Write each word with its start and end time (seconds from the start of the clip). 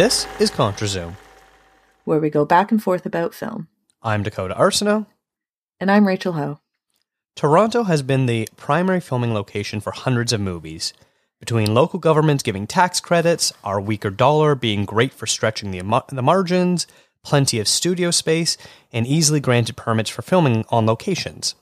This 0.00 0.26
is 0.38 0.50
ContraZoom. 0.50 1.14
where 2.04 2.18
we 2.18 2.30
go 2.30 2.46
back 2.46 2.72
and 2.72 2.82
forth 2.82 3.04
about 3.04 3.34
film. 3.34 3.68
I'm 4.02 4.22
Dakota 4.22 4.54
Arsenault. 4.54 5.04
And 5.78 5.90
I'm 5.90 6.08
Rachel 6.08 6.32
Ho. 6.32 6.58
Toronto 7.36 7.82
has 7.82 8.00
been 8.00 8.24
the 8.24 8.48
primary 8.56 9.00
filming 9.00 9.34
location 9.34 9.78
for 9.78 9.90
hundreds 9.90 10.32
of 10.32 10.40
movies. 10.40 10.94
Between 11.38 11.74
local 11.74 11.98
governments 11.98 12.42
giving 12.42 12.66
tax 12.66 12.98
credits, 12.98 13.52
our 13.62 13.78
weaker 13.78 14.08
dollar 14.08 14.54
being 14.54 14.86
great 14.86 15.12
for 15.12 15.26
stretching 15.26 15.70
the, 15.70 15.82
the 16.08 16.22
margins, 16.22 16.86
plenty 17.22 17.60
of 17.60 17.68
studio 17.68 18.10
space, 18.10 18.56
and 18.94 19.06
easily 19.06 19.38
granted 19.38 19.76
permits 19.76 20.08
for 20.08 20.22
filming 20.22 20.64
on 20.70 20.86
locations. 20.86 21.54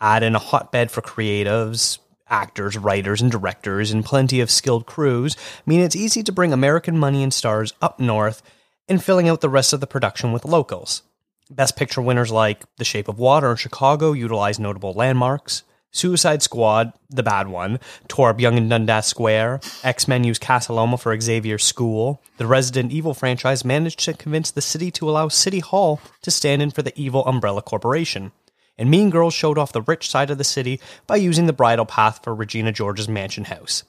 Add 0.00 0.24
in 0.24 0.34
a 0.34 0.40
hotbed 0.40 0.90
for 0.90 1.00
creatives, 1.00 2.00
actors, 2.28 2.76
writers, 2.76 3.20
and 3.20 3.30
directors, 3.30 3.90
and 3.90 4.04
plenty 4.04 4.40
of 4.40 4.50
skilled 4.50 4.86
crews 4.86 5.36
mean 5.66 5.80
it's 5.80 5.96
easy 5.96 6.22
to 6.22 6.32
bring 6.32 6.52
American 6.52 6.98
money 6.98 7.22
and 7.22 7.32
stars 7.32 7.72
up 7.82 8.00
north 8.00 8.42
and 8.88 9.02
filling 9.02 9.28
out 9.28 9.40
the 9.40 9.48
rest 9.48 9.72
of 9.72 9.80
the 9.80 9.86
production 9.86 10.32
with 10.32 10.44
locals. 10.44 11.02
Best 11.50 11.76
Picture 11.76 12.02
winners 12.02 12.32
like 12.32 12.64
The 12.76 12.84
Shape 12.84 13.08
of 13.08 13.18
Water 13.18 13.50
in 13.50 13.56
Chicago 13.56 14.12
utilize 14.12 14.58
notable 14.58 14.92
landmarks. 14.92 15.62
Suicide 15.90 16.42
Squad, 16.42 16.92
the 17.08 17.22
bad 17.22 17.46
one, 17.46 17.78
tore 18.08 18.30
up 18.30 18.40
Yonge 18.40 18.58
and 18.58 18.70
Dundas 18.70 19.06
Square. 19.06 19.60
X 19.84 20.08
Men 20.08 20.24
used 20.24 20.40
Casa 20.42 20.72
Loma 20.72 20.98
for 20.98 21.18
Xavier's 21.20 21.62
school. 21.62 22.20
The 22.38 22.48
Resident 22.48 22.90
Evil 22.90 23.14
franchise 23.14 23.64
managed 23.64 24.00
to 24.00 24.14
convince 24.14 24.50
the 24.50 24.60
city 24.60 24.90
to 24.90 25.08
allow 25.08 25.28
City 25.28 25.60
Hall 25.60 26.00
to 26.22 26.32
stand 26.32 26.62
in 26.62 26.72
for 26.72 26.82
the 26.82 26.98
evil 27.00 27.24
Umbrella 27.26 27.62
Corporation. 27.62 28.32
And 28.76 28.90
Mean 28.90 29.10
Girls 29.10 29.34
showed 29.34 29.58
off 29.58 29.72
the 29.72 29.82
rich 29.82 30.10
side 30.10 30.30
of 30.30 30.38
the 30.38 30.44
city 30.44 30.80
by 31.06 31.16
using 31.16 31.46
the 31.46 31.52
bridle 31.52 31.86
path 31.86 32.20
for 32.22 32.34
Regina 32.34 32.72
George's 32.72 33.08
mansion 33.08 33.44
house. 33.44 33.84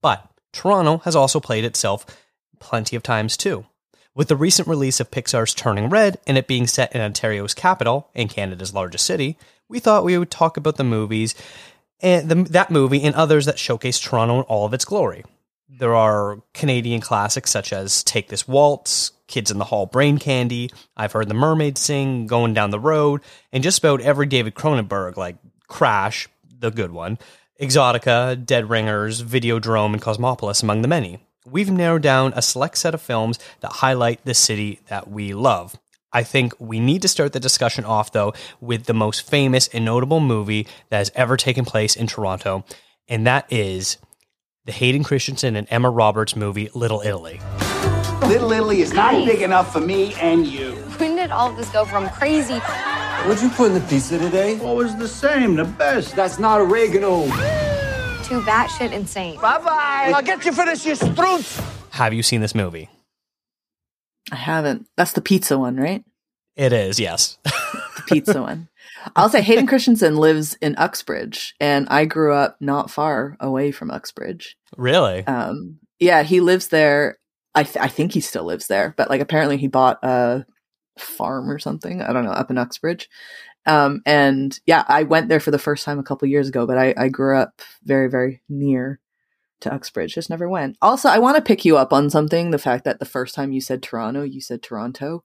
But 0.00 0.28
Toronto 0.52 0.98
has 0.98 1.14
also 1.14 1.40
played 1.40 1.64
itself 1.64 2.06
plenty 2.58 2.96
of 2.96 3.02
times 3.02 3.36
too. 3.36 3.66
With 4.14 4.28
the 4.28 4.36
recent 4.36 4.66
release 4.66 4.98
of 4.98 5.10
Pixar's 5.10 5.54
Turning 5.54 5.90
Red 5.90 6.18
and 6.26 6.36
it 6.36 6.48
being 6.48 6.66
set 6.66 6.94
in 6.94 7.00
Ontario's 7.00 7.54
capital 7.54 8.08
and 8.14 8.30
Canada's 8.30 8.74
largest 8.74 9.06
city, 9.06 9.38
we 9.68 9.78
thought 9.78 10.04
we 10.04 10.18
would 10.18 10.30
talk 10.30 10.56
about 10.56 10.76
the 10.76 10.84
movies 10.84 11.34
and 12.00 12.28
the, 12.28 12.34
that 12.50 12.70
movie 12.70 13.02
and 13.02 13.14
others 13.14 13.46
that 13.46 13.58
showcase 13.58 14.00
Toronto 14.00 14.38
in 14.38 14.42
all 14.44 14.66
of 14.66 14.74
its 14.74 14.84
glory. 14.84 15.24
There 15.68 15.94
are 15.94 16.42
Canadian 16.54 17.00
classics 17.00 17.50
such 17.50 17.72
as 17.72 18.02
Take 18.02 18.28
This 18.28 18.48
Waltz, 18.48 19.12
Kids 19.28 19.50
in 19.50 19.58
the 19.58 19.64
Hall 19.64 19.86
Brain 19.86 20.18
Candy, 20.18 20.70
I've 20.96 21.12
Heard 21.12 21.28
the 21.28 21.34
Mermaid 21.34 21.78
Sing, 21.78 22.26
Going 22.26 22.54
Down 22.54 22.70
the 22.70 22.80
Road, 22.80 23.20
and 23.52 23.62
just 23.62 23.78
about 23.78 24.00
every 24.00 24.26
David 24.26 24.54
Cronenberg, 24.54 25.16
like 25.16 25.36
Crash, 25.68 26.28
the 26.58 26.70
good 26.70 26.90
one, 26.90 27.18
Exotica, 27.60 28.44
Dead 28.44 28.68
Ringers, 28.68 29.22
Videodrome, 29.22 29.92
and 29.92 30.02
Cosmopolis, 30.02 30.62
among 30.62 30.82
the 30.82 30.88
many. 30.88 31.18
We've 31.46 31.70
narrowed 31.70 32.02
down 32.02 32.32
a 32.34 32.42
select 32.42 32.78
set 32.78 32.94
of 32.94 33.02
films 33.02 33.38
that 33.60 33.72
highlight 33.72 34.24
the 34.24 34.34
city 34.34 34.80
that 34.88 35.08
we 35.08 35.34
love. 35.34 35.78
I 36.12 36.22
think 36.22 36.54
we 36.58 36.80
need 36.80 37.02
to 37.02 37.08
start 37.08 37.32
the 37.32 37.40
discussion 37.40 37.84
off, 37.84 38.12
though, 38.12 38.32
with 38.60 38.84
the 38.84 38.94
most 38.94 39.28
famous 39.28 39.68
and 39.68 39.84
notable 39.84 40.20
movie 40.20 40.66
that 40.88 40.98
has 40.98 41.12
ever 41.14 41.36
taken 41.36 41.64
place 41.64 41.96
in 41.96 42.06
Toronto, 42.06 42.64
and 43.08 43.26
that 43.26 43.46
is 43.52 43.98
the 44.64 44.72
Hayden 44.72 45.04
Christensen 45.04 45.56
and 45.56 45.66
Emma 45.70 45.90
Roberts 45.90 46.36
movie 46.36 46.70
Little 46.74 47.02
Italy. 47.02 47.40
Little 48.26 48.52
Italy 48.52 48.80
is 48.80 48.92
not 48.92 49.12
big 49.24 49.42
enough 49.42 49.72
for 49.72 49.80
me 49.80 50.14
and 50.14 50.46
you. 50.46 50.72
When 50.98 51.16
did 51.16 51.30
all 51.30 51.50
of 51.50 51.56
this 51.56 51.70
go 51.70 51.84
from 51.84 52.08
crazy 52.10 52.58
What'd 53.26 53.42
you 53.42 53.48
put 53.50 53.68
in 53.68 53.74
the 53.74 53.80
pizza 53.88 54.18
today? 54.18 54.60
Always 54.60 54.96
the 54.96 55.08
same, 55.08 55.56
the 55.56 55.64
best. 55.64 56.14
That's 56.14 56.38
not 56.38 56.60
oregano. 56.60 57.24
to 57.26 58.40
batshit 58.42 58.92
insane? 58.92 59.40
Bye 59.40 59.58
bye. 59.58 60.12
I'll 60.14 60.22
get 60.22 60.44
you 60.44 60.52
for 60.52 60.64
this, 60.64 60.86
you 60.86 60.94
stroots. 60.94 61.60
Have 61.90 62.14
you 62.14 62.22
seen 62.22 62.40
this 62.40 62.54
movie? 62.54 62.88
I 64.30 64.36
haven't. 64.36 64.86
That's 64.96 65.12
the 65.12 65.20
pizza 65.20 65.58
one, 65.58 65.76
right? 65.76 66.04
It 66.54 66.72
is, 66.72 67.00
yes. 67.00 67.38
The 67.44 68.02
pizza 68.06 68.40
one. 68.42 68.68
I'll 69.16 69.28
say 69.28 69.42
Hayden 69.42 69.66
Christensen 69.66 70.16
lives 70.16 70.56
in 70.60 70.76
Uxbridge, 70.76 71.54
and 71.60 71.88
I 71.88 72.04
grew 72.04 72.34
up 72.34 72.56
not 72.60 72.90
far 72.90 73.36
away 73.40 73.72
from 73.72 73.90
Uxbridge. 73.90 74.56
really? 74.76 75.26
Um, 75.26 75.78
yeah, 75.98 76.22
he 76.22 76.40
lives 76.40 76.68
there. 76.68 77.18
I, 77.58 77.64
th- 77.64 77.84
I 77.84 77.88
think 77.88 78.12
he 78.12 78.20
still 78.20 78.44
lives 78.44 78.68
there, 78.68 78.94
but 78.96 79.10
like 79.10 79.20
apparently 79.20 79.56
he 79.56 79.66
bought 79.66 79.98
a 80.04 80.46
farm 80.96 81.50
or 81.50 81.58
something. 81.58 82.00
I 82.00 82.12
don't 82.12 82.24
know 82.24 82.30
up 82.30 82.50
in 82.50 82.58
Uxbridge. 82.58 83.08
Um, 83.66 84.00
and 84.06 84.58
yeah, 84.64 84.84
I 84.86 85.02
went 85.02 85.28
there 85.28 85.40
for 85.40 85.50
the 85.50 85.58
first 85.58 85.84
time 85.84 85.98
a 85.98 86.04
couple 86.04 86.28
years 86.28 86.48
ago, 86.48 86.66
but 86.66 86.78
I, 86.78 86.94
I 86.96 87.08
grew 87.08 87.36
up 87.36 87.60
very 87.82 88.08
very 88.08 88.42
near 88.48 89.00
to 89.60 89.72
Uxbridge. 89.74 90.14
Just 90.14 90.30
never 90.30 90.48
went. 90.48 90.76
Also, 90.80 91.08
I 91.08 91.18
want 91.18 91.36
to 91.36 91.42
pick 91.42 91.64
you 91.64 91.76
up 91.76 91.92
on 91.92 92.10
something. 92.10 92.52
The 92.52 92.58
fact 92.58 92.84
that 92.84 93.00
the 93.00 93.04
first 93.04 93.34
time 93.34 93.50
you 93.50 93.60
said 93.60 93.82
Toronto, 93.82 94.22
you 94.22 94.40
said 94.40 94.62
Toronto. 94.62 95.24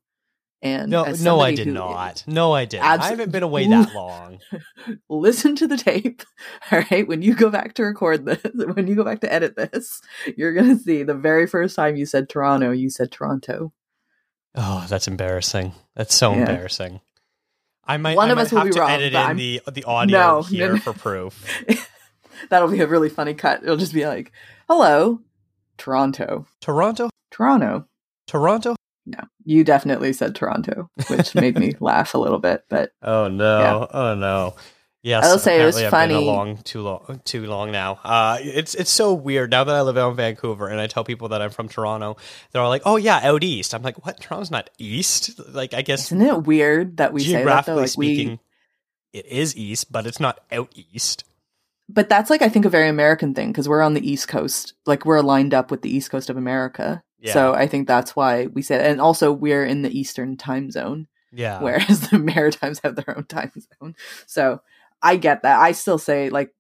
And 0.64 0.90
no, 0.90 1.04
no, 1.04 1.42
I 1.42 1.54
did 1.54 1.68
not. 1.68 2.24
No, 2.26 2.54
I 2.54 2.64
didn't. 2.64 2.86
Abso- 2.86 3.00
I 3.02 3.08
haven't 3.10 3.32
been 3.34 3.44
away 3.44 3.68
that 3.68 3.94
long. 3.94 4.40
listen 5.10 5.58
to 5.58 5.68
the 5.68 5.76
tape. 5.78 6.24
All 6.72 6.82
right. 6.90 7.06
When 7.08 7.22
you 7.22 7.36
go 7.36 7.50
back 7.50 7.74
to 7.76 7.84
record 7.84 8.26
this, 8.26 8.42
when 8.56 8.88
you 8.88 8.96
go 8.96 9.04
back 9.04 9.20
to 9.22 9.32
edit 9.32 9.58
this, 9.58 10.00
you're 10.38 10.54
going 10.54 10.70
to 10.78 10.82
see 10.82 11.04
the 11.04 11.14
very 11.16 11.48
first 11.48 11.76
time 11.76 11.98
you 11.98 12.06
said 12.06 12.30
Toronto, 12.30 12.72
you 12.72 12.90
said 12.90 13.12
Toronto. 13.12 13.74
Oh, 14.56 14.86
that's 14.88 15.08
embarrassing. 15.10 15.74
That's 15.96 16.16
so 16.16 16.32
Yeah. 16.32 16.40
embarrassing. 16.40 17.02
I 17.86 17.98
might. 17.98 18.16
One 18.16 18.30
I 18.30 18.32
of 18.32 18.38
might 18.38 18.44
us 18.44 18.52
will 18.54 18.60
have 18.60 18.68
be 18.68 18.74
to 18.76 18.80
wrong, 18.80 18.90
edit 18.92 19.14
in 19.14 19.20
I'm- 19.20 19.36
the 19.38 19.62
the 19.74 19.84
audio 19.84 20.18
No, 20.18 20.36
no, 20.38 20.42
here 20.44 20.72
no. 20.74 20.80
for 20.80 20.94
proof. 20.94 21.46
That'll 22.50 22.70
be 22.72 22.80
a 22.80 22.88
really 22.88 23.10
funny 23.10 23.34
cut. 23.34 23.64
It'll 23.64 23.76
just 23.78 23.94
be 23.94 24.06
like, 24.06 24.32
hello, 24.70 25.20
Toronto. 25.78 26.46
Toronto, 26.62 27.10
Toronto. 27.32 27.86
Toronto. 28.28 28.76
No, 29.06 29.20
you 29.46 29.64
definitely 29.64 30.14
said 30.14 30.36
Toronto, 30.36 30.90
which 31.08 31.36
made 31.36 31.58
me 31.58 31.74
laugh 31.80 32.14
a 32.14 32.18
little 32.18 32.40
bit. 32.40 32.64
But 32.70 32.92
Oh 33.02 33.28
no! 33.28 33.60
Yeah. 33.60 34.00
Oh 34.00 34.16
no! 34.16 34.56
Yes, 35.02 35.26
I'll 35.26 35.38
say 35.38 35.62
it 35.62 35.66
was 35.66 35.76
I've 35.76 35.84
been 35.84 35.92
funny. 35.92 36.14
along 36.14 36.60
too 36.64 36.82
long, 36.82 37.22
too 37.26 37.46
long 37.46 37.72
now. 37.72 38.00
Uh, 38.06 38.38
it's 38.40 38.74
it's 38.74 38.90
so 38.90 39.14
weird 39.14 39.52
now 39.52 39.66
that 39.66 39.76
I 39.76 39.82
live 39.82 39.98
out 39.98 40.12
in 40.12 40.16
Vancouver 40.16 40.68
and 40.70 40.80
I 40.80 40.88
tell 40.88 41.04
people 41.04 41.28
that 41.30 41.42
I'm 41.42 41.50
from 41.50 41.68
Toronto. 41.68 42.16
They're 42.52 42.62
all 42.62 42.70
like, 42.70 42.84
"Oh 42.86 42.96
yeah, 42.96 43.20
out 43.22 43.44
east." 43.44 43.74
I'm 43.76 43.82
like, 43.84 44.06
"What? 44.06 44.22
Toronto's 44.22 44.50
not 44.52 44.70
east." 44.78 45.38
Like, 45.50 45.74
I 45.74 45.82
guess 45.82 46.06
isn't 46.06 46.22
it 46.22 46.44
weird 46.44 46.98
that 46.98 47.12
we 47.12 47.20
say 47.22 47.34
that 47.34 47.38
geographically? 47.40 47.82
Like 47.82 47.90
speaking, 47.90 48.40
we, 49.14 49.20
it 49.20 49.26
is 49.26 49.58
east, 49.58 49.92
but 49.92 50.08
it's 50.08 50.22
not 50.22 50.40
out 50.54 50.72
east. 50.94 51.26
but 51.90 52.08
that's 52.08 52.30
like 52.30 52.42
I 52.42 52.48
think 52.48 52.64
a 52.64 52.70
very 52.70 52.88
American 52.88 53.34
thing 53.34 53.52
because 53.52 53.68
we're 53.68 53.82
on 53.82 53.96
the 53.96 54.10
East 54.10 54.30
Coast. 54.30 54.74
Like 54.86 55.04
we're 55.06 55.20
lined 55.20 55.54
up 55.54 55.70
with 55.70 55.82
the 55.82 55.94
East 55.94 56.12
Coast 56.12 56.30
of 56.30 56.38
America. 56.38 57.04
Yeah. 57.24 57.34
So 57.34 57.54
I 57.54 57.66
think 57.68 57.88
that's 57.88 58.16
why 58.16 58.46
we 58.48 58.62
said, 58.62 58.86
and 58.86 59.02
also 59.02 59.32
we're 59.32 59.66
in 59.66 59.82
the 59.82 59.98
Eastern 59.98 60.38
time 60.38 60.70
zone. 60.70 61.08
Yeah. 61.36 61.62
whereas 61.64 62.10
the 62.10 62.20
Maritimes 62.36 62.80
have 62.84 62.96
their 62.96 63.18
own 63.18 63.26
time 63.26 63.52
zone. 63.82 63.96
So 64.28 64.62
I 65.02 65.16
get 65.16 65.42
that. 65.42 65.60
I 65.60 65.72
still 65.72 65.98
say 65.98 66.30
like, 66.30 66.54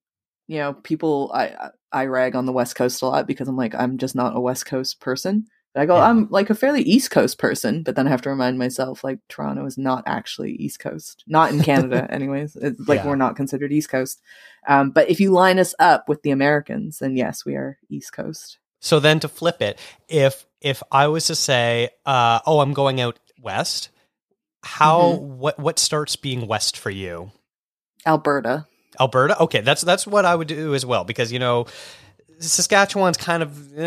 you 0.48 0.58
know, 0.58 0.74
people 0.74 1.30
I 1.32 1.70
I 1.92 2.06
rag 2.08 2.36
on 2.36 2.48
the 2.48 2.52
West 2.52 2.76
Coast 2.76 3.02
a 3.04 3.06
lot 3.06 3.28
because 3.28 3.48
I'm 3.48 3.56
like 3.56 3.76
I'm 3.76 4.00
just 4.00 4.16
not 4.16 4.36
a 4.36 4.40
West 4.42 4.66
Coast 4.66 5.00
person. 5.00 5.46
But 5.76 5.82
I 5.82 5.86
go 5.86 5.96
Yeah. 5.98 6.10
I'm 6.10 6.28
like 6.32 6.50
a 6.50 6.56
fairly 6.56 6.82
East 6.82 7.12
Coast 7.12 7.38
person, 7.38 7.84
but 7.84 7.96
then 7.96 8.08
I 8.08 8.10
have 8.10 8.24
to 8.24 8.30
remind 8.32 8.58
myself 8.58 9.04
like 9.04 9.20
Toronto 9.30 9.64
is 9.68 9.78
not 9.78 10.04
actually 10.08 10.54
East 10.54 10.80
Coast, 10.80 11.24
not 11.28 11.52
in 11.52 11.62
Canada, 11.62 12.08
anyways. 12.12 12.56
It's 12.56 12.80
like 12.88 13.02
Yeah. 13.02 13.08
we're 13.10 13.16
not 13.16 13.36
considered 13.36 13.72
East 13.72 13.90
Coast. 13.90 14.22
Um, 14.68 14.90
but 14.90 15.08
if 15.10 15.20
you 15.20 15.30
line 15.32 15.60
us 15.60 15.76
up 15.78 16.10
with 16.10 16.24
the 16.24 16.32
Americans, 16.32 16.98
then 16.98 17.16
yes, 17.16 17.46
we 17.46 17.54
are 17.56 17.78
East 17.90 18.12
Coast. 18.14 18.58
So 18.84 19.00
then 19.00 19.22
to 19.22 19.30
flip 19.30 19.62
it, 19.62 19.80
if 20.10 20.46
if 20.60 20.84
I 20.92 21.08
was 21.08 21.28
to 21.28 21.36
say, 21.36 21.90
uh, 22.06 22.40
"Oh, 22.46 22.60
I'm 22.60 22.74
going 22.74 23.00
out 23.00 23.18
west," 23.42 23.90
how 24.62 25.14
Mm-hmm. 25.14 25.38
what 25.40 25.58
what 25.58 25.80
starts 25.80 26.18
being 26.18 26.48
west 26.48 26.76
for 26.78 26.90
you? 26.90 27.32
Alberta. 28.06 28.68
Alberta. 29.00 29.40
Okay, 29.40 29.62
that's 29.62 29.82
that's 29.84 30.06
what 30.06 30.26
I 30.26 30.36
would 30.36 30.50
do 30.50 30.76
as 30.76 30.86
well 30.86 31.06
because 31.06 31.32
you 31.32 31.40
know 31.40 31.66
Saskatchewan's 32.40 33.18
kind 33.18 33.42
of 33.42 33.78
eh, 33.78 33.82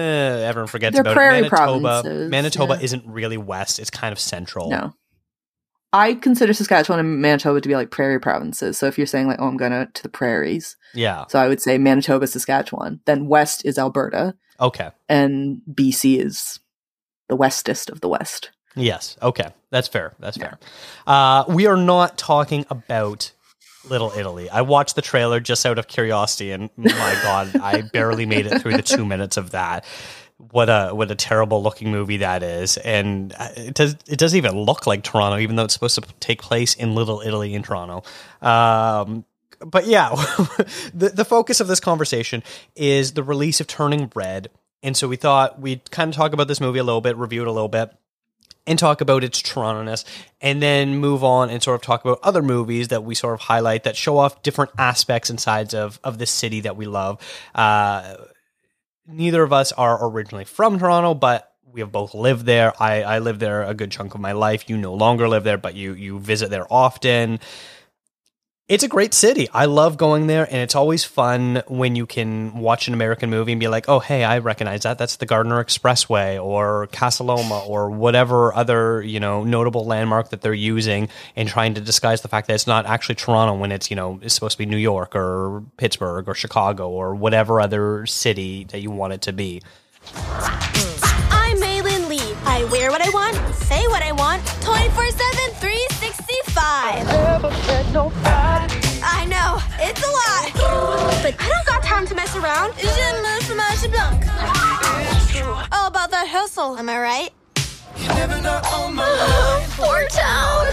everyone 0.48 0.68
forgets 0.68 0.94
They're 0.94 1.02
about 1.02 1.14
prairie 1.14 1.38
it. 1.38 1.52
Manitoba. 1.52 1.80
provinces, 1.80 2.30
Manitoba 2.30 2.74
yeah. 2.76 2.80
isn't 2.84 3.06
really 3.06 3.36
west; 3.36 3.78
it's 3.78 3.90
kind 3.90 4.12
of 4.12 4.18
central. 4.18 4.70
No. 4.70 4.94
I 5.92 6.14
consider 6.14 6.52
Saskatchewan 6.52 7.00
and 7.00 7.20
Manitoba 7.22 7.60
to 7.60 7.68
be 7.68 7.74
like 7.76 7.90
prairie 7.90 8.18
provinces. 8.20 8.76
So 8.76 8.86
if 8.86 8.98
you're 8.98 9.06
saying 9.06 9.28
like, 9.28 9.38
oh, 9.40 9.46
I'm 9.46 9.56
going 9.56 9.70
to, 9.72 9.88
to 9.94 10.02
the 10.02 10.08
prairies, 10.10 10.76
Yeah. 10.94 11.24
so 11.28 11.38
I 11.38 11.48
would 11.48 11.62
say 11.62 11.78
Manitoba, 11.78 12.26
Saskatchewan. 12.26 13.00
Then 13.06 13.28
west 13.28 13.64
is 13.64 13.78
Alberta, 13.78 14.34
Okay. 14.60 14.90
and 15.08 15.60
BC 15.70 16.18
is 16.24 16.60
the 17.28 17.36
westest 17.36 17.90
of 17.90 18.00
the 18.00 18.08
west. 18.08 18.50
Yes. 18.76 19.16
Okay. 19.22 19.48
That's 19.70 19.88
fair. 19.88 20.14
That's 20.18 20.36
fair. 20.36 20.58
Uh, 21.06 21.44
we 21.48 21.66
are 21.66 21.76
not 21.76 22.18
talking 22.18 22.66
about 22.70 23.32
Little 23.88 24.12
Italy. 24.16 24.50
I 24.50 24.62
watched 24.62 24.96
the 24.96 25.02
trailer 25.02 25.40
just 25.40 25.64
out 25.64 25.78
of 25.78 25.88
curiosity, 25.88 26.50
and 26.52 26.70
my 26.76 27.18
God, 27.22 27.56
I 27.56 27.82
barely 27.82 28.26
made 28.26 28.46
it 28.46 28.60
through 28.60 28.76
the 28.76 28.82
two 28.82 29.04
minutes 29.06 29.36
of 29.36 29.52
that. 29.52 29.84
What 30.38 30.68
a 30.68 30.90
what 30.90 31.10
a 31.10 31.14
terrible 31.14 31.62
looking 31.62 31.90
movie 31.90 32.18
that 32.18 32.42
is, 32.42 32.76
and 32.76 33.32
uh, 33.38 33.48
it 33.56 33.74
does 33.74 33.96
it 34.06 34.18
doesn't 34.18 34.36
even 34.36 34.52
look 34.60 34.86
like 34.86 35.02
Toronto, 35.02 35.38
even 35.38 35.56
though 35.56 35.64
it's 35.64 35.72
supposed 35.72 35.94
to 35.94 36.02
take 36.20 36.42
place 36.42 36.74
in 36.74 36.94
Little 36.94 37.22
Italy 37.24 37.54
in 37.54 37.62
Toronto. 37.62 38.02
Um, 38.46 39.24
but 39.60 39.86
yeah, 39.86 40.10
the 40.94 41.12
the 41.14 41.24
focus 41.24 41.60
of 41.60 41.68
this 41.68 41.80
conversation 41.80 42.42
is 42.74 43.12
the 43.12 43.22
release 43.22 43.60
of 43.60 43.66
Turning 43.66 44.10
Red, 44.14 44.50
And 44.82 44.96
so 44.96 45.08
we 45.08 45.16
thought 45.16 45.60
we'd 45.60 45.90
kind 45.90 46.10
of 46.10 46.16
talk 46.16 46.32
about 46.32 46.48
this 46.48 46.60
movie 46.60 46.78
a 46.78 46.84
little 46.84 47.00
bit, 47.00 47.16
review 47.16 47.42
it 47.42 47.48
a 47.48 47.52
little 47.52 47.68
bit, 47.68 47.90
and 48.66 48.78
talk 48.78 49.00
about 49.00 49.24
its 49.24 49.40
Toronto-ness, 49.40 50.04
and 50.40 50.60
then 50.62 50.96
move 50.96 51.22
on 51.24 51.50
and 51.50 51.62
sort 51.62 51.76
of 51.76 51.82
talk 51.82 52.04
about 52.04 52.18
other 52.22 52.42
movies 52.42 52.88
that 52.88 53.04
we 53.04 53.14
sort 53.14 53.34
of 53.34 53.40
highlight 53.40 53.84
that 53.84 53.96
show 53.96 54.18
off 54.18 54.42
different 54.42 54.72
aspects 54.78 55.30
and 55.30 55.40
sides 55.40 55.74
of 55.74 55.98
of 56.04 56.18
the 56.18 56.26
city 56.26 56.60
that 56.60 56.76
we 56.76 56.86
love. 56.86 57.20
Uh, 57.54 58.16
neither 59.06 59.42
of 59.42 59.52
us 59.52 59.72
are 59.72 60.06
originally 60.08 60.44
from 60.44 60.78
Toronto, 60.78 61.14
but 61.14 61.52
we 61.76 61.80
have 61.80 61.92
both 61.92 62.14
lived 62.14 62.46
there. 62.46 62.72
I, 62.82 63.02
I 63.02 63.18
lived 63.18 63.40
there 63.40 63.62
a 63.62 63.74
good 63.74 63.90
chunk 63.90 64.14
of 64.14 64.20
my 64.20 64.32
life. 64.32 64.68
You 64.70 64.78
no 64.78 64.94
longer 64.94 65.28
live 65.28 65.44
there, 65.44 65.58
but 65.58 65.74
you 65.74 65.92
you 65.92 66.18
visit 66.18 66.50
there 66.50 66.66
often. 66.70 67.38
It's 68.68 68.82
a 68.82 68.88
great 68.88 69.14
city. 69.14 69.48
I 69.54 69.66
love 69.66 69.96
going 69.96 70.26
there, 70.26 70.42
and 70.42 70.56
it's 70.56 70.74
always 70.74 71.04
fun 71.04 71.62
when 71.68 71.94
you 71.94 72.04
can 72.04 72.58
watch 72.58 72.88
an 72.88 72.94
American 72.94 73.30
movie 73.30 73.52
and 73.52 73.60
be 73.60 73.68
like, 73.68 73.88
"Oh, 73.88 74.00
hey, 74.00 74.24
I 74.24 74.38
recognize 74.38 74.82
that. 74.82 74.98
That's 74.98 75.14
the 75.14 75.26
Gardiner 75.26 75.62
Expressway 75.62 76.44
or 76.44 76.88
Casa 76.88 77.22
Loma 77.22 77.60
or 77.60 77.90
whatever 77.90 78.52
other 78.52 79.02
you 79.02 79.20
know 79.20 79.44
notable 79.44 79.84
landmark 79.84 80.30
that 80.30 80.40
they're 80.40 80.52
using," 80.52 81.08
and 81.36 81.48
trying 81.48 81.74
to 81.74 81.80
disguise 81.80 82.22
the 82.22 82.28
fact 82.28 82.48
that 82.48 82.54
it's 82.54 82.66
not 82.66 82.86
actually 82.86 83.14
Toronto 83.14 83.54
when 83.54 83.70
it's 83.70 83.88
you 83.88 83.94
know 83.94 84.18
it's 84.20 84.34
supposed 84.34 84.54
to 84.54 84.58
be 84.58 84.66
New 84.66 84.76
York 84.78 85.14
or 85.14 85.62
Pittsburgh 85.76 86.28
or 86.28 86.34
Chicago 86.34 86.88
or 86.88 87.14
whatever 87.14 87.60
other 87.60 88.04
city 88.06 88.64
that 88.72 88.80
you 88.80 88.90
want 88.90 89.12
it 89.12 89.22
to 89.22 89.32
be. 89.32 89.62
I'm 91.30 91.56
Meilin 91.58 92.08
Lee. 92.08 92.34
I 92.44 92.64
wear 92.64 92.90
what 92.90 93.00
I 93.00 93.10
want, 93.10 93.36
say 93.54 93.86
what 93.86 94.02
I 94.02 94.10
want, 94.10 94.44
24 94.62 95.10
7, 95.10 95.54
365. 95.60 97.06
I 97.96 98.55
But 101.26 101.34
I 101.40 101.48
don't 101.48 101.66
got 101.66 101.82
time 101.82 102.06
to 102.06 102.14
mess 102.14 102.36
around. 102.36 102.72
Je 102.78 102.86
me 102.86 103.40
fromage 103.40 103.90
blanc. 103.90 104.24
All 105.72 105.88
about 105.88 106.12
that 106.12 106.28
hustle, 106.28 106.78
am 106.78 106.88
I 106.88 107.00
right? 107.00 107.30
Poor 109.76 110.06
town. 110.06 110.66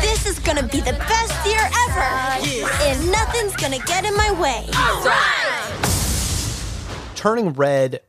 This 0.00 0.24
is 0.24 0.38
gonna 0.38 0.62
be 0.62 0.80
the 0.80 0.94
best 0.94 1.46
year 1.46 1.60
ever. 1.60 2.00
And 2.88 3.12
nothing's 3.12 3.54
gonna 3.56 3.80
get 3.80 4.06
in 4.06 4.16
my 4.16 4.32
way. 4.40 4.64
Turning 7.14 7.52
Red 7.52 8.00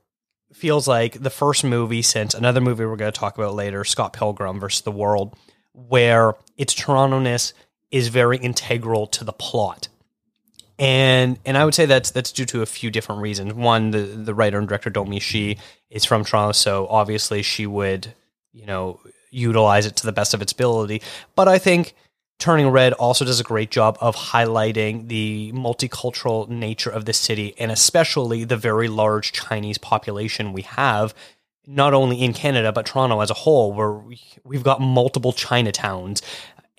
feels 0.53 0.87
like 0.87 1.21
the 1.21 1.29
first 1.29 1.65
movie 1.65 2.01
since 2.01 2.33
another 2.33 2.61
movie 2.61 2.85
we're 2.85 2.95
going 2.95 3.11
to 3.11 3.19
talk 3.19 3.37
about 3.37 3.55
later, 3.55 3.83
Scott 3.83 4.13
Pilgrim 4.13 4.57
versus 4.57 4.83
the 4.83 4.91
World, 4.91 5.35
where 5.73 6.35
its 6.55 6.73
Toronto-ness 6.73 7.53
is 7.91 8.07
very 8.07 8.37
integral 8.37 9.05
to 9.07 9.25
the 9.25 9.33
plot. 9.33 9.89
And 10.79 11.37
and 11.45 11.57
I 11.57 11.65
would 11.65 11.75
say 11.75 11.85
that's 11.85 12.11
that's 12.11 12.31
due 12.31 12.45
to 12.45 12.61
a 12.61 12.65
few 12.65 12.89
different 12.89 13.21
reasons. 13.21 13.53
One, 13.53 13.91
the 13.91 13.99
the 13.99 14.33
writer 14.33 14.57
and 14.57 14.67
director 14.67 14.89
Domee 14.89 15.19
Shi 15.19 15.57
is 15.89 16.05
from 16.05 16.23
Toronto, 16.23 16.53
so 16.53 16.87
obviously 16.87 17.41
she 17.41 17.67
would, 17.67 18.13
you 18.53 18.65
know, 18.65 19.01
utilize 19.29 19.85
it 19.85 19.97
to 19.97 20.05
the 20.05 20.13
best 20.13 20.33
of 20.33 20.41
its 20.41 20.53
ability. 20.53 21.01
But 21.35 21.49
I 21.49 21.57
think 21.57 21.95
Turning 22.39 22.69
Red 22.69 22.93
also 22.93 23.25
does 23.25 23.41
a 23.41 23.43
great 23.43 23.69
job 23.69 23.97
of 23.99 24.15
highlighting 24.15 25.09
the 25.09 25.51
multicultural 25.53 26.47
nature 26.47 26.89
of 26.89 27.03
the 27.03 27.11
city 27.11 27.53
and 27.57 27.69
especially 27.69 28.45
the 28.45 28.55
very 28.55 28.87
large 28.87 29.33
Chinese 29.33 29.77
population 29.77 30.53
we 30.53 30.61
have, 30.61 31.13
not 31.67 31.93
only 31.93 32.21
in 32.21 32.31
Canada, 32.31 32.71
but 32.71 32.85
Toronto 32.85 33.19
as 33.19 33.29
a 33.29 33.33
whole, 33.33 33.73
where 33.73 33.91
we, 33.91 34.21
we've 34.45 34.63
got 34.63 34.79
multiple 34.79 35.33
Chinatowns. 35.33 36.21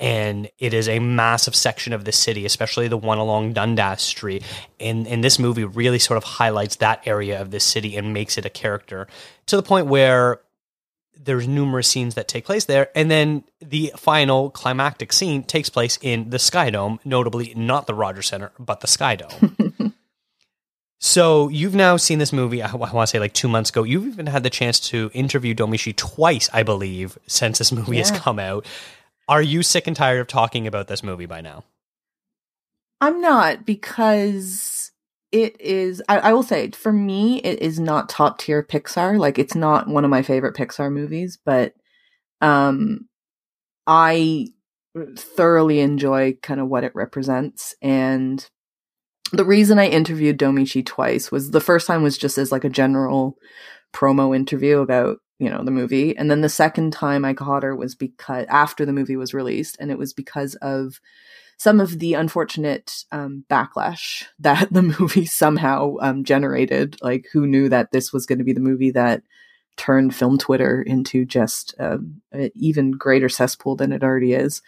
And 0.00 0.50
it 0.58 0.74
is 0.74 0.88
a 0.88 0.98
massive 0.98 1.54
section 1.54 1.92
of 1.92 2.04
the 2.04 2.12
city, 2.12 2.46
especially 2.46 2.88
the 2.88 2.96
one 2.96 3.18
along 3.18 3.52
Dundas 3.52 4.00
Street. 4.00 4.42
And, 4.80 5.06
and 5.06 5.22
this 5.22 5.38
movie 5.38 5.64
really 5.64 5.98
sort 5.98 6.16
of 6.16 6.24
highlights 6.24 6.76
that 6.76 7.06
area 7.06 7.40
of 7.40 7.50
the 7.50 7.60
city 7.60 7.96
and 7.96 8.12
makes 8.12 8.38
it 8.38 8.46
a 8.46 8.50
character 8.50 9.06
to 9.46 9.56
the 9.56 9.62
point 9.62 9.86
where 9.86 10.40
there's 11.22 11.46
numerous 11.46 11.88
scenes 11.88 12.14
that 12.14 12.28
take 12.28 12.44
place 12.44 12.64
there, 12.64 12.88
and 12.94 13.10
then 13.10 13.44
the 13.60 13.92
final 13.96 14.50
climactic 14.50 15.12
scene 15.12 15.42
takes 15.42 15.68
place 15.68 15.98
in 16.00 16.30
the 16.30 16.38
Sky 16.38 16.70
Dome, 16.70 16.98
notably 17.04 17.52
not 17.54 17.86
the 17.86 17.94
Rogers 17.94 18.28
Center, 18.28 18.52
but 18.58 18.80
the 18.80 18.86
Sky 18.86 19.16
Dome. 19.16 19.94
so 20.98 21.48
you've 21.48 21.74
now 21.74 21.98
seen 21.98 22.18
this 22.18 22.32
movie. 22.32 22.62
I, 22.62 22.74
want 22.74 22.92
to 22.92 23.06
say 23.06 23.18
like 23.18 23.34
two 23.34 23.48
months 23.48 23.70
ago. 23.70 23.82
You've 23.82 24.06
even 24.06 24.26
had 24.26 24.42
the 24.42 24.50
chance 24.50 24.80
to 24.88 25.10
interview 25.12 25.52
Domee 25.52 25.76
Shi 25.76 25.92
twice, 25.92 26.48
I 26.52 26.62
believe, 26.62 27.18
since 27.26 27.58
this 27.58 27.70
movie 27.70 27.98
has 27.98 28.10
come 28.10 28.38
out. 28.38 28.66
Are 29.30 29.40
you 29.40 29.62
sick 29.62 29.86
and 29.86 29.94
tired 29.94 30.18
of 30.18 30.26
talking 30.26 30.66
about 30.66 30.88
this 30.88 31.04
movie 31.04 31.26
by 31.26 31.40
now? 31.40 31.62
I'm 33.00 33.20
not 33.20 33.64
because 33.64 34.90
it 35.30 35.58
is. 35.60 36.02
I, 36.08 36.18
I 36.18 36.32
will 36.32 36.42
say, 36.42 36.72
for 36.72 36.92
me, 36.92 37.38
it 37.38 37.62
is 37.62 37.78
not 37.78 38.08
top 38.08 38.38
tier 38.38 38.64
Pixar. 38.64 39.20
Like, 39.20 39.38
it's 39.38 39.54
not 39.54 39.86
one 39.86 40.04
of 40.04 40.10
my 40.10 40.22
favorite 40.22 40.56
Pixar 40.56 40.92
movies, 40.92 41.38
but 41.44 41.74
um, 42.40 43.08
I 43.86 44.48
thoroughly 45.16 45.78
enjoy 45.78 46.36
kind 46.42 46.58
of 46.60 46.66
what 46.66 46.82
it 46.82 46.96
represents. 46.96 47.76
And 47.80 48.44
the 49.30 49.44
reason 49.44 49.78
I 49.78 49.86
interviewed 49.86 50.38
Domee 50.38 50.64
Shi 50.64 50.82
twice 50.82 51.30
was 51.30 51.52
the 51.52 51.60
first 51.60 51.86
time 51.86 52.02
was 52.02 52.18
just 52.18 52.36
as 52.36 52.50
like 52.50 52.64
a 52.64 52.68
general 52.68 53.36
promo 53.94 54.34
interview 54.34 54.78
about 54.80 55.18
you 55.40 55.50
know 55.50 55.64
the 55.64 55.70
movie, 55.70 56.16
and 56.16 56.30
then 56.30 56.42
the 56.42 56.48
second 56.48 56.92
time 56.92 57.24
I 57.24 57.34
caught 57.34 57.62
her 57.62 57.74
was 57.74 57.94
because 57.94 58.46
after 58.48 58.84
the 58.84 58.92
movie 58.92 59.16
was 59.16 59.34
released, 59.34 59.76
and 59.80 59.90
it 59.90 59.98
was 59.98 60.12
because 60.12 60.54
of 60.56 61.00
some 61.56 61.80
of 61.80 61.98
the 61.98 62.14
unfortunate 62.14 63.04
um, 63.10 63.44
backlash 63.50 64.24
that 64.38 64.72
the 64.72 64.82
movie 64.82 65.26
somehow 65.26 65.96
um, 66.00 66.24
generated. 66.24 66.96
Like, 67.02 67.26
who 67.32 67.46
knew 67.46 67.68
that 67.70 67.90
this 67.90 68.12
was 68.12 68.26
going 68.26 68.38
to 68.38 68.44
be 68.44 68.52
the 68.52 68.60
movie 68.60 68.92
that 68.92 69.22
turned 69.76 70.14
film 70.14 70.36
Twitter 70.36 70.82
into 70.82 71.24
just 71.24 71.74
um, 71.78 72.20
an 72.32 72.50
even 72.54 72.92
greater 72.92 73.28
cesspool 73.28 73.76
than 73.76 73.92
it 73.92 74.02
already 74.02 74.34
is? 74.34 74.62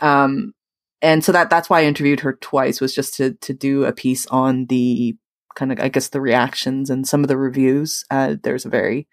Um, 0.00 0.54
and 1.00 1.24
so 1.24 1.32
that 1.32 1.48
that's 1.48 1.70
why 1.70 1.80
I 1.80 1.84
interviewed 1.84 2.20
her 2.20 2.34
twice 2.34 2.80
was 2.80 2.94
just 2.94 3.14
to 3.14 3.34
to 3.34 3.54
do 3.54 3.84
a 3.84 3.92
piece 3.92 4.26
on 4.26 4.66
the 4.66 5.16
kind 5.54 5.72
of 5.72 5.80
I 5.80 5.88
guess 5.88 6.08
the 6.08 6.20
reactions 6.20 6.90
and 6.90 7.06
some 7.06 7.22
of 7.22 7.28
the 7.28 7.36
reviews. 7.36 8.04
Uh, 8.10 8.36
there's 8.42 8.64
a 8.64 8.70
very 8.70 9.08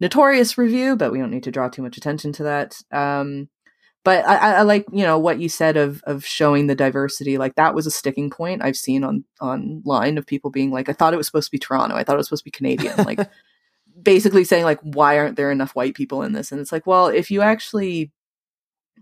notorious 0.00 0.58
review, 0.58 0.96
but 0.96 1.12
we 1.12 1.18
don't 1.18 1.30
need 1.30 1.44
to 1.44 1.50
draw 1.50 1.68
too 1.68 1.82
much 1.82 1.96
attention 1.96 2.32
to 2.34 2.42
that. 2.44 2.76
Um, 2.92 3.48
but 4.04 4.24
I, 4.24 4.58
I 4.58 4.62
like 4.62 4.86
you 4.92 5.02
know 5.02 5.18
what 5.18 5.40
you 5.40 5.48
said 5.48 5.76
of 5.76 6.02
of 6.04 6.24
showing 6.24 6.66
the 6.66 6.74
diversity. 6.74 7.38
Like 7.38 7.56
that 7.56 7.74
was 7.74 7.86
a 7.86 7.90
sticking 7.90 8.30
point 8.30 8.62
I've 8.62 8.76
seen 8.76 9.02
on 9.02 9.24
online 9.40 10.16
of 10.16 10.26
people 10.26 10.50
being 10.50 10.70
like, 10.70 10.88
I 10.88 10.92
thought 10.92 11.12
it 11.12 11.16
was 11.16 11.26
supposed 11.26 11.48
to 11.48 11.52
be 11.52 11.58
Toronto. 11.58 11.96
I 11.96 12.04
thought 12.04 12.14
it 12.14 12.18
was 12.18 12.26
supposed 12.28 12.44
to 12.44 12.50
be 12.50 12.50
Canadian. 12.52 12.96
Like 12.98 13.28
basically 14.02 14.44
saying 14.44 14.64
like, 14.64 14.80
why 14.82 15.18
aren't 15.18 15.36
there 15.36 15.50
enough 15.50 15.74
white 15.74 15.94
people 15.94 16.22
in 16.22 16.32
this? 16.32 16.52
And 16.52 16.60
it's 16.60 16.72
like, 16.72 16.86
well, 16.86 17.08
if 17.08 17.30
you 17.30 17.42
actually 17.42 18.12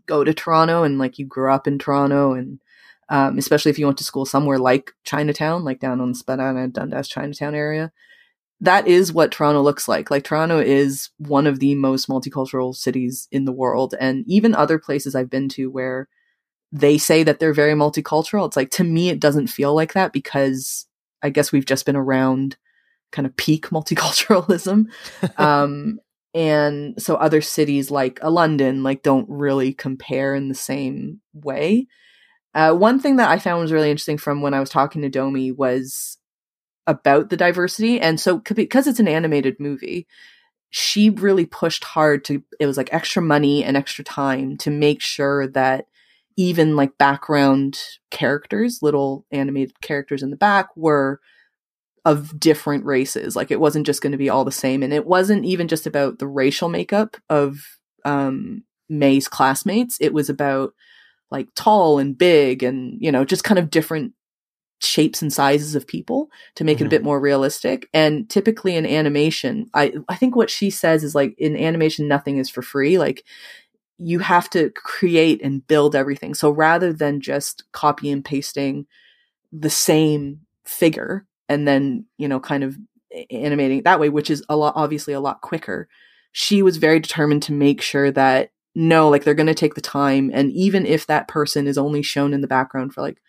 go 0.07 0.25
to 0.25 0.35
Toronto 0.35 0.83
and 0.83 0.99
like 0.99 1.19
you 1.19 1.27
grew 1.27 1.53
up 1.53 1.67
in 1.67 1.79
Toronto 1.79 2.33
and 2.33 2.61
um, 3.09 3.39
especially 3.39 3.71
if 3.71 3.79
you 3.79 3.87
went 3.87 3.99
to 3.99 4.05
school 4.05 4.27
somewhere 4.27 4.59
like 4.59 4.93
Chinatown, 5.05 5.65
like 5.65 5.81
down 5.81 6.01
on 6.01 6.11
the 6.11 6.15
Spadina 6.15 6.69
Dundas 6.69 7.09
Chinatown 7.09 7.55
area, 7.55 7.93
that 8.61 8.87
is 8.87 9.13
what 9.13 9.33
Toronto 9.33 9.61
looks 9.63 9.89
like. 9.89 10.11
Like 10.11 10.25
Toronto 10.25 10.59
is 10.59 11.11
one 11.19 11.47
of 11.47 11.61
the 11.61 11.75
most 11.75 12.09
multicultural 12.09 12.75
cities 12.75 13.29
in 13.31 13.45
the 13.45 13.53
world, 13.53 13.95
and 14.01 14.25
even 14.27 14.55
other 14.55 14.79
places 14.79 15.15
I've 15.15 15.31
been 15.31 15.49
to 15.51 15.71
where 15.71 16.09
they 16.73 16.99
say 16.99 17.23
that 17.23 17.39
they're 17.39 17.55
very 17.55 17.75
multicultural. 17.75 18.47
It's 18.47 18.57
like 18.57 18.71
to 18.73 18.85
me, 18.85 19.09
it 19.09 19.21
doesn't 19.21 19.47
feel 19.49 19.75
like 19.75 19.93
that 19.93 20.13
because 20.13 20.87
I 21.23 21.31
guess 21.31 21.53
we've 21.53 21.67
just 21.67 21.87
been 21.87 21.97
around 21.97 22.57
kind 23.13 23.27
of 23.27 23.37
peak 23.37 23.67
multiculturalism. 23.71 24.87
um, 25.39 26.01
and 26.35 27.01
so 27.01 27.15
other 27.15 27.41
cities 27.41 27.93
like 27.93 28.19
a 28.21 28.31
London 28.31 28.83
like 28.83 29.03
don't 29.03 29.29
really 29.29 29.73
compare 29.73 30.35
in 30.35 30.49
the 30.49 30.55
same 30.55 31.21
way. 31.33 31.87
Uh, 32.55 32.73
one 32.73 33.01
thing 33.01 33.17
that 33.17 33.31
I 33.31 33.39
found 33.39 33.61
was 33.61 33.73
really 33.73 33.91
interesting 33.91 34.19
from 34.19 34.41
when 34.41 34.55
I 34.55 34.61
was 34.61 34.71
talking 34.71 35.03
to 35.03 35.09
Domee 35.09 35.51
was 35.53 36.19
about 36.87 37.31
the 37.31 37.37
diversity, 37.37 38.01
and 38.01 38.21
so 38.21 38.39
because 38.39 38.87
it's 38.87 39.01
an 39.01 39.09
animated 39.09 39.59
movie, 39.59 40.07
she 40.71 41.11
really 41.11 41.47
pushed 41.47 41.83
hard 41.85 42.25
to. 42.27 42.43
It 42.61 42.67
was 42.67 42.77
like 42.77 42.93
extra 42.93 43.23
money 43.23 43.65
and 43.65 43.77
extra 43.77 44.05
time 44.05 44.57
to 44.59 44.71
make 44.71 45.01
sure 45.01 45.49
that 45.49 45.87
even 46.37 46.77
like 46.77 46.99
background 46.99 47.81
characters, 48.11 48.81
little 48.83 49.25
animated 49.31 49.81
characters 49.81 50.23
in 50.23 50.31
the 50.31 50.37
back, 50.37 50.69
were 50.77 51.21
of 52.05 52.39
different 52.39 52.85
races. 52.85 53.35
Like 53.35 53.51
it 53.51 53.61
wasn't 53.61 53.87
just 53.87 54.03
going 54.03 54.13
to 54.13 54.19
be 54.19 54.29
all 54.29 54.45
the 54.45 54.53
same, 54.53 54.83
and 54.83 54.93
it 54.93 55.07
wasn't 55.07 55.45
even 55.45 55.67
just 55.69 55.87
about 55.87 56.19
the 56.19 56.29
racial 56.29 56.69
makeup 56.69 57.17
of 57.29 57.79
um, 58.05 58.63
Mei's 58.89 59.27
classmates. 59.27 59.97
It 60.01 60.13
was 60.13 60.29
about 60.29 60.75
like 61.35 61.49
tall 61.55 61.99
and 61.99 62.17
big, 62.17 62.63
and 62.63 62.97
you 63.01 63.13
know, 63.13 63.25
just 63.25 63.45
kind 63.45 63.59
of 63.59 63.71
different 63.71 64.13
shapes 64.81 65.23
and 65.23 65.33
sizes 65.33 65.75
of 65.75 65.87
people 65.87 66.29
to 66.57 66.65
make 66.65 66.81
it 66.81 66.85
a 66.85 66.87
Mhm. 66.87 66.91
bit 66.91 67.05
more 67.05 67.21
realistic. 67.21 67.89
And 67.95 68.29
typically 68.29 68.77
in 68.77 68.87
animation, 68.87 69.67
I 69.75 69.95
I 70.09 70.17
think 70.17 70.37
what 70.37 70.51
she 70.51 70.71
says 70.71 71.05
is 71.05 71.15
like 71.15 71.35
in 71.39 71.57
animation, 71.57 72.09
nothing 72.09 72.39
is 72.39 72.51
for 72.51 72.63
free. 72.63 72.99
Like 72.99 73.25
you 73.99 74.19
have 74.19 74.51
to 74.51 74.71
create 74.71 75.41
and 75.43 75.67
build 75.67 75.95
everything. 75.97 76.35
So 76.35 76.51
rather 76.51 76.93
than 76.93 77.21
just 77.21 77.65
copy 77.73 78.11
and 78.11 78.25
pasting 78.25 78.87
the 79.53 79.71
same 79.71 80.41
figure 80.65 81.27
and 81.49 81.67
then, 81.69 82.05
you 82.19 82.29
know, 82.29 82.41
kind 82.41 82.65
of 82.65 82.77
animating 83.31 83.83
that 83.85 84.01
way, 84.01 84.09
which 84.09 84.31
is 84.31 84.43
a 84.49 84.57
lot, 84.57 84.75
obviously 84.77 85.15
a 85.15 85.21
lot 85.21 85.41
quicker. 85.43 85.89
She 86.33 86.63
was 86.63 86.79
very 86.79 86.99
determined 87.01 87.45
to 87.45 87.53
make 87.53 87.81
sure 87.81 88.11
that 88.11 88.51
no, 88.75 89.09
like 89.09 89.25
they're 89.25 89.35
going 89.35 89.47
to 89.47 89.55
take 89.55 89.75
the 89.75 89.81
time. 89.81 90.31
And 90.33 90.51
even 90.53 90.87
if 90.87 91.07
that 91.07 91.29
person 91.29 91.67
is 91.67 91.79
only 91.79 92.03
shown 92.03 92.33
in 92.33 92.41
the 92.41 92.49
background 92.49 92.93
for 92.93 93.03
like 93.03 93.21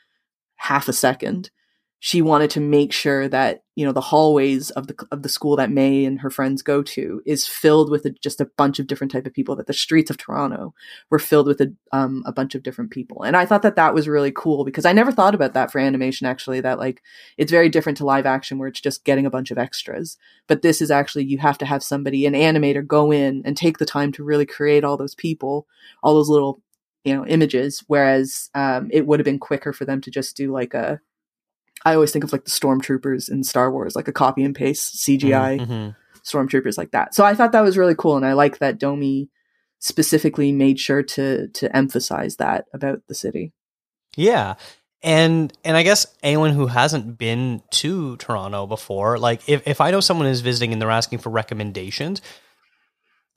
half 0.56 0.88
a 0.88 0.94
second, 0.94 1.52
she 2.00 2.22
wanted 2.22 2.52
to 2.52 2.60
make 2.60 2.92
sure 2.92 3.28
that 3.28 3.64
you 3.76 3.86
know 3.86 3.92
the 3.92 4.02
hallways 4.02 4.70
of 4.72 4.88
the 4.88 4.96
of 5.12 5.24
the 5.24 5.30
school 5.30 5.56
that 5.56 5.72
Mei 5.72 6.06
and 6.06 6.20
her 6.20 6.30
friends 6.30 6.62
go 6.62 6.82
to 6.82 7.22
is 7.26 7.48
filled 7.48 7.90
with 7.90 8.06
a, 8.06 8.12
just 8.12 8.40
a 8.40 8.50
bunch 8.58 8.80
of 8.80 8.88
different 8.88 9.12
type 9.12 9.26
of 9.26 9.34
people. 9.34 9.56
That 9.56 9.68
the 9.68 9.74
streets 9.74 10.10
of 10.10 10.18
Toronto 10.18 10.74
were 11.10 11.20
filled 11.20 11.48
with 11.48 11.60
a 11.62 11.74
um, 11.92 12.24
a 12.26 12.32
bunch 12.32 12.54
of 12.54 12.64
different 12.64 12.92
people, 12.92 13.24
and 13.24 13.36
I 13.36 13.46
thought 13.46 13.64
that 13.64 13.76
that 13.78 13.94
was 13.94 14.08
really 14.08 14.32
cool 14.32 14.66
because 14.66 14.86
I 14.86 14.94
never 14.94 15.12
thought 15.12 15.36
about 15.36 15.54
that 15.54 15.72
for 15.72 15.80
animation. 15.80 16.28
Actually, 16.28 16.62
that 16.62 16.80
like 16.80 17.02
it's 17.38 17.52
very 17.52 17.70
different 17.70 17.98
to 17.98 18.06
live 18.06 18.26
action 18.26 18.58
where 18.58 18.68
it's 18.68 18.82
just 18.82 19.04
getting 19.04 19.26
a 19.26 19.32
bunch 19.32 19.52
of 19.52 19.58
extras, 19.58 20.18
but 20.48 20.62
this 20.62 20.82
is 20.82 20.92
actually 20.92 21.26
you 21.26 21.40
have 21.40 21.58
to 21.58 21.66
have 21.66 21.84
somebody 21.84 22.26
an 22.26 22.34
animator 22.34 22.86
go 22.86 23.12
in 23.12 23.42
and 23.46 23.58
take 23.58 23.78
the 23.78 23.86
time 23.86 24.12
to 24.14 24.24
really 24.24 24.46
create 24.46 24.84
all 24.84 24.98
those 24.98 25.16
people, 25.16 25.68
all 26.04 26.14
those 26.14 26.30
little 26.30 26.62
you 27.04 27.16
know 27.16 27.26
images. 27.26 27.84
Whereas 27.88 28.50
um, 28.54 28.90
it 28.92 29.08
would 29.08 29.20
have 29.20 29.26
been 29.26 29.40
quicker 29.40 29.74
for 29.74 29.86
them 29.86 30.02
to 30.02 30.12
just 30.12 30.38
do 30.38 30.52
like 30.52 30.74
a 30.74 31.00
I 31.86 31.94
always 31.94 32.12
think 32.12 32.24
of 32.26 32.32
like 32.34 32.46
the 32.46 32.52
stormtroopers 32.52 33.30
in 33.30 33.44
Star 33.44 33.72
Wars, 33.72 33.96
like 33.96 34.08
a 34.08 34.14
copy 34.14 34.44
and 34.44 34.56
paste 34.56 34.96
CGI 34.96 35.60
Mm-hmm. 35.60 35.90
stormtroopers 36.26 36.78
like 36.78 36.92
that. 36.92 37.14
So 37.14 37.24
I 37.24 37.36
thought 37.36 37.52
that 37.52 37.62
was 37.62 37.78
really 37.78 37.96
cool, 37.96 38.18
and 38.18 38.26
I 38.26 38.34
like 38.34 38.58
that 38.58 38.80
Domee 38.80 39.30
specifically 39.80 40.52
made 40.52 40.80
sure 40.80 41.04
to 41.04 41.48
to 41.50 41.76
emphasize 41.76 42.38
that 42.38 42.66
about 42.74 43.02
the 43.08 43.16
city. 43.16 43.54
Yeah. 44.18 44.56
And 45.04 45.54
and 45.64 45.78
I 45.78 45.84
guess 45.84 46.08
anyone 46.24 46.52
who 46.54 46.66
hasn't 46.66 47.18
been 47.20 47.62
to 47.72 48.18
Toronto 48.18 48.66
before, 48.66 49.20
like 49.20 49.48
if, 49.48 49.68
if 49.68 49.80
I 49.80 49.92
know 49.92 50.00
someone 50.00 50.26
is 50.26 50.42
visiting 50.42 50.74
and 50.74 50.82
they're 50.82 50.90
asking 50.90 51.20
for 51.20 51.30
recommendations, 51.30 52.22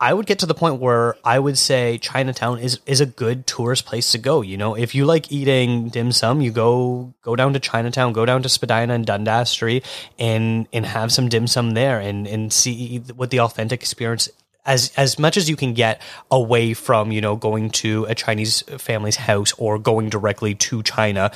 I 0.00 0.14
would 0.14 0.26
get 0.26 0.38
to 0.40 0.46
the 0.46 0.54
point 0.54 0.80
where 0.80 1.16
I 1.24 1.40
would 1.40 1.58
say 1.58 1.98
Chinatown 1.98 2.60
is 2.60 2.78
is 2.86 3.00
a 3.00 3.06
good 3.06 3.48
tourist 3.48 3.84
place 3.84 4.12
to 4.12 4.18
go. 4.18 4.42
You 4.42 4.56
know, 4.56 4.76
if 4.76 4.94
you 4.94 5.04
like 5.04 5.32
eating 5.32 5.88
dim 5.88 6.12
sum, 6.12 6.40
you 6.40 6.52
go 6.52 7.14
go 7.22 7.34
down 7.34 7.52
to 7.54 7.60
Chinatown, 7.60 8.12
go 8.12 8.24
down 8.24 8.42
to 8.44 8.48
Spadina 8.48 8.94
and 8.94 9.04
Dundas 9.04 9.50
Street, 9.50 9.84
and 10.16 10.68
and 10.72 10.86
have 10.86 11.10
some 11.10 11.28
dim 11.28 11.48
sum 11.48 11.72
there, 11.72 11.98
and 11.98 12.28
and 12.28 12.52
see 12.52 12.98
what 13.16 13.30
the 13.30 13.40
authentic 13.40 13.82
experience 13.82 14.28
as 14.64 14.92
as 14.96 15.18
much 15.18 15.36
as 15.36 15.50
you 15.50 15.56
can 15.56 15.74
get 15.74 16.00
away 16.30 16.74
from 16.74 17.10
you 17.10 17.20
know 17.20 17.34
going 17.34 17.70
to 17.70 18.04
a 18.04 18.14
Chinese 18.14 18.62
family's 18.78 19.16
house 19.16 19.52
or 19.58 19.80
going 19.80 20.10
directly 20.10 20.54
to 20.54 20.80
China. 20.84 21.32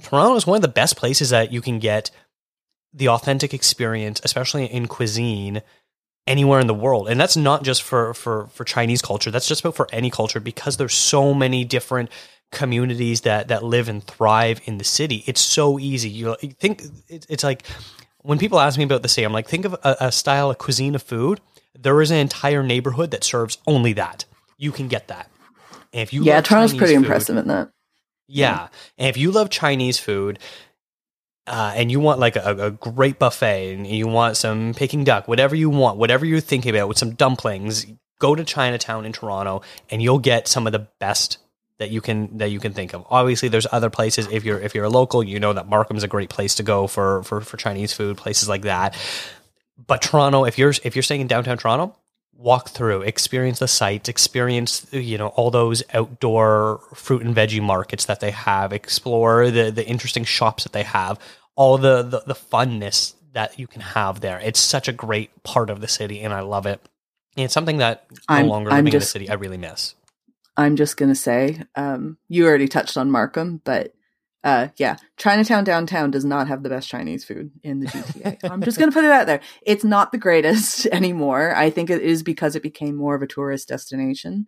Toronto 0.00 0.36
is 0.36 0.46
one 0.46 0.56
of 0.56 0.62
the 0.62 0.68
best 0.68 0.96
places 0.96 1.30
that 1.30 1.50
you 1.50 1.60
can 1.60 1.80
get 1.80 2.12
the 2.94 3.08
authentic 3.08 3.52
experience, 3.52 4.20
especially 4.22 4.66
in 4.66 4.86
cuisine 4.86 5.62
anywhere 6.26 6.60
in 6.60 6.66
the 6.66 6.74
world. 6.74 7.08
And 7.08 7.20
that's 7.20 7.36
not 7.36 7.62
just 7.62 7.82
for 7.82 8.14
for 8.14 8.46
for 8.48 8.64
chinese 8.64 9.02
culture. 9.02 9.30
That's 9.30 9.46
just 9.48 9.60
about 9.60 9.74
for 9.76 9.86
any 9.92 10.10
culture 10.10 10.40
because 10.40 10.76
there's 10.76 10.94
so 10.94 11.32
many 11.34 11.64
different 11.64 12.10
communities 12.52 13.22
that 13.22 13.48
that 13.48 13.62
live 13.62 13.88
and 13.88 14.02
thrive 14.04 14.60
in 14.64 14.78
the 14.78 14.84
city. 14.84 15.22
It's 15.26 15.40
so 15.40 15.78
easy. 15.78 16.08
You 16.10 16.34
think 16.58 16.82
it's 17.08 17.44
like 17.44 17.64
when 18.22 18.38
people 18.38 18.58
ask 18.58 18.76
me 18.78 18.84
about 18.84 19.02
the 19.02 19.08
city 19.08 19.24
i'm 19.24 19.32
like 19.32 19.48
think 19.48 19.64
of 19.64 19.74
a, 19.74 19.96
a 20.00 20.12
style 20.12 20.50
of 20.50 20.58
cuisine 20.58 20.94
of 20.94 21.02
food. 21.02 21.40
There 21.78 22.00
is 22.00 22.10
an 22.10 22.16
entire 22.16 22.62
neighborhood 22.62 23.10
that 23.10 23.22
serves 23.22 23.58
only 23.66 23.92
that. 23.94 24.24
You 24.56 24.72
can 24.72 24.88
get 24.88 25.08
that. 25.08 25.30
And 25.92 26.00
if 26.02 26.12
you 26.12 26.24
yeah, 26.24 26.40
Toronto's 26.40 26.72
pretty 26.74 26.94
food- 26.94 27.02
impressive 27.02 27.36
in 27.36 27.48
that. 27.48 27.70
yeah. 28.26 28.68
And 28.96 29.08
if 29.08 29.16
you 29.18 29.30
love 29.30 29.50
Chinese 29.50 29.98
food, 29.98 30.38
uh, 31.46 31.72
and 31.76 31.90
you 31.90 32.00
want 32.00 32.18
like 32.18 32.36
a, 32.36 32.66
a 32.66 32.70
great 32.70 33.18
buffet 33.18 33.74
and 33.74 33.86
you 33.86 34.06
want 34.06 34.36
some 34.36 34.74
Peking 34.74 35.04
duck, 35.04 35.28
whatever 35.28 35.54
you 35.54 35.70
want, 35.70 35.98
whatever 35.98 36.26
you're 36.26 36.40
thinking 36.40 36.74
about 36.74 36.88
with 36.88 36.98
some 36.98 37.14
dumplings, 37.14 37.86
go 38.18 38.34
to 38.34 38.44
Chinatown 38.44 39.04
in 39.04 39.12
Toronto 39.12 39.62
and 39.90 40.02
you'll 40.02 40.18
get 40.18 40.48
some 40.48 40.66
of 40.66 40.72
the 40.72 40.88
best 40.98 41.38
that 41.78 41.90
you 41.90 42.00
can 42.00 42.38
that 42.38 42.50
you 42.50 42.58
can 42.58 42.72
think 42.72 42.94
of. 42.94 43.04
Obviously 43.10 43.48
there's 43.48 43.66
other 43.70 43.90
places 43.90 44.26
if 44.30 44.44
you're 44.44 44.58
if 44.58 44.74
you're 44.74 44.84
a 44.84 44.90
local, 44.90 45.22
you 45.22 45.38
know 45.38 45.52
that 45.52 45.68
Markham's 45.68 46.02
a 46.02 46.08
great 46.08 46.30
place 46.30 46.56
to 46.56 46.62
go 46.62 46.86
for 46.86 47.22
for, 47.22 47.40
for 47.40 47.56
Chinese 47.56 47.92
food, 47.92 48.16
places 48.16 48.48
like 48.48 48.62
that. 48.62 48.96
But 49.86 50.02
Toronto, 50.02 50.44
if 50.44 50.58
you're 50.58 50.72
if 50.84 50.96
you're 50.96 51.02
staying 51.02 51.20
in 51.20 51.26
downtown 51.26 51.58
Toronto, 51.58 51.94
walk 52.38 52.68
through, 52.70 53.02
experience 53.02 53.58
the 53.58 53.68
sites, 53.68 54.08
experience 54.08 54.86
you 54.92 55.18
know 55.18 55.28
all 55.28 55.50
those 55.50 55.82
outdoor 55.94 56.80
fruit 56.94 57.22
and 57.22 57.34
veggie 57.34 57.62
markets 57.62 58.04
that 58.06 58.20
they 58.20 58.30
have, 58.30 58.72
explore 58.72 59.50
the 59.50 59.70
the 59.70 59.86
interesting 59.86 60.24
shops 60.24 60.64
that 60.64 60.72
they 60.72 60.82
have, 60.82 61.18
all 61.54 61.78
the 61.78 62.02
the, 62.02 62.22
the 62.26 62.34
funness 62.34 63.14
that 63.32 63.58
you 63.58 63.66
can 63.66 63.80
have 63.82 64.20
there. 64.20 64.40
It's 64.40 64.60
such 64.60 64.88
a 64.88 64.92
great 64.92 65.42
part 65.42 65.70
of 65.70 65.80
the 65.80 65.88
city, 65.88 66.22
and 66.22 66.32
I 66.32 66.40
love 66.40 66.66
it. 66.66 66.80
And 67.36 67.44
it's 67.44 67.54
something 67.54 67.78
that 67.78 68.06
no 68.30 68.36
I'm- 68.36 68.48
longer 68.48 68.70
I'm 68.70 68.76
living 68.76 68.86
in 68.88 68.92
the 68.92 69.00
just- 69.00 69.12
city 69.12 69.28
I 69.30 69.34
really 69.34 69.58
miss. 69.58 69.94
I'm 70.58 70.76
just 70.76 70.96
gonna 70.96 71.14
say, 71.14 71.64
um, 71.74 72.16
you 72.28 72.46
already 72.46 72.66
touched 72.68 72.96
on 72.96 73.10
Markham, 73.10 73.60
but 73.64 73.92
uh, 74.46 74.68
yeah, 74.76 74.96
Chinatown 75.16 75.64
downtown 75.64 76.12
does 76.12 76.24
not 76.24 76.46
have 76.46 76.62
the 76.62 76.68
best 76.68 76.88
Chinese 76.88 77.24
food 77.24 77.50
in 77.64 77.80
the 77.80 77.86
GTA. 77.86 78.48
I'm 78.48 78.62
just 78.62 78.78
gonna 78.78 78.92
put 78.92 79.04
it 79.04 79.10
out 79.10 79.26
there. 79.26 79.40
It's 79.62 79.82
not 79.82 80.12
the 80.12 80.18
greatest 80.18 80.86
anymore. 80.92 81.52
I 81.56 81.68
think 81.68 81.90
it 81.90 82.00
is 82.00 82.22
because 82.22 82.54
it 82.54 82.62
became 82.62 82.94
more 82.94 83.16
of 83.16 83.22
a 83.22 83.26
tourist 83.26 83.66
destination, 83.66 84.46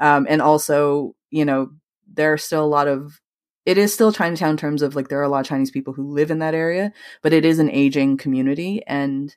um, 0.00 0.26
and 0.28 0.42
also, 0.42 1.14
you 1.30 1.44
know, 1.44 1.70
there 2.12 2.32
are 2.32 2.38
still 2.38 2.64
a 2.64 2.66
lot 2.66 2.88
of. 2.88 3.20
It 3.64 3.78
is 3.78 3.94
still 3.94 4.10
Chinatown 4.12 4.50
in 4.50 4.56
terms 4.56 4.82
of 4.82 4.96
like 4.96 5.08
there 5.08 5.20
are 5.20 5.24
a 5.24 5.28
lot 5.28 5.40
of 5.40 5.46
Chinese 5.46 5.70
people 5.70 5.92
who 5.92 6.10
live 6.10 6.32
in 6.32 6.40
that 6.40 6.54
area, 6.54 6.92
but 7.22 7.32
it 7.32 7.44
is 7.44 7.60
an 7.60 7.70
aging 7.70 8.16
community, 8.16 8.82
and 8.84 9.36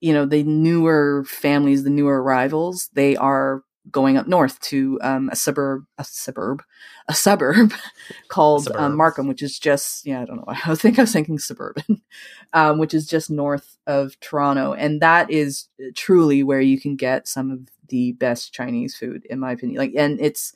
you 0.00 0.14
know 0.14 0.24
the 0.24 0.44
newer 0.44 1.26
families, 1.28 1.84
the 1.84 1.90
newer 1.90 2.22
arrivals, 2.22 2.88
they 2.94 3.16
are 3.16 3.64
going 3.90 4.16
up 4.16 4.26
north 4.26 4.58
to 4.60 4.98
um, 5.02 5.28
a 5.30 5.36
suburb, 5.36 5.84
a 5.98 6.04
suburb, 6.04 6.62
a 7.08 7.14
suburb 7.14 7.72
called. 8.28 8.68
Um, 8.74 8.96
Markham, 8.96 9.28
which 9.28 9.42
is 9.42 9.58
just 9.58 10.06
yeah, 10.06 10.22
I 10.22 10.24
don't 10.24 10.36
know. 10.36 10.44
I 10.48 10.74
think 10.74 10.98
I 10.98 11.02
was 11.02 11.12
thinking 11.12 11.38
suburban, 11.38 12.02
um, 12.52 12.78
which 12.78 12.94
is 12.94 13.06
just 13.06 13.30
north 13.30 13.76
of 13.86 14.18
Toronto, 14.20 14.72
and 14.72 15.00
that 15.00 15.30
is 15.30 15.68
truly 15.94 16.42
where 16.42 16.60
you 16.60 16.80
can 16.80 16.96
get 16.96 17.28
some 17.28 17.50
of 17.50 17.60
the 17.88 18.12
best 18.12 18.52
Chinese 18.52 18.96
food, 18.96 19.26
in 19.30 19.38
my 19.38 19.52
opinion. 19.52 19.78
Like, 19.78 19.94
and 19.96 20.20
it's 20.20 20.52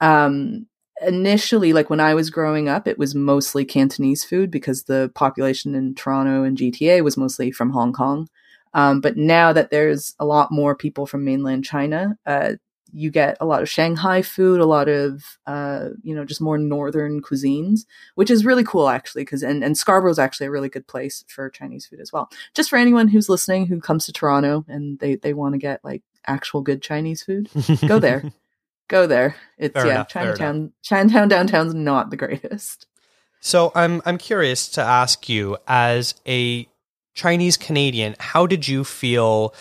um 0.00 0.66
initially 1.00 1.72
like 1.72 1.90
when 1.90 2.00
i 2.00 2.12
was 2.12 2.28
growing 2.28 2.68
up 2.68 2.88
it 2.88 2.98
was 2.98 3.14
mostly 3.14 3.64
cantonese 3.64 4.24
food 4.24 4.50
because 4.50 4.84
the 4.84 5.10
population 5.14 5.74
in 5.76 5.94
toronto 5.94 6.42
and 6.42 6.56
gta 6.56 7.02
was 7.02 7.16
mostly 7.16 7.52
from 7.52 7.70
hong 7.70 7.92
kong 7.92 8.28
um, 8.74 9.00
but 9.00 9.16
now 9.16 9.52
that 9.52 9.70
there's 9.70 10.14
a 10.18 10.24
lot 10.24 10.52
more 10.52 10.74
people 10.74 11.06
from 11.06 11.24
mainland 11.24 11.64
China, 11.64 12.16
uh, 12.26 12.54
you 12.92 13.10
get 13.10 13.36
a 13.40 13.46
lot 13.46 13.62
of 13.62 13.68
Shanghai 13.68 14.22
food, 14.22 14.60
a 14.60 14.66
lot 14.66 14.88
of 14.88 15.38
uh, 15.46 15.90
you 16.02 16.14
know 16.14 16.24
just 16.24 16.40
more 16.40 16.58
northern 16.58 17.20
cuisines, 17.22 17.80
which 18.14 18.30
is 18.30 18.44
really 18.44 18.64
cool 18.64 18.88
actually. 18.88 19.22
Because 19.22 19.42
and 19.42 19.62
and 19.62 19.76
Scarborough's 19.76 20.18
actually 20.18 20.46
a 20.46 20.50
really 20.50 20.68
good 20.68 20.86
place 20.86 21.24
for 21.28 21.50
Chinese 21.50 21.86
food 21.86 22.00
as 22.00 22.12
well. 22.12 22.30
Just 22.54 22.70
for 22.70 22.76
anyone 22.76 23.08
who's 23.08 23.28
listening 23.28 23.66
who 23.66 23.80
comes 23.80 24.06
to 24.06 24.12
Toronto 24.12 24.64
and 24.68 24.98
they 24.98 25.16
they 25.16 25.34
want 25.34 25.54
to 25.54 25.58
get 25.58 25.84
like 25.84 26.02
actual 26.26 26.60
good 26.60 26.82
Chinese 26.82 27.22
food, 27.22 27.48
go 27.86 27.98
there, 27.98 28.24
go 28.88 29.06
there. 29.06 29.36
It's 29.58 29.74
Fair 29.74 29.86
yeah, 29.86 29.92
enough, 29.92 30.08
Chinatown. 30.08 30.72
Chinatown 30.82 31.28
downtown's 31.28 31.74
not 31.74 32.10
the 32.10 32.16
greatest. 32.16 32.86
So 33.40 33.72
I'm 33.74 34.02
I'm 34.04 34.18
curious 34.18 34.68
to 34.70 34.82
ask 34.82 35.28
you 35.28 35.56
as 35.66 36.14
a 36.26 36.68
Chinese 37.14 37.56
Canadian, 37.56 38.14
how 38.18 38.46
did 38.46 38.68
you 38.68 38.84
feel 38.84 39.54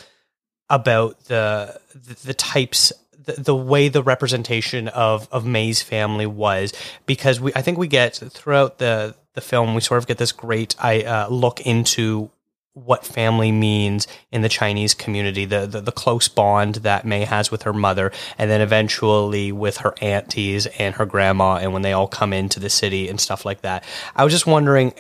about 0.69 1.25
the 1.25 1.79
the, 1.93 2.15
the 2.27 2.34
types 2.34 2.91
the, 3.34 3.55
way 3.55 3.89
the 3.89 4.03
representation 4.03 4.88
of 4.89 5.27
of 5.31 5.46
Mei's 5.46 5.81
family 5.81 6.25
was 6.25 6.74
because 7.05 7.39
we 7.39 7.51
I 7.55 7.62
think 7.62 7.77
we 7.77 7.88
get 7.88 8.15
throughout 8.15 8.77
the 8.77 9.15
the 9.34 9.41
film 9.41 9.75
we 9.75 9.81
sort 9.81 10.00
of 10.00 10.07
get 10.07 10.17
this 10.17 10.31
great 10.31 10.75
I 10.79 11.01
uh, 11.01 11.27
look 11.29 11.62
into 11.62 12.31
what 12.74 13.03
family 13.03 13.51
means 13.51 14.07
in 14.31 14.43
the 14.43 14.50
Chinese 14.50 14.93
community, 14.93 15.46
the, 15.46 15.65
the 15.65 15.81
the 15.81 15.91
close 15.91 16.27
bond 16.27 16.75
that 16.75 17.05
Mei 17.05 17.25
has 17.25 17.50
with 17.50 17.63
her 17.63 17.74
mother, 17.74 18.12
and 18.38 18.51
then 18.51 18.62
eventually 18.62 19.51
with 19.51 19.77
her 19.77 19.96
aunties 20.00 20.67
and 20.77 20.96
her 20.96 21.05
grandma, 21.05 21.55
and 21.55 21.74
when 21.74 21.81
they 21.81 21.93
all 21.93 22.07
come 22.07 22.34
into 22.34 22.60
the 22.60 22.69
city 22.69 23.10
and 23.10 23.19
stuff 23.19 23.46
like 23.46 23.62
that. 23.62 23.84
I 24.15 24.24
was 24.24 24.31
just 24.31 24.46
wondering, 24.46 24.93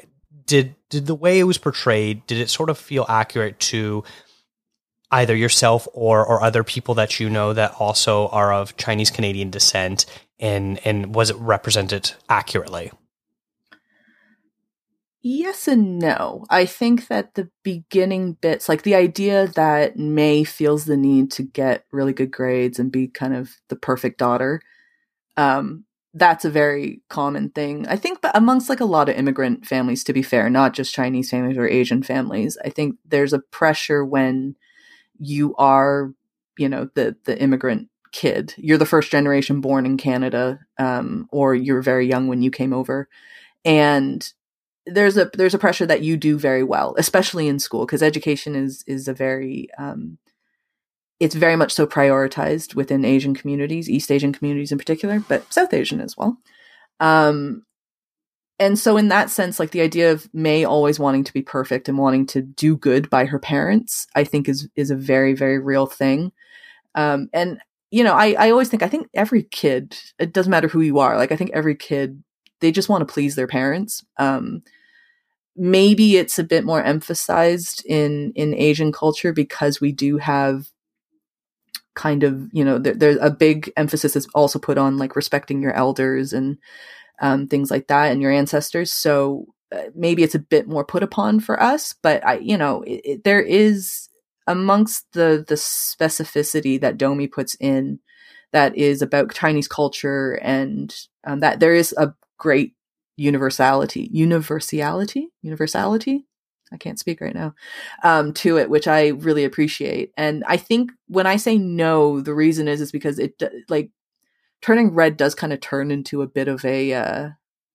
did 0.45 0.75
did 0.89 1.05
the 1.05 1.15
way 1.15 1.39
it 1.39 1.43
was 1.43 1.57
portrayed, 1.57 2.25
did 2.25 2.39
it 2.39 2.49
sort 2.49 2.69
of 2.69 2.77
feel 2.77 3.05
accurate 3.07 3.59
to 3.59 4.03
either 5.11 5.35
yourself 5.35 5.87
or 5.93 6.25
or 6.25 6.41
other 6.43 6.63
people 6.63 6.95
that 6.95 7.19
you 7.19 7.29
know 7.29 7.53
that 7.53 7.73
also 7.79 8.27
are 8.29 8.53
of 8.53 8.77
Chinese 8.77 9.11
Canadian 9.11 9.49
descent, 9.49 10.05
and 10.39 10.79
and 10.85 11.15
was 11.15 11.29
it 11.29 11.37
represented 11.37 12.13
accurately? 12.29 12.91
Yes 15.21 15.67
and 15.67 15.99
no. 15.99 16.45
I 16.49 16.65
think 16.65 17.07
that 17.07 17.33
the 17.33 17.49
beginning 17.63 18.33
bits, 18.33 18.69
like 18.69 18.83
the 18.83 18.95
idea 18.95 19.47
that 19.55 19.97
Mei 19.97 20.45
feels 20.45 20.85
the 20.85 20.95
need 20.95 21.31
to 21.31 21.43
get 21.43 21.85
really 21.91 22.13
good 22.13 22.31
grades 22.31 22.79
and 22.79 22.91
be 22.91 23.07
kind 23.07 23.35
of 23.35 23.57
the 23.67 23.75
perfect 23.75 24.19
daughter, 24.19 24.61
um, 25.35 25.83
that's 26.13 26.45
a 26.45 26.49
very 26.49 27.01
common 27.09 27.49
thing. 27.49 27.85
I 27.87 27.97
think, 27.97 28.21
but 28.21 28.35
amongst 28.35 28.69
like 28.69 28.79
a 28.79 28.85
lot 28.85 29.09
of 29.09 29.17
immigrant 29.17 29.65
families, 29.65 30.03
to 30.05 30.13
be 30.13 30.21
fair, 30.21 30.49
not 30.49 30.73
just 30.73 30.93
Chinese 30.93 31.29
families 31.29 31.57
or 31.57 31.67
Asian 31.67 32.03
families, 32.03 32.57
I 32.63 32.69
think 32.69 32.95
there's 33.05 33.33
a 33.33 33.39
pressure 33.39 34.05
when 34.05 34.55
you 35.19 35.55
are, 35.55 36.13
you 36.57 36.69
know, 36.69 36.89
the 36.95 37.15
the 37.25 37.39
immigrant 37.39 37.89
kid. 38.11 38.53
You're 38.57 38.77
the 38.77 38.85
first 38.85 39.11
generation 39.11 39.61
born 39.61 39.85
in 39.85 39.97
Canada, 39.97 40.59
um, 40.77 41.27
or 41.31 41.55
you're 41.55 41.81
very 41.81 42.07
young 42.07 42.27
when 42.27 42.41
you 42.41 42.51
came 42.51 42.73
over, 42.73 43.07
and 43.65 44.31
there's 44.85 45.17
a 45.17 45.29
there's 45.33 45.53
a 45.53 45.59
pressure 45.59 45.85
that 45.85 46.01
you 46.01 46.17
do 46.17 46.39
very 46.39 46.63
well, 46.63 46.95
especially 46.97 47.47
in 47.47 47.59
school, 47.59 47.85
because 47.85 48.01
education 48.01 48.55
is 48.55 48.83
is 48.87 49.07
a 49.07 49.13
very 49.13 49.69
um, 49.77 50.17
it's 51.19 51.35
very 51.35 51.55
much 51.55 51.73
so 51.73 51.85
prioritized 51.85 52.75
within 52.75 53.03
Asian 53.03 53.33
communities, 53.33 53.89
East 53.89 54.11
Asian 54.11 54.33
communities 54.33 54.71
in 54.71 54.77
particular, 54.77 55.19
but 55.27 55.51
South 55.51 55.73
Asian 55.73 55.99
as 55.99 56.15
well. 56.15 56.37
Um, 56.99 57.65
and 58.59 58.77
so, 58.79 58.97
in 58.97 59.09
that 59.09 59.29
sense, 59.29 59.59
like 59.59 59.71
the 59.71 59.81
idea 59.81 60.11
of 60.11 60.27
Mei 60.33 60.63
always 60.63 60.99
wanting 60.99 61.23
to 61.25 61.33
be 61.33 61.43
perfect 61.43 61.87
and 61.87 61.97
wanting 61.97 62.25
to 62.27 62.41
do 62.41 62.75
good 62.75 63.09
by 63.09 63.25
her 63.25 63.39
parents, 63.39 64.07
I 64.15 64.23
think 64.23 64.49
is 64.49 64.67
is 64.75 64.89
a 64.91 64.95
very 64.95 65.33
very 65.33 65.59
real 65.59 65.85
thing. 65.85 66.31
Um, 66.95 67.29
and 67.33 67.59
you 67.91 68.03
know, 68.03 68.13
I 68.13 68.35
I 68.39 68.51
always 68.51 68.69
think 68.69 68.83
I 68.83 68.89
think 68.89 69.09
every 69.13 69.43
kid, 69.43 69.97
it 70.19 70.33
doesn't 70.33 70.51
matter 70.51 70.67
who 70.67 70.81
you 70.81 70.99
are, 70.99 71.17
like 71.17 71.31
I 71.31 71.35
think 71.35 71.51
every 71.53 71.75
kid 71.75 72.23
they 72.59 72.71
just 72.71 72.89
want 72.89 73.07
to 73.07 73.13
please 73.13 73.35
their 73.35 73.47
parents. 73.47 74.03
Um, 74.17 74.63
maybe 75.55 76.17
it's 76.17 76.39
a 76.39 76.43
bit 76.43 76.65
more 76.65 76.81
emphasized 76.81 77.83
in 77.85 78.31
in 78.35 78.55
Asian 78.55 78.91
culture 78.91 79.33
because 79.33 79.79
we 79.79 79.91
do 79.91 80.17
have 80.17 80.67
kind 81.95 82.23
of 82.23 82.47
you 82.53 82.65
know 82.65 82.79
there, 82.79 82.95
there's 82.95 83.17
a 83.21 83.31
big 83.31 83.71
emphasis 83.77 84.15
is 84.15 84.27
also 84.35 84.59
put 84.59 84.77
on 84.77 84.97
like 84.97 85.15
respecting 85.15 85.61
your 85.61 85.73
elders 85.73 86.33
and 86.33 86.57
um, 87.19 87.47
things 87.47 87.71
like 87.71 87.87
that 87.87 88.11
and 88.11 88.21
your 88.21 88.31
ancestors 88.31 88.91
so 88.91 89.45
uh, 89.75 89.83
maybe 89.95 90.23
it's 90.23 90.35
a 90.35 90.39
bit 90.39 90.67
more 90.67 90.85
put 90.85 91.03
upon 91.03 91.39
for 91.39 91.61
us 91.61 91.93
but 92.01 92.25
i 92.25 92.37
you 92.37 92.57
know 92.57 92.81
it, 92.83 93.01
it, 93.03 93.23
there 93.23 93.41
is 93.41 94.09
amongst 94.47 95.05
the 95.13 95.43
the 95.47 95.55
specificity 95.55 96.79
that 96.79 96.97
Domee 96.97 97.27
puts 97.27 97.55
in 97.59 97.99
that 98.53 98.75
is 98.77 99.01
about 99.01 99.33
chinese 99.33 99.67
culture 99.67 100.33
and 100.41 100.95
um, 101.25 101.39
that 101.41 101.59
there 101.59 101.75
is 101.75 101.93
a 101.97 102.13
great 102.37 102.73
universality 103.17 104.09
universality 104.11 105.29
universality 105.41 106.25
I 106.71 106.77
can't 106.77 106.99
speak 106.99 107.21
right 107.21 107.33
now, 107.33 107.53
um, 108.03 108.33
to 108.35 108.57
it, 108.57 108.69
which 108.69 108.87
I 108.87 109.07
really 109.09 109.45
appreciate. 109.45 110.11
And 110.17 110.43
I 110.47 110.57
think 110.57 110.91
when 111.07 111.25
I 111.25 111.37
say 111.37 111.57
no, 111.57 112.21
the 112.21 112.33
reason 112.33 112.67
is 112.67 112.81
is 112.81 112.91
because 112.91 113.19
it 113.19 113.41
like 113.69 113.89
turning 114.61 114.93
red 114.93 115.17
does 115.17 115.35
kind 115.35 115.53
of 115.53 115.61
turn 115.61 115.91
into 115.91 116.21
a 116.21 116.27
bit 116.27 116.47
of 116.47 116.63
a 116.65 116.93
uh, 116.93 117.29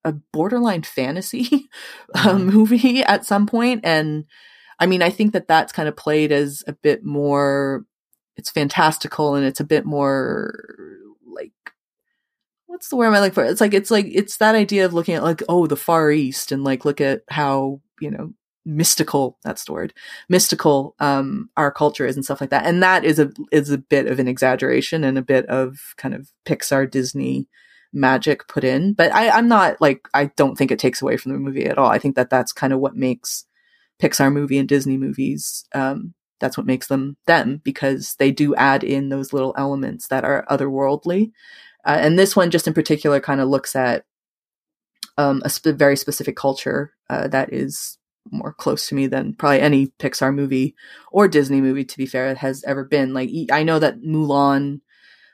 a 0.05 0.13
borderline 0.33 0.83
fantasy 0.83 1.69
Mhm. 2.17 2.45
movie 2.53 3.03
at 3.03 3.25
some 3.27 3.47
point, 3.47 3.81
and 3.85 4.25
I 4.81 4.87
mean 4.87 5.03
I 5.03 5.11
think 5.11 5.33
that 5.33 5.49
that's 5.49 5.73
kind 5.73 5.89
of 5.89 5.97
played 5.97 6.33
as 6.33 6.65
a 6.67 6.73
bit 6.73 7.05
more. 7.05 7.85
It's 8.37 8.51
fantastical 8.51 9.35
and 9.35 9.45
it's 9.47 9.61
a 9.61 9.65
bit 9.65 9.85
more 9.85 10.55
like 11.27 11.53
what's 12.67 12.89
the 12.89 12.97
word 12.97 13.07
am 13.07 13.15
I 13.15 13.21
like 13.21 13.35
for? 13.35 13.45
It's 13.45 13.61
like 13.61 13.75
it's 13.75 13.91
like 13.91 14.07
it's 14.11 14.39
that 14.39 14.55
idea 14.55 14.85
of 14.87 14.95
looking 14.95 15.15
at 15.15 15.23
like 15.23 15.43
oh 15.49 15.67
the 15.67 15.77
Far 15.77 16.11
East 16.11 16.53
and 16.53 16.65
like 16.65 16.85
look 16.85 17.01
at 17.01 17.23
how 17.31 17.81
you 18.01 18.11
know 18.11 18.33
mystical 18.65 19.39
that's 19.43 19.65
the 19.65 19.73
word 19.73 19.93
mystical 20.29 20.95
um 21.01 21.51
our 21.57 21.71
culture 21.73 22.07
is 22.07 22.17
and 22.17 22.25
stuff 22.25 22.41
like 22.41 22.51
that. 22.51 22.65
And 22.65 22.83
that 22.83 23.05
is 23.05 23.19
a 23.19 23.31
is 23.51 23.71
a 23.71 23.79
bit 23.79 24.07
of 24.07 24.19
an 24.19 24.29
exaggeration 24.29 25.05
and 25.05 25.19
a 25.19 25.23
bit 25.23 25.47
of 25.47 25.95
kind 25.97 26.15
of 26.15 26.31
pixar 26.47 26.91
disney 26.91 27.49
magic 27.93 28.47
put 28.49 28.65
in. 28.65 28.93
But 28.95 29.13
i 29.13 29.31
i'm 29.31 29.49
not 29.49 29.81
like 29.81 30.09
i 30.15 30.27
don't 30.37 30.57
think 30.57 30.71
it 30.71 30.79
takes 30.79 31.03
away 31.03 31.17
from 31.17 31.33
the 31.33 31.39
movie 31.39 31.67
at 31.67 31.79
all. 31.79 31.89
I 31.89 31.99
think 31.99 32.17
that 32.17 32.31
that's 32.31 32.53
kind 32.53 32.73
of 32.73 32.81
what 32.81 32.97
makes 32.97 33.47
pixar 34.01 34.33
movie 34.33 34.59
and 34.59 34.69
disney 34.69 34.97
movies 34.97 35.65
um 35.75 36.15
that's 36.43 36.59
what 36.59 36.67
makes 36.67 36.89
them 36.89 37.17
them 37.27 37.63
because 37.65 38.17
they 38.17 38.31
do 38.31 38.55
add 38.57 38.85
in 38.85 39.09
those 39.09 39.33
little 39.33 39.55
elements 39.57 40.09
that 40.09 40.25
are 40.25 40.45
otherworldly. 40.51 41.31
Uh, 41.87 41.99
and 42.01 42.19
this 42.19 42.37
one 42.37 42.51
just 42.51 42.67
in 42.67 42.75
particular 42.75 43.21
kind 43.21 43.41
of 43.41 43.49
looks 43.49 43.75
at 43.75 44.05
um, 45.17 45.41
a 45.45 45.49
sp- 45.49 45.79
very 45.79 45.97
specific 45.97 46.37
culture 46.37 46.93
uh, 47.09 47.29
that 47.29 47.53
is 47.53 47.97
more 48.31 48.53
close 48.53 48.89
to 48.89 48.95
me 48.95 49.07
than 49.07 49.35
probably 49.35 49.61
any 49.61 49.87
Pixar 49.99 50.35
movie 50.35 50.75
or 51.11 51.29
Disney 51.29 51.61
movie, 51.61 51.85
to 51.85 51.99
be 51.99 52.07
fair, 52.07 52.35
has 52.35 52.63
ever 52.65 52.85
been. 52.85 53.15
Like, 53.15 53.31
I 53.51 53.63
know 53.63 53.79
that 53.79 54.03
Mulan 54.03 54.81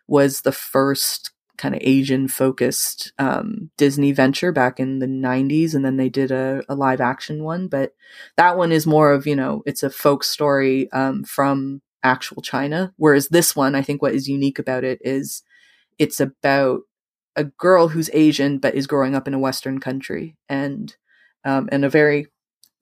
was 0.07 0.41
the 0.41 0.53
first 0.53 1.31
kind 1.59 1.75
of 1.75 1.81
Asian 1.85 2.29
focused 2.29 3.13
um, 3.19 3.71
Disney 3.77 4.13
venture 4.13 4.53
back 4.53 4.81
in 4.81 5.01
the 5.01 5.07
90s, 5.07 5.75
and 5.75 5.85
then 5.85 5.97
they 5.97 6.09
did 6.09 6.31
a, 6.31 6.63
a 6.69 6.75
live 6.75 7.01
action 7.01 7.43
one. 7.43 7.69
But 7.69 7.95
that 8.37 8.57
one 8.57 8.73
is 8.73 8.87
more 8.87 9.13
of, 9.13 9.27
you 9.27 9.37
know, 9.37 9.63
it's 9.67 9.83
a 9.83 9.91
folk 9.91 10.25
story 10.25 10.91
um, 10.93 11.25
from 11.25 11.83
actual 12.03 12.43
China. 12.43 12.95
Whereas 12.97 13.29
this 13.29 13.55
one, 13.55 13.75
I 13.75 13.83
think 13.83 14.01
what 14.01 14.15
is 14.15 14.29
unique 14.29 14.59
about 14.59 14.85
it 14.85 15.01
is 15.03 15.43
it's 15.99 16.21
about 16.21 16.83
a 17.37 17.45
girl 17.45 17.89
who's 17.89 18.11
Asian 18.13 18.59
but 18.59 18.75
is 18.75 18.87
growing 18.87 19.15
up 19.15 19.29
in 19.29 19.35
a 19.35 19.39
Western 19.39 19.79
country 19.79 20.37
and 20.49 20.97
um, 21.45 21.69
in 21.71 21.85
a 21.85 21.91
very 21.91 22.27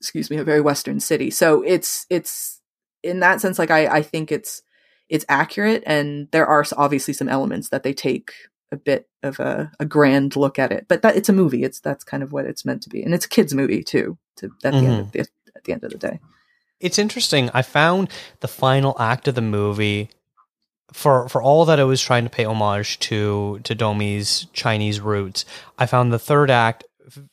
excuse 0.07 0.31
me 0.31 0.37
a 0.37 0.45
very 0.45 0.61
Western 0.61 1.01
city. 1.01 1.31
So 1.31 1.62
it's 1.62 2.07
it's 2.09 2.61
in 3.03 3.21
that 3.21 3.40
sense 3.40 3.59
like 3.59 3.73
I 3.73 3.87
I 3.87 4.03
think 4.03 4.31
it's 4.31 4.62
it's 5.09 5.25
accurate 5.29 5.83
and 5.85 6.29
there 6.31 6.47
are 6.47 6.64
obviously 6.77 7.12
some 7.12 7.29
elements 7.29 7.71
that 7.71 7.83
they 7.83 7.92
take 7.92 8.33
a 8.73 8.77
bit 8.77 9.09
of 9.23 9.40
a, 9.40 9.71
a 9.79 9.85
grand 9.85 10.35
look 10.35 10.59
at 10.59 10.73
it 10.73 10.87
but 10.88 11.03
that 11.03 11.16
it's 11.16 11.29
a 11.29 11.33
movie 11.33 11.62
it's 11.62 11.79
that's 11.79 12.03
kind 12.03 12.23
of 12.23 12.33
what 12.33 12.45
it's 12.45 12.64
meant 12.64 12.83
to 12.83 12.88
be 12.88 13.03
and 13.03 13.14
it's 13.14 13.25
a 13.25 13.29
kids 13.29 13.55
movie 13.55 13.83
too 13.85 14.19
to 14.35 14.47
at 14.64 14.73
the 14.73 14.79
end 14.79 14.87
mm-hmm. 14.87 15.01
of 15.01 15.12
the, 15.12 15.21
at 15.21 15.64
the 15.64 15.73
end 15.73 15.85
of 15.85 15.90
the 15.92 15.99
day 15.99 16.19
It's 16.81 16.99
interesting. 16.99 17.51
I 17.55 17.62
found 17.62 18.11
the 18.40 18.49
final 18.49 18.97
act 19.01 19.29
of 19.29 19.35
the 19.35 19.40
movie 19.40 20.11
for 20.92 21.29
for 21.29 21.42
all 21.42 21.64
that 21.64 21.81
I 21.81 21.85
was 21.85 22.03
trying 22.03 22.25
to 22.25 22.31
pay 22.31 22.45
homage 22.45 22.99
to 23.01 23.61
to 23.64 23.75
Domee's 23.75 24.47
Chinese 24.53 25.01
roots. 25.01 25.45
I 25.79 25.87
found 25.87 26.12
the 26.12 26.19
third 26.19 26.51
act 26.51 26.85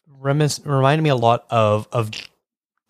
remis- 0.08 0.62
reminded 0.66 1.04
me 1.04 1.10
a 1.10 1.16
lot 1.16 1.46
of 1.50 1.88
of 1.92 2.12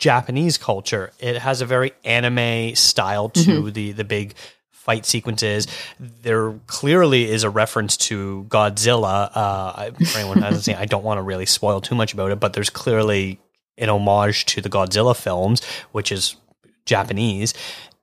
Japanese 0.04 0.58
culture. 0.58 1.12
It 1.18 1.38
has 1.38 1.62
a 1.62 1.64
very 1.64 1.92
anime 2.04 2.74
style 2.74 3.30
to 3.30 3.70
the 3.70 3.92
the 3.92 4.04
big 4.04 4.34
fight 4.70 5.06
sequences. 5.06 5.66
There 5.98 6.52
clearly 6.66 7.24
is 7.30 7.42
a 7.42 7.48
reference 7.48 7.96
to 8.08 8.44
Godzilla. 8.50 9.30
Uh, 9.34 9.92
for 9.92 10.18
anyone 10.18 10.42
hasn't 10.42 10.64
seen, 10.64 10.74
I 10.74 10.84
don't 10.84 11.04
want 11.04 11.16
to 11.16 11.22
really 11.22 11.46
spoil 11.46 11.80
too 11.80 11.94
much 11.94 12.12
about 12.12 12.32
it, 12.32 12.38
but 12.38 12.52
there's 12.52 12.68
clearly 12.68 13.40
an 13.78 13.88
homage 13.88 14.44
to 14.44 14.60
the 14.60 14.68
Godzilla 14.68 15.16
films, 15.16 15.64
which 15.92 16.12
is 16.12 16.36
Japanese. 16.84 17.54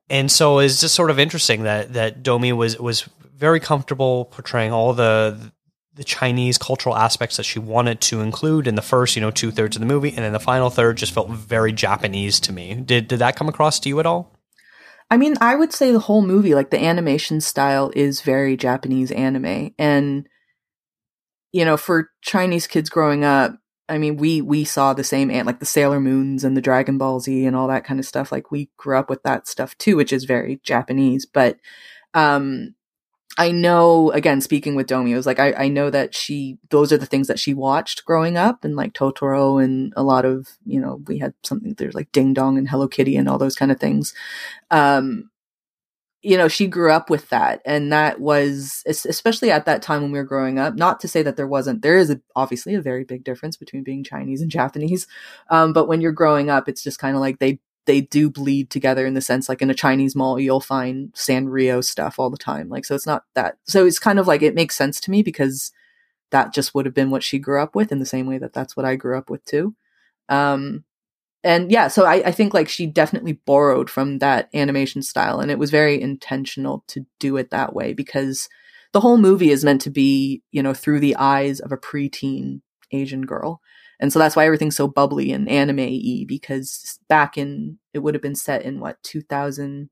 And 0.09 0.31
so 0.31 0.57
it's 0.57 0.81
just 0.81 0.95
sort 0.95 1.11
of 1.11 1.19
interesting 1.19 1.63
that 1.65 1.93
that 1.93 2.23
Domee 2.23 2.53
was 2.53 2.79
was 2.79 3.07
very 3.37 3.59
comfortable 3.59 4.25
portraying 4.25 4.73
all 4.73 4.93
the 4.93 5.51
the 5.93 6.03
Chinese 6.03 6.57
cultural 6.57 6.95
aspects 6.95 7.37
that 7.37 7.43
she 7.43 7.59
wanted 7.59 7.99
to 8.01 8.21
include 8.21 8.67
in 8.67 8.75
the 8.75 8.81
first, 8.81 9.15
you 9.15 9.21
know, 9.21 9.31
two 9.31 9.51
thirds 9.51 9.75
of 9.75 9.81
the 9.81 9.85
movie, 9.85 10.09
and 10.09 10.19
then 10.19 10.33
the 10.33 10.39
final 10.39 10.69
third 10.69 10.97
just 10.97 11.13
felt 11.13 11.29
very 11.29 11.73
Japanese 11.73 12.39
to 12.41 12.53
me. 12.53 12.75
Did 12.75 13.07
did 13.07 13.19
that 13.19 13.35
come 13.35 13.49
across 13.49 13.79
to 13.81 13.89
you 13.89 13.99
at 13.99 14.05
all? 14.05 14.37
I 15.09 15.17
mean, 15.17 15.35
I 15.41 15.55
would 15.55 15.73
say 15.73 15.91
the 15.91 15.99
whole 15.99 16.21
movie, 16.21 16.55
like 16.55 16.69
the 16.69 16.81
animation 16.81 17.41
style, 17.41 17.91
is 17.95 18.21
very 18.21 18.55
Japanese 18.55 19.11
anime, 19.11 19.73
and 19.77 20.27
you 21.51 21.65
know, 21.65 21.75
for 21.75 22.09
Chinese 22.21 22.65
kids 22.67 22.89
growing 22.89 23.25
up, 23.25 23.57
I 23.89 23.97
mean, 23.97 24.15
we 24.15 24.41
we 24.41 24.63
saw 24.63 24.93
the 24.93 25.03
same 25.03 25.27
like 25.45 25.59
the 25.59 25.65
Sailor 25.65 25.99
Moons 25.99 26.45
and 26.45 26.55
the 26.55 26.61
Dragon 26.61 26.97
Ball 26.97 27.19
Z 27.19 27.45
and 27.45 27.55
all 27.55 27.67
that 27.67 27.83
kind 27.83 27.99
of 27.99 28.05
stuff. 28.05 28.31
Like 28.31 28.49
we 28.49 28.69
grew 28.77 28.97
up 28.97 29.09
with 29.09 29.23
that 29.23 29.49
stuff 29.49 29.77
too, 29.77 29.97
which 29.97 30.13
is 30.13 30.23
very 30.23 30.61
Japanese. 30.63 31.25
But 31.25 31.57
um, 32.13 32.75
I 33.37 33.51
know, 33.51 34.11
again, 34.11 34.41
speaking 34.41 34.75
with 34.75 34.87
Domee, 34.87 35.13
it 35.13 35.15
was 35.15 35.25
like, 35.25 35.39
I, 35.39 35.53
I 35.53 35.67
know 35.69 35.89
that 35.89 36.13
she 36.13 36.57
those 36.69 36.91
are 36.91 36.97
the 36.97 37.05
things 37.05 37.27
that 37.27 37.39
she 37.39 37.53
watched 37.53 38.05
growing 38.05 38.37
up, 38.37 38.63
and 38.63 38.75
like 38.75 38.93
Totoro 38.93 39.63
and 39.63 39.93
a 39.95 40.03
lot 40.03 40.25
of 40.25 40.47
you 40.65 40.79
know, 40.79 41.01
we 41.07 41.19
had 41.19 41.33
something 41.43 41.73
there's 41.75 41.95
like 41.95 42.11
Ding 42.11 42.33
Dong 42.33 42.57
and 42.57 42.69
Hello 42.69 42.87
Kitty 42.87 43.15
and 43.15 43.29
all 43.29 43.37
those 43.37 43.55
kind 43.55 43.71
of 43.71 43.79
things. 43.79 44.13
Um, 44.69 45.29
you 46.23 46.37
know, 46.37 46.47
she 46.47 46.67
grew 46.67 46.91
up 46.91 47.09
with 47.09 47.29
that. 47.29 47.61
And 47.65 47.91
that 47.91 48.19
was, 48.19 48.83
especially 48.85 49.49
at 49.51 49.65
that 49.65 49.81
time 49.81 50.03
when 50.03 50.11
we 50.11 50.19
were 50.19 50.25
growing 50.25 50.59
up, 50.59 50.75
not 50.75 50.99
to 50.99 51.07
say 51.07 51.23
that 51.23 51.35
there 51.35 51.47
wasn't, 51.47 51.81
there 51.81 51.97
is 51.97 52.11
a, 52.11 52.21
obviously 52.35 52.75
a 52.75 52.81
very 52.81 53.03
big 53.03 53.23
difference 53.23 53.57
between 53.57 53.83
being 53.83 54.03
Chinese 54.03 54.41
and 54.41 54.51
Japanese. 54.51 55.07
Um, 55.49 55.73
but 55.73 55.87
when 55.87 55.99
you're 55.99 56.11
growing 56.11 56.49
up, 56.49 56.69
it's 56.69 56.83
just 56.83 56.99
kind 56.99 57.15
of 57.15 57.21
like 57.21 57.39
they, 57.39 57.59
they 57.85 58.01
do 58.01 58.29
bleed 58.29 58.69
together 58.69 59.05
in 59.05 59.13
the 59.13 59.21
sense 59.21 59.49
like 59.49 59.61
in 59.61 59.69
a 59.69 59.75
Chinese 59.75 60.15
mall, 60.15 60.39
you'll 60.39 60.61
find 60.61 61.11
Sanrio 61.13 61.83
stuff 61.83 62.19
all 62.19 62.29
the 62.29 62.37
time. 62.37 62.69
Like, 62.69 62.85
so 62.85 62.95
it's 62.95 63.07
not 63.07 63.23
that, 63.33 63.57
so 63.65 63.85
it's 63.85 63.99
kind 63.99 64.19
of 64.19 64.27
like, 64.27 64.41
it 64.41 64.55
makes 64.55 64.75
sense 64.75 64.99
to 65.01 65.11
me 65.11 65.23
because 65.23 65.71
that 66.31 66.53
just 66.53 66.73
would 66.73 66.85
have 66.85 66.95
been 66.95 67.09
what 67.09 67.23
she 67.23 67.39
grew 67.39 67.61
up 67.61 67.75
with 67.75 67.91
in 67.91 67.99
the 67.99 68.05
same 68.05 68.27
way 68.27 68.37
that 68.37 68.53
that's 68.53 68.77
what 68.77 68.85
I 68.85 68.95
grew 68.95 69.17
up 69.17 69.29
with 69.29 69.43
too. 69.45 69.75
Um, 70.29 70.85
and 71.43 71.71
yeah, 71.71 71.87
so 71.87 72.05
I, 72.05 72.27
I 72.27 72.31
think 72.31 72.53
like 72.53 72.69
she 72.69 72.85
definitely 72.85 73.33
borrowed 73.33 73.89
from 73.89 74.19
that 74.19 74.49
animation 74.53 75.01
style, 75.01 75.39
and 75.39 75.49
it 75.49 75.57
was 75.57 75.71
very 75.71 75.99
intentional 75.99 76.83
to 76.87 77.05
do 77.19 77.35
it 77.37 77.49
that 77.49 77.73
way 77.73 77.93
because 77.93 78.47
the 78.93 79.01
whole 79.01 79.17
movie 79.17 79.49
is 79.49 79.65
meant 79.65 79.81
to 79.81 79.89
be, 79.89 80.43
you 80.51 80.61
know, 80.61 80.73
through 80.73 80.99
the 80.99 81.15
eyes 81.15 81.59
of 81.59 81.71
a 81.71 81.77
preteen 81.77 82.61
Asian 82.91 83.25
girl. 83.25 83.61
And 84.01 84.11
so 84.11 84.19
that's 84.19 84.35
why 84.35 84.45
everything's 84.45 84.75
so 84.75 84.87
bubbly 84.87 85.31
and 85.31 85.47
anime 85.47 85.77
y 85.77 86.25
because 86.27 86.99
back 87.07 87.37
in, 87.37 87.77
it 87.93 87.99
would 87.99 88.15
have 88.15 88.21
been 88.21 88.35
set 88.35 88.63
in 88.63 88.79
what, 88.79 89.01
2000. 89.03 89.89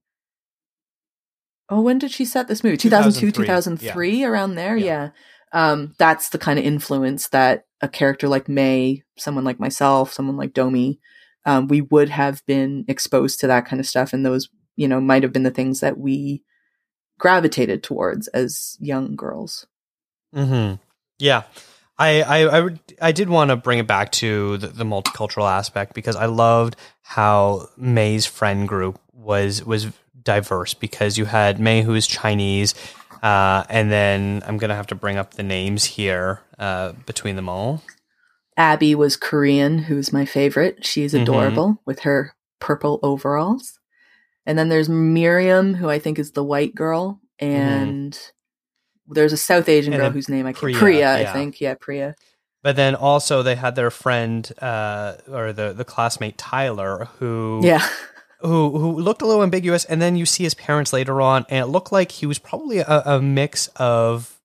Oh, 1.69 1.81
when 1.81 1.99
did 1.99 2.11
she 2.11 2.25
set 2.25 2.47
this 2.47 2.63
movie? 2.63 2.77
2002, 2.77 3.31
2003, 3.31 3.45
2003, 3.45 4.23
around 4.23 4.55
there? 4.55 4.75
Yeah. 4.75 4.85
Yeah. 4.85 5.09
Um, 5.51 5.93
that's 5.97 6.29
the 6.29 6.39
kind 6.39 6.57
of 6.59 6.65
influence 6.65 7.29
that 7.29 7.65
a 7.81 7.87
character 7.87 8.27
like 8.27 8.49
Mei, 8.49 9.03
someone 9.17 9.43
like 9.43 9.59
myself, 9.59 10.11
someone 10.11 10.37
like 10.37 10.53
Domee, 10.53 10.99
um, 11.45 11.67
we 11.67 11.81
would 11.81 12.09
have 12.09 12.45
been 12.45 12.85
exposed 12.87 13.39
to 13.39 13.47
that 13.47 13.65
kind 13.65 13.79
of 13.79 13.85
stuff. 13.87 14.13
And 14.13 14.25
those, 14.25 14.49
you 14.75 14.87
know, 14.87 14.99
might 14.99 15.23
have 15.23 15.33
been 15.33 15.43
the 15.43 15.51
things 15.51 15.79
that 15.79 15.97
we 15.97 16.43
gravitated 17.19 17.83
towards 17.83 18.27
as 18.29 18.77
young 18.79 19.15
girls. 19.15 19.67
hmm 20.33 20.73
Yeah. 21.19 21.43
I, 21.99 22.21
I, 22.21 22.59
I 22.59 22.69
I 23.01 23.11
did 23.11 23.29
want 23.29 23.49
to 23.49 23.55
bring 23.57 23.79
it 23.79 23.87
back 23.87 24.11
to 24.13 24.57
the, 24.57 24.67
the 24.67 24.83
multicultural 24.85 25.49
aspect 25.49 25.93
because 25.93 26.15
I 26.15 26.25
loved 26.25 26.75
how 27.01 27.67
Mei's 27.77 28.25
friend 28.25 28.67
group 28.67 28.99
was 29.13 29.63
was 29.65 29.87
diverse 30.23 30.73
because 30.73 31.17
you 31.17 31.25
had 31.25 31.59
Mei 31.59 31.81
who 31.81 31.93
is 31.93 32.07
Chinese, 32.07 32.73
uh, 33.21 33.65
and 33.69 33.91
then 33.91 34.41
I'm 34.47 34.57
gonna 34.57 34.75
have 34.75 34.87
to 34.87 34.95
bring 34.95 35.17
up 35.17 35.33
the 35.33 35.43
names 35.43 35.83
here 35.83 36.39
uh, 36.57 36.93
between 37.05 37.35
them 37.35 37.49
all. 37.49 37.83
Abby 38.57 38.95
was 38.95 39.15
Korean, 39.15 39.79
who's 39.79 40.11
my 40.11 40.25
favorite. 40.25 40.85
She's 40.85 41.13
Mhm. 41.13 41.21
adorable 41.21 41.81
with 41.85 41.99
her 42.01 42.33
purple 42.59 42.99
overalls. 43.03 43.79
And 44.45 44.57
then 44.57 44.67
there's 44.69 44.89
Miriam, 44.89 45.75
who 45.75 45.89
I 45.89 45.99
think 45.99 46.19
is 46.19 46.31
the 46.31 46.43
white 46.43 46.75
girl. 46.75 47.21
And 47.39 48.19
there's 49.09 49.33
a 49.33 49.37
South 49.37 49.67
Asian 49.69 49.93
And 49.93 50.01
girl 50.01 50.11
whose 50.11 50.29
name 50.29 50.45
I 50.45 50.53
can't 50.53 50.61
Priya, 50.61 50.77
Priya, 50.77 51.13
I 51.13 51.21
yeah. 51.21 51.33
think. 51.33 51.59
Yeah, 51.61 51.75
Priya. 51.79 52.15
But 52.61 52.75
then 52.75 52.95
also 52.95 53.41
they 53.43 53.55
had 53.55 53.75
their 53.75 53.91
friend 53.91 54.49
uh, 54.61 55.15
or 55.31 55.53
the 55.53 55.73
the 55.73 55.85
classmate 55.85 56.37
Tyler 56.37 57.07
who 57.19 57.61
Yeah. 57.63 57.87
who 58.41 58.77
who 58.77 58.99
looked 58.99 59.21
a 59.21 59.25
little 59.25 59.43
ambiguous, 59.43 59.85
and 59.85 60.01
then 60.01 60.15
you 60.15 60.25
see 60.25 60.43
his 60.43 60.53
parents 60.53 60.93
later 60.93 61.21
on, 61.21 61.45
and 61.49 61.63
it 61.63 61.67
looked 61.67 61.91
like 61.91 62.11
he 62.11 62.25
was 62.25 62.39
probably 62.39 62.79
a, 62.79 63.03
a 63.05 63.21
mix 63.21 63.67
of 63.75 64.39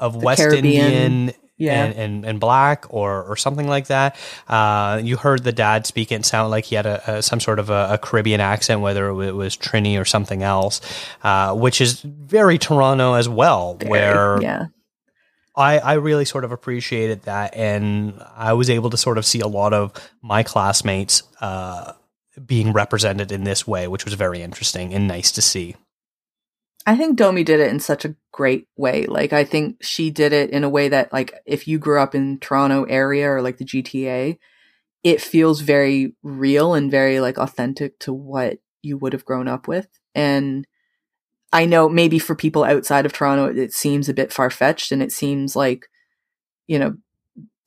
of 0.00 0.14
The 0.14 0.18
West 0.20 0.40
Caribbean, 0.42 0.92
Indian 0.92 1.34
yeah. 1.58 1.84
and, 1.84 1.94
and 1.94 2.24
and 2.24 2.40
black 2.40 2.86
or 2.88 3.24
or 3.24 3.36
something 3.36 3.68
like 3.68 3.88
that. 3.88 4.16
Uh, 4.48 5.00
you 5.02 5.16
heard 5.16 5.44
the 5.44 5.52
dad 5.52 5.86
speak; 5.86 6.10
it 6.12 6.24
sounded 6.24 6.48
like 6.48 6.64
he 6.64 6.76
had 6.76 6.86
a, 6.86 7.16
a 7.16 7.22
some 7.22 7.40
sort 7.40 7.58
of 7.58 7.68
a, 7.68 7.88
a 7.92 7.98
Caribbean 7.98 8.40
accent, 8.40 8.80
whether 8.80 9.08
it 9.08 9.32
was 9.34 9.56
Trini 9.56 10.00
or 10.00 10.04
something 10.04 10.42
else, 10.42 10.80
uh, 11.22 11.54
which 11.54 11.80
is 11.80 12.00
very 12.00 12.58
Toronto 12.58 13.14
as 13.14 13.28
well, 13.28 13.74
Very, 13.74 13.90
where 13.90 14.40
yeah. 14.40 14.66
I, 15.56 15.78
I 15.78 15.92
really 15.94 16.24
sort 16.24 16.44
of 16.44 16.52
appreciated 16.52 17.22
that, 17.22 17.54
and 17.56 18.14
I 18.36 18.52
was 18.52 18.70
able 18.70 18.90
to 18.90 18.96
sort 18.96 19.18
of 19.18 19.26
see 19.26 19.40
a 19.40 19.48
lot 19.48 19.74
of 19.74 19.92
my 20.22 20.44
classmates 20.44 21.24
uh, 21.40 21.94
being 22.46 22.72
represented 22.72 23.32
in 23.32 23.42
this 23.42 23.66
way, 23.66 23.88
which 23.88 24.04
was 24.04 24.14
very 24.14 24.40
interesting 24.40 24.94
and 24.94 25.08
nice 25.08 25.32
to 25.32 25.42
see. 25.42 25.74
I 26.86 26.96
think 26.96 27.18
Domee 27.18 27.44
did 27.44 27.60
it 27.60 27.70
in 27.70 27.80
such 27.80 28.04
a 28.04 28.14
great 28.32 28.66
way. 28.76 29.06
Like 29.06 29.32
I 29.32 29.44
think 29.44 29.82
she 29.82 30.10
did 30.10 30.32
it 30.32 30.50
in 30.50 30.64
a 30.64 30.68
way 30.68 30.88
that 30.88 31.12
like 31.12 31.34
if 31.44 31.68
you 31.68 31.78
grew 31.78 32.00
up 32.00 32.14
in 32.14 32.38
Toronto 32.38 32.84
area 32.84 33.30
or 33.30 33.42
like 33.42 33.58
the 33.58 33.64
GTA, 33.64 34.38
it 35.04 35.20
feels 35.20 35.60
very 35.60 36.14
real 36.22 36.74
and 36.74 36.90
very 36.90 37.20
like 37.20 37.38
authentic 37.38 37.98
to 38.00 38.12
what 38.12 38.58
you 38.82 38.96
would 38.96 39.12
have 39.12 39.24
grown 39.24 39.48
up 39.48 39.68
with. 39.68 39.88
And 40.14 40.66
I 41.52 41.64
know 41.64 41.88
maybe 41.88 42.18
for 42.18 42.34
people 42.34 42.64
outside 42.64 43.06
of 43.06 43.12
Toronto 43.12 43.54
it 43.54 43.72
seems 43.72 44.08
a 44.08 44.14
bit 44.14 44.32
far 44.32 44.50
fetched 44.50 44.92
and 44.92 45.02
it 45.02 45.12
seems 45.12 45.56
like 45.56 45.88
you 46.66 46.78
know 46.78 46.96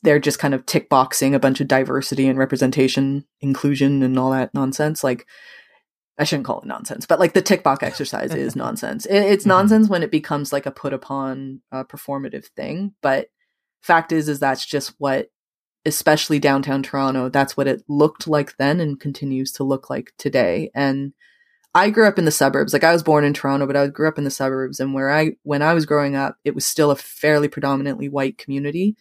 they're 0.03 0.19
just 0.19 0.39
kind 0.39 0.53
of 0.53 0.65
tick 0.65 0.89
boxing 0.89 1.35
a 1.35 1.39
bunch 1.39 1.61
of 1.61 1.67
diversity 1.67 2.27
and 2.27 2.39
representation, 2.39 3.25
inclusion 3.39 4.01
and 4.03 4.17
all 4.17 4.31
that 4.31 4.53
nonsense. 4.53 5.03
Like 5.03 5.27
I 6.21 6.23
shouldn't 6.23 6.45
call 6.45 6.59
it 6.61 6.67
nonsense, 6.67 7.07
but 7.07 7.19
like 7.19 7.33
the 7.33 7.41
tick 7.41 7.63
box 7.63 7.81
exercise 7.81 8.33
is 8.35 8.55
nonsense. 8.55 9.07
It, 9.07 9.17
it's 9.17 9.43
Mhm. 9.43 9.47
nonsense 9.47 9.89
when 9.89 10.03
it 10.03 10.11
becomes 10.11 10.53
like 10.53 10.67
a 10.67 10.71
put 10.71 10.93
upon 10.93 11.61
uh, 11.71 11.83
performative 11.83 12.45
thing. 12.55 12.93
But 13.01 13.29
fact 13.81 14.11
is, 14.11 14.29
is 14.29 14.39
that's 14.39 14.63
just 14.63 14.93
what, 14.99 15.31
especially 15.83 16.37
downtown 16.37 16.83
Toronto, 16.83 17.27
that's 17.29 17.57
what 17.57 17.67
it 17.67 17.83
looked 17.89 18.27
like 18.27 18.55
then 18.57 18.79
and 18.79 18.99
continues 18.99 19.51
to 19.53 19.63
look 19.63 19.89
like 19.89 20.13
today. 20.19 20.69
And 20.75 21.13
I 21.73 21.89
grew 21.89 22.07
up 22.07 22.19
in 22.19 22.25
the 22.25 22.31
suburbs. 22.31 22.71
Like 22.71 22.83
I 22.83 22.93
was 22.93 23.01
born 23.01 23.23
in 23.23 23.33
Toronto, 23.33 23.65
but 23.65 23.75
I 23.75 23.87
grew 23.87 24.07
up 24.07 24.19
in 24.19 24.23
the 24.23 24.29
suburbs. 24.29 24.79
And 24.79 24.93
where 24.93 25.09
I, 25.09 25.31
when 25.41 25.63
I 25.63 25.73
was 25.73 25.87
growing 25.87 26.15
up, 26.15 26.37
it 26.45 26.53
was 26.53 26.67
still 26.67 26.91
a 26.91 26.95
fairly 26.95 27.47
predominantly 27.47 28.09
white 28.09 28.37
community. 28.37 28.95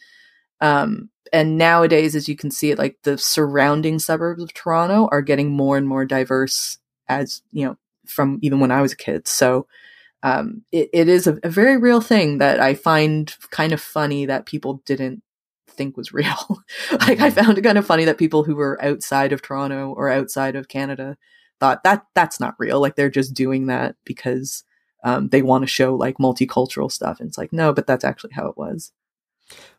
Um, 0.62 1.10
and 1.32 1.58
nowadays, 1.58 2.16
as 2.16 2.28
you 2.28 2.36
can 2.36 2.50
see 2.50 2.70
it, 2.70 2.78
like 2.78 2.96
the 3.02 3.18
surrounding 3.18 3.98
suburbs 3.98 4.42
of 4.42 4.52
Toronto 4.54 5.08
are 5.12 5.22
getting 5.22 5.50
more 5.50 5.76
and 5.76 5.86
more 5.86 6.04
diverse 6.04 6.78
as, 7.10 7.42
you 7.52 7.66
know, 7.66 7.76
from 8.06 8.38
even 8.42 8.60
when 8.60 8.70
I 8.70 8.80
was 8.80 8.92
a 8.92 8.96
kid. 8.96 9.28
So, 9.28 9.66
um, 10.22 10.62
it, 10.70 10.90
it 10.92 11.08
is 11.08 11.26
a, 11.26 11.38
a 11.42 11.48
very 11.48 11.76
real 11.76 12.00
thing 12.00 12.38
that 12.38 12.60
I 12.60 12.74
find 12.74 13.34
kind 13.50 13.72
of 13.72 13.80
funny 13.80 14.26
that 14.26 14.46
people 14.46 14.82
didn't 14.84 15.22
think 15.68 15.96
was 15.96 16.12
real. 16.12 16.62
like 16.92 17.20
I 17.20 17.30
found 17.30 17.58
it 17.58 17.62
kind 17.62 17.78
of 17.78 17.86
funny 17.86 18.04
that 18.04 18.18
people 18.18 18.44
who 18.44 18.56
were 18.56 18.82
outside 18.82 19.32
of 19.32 19.42
Toronto 19.42 19.92
or 19.96 20.10
outside 20.10 20.56
of 20.56 20.68
Canada 20.68 21.16
thought 21.58 21.84
that 21.84 22.06
that's 22.14 22.40
not 22.40 22.54
real. 22.58 22.80
Like 22.80 22.96
they're 22.96 23.10
just 23.10 23.34
doing 23.34 23.66
that 23.66 23.96
because 24.04 24.64
um, 25.04 25.28
they 25.28 25.42
want 25.42 25.62
to 25.62 25.68
show 25.68 25.94
like 25.94 26.18
multicultural 26.18 26.90
stuff. 26.90 27.20
And 27.20 27.28
it's 27.28 27.38
like, 27.38 27.52
no, 27.52 27.72
but 27.72 27.86
that's 27.86 28.04
actually 28.04 28.32
how 28.32 28.46
it 28.46 28.56
was. 28.56 28.92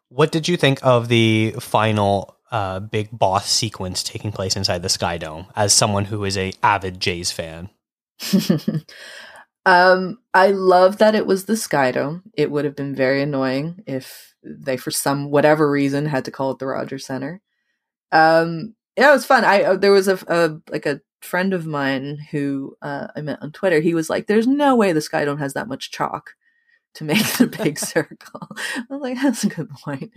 What 0.10 0.32
did 0.32 0.48
you 0.48 0.58
think 0.58 0.80
of 0.84 1.08
the 1.08 1.56
final 1.60 2.36
uh, 2.52 2.80
big 2.80 3.10
boss 3.12 3.50
sequence 3.50 4.04
taking 4.04 4.32
place 4.32 4.56
inside 4.56 4.84
the 4.84 4.90
Sky 4.90 5.18
Dome? 5.18 5.48
As 5.56 5.74
someone 5.74 6.06
who 6.06 6.24
is 6.26 6.38
a 6.38 6.54
avid 6.62 7.00
Jays 7.00 7.32
fan, 7.32 7.70
um, 9.66 10.20
I 10.34 10.48
love 10.48 10.98
that 10.98 11.16
it 11.16 11.26
was 11.26 11.46
the 11.46 11.58
Sky 11.58 11.92
Dome. 11.92 12.24
It 12.34 12.52
would 12.52 12.66
have 12.66 12.76
been 12.76 12.96
very 12.96 13.22
annoying 13.22 13.84
if 13.88 14.36
they, 14.44 14.78
for 14.78 14.92
some 14.92 15.30
whatever 15.32 15.70
reason, 15.70 16.06
had 16.06 16.26
to 16.26 16.32
call 16.32 16.52
it 16.52 16.60
the 16.60 16.68
Rogers 16.68 17.06
Center. 17.06 17.42
Um, 18.12 18.76
yeah, 18.98 19.10
it 19.10 19.14
was 19.14 19.26
fun. 19.26 19.46
I 19.46 19.64
uh, 19.64 19.78
there 19.78 19.92
was 19.92 20.08
a, 20.08 20.20
a 20.28 20.60
like 20.70 20.86
a 20.86 21.02
friend 21.22 21.54
of 21.54 21.66
mine 21.66 22.18
who 22.32 22.76
uh, 22.82 23.08
I 23.16 23.22
met 23.22 23.42
on 23.42 23.52
Twitter. 23.52 23.80
He 23.80 23.94
was 23.94 24.10
like, 24.10 24.28
"There's 24.28 24.48
no 24.48 24.76
way 24.76 24.92
the 24.92 25.02
Sky 25.02 25.26
Dome 25.26 25.38
has 25.40 25.54
that 25.54 25.68
much 25.68 25.92
chalk." 25.92 26.36
To 26.96 27.06
make 27.06 27.26
the 27.38 27.48
big 27.48 27.80
circle, 27.94 28.50
I 28.52 28.84
was 28.90 29.02
like, 29.02 29.18
"That's 29.22 29.46
a 29.46 29.50
good 29.50 29.70
point." 29.70 30.12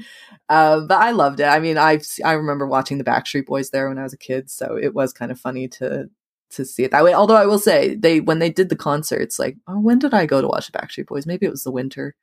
Um, 0.49 0.89
but 0.89 1.01
I 1.01 1.13
loved 1.13 1.39
it. 1.41 1.45
I 1.45 1.61
mean, 1.61 1.79
I 1.79 2.01
I 2.25 2.33
remember 2.33 2.67
watching 2.67 2.99
the 2.99 3.05
Backstreet 3.05 3.47
Boys 3.47 3.71
there 3.71 3.89
when 3.89 3.99
I 3.99 4.03
was 4.03 4.13
a 4.13 4.19
kid, 4.19 4.51
so 4.51 4.77
it 4.77 4.93
was 4.93 5.13
kind 5.13 5.31
of 5.31 5.39
funny 5.39 5.69
to 5.69 6.11
to 6.51 6.65
see 6.65 6.85
it 6.85 6.91
that 6.91 7.05
way. 7.05 7.15
Although 7.15 7.37
I 7.37 7.47
will 7.47 7.59
say 7.61 7.95
they 7.95 8.21
when 8.21 8.41
they 8.41 8.51
did 8.51 8.71
the 8.71 8.77
concerts, 8.77 9.39
like 9.39 9.57
oh, 9.69 9.79
when 9.79 10.01
did 10.01 10.15
I 10.15 10.27
go 10.27 10.41
to 10.41 10.49
watch 10.49 10.71
the 10.71 10.79
Backstreet 10.79 11.07
Boys? 11.07 11.27
Maybe 11.27 11.47
it 11.47 11.51
was 11.51 11.65
the 11.65 11.71
winter 11.71 12.17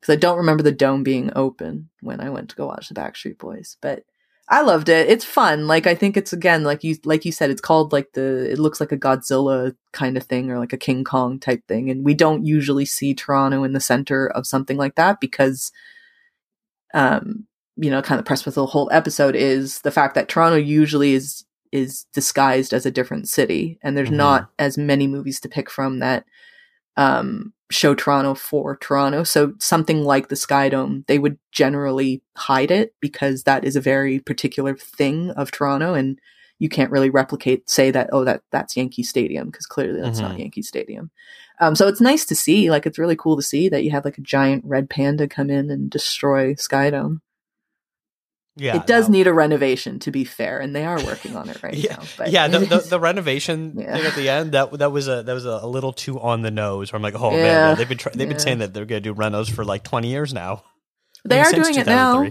because 0.00 0.12
I 0.14 0.16
don't 0.16 0.38
remember 0.38 0.62
the 0.62 0.72
dome 0.72 1.02
being 1.02 1.30
open 1.36 1.90
when 2.00 2.20
I 2.20 2.30
went 2.30 2.50
to 2.50 2.56
go 2.56 2.66
watch 2.66 2.88
the 2.88 2.94
Backstreet 2.94 3.38
Boys. 3.38 3.76
But 3.82 4.04
I 4.52 4.62
loved 4.62 4.88
it. 4.88 5.08
It's 5.08 5.24
fun. 5.24 5.68
Like 5.68 5.86
I 5.86 5.94
think 5.94 6.16
it's 6.16 6.32
again 6.32 6.64
like 6.64 6.82
you 6.82 6.96
like 7.04 7.24
you 7.24 7.30
said, 7.30 7.50
it's 7.50 7.60
called 7.60 7.92
like 7.92 8.12
the 8.14 8.50
it 8.50 8.58
looks 8.58 8.80
like 8.80 8.90
a 8.90 8.98
Godzilla 8.98 9.76
kind 9.92 10.16
of 10.16 10.24
thing 10.24 10.50
or 10.50 10.58
like 10.58 10.72
a 10.72 10.76
King 10.78 11.04
Kong 11.04 11.38
type 11.38 11.64
thing, 11.68 11.88
and 11.88 12.04
we 12.04 12.14
don't 12.14 12.44
usually 12.44 12.84
see 12.84 13.14
Toronto 13.14 13.62
in 13.62 13.72
the 13.74 13.80
center 13.80 14.26
of 14.26 14.46
something 14.46 14.76
like 14.76 14.96
that 14.96 15.20
because 15.20 15.70
um 16.94 17.46
you 17.76 17.90
know 17.90 18.02
kind 18.02 18.18
of 18.18 18.24
press 18.26 18.44
with 18.44 18.56
the 18.56 18.66
whole 18.66 18.88
episode 18.92 19.36
is 19.36 19.80
the 19.82 19.90
fact 19.92 20.14
that 20.16 20.28
Toronto 20.28 20.56
usually 20.56 21.14
is 21.14 21.44
is 21.72 22.06
disguised 22.12 22.72
as 22.74 22.84
a 22.84 22.90
different 22.90 23.28
city 23.28 23.78
and 23.82 23.96
there's 23.96 24.08
Mhm. 24.10 24.16
not 24.16 24.50
as 24.58 24.76
many 24.76 25.06
movies 25.06 25.38
to 25.40 25.48
pick 25.48 25.70
from 25.70 26.00
that 26.00 26.24
um 26.96 27.52
show 27.70 27.94
Toronto 27.94 28.34
for 28.34 28.76
Toronto. 28.78 29.22
So 29.22 29.52
something 29.60 30.02
like 30.02 30.28
the 30.28 30.36
Sky 30.36 30.68
Dome 30.68 31.04
they 31.06 31.18
would 31.18 31.38
generally 31.52 32.20
hide 32.36 32.70
it 32.70 32.94
because 33.00 33.44
that 33.44 33.64
is 33.64 33.76
a 33.76 33.80
very 33.80 34.18
particular 34.18 34.74
thing 34.76 35.30
of 35.30 35.50
Toronto 35.52 35.94
and 35.94 36.18
you 36.58 36.68
can't 36.68 36.90
really 36.90 37.08
replicate 37.10 37.70
say 37.70 37.90
that 37.92 38.10
oh 38.12 38.24
that 38.24 38.42
that's 38.50 38.76
Yankee 38.76 39.02
Stadium 39.04 39.46
because 39.46 39.66
clearly 39.66 40.00
that's 40.00 40.18
not 40.18 40.32
Mhm. 40.34 40.40
Yankee 40.40 40.62
Stadium. 40.62 41.10
Um 41.60 41.74
so 41.76 41.86
it's 41.86 42.00
nice 42.00 42.24
to 42.26 42.34
see 42.34 42.70
like 42.70 42.86
it's 42.86 42.98
really 42.98 43.16
cool 43.16 43.36
to 43.36 43.42
see 43.42 43.68
that 43.68 43.84
you 43.84 43.92
have 43.92 44.04
like 44.04 44.18
a 44.18 44.22
giant 44.22 44.64
red 44.66 44.90
panda 44.90 45.28
come 45.28 45.48
in 45.48 45.70
and 45.70 45.88
destroy 45.88 46.54
Sky 46.56 46.90
Dome 46.90 47.22
yeah, 48.56 48.76
it 48.76 48.86
does 48.86 49.06
that- 49.06 49.12
need 49.12 49.26
a 49.26 49.32
renovation 49.32 49.98
to 50.00 50.10
be 50.10 50.24
fair 50.24 50.58
and 50.60 50.74
they 50.74 50.84
are 50.84 51.02
working 51.04 51.36
on 51.36 51.48
it 51.48 51.62
right 51.62 51.74
yeah, 51.74 51.96
now 51.96 52.02
but 52.18 52.30
yeah. 52.30 52.48
The, 52.48 52.58
the, 52.60 52.78
the 52.90 53.00
renovation 53.00 53.74
Yeah. 53.76 53.96
thing 53.96 54.06
at 54.06 54.14
the 54.14 54.28
end 54.28 54.52
that 54.52 54.72
that 54.78 54.92
was 54.92 55.08
a 55.08 55.22
that 55.22 55.32
was 55.32 55.44
a, 55.44 55.66
little 55.66 55.92
too 55.92 56.18
on 56.20 56.42
the 56.42 56.50
nose. 56.50 56.92
Where 56.92 56.96
I'm 56.98 57.02
like, 57.02 57.14
oh 57.14 57.30
man, 57.30 57.38
Yeah. 57.38 57.68
yeah, 57.70 57.74
they've 57.74 57.88
been 57.88 57.98
try- 57.98 58.12
they've 58.14 58.28
been 58.28 58.38
saying 58.38 58.58
that 58.58 58.74
they're 58.74 58.84
going 58.86 59.02
to 59.02 59.08
do 59.12 59.14
renos 59.14 59.50
for 59.50 59.64
like 59.64 59.82
20 59.84 60.08
years 60.08 60.34
now. 60.34 60.64
they 61.24 61.36
Maybe 61.42 61.48
are 61.58 61.62
doing 61.62 61.74
it 61.76 61.86
now 61.86 62.26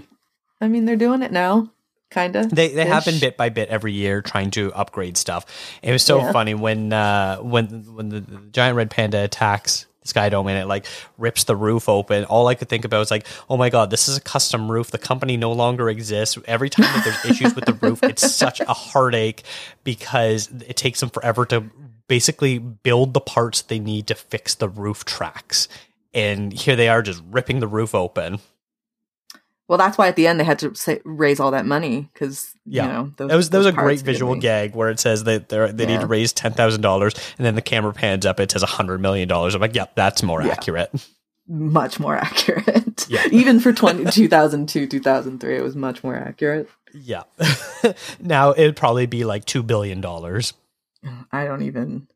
i 0.62 0.68
mean 0.68 0.86
they're 0.86 0.96
doing 0.96 1.22
it 1.22 1.32
now 1.32 1.72
kind 2.12 2.36
of 2.36 2.50
They 2.50 2.70
they 2.70 2.86
have 2.86 3.06
been 3.06 3.20
bit 3.20 3.38
by 3.38 3.50
bit 3.50 3.70
every 3.70 3.94
year 3.94 4.22
trying 4.24 4.50
to 4.52 4.74
upgrade 4.74 5.16
stuff. 5.16 5.46
It 5.84 5.92
was 5.92 6.02
so 6.02 6.18
Yeah. 6.18 6.32
funny 6.32 6.56
when 6.56 6.92
uh, 6.92 7.38
when 7.38 7.68
when 7.96 8.10
the, 8.10 8.20
the 8.22 8.38
giant 8.52 8.76
red 8.76 8.90
panda 8.90 9.24
attacks 9.24 9.86
Sky 10.04 10.30
Dome 10.30 10.48
and 10.48 10.58
it 10.58 10.66
like 10.66 10.86
rips 11.18 11.44
the 11.44 11.56
roof 11.56 11.90
open. 11.90 12.26
All 12.26 12.48
I 12.48 12.56
could 12.56 12.70
think 12.70 12.86
about 12.86 13.00
was 13.00 13.12
like, 13.12 13.28
oh 13.50 13.58
my 13.58 13.70
god, 13.70 13.90
this 13.90 14.08
is 14.08 14.18
a 14.18 14.22
custom 14.22 14.72
roof. 14.72 14.92
The 14.92 14.98
company 14.98 15.38
no 15.38 15.52
longer 15.52 15.90
exists. 15.90 16.38
Every 16.46 16.70
time 16.70 16.86
that 16.86 17.04
there's 17.04 17.26
issues 17.26 17.56
with 17.56 17.66
the 17.66 17.74
roof, 17.82 18.02
it's 18.04 18.30
such 18.30 18.60
a 18.62 18.74
heartache 18.74 19.44
because 19.84 20.50
it 20.68 20.78
takes 20.78 21.00
them 21.00 21.10
forever 21.10 21.46
to 21.48 21.70
basically 22.08 22.58
build 22.58 23.14
the 23.14 23.22
parts 23.22 23.62
they 23.62 23.80
need 23.80 24.08
to 24.08 24.16
fix 24.16 24.56
the 24.56 24.70
roof 24.70 25.06
tracks. 25.06 25.68
And 26.14 26.52
here 26.52 26.76
they 26.76 26.90
are 26.90 27.02
just 27.02 27.22
ripping 27.30 27.60
the 27.60 27.68
roof 27.68 27.94
open. 27.94 28.40
Well, 29.70 29.78
that's 29.78 29.98
why 29.98 30.08
at 30.10 30.16
the 30.18 30.28
end 30.28 30.40
they 30.40 30.44
had 30.44 30.60
to 30.60 30.74
say, 30.76 31.00
raise 31.06 31.40
all 31.40 31.52
that 31.52 31.66
money 31.66 32.10
because 32.12 32.54
Yeah, 32.66 32.86
you 32.86 32.92
know 32.92 33.14
those, 33.16 33.30
that 33.30 33.36
was 33.36 33.50
that 33.52 33.58
was 33.60 33.68
a 33.68 33.72
great 33.72 34.02
visual 34.02 34.36
gag 34.36 34.76
where 34.76 34.90
it 34.90 35.00
says 35.00 35.24
that 35.26 35.48
they 35.50 35.72
they 35.72 35.86
need 35.86 36.02
to 36.02 36.08
raise 36.08 36.34
ten 36.34 36.52
thousand 36.54 36.82
dollars, 36.82 37.14
and 37.38 37.46
then 37.46 37.56
the 37.56 37.62
camera 37.62 37.94
pans 37.94 38.26
up. 38.26 38.40
It 38.42 38.52
says 38.52 38.64
hundred 38.64 39.00
million 39.00 39.28
dollars. 39.30 39.56
I'm 39.56 39.62
like, 39.62 39.76
yep, 39.76 39.94
that's 39.96 40.24
more 40.24 40.42
Yeah. 40.42 40.52
accurate. 40.54 40.92
Much 41.48 42.00
more 42.00 42.16
accurate. 42.18 42.86
Yeah. 43.10 43.26
Even 43.32 43.60
for 43.60 43.72
20, 43.74 44.12
2002, 44.12 44.86
2003, 44.86 45.58
it 45.58 45.64
was 45.64 45.76
much 45.76 46.04
more 46.04 46.16
accurate. 46.16 46.70
Yeah. 46.94 47.24
now 48.20 48.52
it'd 48.52 48.76
probably 48.76 49.06
be 49.06 49.24
like 49.24 49.46
two 49.46 49.64
billion 49.64 50.02
dollars. 50.02 50.54
I 51.32 51.46
don't 51.46 51.62
even. 51.64 52.09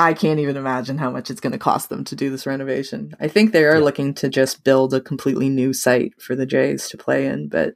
I 0.00 0.14
can't 0.14 0.40
even 0.40 0.56
imagine 0.56 0.96
how 0.98 1.10
much 1.10 1.30
it's 1.30 1.40
going 1.40 1.52
to 1.52 1.58
cost 1.58 1.88
them 1.90 2.04
to 2.04 2.16
do 2.16 2.30
this 2.30 2.46
renovation. 2.46 3.14
I 3.20 3.28
think 3.28 3.52
they 3.52 3.64
are 3.64 3.76
Yeah. 3.78 3.84
looking 3.84 4.14
to 4.14 4.28
just 4.28 4.64
build 4.64 4.94
a 4.94 5.00
completely 5.00 5.48
new 5.48 5.72
site 5.72 6.20
for 6.22 6.34
the 6.34 6.46
Jays 6.46 6.88
to 6.88 6.96
play 6.96 7.26
in, 7.26 7.48
but 7.48 7.74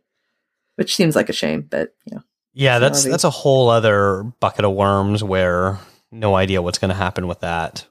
which 0.77 0.95
seems 0.97 1.15
like 1.17 1.29
a 1.29 1.33
shame. 1.35 1.67
But 1.71 1.95
you 2.07 2.17
know, 2.17 2.23
Yeah, 2.55 2.79
that's 2.79 3.01
Sorry. 3.01 3.11
that's 3.11 3.25
a 3.25 3.31
whole 3.31 3.69
other 3.69 4.23
bucket 4.41 4.65
of 4.65 4.73
worms 4.73 5.23
where 5.23 5.79
no 6.11 6.35
idea 6.35 6.63
what's 6.63 6.79
going 6.79 6.89
to 6.91 6.95
happen 6.95 7.27
with 7.27 7.41
that. 7.41 7.87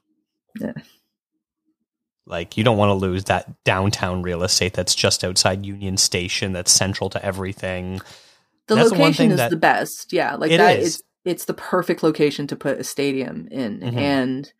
Yeah. 0.59 0.73
Like 2.25 2.55
you 2.57 2.63
don't 2.63 2.77
want 2.77 2.89
to 2.89 2.93
lose 2.93 3.25
that 3.25 3.63
downtown 3.65 4.21
real 4.23 4.43
estate 4.43 4.73
that's 4.73 4.95
just 4.95 5.23
outside 5.23 5.65
Union 5.65 5.97
Station 5.97 6.53
that's 6.53 6.71
central 6.71 7.09
to 7.11 7.23
everything. 7.23 8.01
the 8.67 8.75
That's 8.75 8.89
the 8.91 8.95
location 8.95 9.13
thing 9.15 9.31
is 9.31 9.37
that- 9.37 9.49
the 9.49 9.57
best. 9.57 10.13
Yeah, 10.13 10.35
like 10.35 10.49
that 10.51 10.79
is. 10.79 10.95
is. 10.95 11.03
It's 11.25 11.45
the 11.45 11.53
perfect 11.53 12.03
location 12.03 12.47
to 12.47 12.55
put 12.55 12.79
a 12.79 12.83
stadium 12.83 13.47
in, 13.51 13.79
Mhm. 13.79 13.97
and 13.97 14.53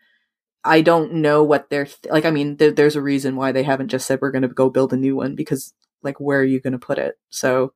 I 0.63 0.81
don't 0.81 1.15
know 1.15 1.43
what 1.43 1.69
they're 1.69 1.85
th- 1.85 2.11
like. 2.11 2.25
I 2.25 2.31
mean, 2.31 2.55
there, 2.57 2.71
there's 2.71 2.95
a 2.95 3.01
reason 3.01 3.35
why 3.35 3.51
they 3.51 3.63
haven't 3.63 3.89
just 3.89 4.05
said 4.07 4.19
we're 4.21 4.31
going 4.31 4.43
to 4.43 4.47
go 4.47 4.69
build 4.69 4.93
a 4.93 4.97
new 4.97 5.15
one 5.15 5.35
because, 5.35 5.73
like, 6.03 6.19
where 6.21 6.39
are 6.39 6.43
you 6.45 6.61
going 6.61 6.73
to 6.73 6.79
put 6.79 6.97
it? 6.97 7.17
So, 7.29 7.73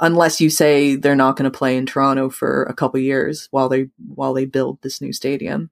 unless 0.00 0.40
you 0.40 0.48
say 0.48 0.96
they're 0.96 1.14
not 1.16 1.36
going 1.36 1.50
to 1.50 1.56
play 1.58 1.76
in 1.76 1.84
Toronto 1.84 2.30
for 2.30 2.62
a 2.64 2.72
couple 2.74 2.98
years 3.00 3.48
while 3.50 3.68
they 3.68 3.90
while 4.14 4.32
they 4.32 4.46
build 4.46 4.80
this 4.80 5.02
new 5.02 5.12
stadium, 5.12 5.70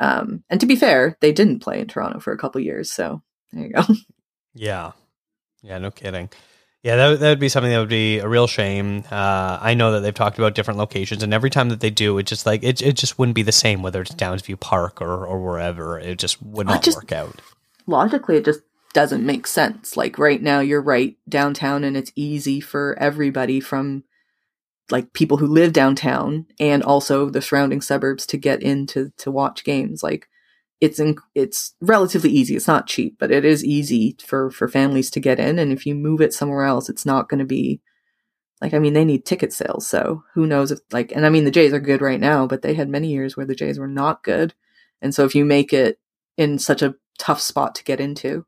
um, 0.00 0.42
and 0.50 0.60
to 0.60 0.66
be 0.66 0.74
fair, 0.76 1.16
they 1.20 1.30
didn't 1.32 1.60
play 1.60 1.80
in 1.80 1.86
Toronto 1.86 2.18
for 2.18 2.32
a 2.32 2.38
couple 2.38 2.60
years, 2.60 2.90
so 2.92 3.22
there 3.52 3.66
you 3.66 3.72
go. 3.72 3.82
Yeah. 4.52 4.92
Yeah, 5.62 5.78
no 5.78 5.92
kidding. 5.92 6.28
Yeah, 6.82 6.96
that, 6.96 7.20
that 7.20 7.28
would 7.28 7.38
be 7.40 7.50
something 7.50 7.70
that 7.70 7.78
would 7.78 7.88
be 7.90 8.20
a 8.20 8.28
real 8.28 8.46
shame. 8.46 9.04
Uh, 9.10 9.58
I 9.60 9.74
know 9.74 9.92
that 9.92 10.00
they've 10.00 10.14
talked 10.14 10.38
about 10.38 10.54
different 10.54 10.78
locations, 10.78 11.22
and 11.22 11.34
every 11.34 11.50
time 11.50 11.68
that 11.68 11.80
they 11.80 11.90
do, 11.90 12.16
it 12.18 12.22
just 12.24 12.46
like 12.46 12.62
it, 12.62 12.80
it 12.80 12.94
just 12.96 13.18
wouldn't 13.18 13.34
be 13.34 13.42
the 13.42 13.52
same 13.52 13.82
whether 13.82 14.00
it's 14.00 14.14
Downsview 14.14 14.58
Park 14.60 15.02
or, 15.02 15.26
or 15.26 15.38
wherever. 15.44 15.98
It 15.98 16.18
just 16.18 16.42
would 16.42 16.66
not 16.66 16.82
just- 16.82 16.96
work 16.96 17.12
out. 17.12 17.42
logically 17.86 18.36
it 18.36 18.44
just 18.44 18.60
doesn't 18.92 19.24
make 19.24 19.46
sense 19.46 19.96
like 19.96 20.18
right 20.18 20.42
now 20.42 20.58
you're 20.58 20.82
right 20.82 21.16
downtown 21.28 21.84
and 21.84 21.96
it's 21.96 22.10
easy 22.16 22.60
for 22.60 22.96
everybody 22.98 23.60
from 23.60 24.02
like 24.90 25.12
people 25.12 25.36
who 25.36 25.46
live 25.46 25.72
downtown 25.72 26.44
and 26.58 26.82
also 26.82 27.30
the 27.30 27.40
surrounding 27.40 27.80
suburbs 27.80 28.26
to 28.26 28.36
get 28.36 28.60
in 28.62 28.86
to, 28.88 29.12
to 29.16 29.30
watch 29.30 29.62
games 29.62 30.02
like 30.02 30.28
it's 30.80 30.98
in, 30.98 31.16
it's 31.34 31.74
relatively 31.80 32.30
easy. 32.30 32.56
It's 32.56 32.66
not 32.68 32.86
cheap 32.86 33.16
but 33.18 33.30
it 33.30 33.44
is 33.44 33.64
easy 33.64 34.16
for 34.24 34.50
for 34.50 34.68
families 34.68 35.10
to 35.10 35.20
get 35.20 35.38
in. 35.38 35.58
And 35.58 35.72
if 35.72 35.84
you 35.86 35.94
move 35.94 36.20
it 36.20 36.32
somewhere 36.34 36.64
else 36.64 36.88
it's 36.88 37.04
not 37.06 37.28
going 37.28 37.40
to 37.40 37.44
be 37.44 37.80
like 38.62 38.74
i 38.74 38.78
mean 38.78 38.92
they 38.94 39.04
need 39.04 39.24
ticket 39.24 39.52
sales. 39.52 39.86
So 39.86 40.24
who 40.34 40.46
knows 40.46 40.70
if 40.70 40.80
like 40.92 41.12
and 41.14 41.24
i 41.26 41.28
mean 41.30 41.44
the 41.44 41.50
jays 41.50 41.72
are 41.72 41.80
good 41.80 42.00
right 42.00 42.20
now 42.20 42.46
but 42.46 42.62
they 42.62 42.74
had 42.74 42.88
many 42.88 43.08
years 43.08 43.36
where 43.36 43.46
the 43.46 43.54
jays 43.54 43.78
were 43.78 43.88
not 43.88 44.22
good. 44.24 44.54
And 45.02 45.14
so 45.14 45.24
if 45.24 45.34
you 45.34 45.44
make 45.44 45.72
it 45.72 45.98
in 46.36 46.58
such 46.58 46.82
a 46.82 46.94
tough 47.18 47.40
spot 47.40 47.74
to 47.74 47.84
get 47.84 48.00
into 48.00 48.44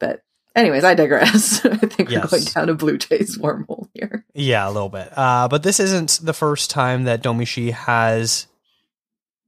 but 0.00 0.22
anyways 0.56 0.84
i 0.84 0.94
digress. 0.94 1.64
I 1.64 1.76
think 1.76 2.10
Yes. 2.10 2.24
we're 2.30 2.38
going 2.38 2.44
down 2.52 2.68
a 2.68 2.74
blue 2.74 2.98
jays 2.98 3.38
wormhole 3.38 3.88
here. 3.94 4.24
Yeah, 4.34 4.68
a 4.68 4.70
little 4.72 4.88
bit. 4.88 5.16
Uh, 5.16 5.46
but 5.48 5.62
this 5.62 5.78
isn't 5.80 6.20
the 6.22 6.32
first 6.32 6.70
time 6.70 7.04
that 7.04 7.22
Domee 7.22 7.44
Shi 7.44 7.70
has 7.70 8.46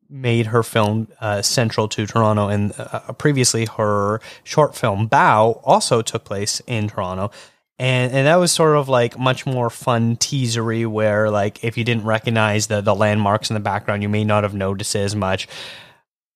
made 0.09 0.47
her 0.47 0.63
film 0.63 1.09
uh, 1.21 1.43
central 1.43 1.89
to 1.89 2.07
Toronto, 2.07 2.49
and 2.49 2.73
uh, 2.79 3.13
previously 3.13 3.67
her 3.77 4.21
short 4.45 4.75
film 4.75 5.09
Bao 5.09 5.61
also 5.65 6.03
took 6.03 6.25
place 6.25 6.61
in 6.67 6.89
Toronto. 6.89 7.31
And, 7.79 8.13
and 8.13 8.27
that 8.27 8.37
was 8.37 8.53
sort 8.53 8.77
of 8.77 8.89
like 8.89 9.19
much 9.19 9.45
more 9.45 9.69
fun 9.69 10.17
teasery 10.17 10.87
where 10.87 11.31
like 11.31 11.63
if 11.63 11.77
you 11.77 11.85
didn't 11.85 12.05
recognize 12.05 12.69
the 12.69 12.81
the 12.81 12.95
landmarks 12.95 13.51
in 13.51 13.55
the 13.55 13.61
background 13.61 14.03
you 14.03 14.09
may 14.09 14.25
not 14.25 14.45
have 14.45 14.55
noticed 14.55 14.97
as 14.97 15.15
much 15.15 15.47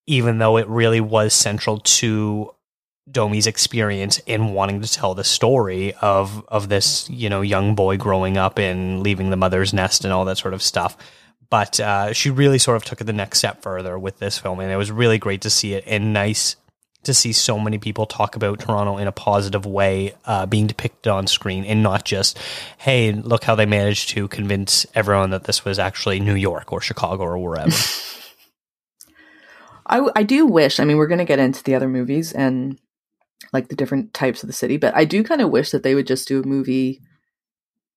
even 0.06 0.38
though 0.38 0.58
it 0.58 0.68
really 0.68 1.00
was 1.00 1.32
central 1.32 1.78
to 1.78 2.54
Domee's 3.10 3.46
experience 3.46 4.18
in 4.26 4.52
wanting 4.52 4.80
to 4.80 4.92
tell 4.92 5.14
the 5.14 5.24
story 5.24 5.94
of 6.00 6.44
of 6.48 6.68
this 6.68 7.08
you 7.08 7.28
know 7.28 7.40
young 7.40 7.74
boy 7.74 7.96
growing 7.96 8.36
up 8.36 8.58
and 8.58 9.02
leaving 9.02 9.30
the 9.30 9.36
mother's 9.36 9.72
nest 9.72 10.04
and 10.04 10.12
all 10.12 10.24
that 10.24 10.38
sort 10.38 10.54
of 10.54 10.62
stuff. 10.62 10.96
But 11.50 11.80
uh, 11.80 12.12
she 12.12 12.30
really 12.30 12.58
sort 12.58 12.76
of 12.76 12.84
took 12.84 13.00
it 13.00 13.04
the 13.04 13.12
next 13.12 13.38
step 13.38 13.62
further 13.62 13.98
with 13.98 14.18
this 14.18 14.38
film, 14.38 14.60
and 14.60 14.70
it 14.70 14.76
was 14.76 14.90
really 14.90 15.18
great 15.18 15.42
to 15.42 15.50
see 15.50 15.74
it 15.74 15.84
and 15.86 16.12
nice 16.12 16.56
to 17.02 17.14
see 17.14 17.32
so 17.32 17.58
many 17.58 17.78
people 17.78 18.04
talk 18.06 18.36
about 18.36 18.60
Toronto 18.60 18.98
in 18.98 19.08
a 19.08 19.12
positive 19.12 19.64
way, 19.64 20.14
uh, 20.26 20.44
being 20.46 20.66
depicted 20.66 21.10
on 21.10 21.26
screen, 21.26 21.64
and 21.64 21.82
not 21.82 22.04
just, 22.04 22.38
"Hey, 22.78 23.12
look 23.12 23.44
how 23.44 23.54
they 23.54 23.66
managed 23.66 24.10
to 24.10 24.28
convince 24.28 24.86
everyone 24.94 25.30
that 25.30 25.44
this 25.44 25.64
was 25.64 25.78
actually 25.78 26.20
New 26.20 26.36
York 26.36 26.72
or 26.72 26.80
Chicago 26.80 27.24
or 27.24 27.38
wherever." 27.38 27.74
I, 29.90 30.08
I 30.14 30.22
do 30.22 30.46
wish 30.46 30.80
i 30.80 30.84
mean 30.84 30.96
we're 30.96 31.08
going 31.08 31.18
to 31.18 31.24
get 31.24 31.38
into 31.38 31.62
the 31.62 31.74
other 31.74 31.88
movies 31.88 32.32
and 32.32 32.78
like 33.52 33.68
the 33.68 33.76
different 33.76 34.14
types 34.14 34.42
of 34.42 34.46
the 34.46 34.52
city 34.52 34.76
but 34.76 34.94
i 34.96 35.04
do 35.04 35.22
kind 35.22 35.40
of 35.40 35.50
wish 35.50 35.72
that 35.72 35.82
they 35.82 35.94
would 35.94 36.06
just 36.06 36.28
do 36.28 36.40
a 36.40 36.46
movie 36.46 37.00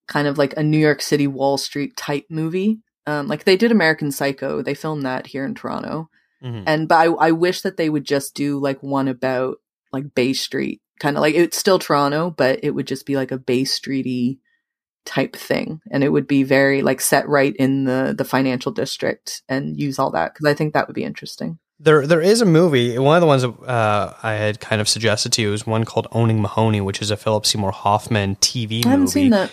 kind 0.07 0.27
of 0.27 0.37
like 0.37 0.57
a 0.57 0.63
new 0.63 0.77
york 0.77 1.01
city 1.01 1.27
wall 1.27 1.57
street 1.57 1.95
type 1.95 2.25
movie 2.29 2.79
um, 3.07 3.27
like 3.27 3.43
they 3.43 3.57
did 3.57 3.71
american 3.71 4.11
psycho 4.11 4.61
they 4.61 4.73
filmed 4.73 5.03
that 5.05 5.27
here 5.27 5.45
in 5.45 5.53
toronto 5.55 6.09
Mhm. 6.43 6.63
and 6.67 6.87
but 6.89 6.95
I, 6.95 7.05
I 7.27 7.31
wish 7.31 7.61
that 7.61 7.77
they 7.77 7.89
would 7.89 8.03
just 8.03 8.35
do 8.35 8.59
like 8.59 8.83
one 8.83 9.07
about 9.07 9.57
like 9.93 10.13
bay 10.13 10.33
street 10.33 10.81
kind 10.99 11.15
of 11.15 11.21
like 11.21 11.35
it's 11.35 11.57
still 11.57 11.79
toronto 11.79 12.31
but 12.31 12.59
it 12.63 12.71
would 12.71 12.85
just 12.87 13.05
be 13.05 13.15
like 13.15 13.31
a 13.31 13.37
bay 13.37 13.63
streety 13.63 14.39
type 15.05 15.35
thing 15.35 15.81
and 15.91 16.03
it 16.03 16.09
would 16.09 16.27
be 16.27 16.43
very 16.43 16.81
like 16.81 17.01
set 17.01 17.27
right 17.27 17.55
in 17.57 17.83
the 17.85 18.13
the 18.17 18.23
financial 18.25 18.71
district 18.71 19.41
and 19.49 19.77
use 19.79 19.99
all 19.99 20.11
that 20.11 20.33
because 20.33 20.45
i 20.45 20.53
think 20.53 20.73
that 20.73 20.87
would 20.87 20.95
be 20.95 21.03
interesting 21.03 21.59
There, 21.79 22.07
there 22.07 22.21
is 22.21 22.39
a 22.41 22.45
movie. 22.45 22.97
One 22.97 23.17
of 23.17 23.21
the 23.21 23.27
ones 23.27 23.43
uh, 23.43 24.13
I 24.23 24.33
had 24.33 24.59
kind 24.61 24.79
of 24.79 24.87
suggested 24.87 25.33
to 25.33 25.41
you 25.41 25.51
is 25.53 25.67
one 25.67 25.83
called 25.83 26.07
"Owning 26.13 26.41
Mahoney," 26.41 26.79
which 26.79 27.01
is 27.01 27.11
a 27.11 27.17
Philip 27.17 27.45
Seymour 27.45 27.71
Hoffman 27.73 28.37
TV 28.37 28.85
i 28.85 28.89
haven't 28.89 29.01
movie. 29.01 29.11
seen 29.11 29.31
that 29.31 29.51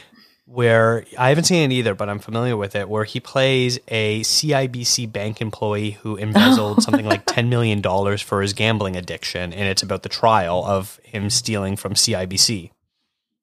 Where 0.52 1.04
I 1.16 1.28
haven't 1.28 1.44
seen 1.44 1.70
it 1.70 1.74
either, 1.74 1.94
but 1.94 2.08
I'm 2.08 2.18
familiar 2.18 2.56
with 2.56 2.74
it. 2.74 2.88
Where 2.88 3.04
he 3.04 3.20
plays 3.20 3.78
a 3.86 4.20
CIBC 4.22 5.12
bank 5.12 5.40
employee 5.40 5.92
who 5.92 6.16
embezzled 6.16 6.82
something 6.82 7.06
like 7.06 7.22
ten 7.26 7.48
million 7.48 7.80
dollars 7.80 8.20
for 8.20 8.42
his 8.42 8.52
gambling 8.52 8.96
addiction, 8.96 9.52
and 9.52 9.68
it's 9.68 9.84
about 9.84 10.02
the 10.02 10.08
trial 10.08 10.64
of 10.66 10.98
him 11.04 11.30
stealing 11.30 11.76
from 11.76 11.94
CIBC. 11.94 12.72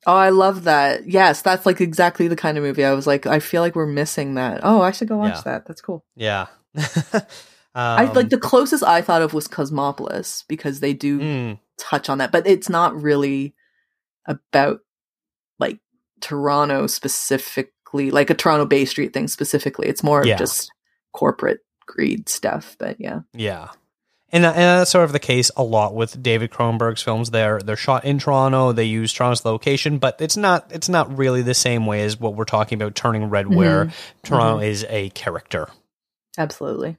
Oh, 0.06 0.16
I 0.16 0.30
love 0.32 0.66
that. 0.66 1.08
Yes, 1.08 1.42
that's 1.42 1.66
like 1.66 1.80
exactly 1.80 2.28
the 2.28 2.36
kind 2.36 2.58
of 2.58 2.64
movie 2.66 2.84
I 2.84 2.92
was 2.94 3.08
like, 3.08 3.26
I 3.26 3.40
feel 3.40 3.62
like 3.62 3.76
we're 3.76 3.86
missing 3.86 4.36
that. 4.36 4.60
Oh, 4.64 4.82
I 4.82 4.92
should 4.92 5.08
go 5.08 5.18
watch 5.18 5.36
Yeah. 5.36 5.42
that. 5.46 5.66
That's 5.66 5.82
cool. 5.82 6.04
Yeah, 6.16 6.48
I 7.74 8.06
um, 8.06 8.14
like 8.14 8.30
the 8.30 8.38
closest 8.38 8.84
I 8.84 9.02
thought 9.02 9.22
of 9.22 9.34
was 9.34 9.48
Cosmopolis 9.48 10.44
because 10.50 10.82
they 10.82 10.94
do 10.94 11.20
mm, 11.20 11.60
touch 11.78 12.10
on 12.10 12.18
that, 12.18 12.34
but 12.34 12.46
it's 12.48 12.70
not 12.70 13.02
really 13.02 13.54
about 14.26 14.82
Toronto 16.22 16.88
specifically, 16.88 18.12
like 18.12 18.30
a 18.30 18.34
Toronto 18.34 18.66
Bay 18.66 18.86
Street 18.86 19.14
thing 19.14 19.28
specifically. 19.28 19.88
It's 19.88 20.04
more 20.04 20.26
Yeah. 20.26 20.34
of 20.34 20.40
just 20.40 20.72
corporate 21.14 21.60
greed 21.86 22.30
stuff. 22.30 22.76
But 22.80 22.98
yeah. 23.00 23.22
Yeah. 23.34 23.70
And, 24.30 24.44
uh, 24.44 24.50
and 24.50 24.80
that's 24.80 24.92
sort 24.92 25.06
of 25.06 25.14
the 25.14 25.20
case 25.20 25.52
a 25.56 25.64
lot 25.64 25.96
with 25.96 26.22
David 26.22 26.52
Cronenberg's 26.52 27.02
films. 27.02 27.32
They're 27.32 27.60
they're 27.60 27.78
shot 27.78 28.04
in 28.04 28.20
Toronto. 28.20 28.74
They 28.74 28.84
use 28.84 29.14
Toronto's 29.14 29.46
location, 29.46 30.00
but 30.00 30.18
it's 30.20 30.36
not 30.36 30.70
it's 30.70 30.90
not 30.90 31.18
really 31.18 31.42
the 31.42 31.54
same 31.54 31.86
way 31.86 32.04
as 32.04 32.20
what 32.20 32.36
we're 32.36 32.44
talking 32.44 32.82
about 32.82 32.94
Turning 32.94 33.30
Red, 33.30 33.48
where 33.48 33.86
mm-hmm. 33.86 33.94
Toronto 34.24 34.58
mm-hmm. 34.58 34.70
is 34.70 34.86
a 34.90 35.10
character. 35.12 35.70
Absolutely. 36.38 36.98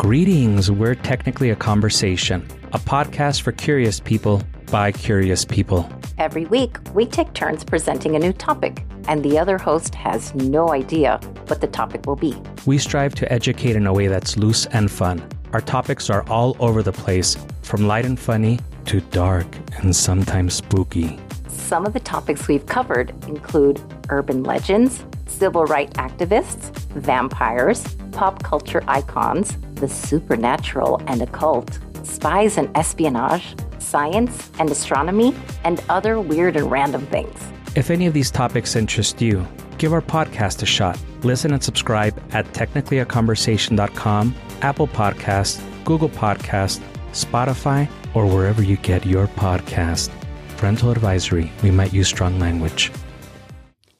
Greetings, 0.00 0.70
we're 0.70 0.94
technically 0.94 1.50
a 1.50 1.56
conversation, 1.56 2.46
a 2.72 2.78
podcast 2.78 3.42
for 3.42 3.50
curious 3.50 3.98
people 3.98 4.40
by 4.70 4.92
curious 4.92 5.44
people. 5.44 5.90
Every 6.18 6.46
week, 6.46 6.78
we 6.94 7.04
take 7.04 7.32
turns 7.32 7.64
presenting 7.64 8.14
a 8.14 8.20
new 8.20 8.32
topic, 8.32 8.84
and 9.08 9.24
the 9.24 9.36
other 9.36 9.58
host 9.58 9.96
has 9.96 10.32
no 10.36 10.72
idea 10.72 11.18
what 11.48 11.60
the 11.60 11.66
topic 11.66 12.06
will 12.06 12.14
be. 12.14 12.40
We 12.64 12.78
strive 12.78 13.16
to 13.16 13.32
educate 13.32 13.74
in 13.74 13.88
a 13.88 13.92
way 13.92 14.06
that's 14.06 14.36
loose 14.36 14.66
and 14.66 14.88
fun. 14.88 15.20
Our 15.52 15.60
topics 15.60 16.08
are 16.10 16.22
all 16.28 16.56
over 16.60 16.80
the 16.84 16.92
place, 16.92 17.36
from 17.62 17.88
light 17.88 18.04
and 18.04 18.20
funny 18.20 18.60
to 18.84 19.00
dark 19.00 19.48
and 19.78 19.94
sometimes 19.94 20.54
spooky. 20.54 21.18
Some 21.48 21.84
of 21.84 21.92
the 21.92 22.00
topics 22.00 22.46
we've 22.46 22.66
covered 22.66 23.10
include 23.26 23.82
urban 24.10 24.44
legends, 24.44 25.04
civil 25.26 25.64
rights 25.64 25.94
activists, 25.94 26.70
vampires, 26.92 27.96
pop 28.12 28.44
culture 28.44 28.82
icons, 28.86 29.56
the 29.80 29.88
supernatural 29.88 31.00
and 31.06 31.22
occult, 31.22 31.78
spies 32.02 32.58
and 32.58 32.70
espionage, 32.76 33.54
science 33.78 34.50
and 34.58 34.70
astronomy, 34.70 35.34
and 35.64 35.82
other 35.88 36.20
weird 36.20 36.56
and 36.56 36.70
random 36.70 37.06
things. 37.06 37.52
If 37.76 37.90
any 37.90 38.06
of 38.06 38.14
these 38.14 38.30
topics 38.30 38.76
interest 38.76 39.20
you, 39.20 39.46
give 39.78 39.92
our 39.92 40.02
podcast 40.02 40.62
a 40.62 40.66
shot. 40.66 40.98
Listen 41.22 41.52
and 41.52 41.62
subscribe 41.62 42.20
at 42.32 42.46
technicallyaconversation.com, 42.52 44.34
Apple 44.62 44.88
Podcast, 44.88 45.84
Google 45.84 46.08
Podcast, 46.08 46.80
Spotify, 47.12 47.88
or 48.14 48.26
wherever 48.26 48.62
you 48.62 48.76
get 48.76 49.06
your 49.06 49.26
podcast. 49.28 50.10
Parental 50.56 50.90
advisory, 50.90 51.52
we 51.62 51.70
might 51.70 51.92
use 51.92 52.08
strong 52.08 52.38
language. 52.38 52.90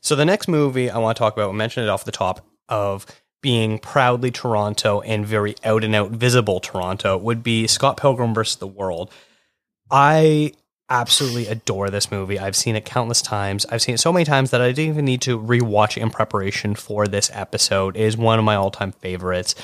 So 0.00 0.16
the 0.16 0.24
next 0.24 0.48
movie 0.48 0.90
I 0.90 0.98
want 0.98 1.16
to 1.16 1.18
talk 1.18 1.34
about, 1.34 1.50
we 1.50 1.56
mentioned 1.56 1.84
it 1.84 1.90
off 1.90 2.04
the 2.04 2.12
top 2.12 2.46
of 2.68 3.06
being 3.40 3.78
proudly 3.78 4.30
Toronto 4.30 5.00
and 5.00 5.24
very 5.24 5.54
out 5.64 5.84
and 5.84 5.94
out 5.94 6.10
visible 6.10 6.60
Toronto 6.60 7.16
would 7.16 7.42
be 7.42 7.66
Scott 7.66 7.96
Pilgrim 7.96 8.34
versus 8.34 8.56
the 8.56 8.66
World. 8.66 9.12
I 9.90 10.52
absolutely 10.90 11.46
adore 11.46 11.90
this 11.90 12.10
movie. 12.10 12.38
I've 12.38 12.56
seen 12.56 12.74
it 12.76 12.84
countless 12.84 13.22
times. 13.22 13.66
I've 13.66 13.82
seen 13.82 13.94
it 13.94 13.98
so 13.98 14.12
many 14.12 14.24
times 14.24 14.50
that 14.50 14.60
I 14.60 14.72
didn't 14.72 14.90
even 14.90 15.04
need 15.04 15.22
to 15.22 15.38
rewatch 15.38 15.96
it 15.96 16.02
in 16.02 16.10
preparation 16.10 16.74
for 16.74 17.06
this 17.06 17.30
episode. 17.32 17.96
It 17.96 18.02
is 18.02 18.16
one 18.16 18.38
of 18.38 18.44
my 18.44 18.56
all 18.56 18.70
time 18.70 18.92
favorites. 18.92 19.54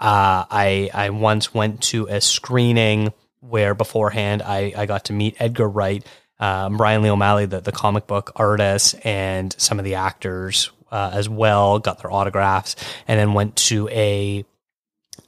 Uh, 0.00 0.46
I 0.50 0.90
I 0.94 1.10
once 1.10 1.52
went 1.52 1.82
to 1.84 2.06
a 2.06 2.20
screening 2.20 3.12
where 3.40 3.74
beforehand 3.74 4.42
I, 4.42 4.72
I 4.76 4.86
got 4.86 5.06
to 5.06 5.12
meet 5.12 5.36
Edgar 5.40 5.68
Wright, 5.68 6.04
um, 6.38 6.76
Brian 6.76 7.02
Lee 7.02 7.10
O'Malley, 7.10 7.46
the, 7.46 7.60
the 7.60 7.72
comic 7.72 8.06
book 8.06 8.32
artist, 8.36 8.94
and 9.04 9.54
some 9.58 9.78
of 9.78 9.84
the 9.84 9.96
actors 9.96 10.70
uh, 10.90 11.10
as 11.12 11.28
well, 11.28 11.78
got 11.78 12.00
their 12.02 12.12
autographs, 12.12 12.76
and 13.06 13.18
then 13.18 13.34
went 13.34 13.56
to 13.56 13.88
a 13.90 14.44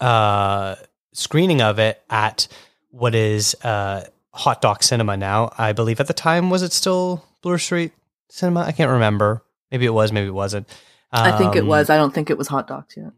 uh, 0.01 0.77
screening 1.13 1.61
of 1.61 1.79
it 1.79 2.03
at 2.11 2.49
what 2.91 3.15
is 3.15 3.55
uh, 3.63 4.05
Hot 4.33 4.61
Docs 4.63 4.89
Cinema 4.89 5.17
now. 5.17 5.53
I 5.59 5.73
believe 5.73 6.01
at 6.01 6.07
the 6.07 6.15
time, 6.15 6.51
was 6.51 6.63
it 6.63 6.73
still 6.73 7.25
Bloor 7.43 7.59
Street 7.59 7.93
Cinema? 8.29 8.61
I 8.61 8.73
can't 8.73 8.91
remember. 8.91 9.43
Maybe 9.71 9.87
it 9.87 9.91
was, 9.95 10.13
maybe 10.13 10.27
it 10.29 10.35
wasn't. 10.35 10.69
I 11.13 11.33
think 11.37 11.57
it 11.57 11.63
Um, 11.63 11.67
was. 11.69 11.91
I 11.91 11.97
don't 11.97 12.15
think 12.15 12.31
it 12.31 12.39
was 12.39 12.49
Hot 12.49 12.67
Docs 12.69 12.97
yet. 12.97 13.13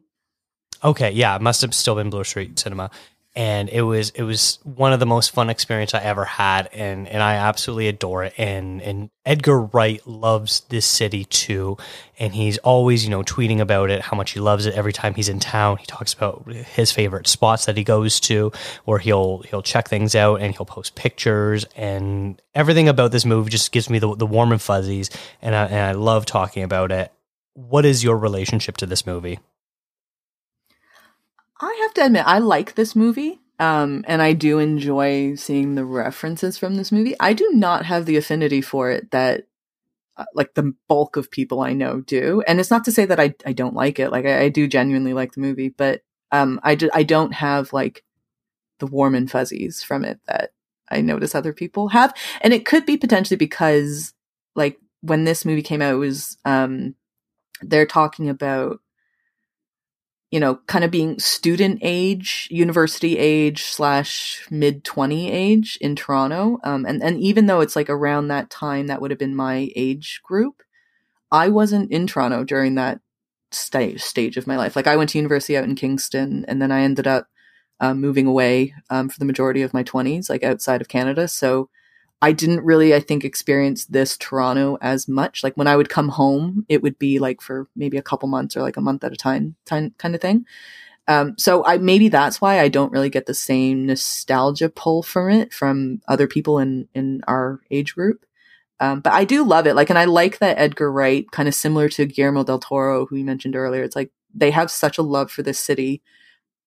Okay, 0.84 1.10
yeah, 1.12 1.36
it 1.36 1.42
must 1.42 1.60
have 1.62 1.74
still 1.74 1.94
been 1.94 2.10
Bloor 2.10 2.24
Street 2.24 2.58
Cinema, 2.58 2.90
and 3.34 3.70
it 3.70 3.80
was 3.82 4.10
it 4.10 4.24
was 4.24 4.58
one 4.62 4.92
of 4.92 5.00
the 5.00 5.06
most 5.06 5.30
fun 5.30 5.48
experience 5.48 5.94
I 5.94 6.00
ever 6.00 6.24
had, 6.24 6.68
and 6.72 7.08
and 7.08 7.22
I 7.22 7.36
absolutely 7.36 7.88
adore 7.88 8.24
it. 8.24 8.34
And 8.36 8.82
and 8.82 9.10
Edgar 9.24 9.60
Wright 9.62 10.06
loves 10.06 10.60
this 10.68 10.84
city 10.84 11.24
too, 11.24 11.78
and 12.18 12.34
he's 12.34 12.58
always 12.58 13.04
you 13.04 13.10
know 13.10 13.22
tweeting 13.22 13.60
about 13.60 13.88
it, 13.90 14.02
how 14.02 14.16
much 14.18 14.32
he 14.32 14.40
loves 14.40 14.66
it. 14.66 14.74
Every 14.74 14.92
time 14.92 15.14
he's 15.14 15.30
in 15.30 15.40
town, 15.40 15.78
he 15.78 15.86
talks 15.86 16.12
about 16.12 16.46
his 16.46 16.92
favorite 16.92 17.26
spots 17.26 17.64
that 17.64 17.76
he 17.76 17.84
goes 17.84 18.20
to, 18.20 18.52
or 18.84 18.98
he'll 18.98 19.38
he'll 19.48 19.62
check 19.62 19.88
things 19.88 20.14
out 20.14 20.42
and 20.42 20.54
he'll 20.54 20.66
post 20.66 20.94
pictures, 20.94 21.64
and 21.74 22.40
everything 22.54 22.88
about 22.88 23.12
this 23.12 23.24
movie 23.24 23.50
just 23.50 23.72
gives 23.72 23.88
me 23.88 23.98
the 23.98 24.14
the 24.14 24.26
warm 24.26 24.52
and 24.52 24.60
fuzzies, 24.60 25.08
and 25.40 25.54
I, 25.54 25.64
and 25.64 25.80
I 25.80 25.92
love 25.92 26.26
talking 26.26 26.64
about 26.64 26.92
it. 26.92 27.10
What 27.54 27.86
is 27.86 28.04
your 28.04 28.18
relationship 28.18 28.76
to 28.78 28.86
this 28.86 29.06
movie? 29.06 29.38
I 31.62 31.78
have 31.82 31.94
to 31.94 32.04
admit, 32.04 32.24
I 32.26 32.38
like 32.38 32.74
this 32.74 32.96
movie. 32.96 33.40
Um, 33.58 34.04
and 34.08 34.20
I 34.20 34.32
do 34.32 34.58
enjoy 34.58 35.36
seeing 35.36 35.76
the 35.76 35.84
references 35.84 36.58
from 36.58 36.74
this 36.74 36.90
movie. 36.90 37.14
I 37.20 37.32
do 37.32 37.48
not 37.52 37.86
have 37.86 38.06
the 38.06 38.16
affinity 38.16 38.60
for 38.60 38.90
it 38.90 39.12
that, 39.12 39.44
uh, 40.16 40.24
like, 40.34 40.54
the 40.54 40.74
bulk 40.88 41.16
of 41.16 41.30
people 41.30 41.60
I 41.60 41.72
know 41.72 42.00
do. 42.00 42.42
And 42.48 42.58
it's 42.58 42.72
not 42.72 42.84
to 42.86 42.92
say 42.92 43.04
that 43.06 43.20
I, 43.20 43.34
I 43.46 43.52
don't 43.52 43.74
like 43.74 44.00
it. 44.00 44.10
Like, 44.10 44.26
I, 44.26 44.42
I 44.44 44.48
do 44.48 44.66
genuinely 44.66 45.14
like 45.14 45.32
the 45.32 45.40
movie, 45.40 45.68
but 45.68 46.02
um, 46.32 46.58
I, 46.64 46.74
ju- 46.74 46.90
I 46.92 47.04
don't 47.04 47.32
have, 47.34 47.72
like, 47.72 48.02
the 48.80 48.86
warm 48.86 49.14
and 49.14 49.30
fuzzies 49.30 49.84
from 49.84 50.04
it 50.04 50.18
that 50.26 50.50
I 50.90 51.02
notice 51.02 51.34
other 51.34 51.52
people 51.52 51.88
have. 51.88 52.12
And 52.40 52.52
it 52.52 52.66
could 52.66 52.84
be 52.84 52.96
potentially 52.96 53.36
because, 53.36 54.12
like, 54.56 54.80
when 55.02 55.22
this 55.22 55.44
movie 55.44 55.62
came 55.62 55.82
out, 55.82 55.94
it 55.94 55.98
was, 55.98 56.36
um, 56.44 56.96
they're 57.60 57.86
talking 57.86 58.28
about 58.28 58.80
you 60.32 60.40
know, 60.40 60.56
kind 60.66 60.82
of 60.82 60.90
being 60.90 61.18
student 61.18 61.78
age, 61.82 62.48
university 62.50 63.18
age 63.18 63.64
slash 63.64 64.46
mid 64.50 64.82
twenty 64.82 65.30
age 65.30 65.78
in 65.80 65.94
Toronto. 65.94 66.58
Um, 66.64 66.86
and 66.86 67.02
and 67.02 67.20
even 67.20 67.46
though 67.46 67.60
it's 67.60 67.76
like 67.76 67.90
around 67.90 68.28
that 68.28 68.48
time, 68.48 68.86
that 68.86 69.00
would 69.00 69.10
have 69.10 69.18
been 69.18 69.36
my 69.36 69.70
age 69.76 70.22
group. 70.24 70.62
I 71.30 71.48
wasn't 71.50 71.92
in 71.92 72.06
Toronto 72.06 72.44
during 72.44 72.76
that 72.76 73.00
sta- 73.50 73.98
stage 73.98 74.38
of 74.38 74.46
my 74.46 74.56
life. 74.56 74.74
Like 74.74 74.86
I 74.86 74.96
went 74.96 75.10
to 75.10 75.18
university 75.18 75.54
out 75.54 75.64
in 75.64 75.74
Kingston, 75.74 76.46
and 76.48 76.62
then 76.62 76.72
I 76.72 76.80
ended 76.80 77.06
up 77.06 77.28
um, 77.80 78.00
moving 78.00 78.26
away 78.26 78.74
um, 78.88 79.10
for 79.10 79.18
the 79.18 79.26
majority 79.26 79.60
of 79.60 79.74
my 79.74 79.82
twenties, 79.82 80.30
like 80.30 80.42
outside 80.42 80.80
of 80.80 80.88
Canada. 80.88 81.28
So 81.28 81.68
I 82.22 82.30
didn't 82.30 82.64
really, 82.64 82.94
I 82.94 83.00
think, 83.00 83.24
experience 83.24 83.84
this 83.86 84.16
Toronto 84.16 84.78
as 84.80 85.08
much. 85.08 85.42
Like 85.42 85.56
when 85.56 85.66
I 85.66 85.76
would 85.76 85.88
come 85.88 86.08
home, 86.08 86.64
it 86.68 86.80
would 86.80 86.96
be 86.96 87.18
like 87.18 87.40
for 87.40 87.66
maybe 87.74 87.98
a 87.98 88.02
couple 88.02 88.28
months 88.28 88.56
or 88.56 88.62
like 88.62 88.76
a 88.76 88.80
month 88.80 89.02
at 89.02 89.12
a 89.12 89.16
time, 89.16 89.56
time 89.66 89.92
kind 89.98 90.14
of 90.14 90.20
thing. 90.20 90.46
Um, 91.08 91.34
so 91.36 91.66
I 91.66 91.78
maybe 91.78 92.08
that's 92.08 92.40
why 92.40 92.60
I 92.60 92.68
don't 92.68 92.92
really 92.92 93.10
get 93.10 93.26
the 93.26 93.34
same 93.34 93.86
nostalgia 93.86 94.68
pull 94.68 95.02
from 95.02 95.30
it 95.30 95.52
from 95.52 96.00
other 96.06 96.28
people 96.28 96.60
in 96.60 96.88
in 96.94 97.22
our 97.26 97.60
age 97.72 97.96
group. 97.96 98.24
Um, 98.78 99.00
but 99.00 99.12
I 99.12 99.24
do 99.24 99.44
love 99.44 99.66
it. 99.66 99.74
Like, 99.74 99.90
and 99.90 99.98
I 99.98 100.04
like 100.06 100.38
that 100.38 100.58
Edgar 100.58 100.90
Wright, 100.90 101.28
kind 101.30 101.48
of 101.48 101.54
similar 101.54 101.88
to 101.90 102.06
Guillermo 102.06 102.44
del 102.44 102.58
Toro, 102.58 103.06
who 103.06 103.16
we 103.16 103.22
mentioned 103.24 103.56
earlier. 103.56 103.82
It's 103.82 103.96
like 103.96 104.10
they 104.34 104.50
have 104.52 104.70
such 104.70 104.98
a 104.98 105.02
love 105.02 105.30
for 105.30 105.42
this 105.42 105.58
city, 105.58 106.02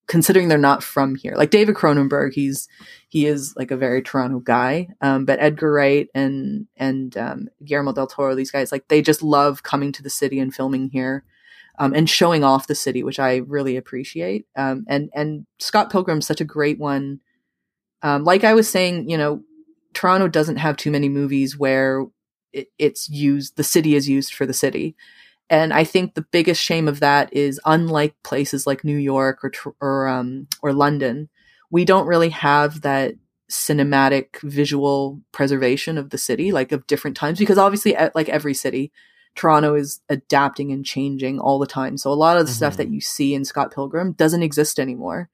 considering 0.07 0.47
they're 0.47 0.57
not 0.57 0.83
from 0.83 1.15
here. 1.15 1.35
Like 1.35 1.49
David 1.49 1.75
Cronenberg, 1.75 2.33
he's 2.33 2.67
he 3.09 3.25
is 3.25 3.55
like 3.55 3.71
a 3.71 3.77
very 3.77 4.01
Toronto 4.01 4.39
guy. 4.39 4.89
Um, 5.01 5.25
but 5.25 5.39
Edgar 5.39 5.71
Wright 5.71 6.07
and 6.13 6.67
and 6.77 7.15
um, 7.17 7.49
Guillermo 7.63 7.93
del 7.93 8.07
Toro, 8.07 8.35
these 8.35 8.51
guys, 8.51 8.71
like 8.71 8.87
they 8.87 9.01
just 9.01 9.23
love 9.23 9.63
coming 9.63 9.91
to 9.93 10.03
the 10.03 10.09
city 10.09 10.39
and 10.39 10.53
filming 10.53 10.89
here. 10.89 11.23
Um, 11.77 11.93
and 11.93 12.09
showing 12.09 12.45
off 12.45 12.67
the 12.67 12.75
city, 12.75 13.03
which 13.03 13.19
I 13.19 13.37
really 13.47 13.75
appreciate. 13.75 14.45
Um, 14.55 14.85
and 14.87 15.09
and 15.13 15.45
Scott 15.59 15.91
Pilgrim's 15.91 16.25
such 16.25 16.39
a 16.39 16.45
great 16.45 16.79
one. 16.79 17.19
Um, 18.01 18.23
like 18.23 18.45
I 18.45 18.53
was 18.53 18.69
saying, 18.69 19.09
you 19.09 19.17
know, 19.17 19.43
Toronto 19.93 20.27
doesn't 20.27 20.57
have 20.57 20.77
too 20.77 20.91
many 20.91 21.09
movies 21.09 21.57
where 21.57 22.05
it, 22.53 22.67
it's 22.77 23.09
used, 23.09 23.57
the 23.57 23.63
city 23.63 23.95
is 23.95 24.07
used 24.07 24.33
for 24.33 24.45
the 24.45 24.53
city. 24.53 24.95
And 25.49 25.73
I 25.73 25.83
think 25.83 26.13
the 26.15 26.25
biggest 26.31 26.61
shame 26.61 26.87
of 26.87 26.99
that 27.01 27.31
is 27.33 27.59
unlike 27.65 28.15
places 28.23 28.65
like 28.65 28.83
New 28.83 28.97
York 28.97 29.43
or, 29.43 29.51
or, 29.79 30.07
um, 30.07 30.47
or 30.61 30.73
London, 30.73 31.29
we 31.69 31.85
don't 31.85 32.07
really 32.07 32.29
have 32.29 32.81
that 32.81 33.15
cinematic 33.51 34.41
visual 34.41 35.21
preservation 35.31 35.97
of 35.97 36.09
the 36.09 36.17
city, 36.17 36.51
like 36.51 36.71
of 36.71 36.87
different 36.87 37.15
times, 37.15 37.37
because 37.37 37.59
obviously, 37.59 37.95
at, 37.95 38.15
like 38.15 38.27
every 38.29 38.53
city, 38.55 38.91
Toronto 39.35 39.75
is 39.75 40.01
adapting 40.09 40.71
and 40.71 40.85
changing 40.85 41.39
all 41.39 41.59
the 41.59 41.67
time. 41.67 41.97
So 41.97 42.11
a 42.11 42.13
lot 42.13 42.37
of 42.37 42.47
the 42.47 42.51
stuff 42.53 42.73
Mhm. 42.73 42.77
that 42.77 42.89
you 42.89 43.01
see 43.01 43.35
in 43.35 43.45
Scott 43.45 43.73
Pilgrim 43.73 44.13
doesn't 44.13 44.41
exist 44.43 44.79
anymore, 44.79 45.29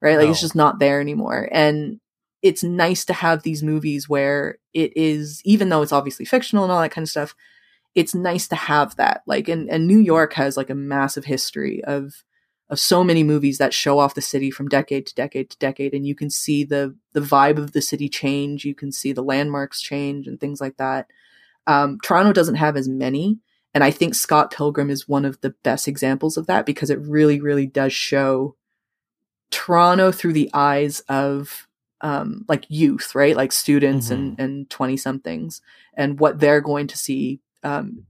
right? 0.00 0.16
Like 0.18 0.28
it's 0.28 0.40
just 0.40 0.54
not 0.54 0.78
there 0.78 1.00
anymore. 1.00 1.48
And 1.50 1.98
it's 2.42 2.62
nice 2.62 3.04
to 3.06 3.14
have 3.14 3.42
these 3.42 3.62
movies 3.62 4.08
where 4.08 4.58
it 4.74 4.92
is, 4.94 5.40
even 5.44 5.70
though 5.70 5.82
it's 5.82 5.92
obviously 5.92 6.24
fictional 6.26 6.64
and 6.64 6.72
all 6.72 6.80
that 6.82 6.90
kind 6.92 7.04
of 7.04 7.10
stuff, 7.10 7.34
it's 7.96 8.14
nice 8.14 8.46
to 8.48 8.54
have 8.56 8.94
that. 8.96 9.22
Like, 9.26 9.48
and, 9.48 9.68
and 9.68 9.86
New 9.86 9.98
York 9.98 10.34
has 10.34 10.56
like 10.56 10.70
a 10.70 10.74
massive 10.74 11.24
history 11.24 11.82
of, 11.82 12.22
of 12.68 12.78
so 12.78 13.02
many 13.02 13.24
movies 13.24 13.58
that 13.58 13.74
show 13.74 13.98
off 13.98 14.14
the 14.14 14.20
city 14.20 14.50
from 14.50 14.68
decade 14.68 15.06
to 15.06 15.14
decade 15.14 15.50
to 15.50 15.58
decade. 15.58 15.94
And 15.94 16.06
you 16.06 16.14
can 16.14 16.30
see 16.30 16.62
the, 16.62 16.94
the 17.14 17.20
vibe 17.20 17.58
of 17.58 17.72
the 17.72 17.80
city 17.80 18.08
change. 18.08 18.64
You 18.64 18.74
can 18.74 18.92
see 18.92 19.12
the 19.12 19.24
landmarks 19.24 19.80
change 19.80 20.28
and 20.28 20.38
things 20.38 20.60
like 20.60 20.76
that. 20.76 21.08
Um, 21.66 21.98
Toronto 22.04 22.32
doesn't 22.32 22.56
have 22.56 22.76
as 22.76 22.88
many. 22.88 23.38
And 23.74 23.82
I 23.82 23.90
think 23.90 24.14
Scott 24.14 24.52
Pilgrim 24.52 24.90
is 24.90 25.08
one 25.08 25.24
of 25.24 25.40
the 25.40 25.54
best 25.62 25.88
examples 25.88 26.36
of 26.36 26.46
that 26.46 26.66
because 26.66 26.90
it 26.90 27.00
really, 27.00 27.40
really 27.40 27.66
does 27.66 27.92
show 27.92 28.56
Toronto 29.50 30.12
through 30.12 30.32
the 30.34 30.50
eyes 30.52 31.00
of 31.08 31.66
um, 32.00 32.44
like 32.48 32.66
youth, 32.68 33.14
right? 33.14 33.36
Like 33.36 33.52
students 33.52 34.10
and 34.10 34.38
and 34.38 34.68
twenty 34.68 34.96
somethings, 34.96 35.62
and 35.94 36.20
what 36.20 36.40
they're 36.40 36.60
going 36.60 36.88
to 36.88 36.96
see, 36.96 37.40
um, 37.66 38.06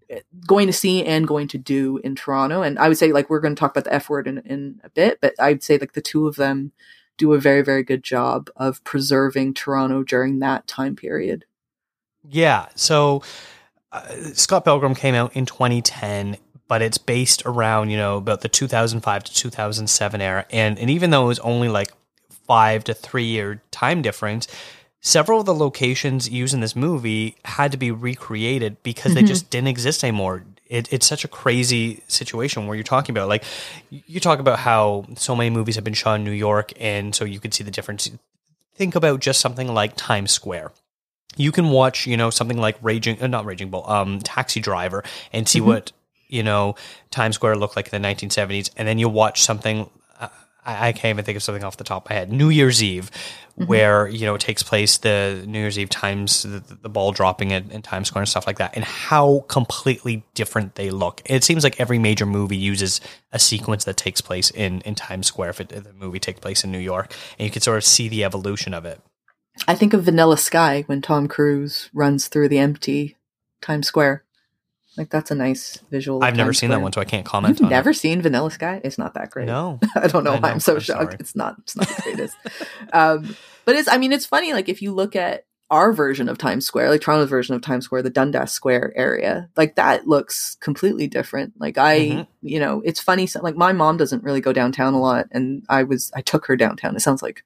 going 0.46 0.66
to 0.66 0.72
see 0.72 1.04
and 1.04 1.26
going 1.26 1.48
to 1.48 1.58
do 1.58 1.98
in 1.98 2.14
Toronto. 2.14 2.62
And 2.62 2.78
I 2.78 2.88
would 2.88 2.98
say 2.98 3.12
like 3.12 3.30
we're 3.30 3.40
going 3.40 3.54
to 3.54 3.58
talk 3.58 3.70
about 3.70 3.84
the 3.84 3.94
F 3.94 4.10
word 4.10 4.26
in 4.26 4.38
in 4.38 4.80
a 4.84 4.90
bit, 4.90 5.18
but 5.20 5.34
I'd 5.40 5.62
say 5.62 5.78
like 5.78 5.92
the 5.92 6.02
two 6.02 6.26
of 6.26 6.36
them 6.36 6.72
do 7.16 7.32
a 7.32 7.40
very 7.40 7.62
very 7.62 7.82
good 7.82 8.02
job 8.02 8.50
of 8.56 8.84
preserving 8.84 9.54
Toronto 9.54 10.02
during 10.02 10.40
that 10.40 10.66
time 10.66 10.94
period. 10.94 11.46
Yeah. 12.28 12.66
So 12.74 13.22
uh, 13.92 14.06
Scott 14.34 14.64
Pilgrim 14.64 14.94
came 14.94 15.14
out 15.14 15.34
in 15.34 15.46
2010, 15.46 16.36
but 16.68 16.82
it's 16.82 16.98
based 16.98 17.42
around, 17.46 17.90
you 17.90 17.96
know, 17.96 18.18
about 18.18 18.42
the 18.42 18.48
2005 18.48 19.24
to 19.24 19.32
2007 19.32 20.20
era. 20.20 20.44
And, 20.50 20.78
and 20.78 20.90
even 20.90 21.10
though 21.10 21.24
it 21.24 21.28
was 21.28 21.38
only 21.38 21.68
like 21.68 21.92
five 22.46 22.84
to 22.84 22.94
three 22.94 23.24
year 23.24 23.62
time 23.70 24.02
difference. 24.02 24.48
Several 25.06 25.38
of 25.38 25.46
the 25.46 25.54
locations 25.54 26.28
used 26.28 26.52
in 26.52 26.60
this 26.60 26.74
movie 26.74 27.36
had 27.44 27.70
to 27.72 27.78
be 27.78 27.90
recreated 27.90 28.82
because 28.82 29.14
they 29.14 29.22
just 29.22 29.50
didn't 29.50 29.68
exist 29.68 30.02
anymore. 30.02 30.44
It, 30.66 30.92
it's 30.92 31.06
such 31.06 31.24
a 31.24 31.28
crazy 31.28 32.02
situation 32.08 32.66
where 32.66 32.74
you're 32.74 32.82
talking 32.82 33.12
about 33.12 33.28
like 33.28 33.44
you 33.90 34.18
talk 34.18 34.40
about 34.40 34.58
how 34.58 35.06
so 35.14 35.36
many 35.36 35.48
movies 35.48 35.76
have 35.76 35.84
been 35.84 35.94
shot 35.94 36.14
in 36.16 36.24
New 36.24 36.32
York, 36.32 36.72
and 36.80 37.14
so 37.14 37.24
you 37.24 37.38
could 37.38 37.54
see 37.54 37.62
the 37.62 37.70
difference. 37.70 38.10
Think 38.74 38.96
about 38.96 39.20
just 39.20 39.40
something 39.40 39.72
like 39.72 39.94
Times 39.96 40.32
Square 40.32 40.72
you 41.36 41.52
can 41.52 41.70
watch, 41.70 42.06
you 42.06 42.16
know, 42.16 42.30
something 42.30 42.58
like 42.58 42.76
Raging, 42.82 43.22
uh, 43.22 43.26
not 43.26 43.44
Raging 43.44 43.70
Bull, 43.70 43.88
um, 43.88 44.20
Taxi 44.20 44.60
Driver, 44.60 45.04
and 45.32 45.48
see 45.48 45.60
what 45.60 45.92
you 46.28 46.42
know 46.42 46.74
Times 47.10 47.36
Square 47.36 47.56
looked 47.56 47.76
like 47.76 47.92
in 47.92 48.02
the 48.02 48.08
1970s, 48.08 48.70
and 48.76 48.88
then 48.88 48.98
you 48.98 49.08
watch 49.08 49.42
something. 49.42 49.88
I, 50.66 50.88
I 50.88 50.92
can't 50.92 51.16
even 51.16 51.24
think 51.24 51.36
of 51.36 51.42
something 51.42 51.64
off 51.64 51.76
the 51.76 51.84
top 51.84 52.04
of 52.04 52.10
my 52.10 52.16
head. 52.16 52.30
New 52.30 52.50
Year's 52.50 52.82
Eve, 52.82 53.10
mm-hmm. 53.10 53.66
where 53.66 54.08
you 54.08 54.26
know 54.26 54.34
it 54.34 54.40
takes 54.40 54.62
place 54.62 54.98
the 54.98 55.42
New 55.46 55.60
Year's 55.60 55.78
Eve 55.78 55.88
times 55.88 56.42
the, 56.42 56.62
the 56.82 56.88
ball 56.88 57.12
dropping 57.12 57.52
in, 57.52 57.70
in 57.70 57.82
Times 57.82 58.08
Square 58.08 58.22
and 58.22 58.28
stuff 58.28 58.46
like 58.46 58.58
that, 58.58 58.74
and 58.74 58.84
how 58.84 59.44
completely 59.48 60.24
different 60.34 60.74
they 60.74 60.90
look. 60.90 61.22
It 61.24 61.44
seems 61.44 61.64
like 61.64 61.80
every 61.80 61.98
major 61.98 62.26
movie 62.26 62.56
uses 62.56 63.00
a 63.32 63.38
sequence 63.38 63.84
that 63.84 63.96
takes 63.96 64.20
place 64.20 64.50
in 64.50 64.80
in 64.82 64.94
Times 64.94 65.28
Square 65.28 65.50
if, 65.50 65.60
it, 65.60 65.72
if 65.72 65.84
the 65.84 65.92
movie 65.92 66.18
takes 66.18 66.40
place 66.40 66.64
in 66.64 66.72
New 66.72 66.78
York, 66.78 67.14
and 67.38 67.46
you 67.46 67.50
can 67.50 67.62
sort 67.62 67.78
of 67.78 67.84
see 67.84 68.08
the 68.08 68.24
evolution 68.24 68.74
of 68.74 68.84
it. 68.84 69.00
I 69.66 69.74
think 69.74 69.94
of 69.94 70.02
Vanilla 70.02 70.36
Sky 70.36 70.82
when 70.86 71.00
Tom 71.00 71.28
Cruise 71.28 71.88
runs 71.94 72.28
through 72.28 72.48
the 72.48 72.58
empty 72.58 73.16
Times 73.62 73.86
Square. 73.86 74.25
Like 74.96 75.10
that's 75.10 75.30
a 75.30 75.34
nice 75.34 75.78
visual. 75.90 76.24
I've 76.24 76.36
never 76.36 76.52
seen 76.52 76.70
that 76.70 76.80
one, 76.80 76.92
so 76.92 77.00
I 77.00 77.04
can't 77.04 77.24
comment 77.26 77.60
You've 77.60 77.68
never 77.70 77.90
it. 77.90 77.94
seen 77.94 78.22
Vanilla 78.22 78.50
Sky? 78.50 78.80
It's 78.84 78.98
not 78.98 79.14
that 79.14 79.30
great. 79.30 79.46
No. 79.46 79.78
I 79.94 80.06
don't 80.08 80.24
know 80.24 80.32
I 80.32 80.34
why 80.34 80.40
know, 80.40 80.48
I'm 80.54 80.60
so 80.60 80.74
I'm 80.74 80.80
shocked. 80.80 81.02
sorry. 81.12 81.16
It's 81.20 81.36
not. 81.36 81.56
It's 81.60 81.76
not 81.76 81.88
the 81.88 82.02
greatest. 82.02 82.36
um, 82.92 83.36
but 83.64 83.76
it's. 83.76 83.88
I 83.88 83.98
mean, 83.98 84.12
it's 84.12 84.26
funny. 84.26 84.52
Like 84.52 84.68
if 84.68 84.80
you 84.82 84.92
look 84.92 85.14
at 85.16 85.44
our 85.70 85.92
version 85.92 86.28
of 86.28 86.38
Times 86.38 86.64
Square, 86.64 86.90
like 86.90 87.00
Toronto's 87.00 87.28
version 87.28 87.54
of 87.56 87.60
Times 87.60 87.84
Square, 87.84 88.02
the 88.02 88.10
Dundas 88.10 88.52
Square 88.52 88.92
area, 88.96 89.50
like 89.56 89.74
that 89.76 90.06
looks 90.06 90.56
completely 90.60 91.08
different. 91.08 91.54
Like 91.58 91.76
I, 91.76 91.98
Mhm. 92.00 92.26
you 92.42 92.60
know, 92.60 92.82
it's 92.84 93.00
funny. 93.00 93.26
so- 93.26 93.42
Like 93.42 93.56
my 93.56 93.72
mom 93.72 93.96
doesn't 93.96 94.22
really 94.22 94.40
go 94.40 94.52
downtown 94.52 94.94
a 94.94 95.00
lot, 95.00 95.26
and 95.32 95.64
I 95.68 95.82
was. 95.82 96.12
I 96.14 96.20
took 96.22 96.46
her 96.46 96.56
downtown. 96.56 96.94
It 96.96 97.00
sounds 97.00 97.20
like 97.22 97.42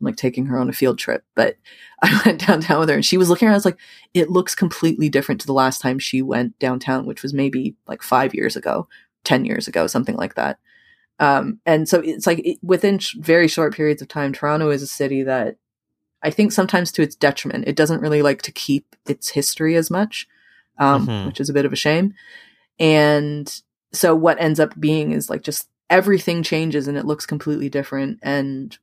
I'm 0.00 0.06
like 0.06 0.16
taking 0.16 0.46
her 0.46 0.58
on 0.58 0.68
a 0.68 0.72
field 0.72 0.98
trip, 0.98 1.24
but 1.34 1.56
I 2.02 2.20
went 2.24 2.46
downtown 2.46 2.80
with 2.80 2.88
her 2.88 2.94
and 2.94 3.04
she 3.04 3.18
was 3.18 3.28
looking 3.28 3.46
around. 3.46 3.54
I 3.54 3.58
was 3.58 3.64
like, 3.64 3.78
it 4.14 4.30
looks 4.30 4.54
completely 4.54 5.08
different 5.08 5.40
to 5.42 5.46
the 5.46 5.52
last 5.52 5.80
time 5.80 5.98
she 5.98 6.22
went 6.22 6.58
downtown, 6.58 7.04
which 7.06 7.22
was 7.22 7.34
maybe 7.34 7.74
like 7.86 8.02
five 8.02 8.34
years 8.34 8.56
ago, 8.56 8.88
10 9.24 9.44
years 9.44 9.68
ago, 9.68 9.86
something 9.86 10.16
like 10.16 10.34
that. 10.34 10.58
Um, 11.18 11.60
and 11.66 11.86
so 11.86 12.00
it's 12.00 12.26
like 12.26 12.38
it, 12.38 12.58
within 12.62 12.98
sh- 12.98 13.14
very 13.18 13.46
short 13.46 13.74
periods 13.74 14.00
of 14.00 14.08
time, 14.08 14.32
Toronto 14.32 14.70
is 14.70 14.82
a 14.82 14.86
city 14.86 15.22
that 15.24 15.56
I 16.22 16.30
think 16.30 16.52
sometimes 16.52 16.90
to 16.92 17.02
its 17.02 17.14
detriment, 17.14 17.68
it 17.68 17.76
doesn't 17.76 18.00
really 18.00 18.22
like 18.22 18.40
to 18.42 18.52
keep 18.52 18.96
its 19.06 19.28
history 19.30 19.76
as 19.76 19.90
much, 19.90 20.26
um, 20.78 21.06
Mhm. 21.06 21.26
which 21.26 21.40
is 21.40 21.50
a 21.50 21.52
bit 21.54 21.66
of 21.66 21.72
a 21.74 21.76
shame. 21.76 22.14
And 22.78 23.62
so 23.92 24.14
what 24.14 24.40
ends 24.40 24.60
up 24.60 24.78
being 24.80 25.12
is 25.12 25.28
like 25.28 25.42
just 25.42 25.68
everything 25.90 26.42
changes 26.42 26.88
and 26.88 26.96
it 26.96 27.04
looks 27.04 27.26
completely 27.26 27.68
different. 27.68 28.18
And 28.22 28.78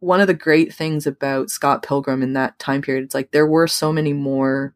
one 0.00 0.20
of 0.20 0.26
the 0.26 0.34
great 0.34 0.74
things 0.74 1.06
about 1.06 1.50
Scott 1.50 1.82
Pilgrim 1.82 2.22
in 2.22 2.32
that 2.32 2.58
time 2.58 2.82
period, 2.82 3.04
it's 3.04 3.14
like 3.14 3.30
there 3.30 3.46
were 3.46 3.66
so 3.66 3.92
many 3.92 4.12
more, 4.12 4.74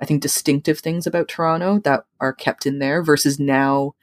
I 0.00 0.04
think, 0.04 0.20
distinctive 0.20 0.80
things 0.80 1.06
about 1.06 1.28
Toronto 1.28 1.78
that 1.80 2.04
are 2.20 2.32
kept 2.32 2.66
in 2.66 2.80
there 2.80 3.02
versus 3.02 3.38
now 3.38 3.94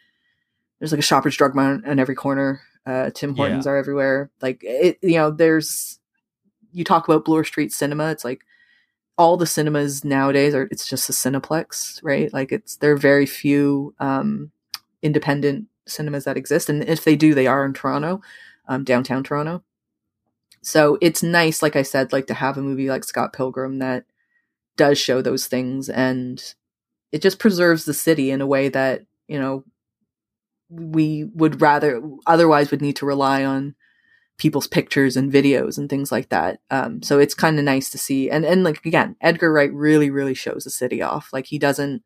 there's 0.79 0.91
like 0.91 0.99
a 0.99 1.03
Shoppers 1.03 1.37
Drug 1.37 1.53
Mart 1.53 1.85
on 1.85 1.99
every 1.99 2.15
corner. 2.15 2.61
Uh, 2.85 3.11
Tim 3.13 3.35
Hortons 3.35 3.67
are 3.67 3.77
everywhere. 3.77 4.31
Like 4.41 4.61
it, 4.63 4.97
you 5.03 5.15
know, 5.15 5.29
there's, 5.29 5.99
you 6.71 6.83
talk 6.83 7.07
about 7.07 7.25
Bloor 7.25 7.43
Street 7.43 7.71
Cinema. 7.71 8.09
It's 8.09 8.25
like 8.25 8.43
all 9.17 9.37
the 9.37 9.45
cinemas 9.45 10.03
nowadays 10.03 10.55
are, 10.55 10.67
it's 10.71 10.87
just 10.87 11.09
a 11.09 11.13
Cineplex, 11.13 11.99
right? 12.01 12.33
Like 12.33 12.51
it's, 12.51 12.77
there 12.77 12.93
are 12.93 12.97
very 12.97 13.27
few, 13.27 13.93
um, 13.99 14.51
independent 15.03 15.67
cinemas 15.85 16.23
that 16.23 16.37
exist. 16.37 16.69
And 16.69 16.83
if 16.83 17.03
they 17.03 17.15
do, 17.15 17.35
they 17.35 17.45
are 17.45 17.65
in 17.65 17.73
Toronto, 17.73 18.21
um, 18.67 18.83
downtown 18.83 19.23
Toronto. 19.23 19.63
So 20.63 20.97
it's 21.01 21.23
nice, 21.23 21.61
like 21.61 21.75
I 21.75 21.81
said, 21.81 22.13
like 22.13 22.27
to 22.27 22.33
have 22.35 22.57
a 22.57 22.61
movie 22.61 22.89
like 22.89 23.03
Scott 23.03 23.33
Pilgrim 23.33 23.79
that 23.79 24.05
does 24.77 24.97
show 24.99 25.21
those 25.21 25.47
things 25.47 25.89
and 25.89 26.53
it 27.11 27.21
just 27.21 27.39
preserves 27.39 27.85
the 27.85 27.93
city 27.93 28.31
in 28.31 28.41
a 28.41 28.47
way 28.47 28.69
that, 28.69 29.01
you 29.27 29.39
know, 29.39 29.63
we 30.69 31.25
would 31.35 31.61
rather 31.61 32.01
otherwise 32.25 32.71
would 32.71 32.81
need 32.81 32.95
to 32.97 33.05
rely 33.05 33.43
on 33.43 33.75
people's 34.37 34.67
pictures 34.67 35.17
and 35.17 35.31
videos 35.31 35.77
and 35.77 35.89
things 35.89 36.11
like 36.11 36.29
that. 36.29 36.59
Um, 36.69 37.03
so 37.03 37.19
it's 37.19 37.33
kind 37.33 37.59
of 37.59 37.65
nice 37.65 37.89
to 37.89 37.97
see. 37.97 38.29
And, 38.29 38.45
and 38.45 38.63
like, 38.63 38.85
again, 38.85 39.15
Edgar 39.19 39.51
Wright 39.51 39.73
really, 39.73 40.09
really 40.09 40.33
shows 40.33 40.63
the 40.63 40.69
city 40.69 41.01
off. 41.01 41.29
Like 41.33 41.47
he 41.47 41.59
doesn't, 41.59 42.03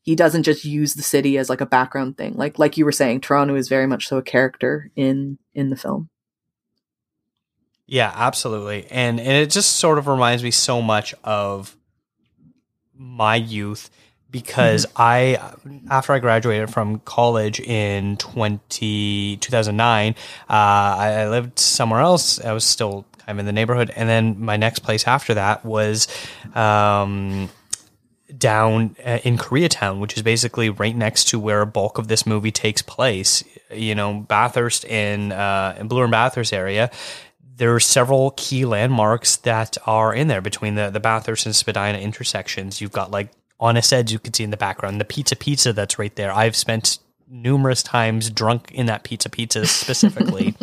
he 0.00 0.14
doesn't 0.14 0.42
just 0.42 0.64
use 0.64 0.94
the 0.94 1.02
city 1.02 1.38
as 1.38 1.48
like 1.48 1.60
a 1.60 1.66
background 1.66 2.16
thing. 2.16 2.34
Like, 2.34 2.58
like 2.58 2.76
you 2.76 2.84
were 2.84 2.92
saying, 2.92 3.20
Toronto 3.20 3.54
is 3.54 3.68
very 3.68 3.86
much 3.86 4.08
so 4.08 4.16
a 4.16 4.22
character 4.22 4.90
in, 4.96 5.38
in 5.54 5.70
the 5.70 5.76
film. 5.76 6.08
Yeah, 7.86 8.12
absolutely. 8.14 8.86
And 8.90 9.20
and 9.20 9.32
it 9.32 9.50
just 9.50 9.74
sort 9.76 9.98
of 9.98 10.06
reminds 10.06 10.42
me 10.42 10.50
so 10.50 10.80
much 10.80 11.14
of 11.22 11.76
my 12.96 13.36
youth 13.36 13.90
because 14.30 14.86
I 14.96 15.38
after 15.90 16.12
I 16.12 16.18
graduated 16.18 16.70
from 16.70 17.00
college 17.00 17.60
in 17.60 18.16
20, 18.16 19.36
2009, 19.36 20.14
uh, 20.14 20.52
I, 20.52 21.08
I 21.20 21.28
lived 21.28 21.58
somewhere 21.58 22.00
else. 22.00 22.40
I 22.40 22.52
was 22.52 22.64
still 22.64 23.04
kind 23.18 23.36
of 23.36 23.40
in 23.40 23.46
the 23.46 23.52
neighborhood 23.52 23.92
and 23.94 24.08
then 24.08 24.40
my 24.40 24.56
next 24.56 24.80
place 24.80 25.06
after 25.06 25.34
that 25.34 25.64
was 25.64 26.08
um 26.54 27.48
down 28.36 28.96
uh, 29.04 29.18
in 29.24 29.38
Koreatown, 29.38 30.00
which 30.00 30.16
is 30.16 30.22
basically 30.22 30.68
right 30.70 30.96
next 30.96 31.28
to 31.28 31.38
where 31.38 31.60
a 31.60 31.66
bulk 31.66 31.98
of 31.98 32.08
this 32.08 32.26
movie 32.26 32.50
takes 32.50 32.82
place. 32.82 33.44
You 33.70 33.94
know, 33.94 34.20
Bathurst 34.20 34.84
in 34.84 35.32
uh, 35.32 35.76
in 35.78 35.88
Bloor 35.88 36.04
and 36.04 36.10
Bathurst 36.10 36.52
area. 36.52 36.90
There 37.56 37.74
are 37.74 37.80
several 37.80 38.32
key 38.36 38.64
landmarks 38.64 39.36
that 39.38 39.76
are 39.86 40.12
in 40.12 40.28
there 40.28 40.40
between 40.40 40.74
the, 40.74 40.90
the 40.90 41.00
Bathurst 41.00 41.46
and 41.46 41.54
Spadina 41.54 41.98
intersections. 41.98 42.80
You've 42.80 42.92
got 42.92 43.10
like 43.10 43.30
Honest 43.60 43.92
Ed's 43.92 44.12
you 44.12 44.18
can 44.18 44.34
see 44.34 44.44
in 44.44 44.50
the 44.50 44.56
background, 44.56 45.00
the 45.00 45.04
Pizza 45.04 45.36
Pizza 45.36 45.72
that's 45.72 45.98
right 45.98 46.14
there. 46.16 46.32
I've 46.32 46.56
spent 46.56 46.98
numerous 47.28 47.82
times 47.82 48.30
drunk 48.30 48.70
in 48.72 48.86
that 48.86 49.04
Pizza 49.04 49.28
Pizza 49.28 49.66
specifically. 49.66 50.54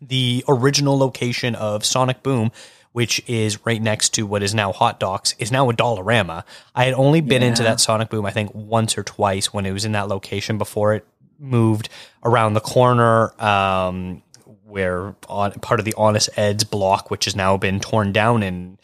the 0.00 0.44
original 0.48 0.98
location 0.98 1.54
of 1.54 1.84
Sonic 1.84 2.22
Boom, 2.22 2.52
which 2.92 3.22
is 3.26 3.64
right 3.64 3.80
next 3.80 4.10
to 4.10 4.26
what 4.26 4.42
is 4.42 4.54
now 4.54 4.72
Hot 4.72 5.00
Docs, 5.00 5.34
is 5.38 5.50
now 5.50 5.68
a 5.70 5.74
Dollarama. 5.74 6.44
I 6.74 6.84
had 6.84 6.94
only 6.94 7.20
been 7.20 7.42
into 7.42 7.62
that 7.62 7.80
Sonic 7.80 8.10
Boom, 8.10 8.26
I 8.26 8.30
think, 8.30 8.54
once 8.54 8.98
or 8.98 9.02
twice 9.02 9.52
when 9.52 9.66
it 9.66 9.72
was 9.72 9.84
in 9.84 9.92
that 9.92 10.08
location 10.08 10.58
before 10.58 10.94
it 10.94 11.06
moved 11.38 11.88
around 12.24 12.54
the 12.54 12.60
corner. 12.60 13.32
Um, 13.42 14.22
where 14.68 15.14
on 15.28 15.52
part 15.52 15.80
of 15.80 15.86
the 15.86 15.94
Honest 15.96 16.30
Ed's 16.36 16.64
block, 16.64 17.10
which 17.10 17.24
has 17.24 17.34
now 17.34 17.56
been 17.56 17.80
torn 17.80 18.12
down 18.12 18.42
and 18.42 18.78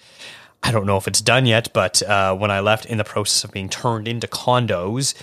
I 0.63 0.71
don't 0.71 0.87
know 0.87 0.97
if 0.97 1.07
it's 1.07 1.21
done 1.21 1.45
yet, 1.45 1.75
but 1.75 2.03
uh, 2.03 2.35
when 2.35 2.51
I 2.51 2.61
left, 2.61 2.87
in 2.87 2.97
the 2.97 3.05
process 3.05 3.45
of 3.45 3.53
being 3.53 3.69
turned 3.69 4.09
into 4.09 4.27
condos, 4.27 5.15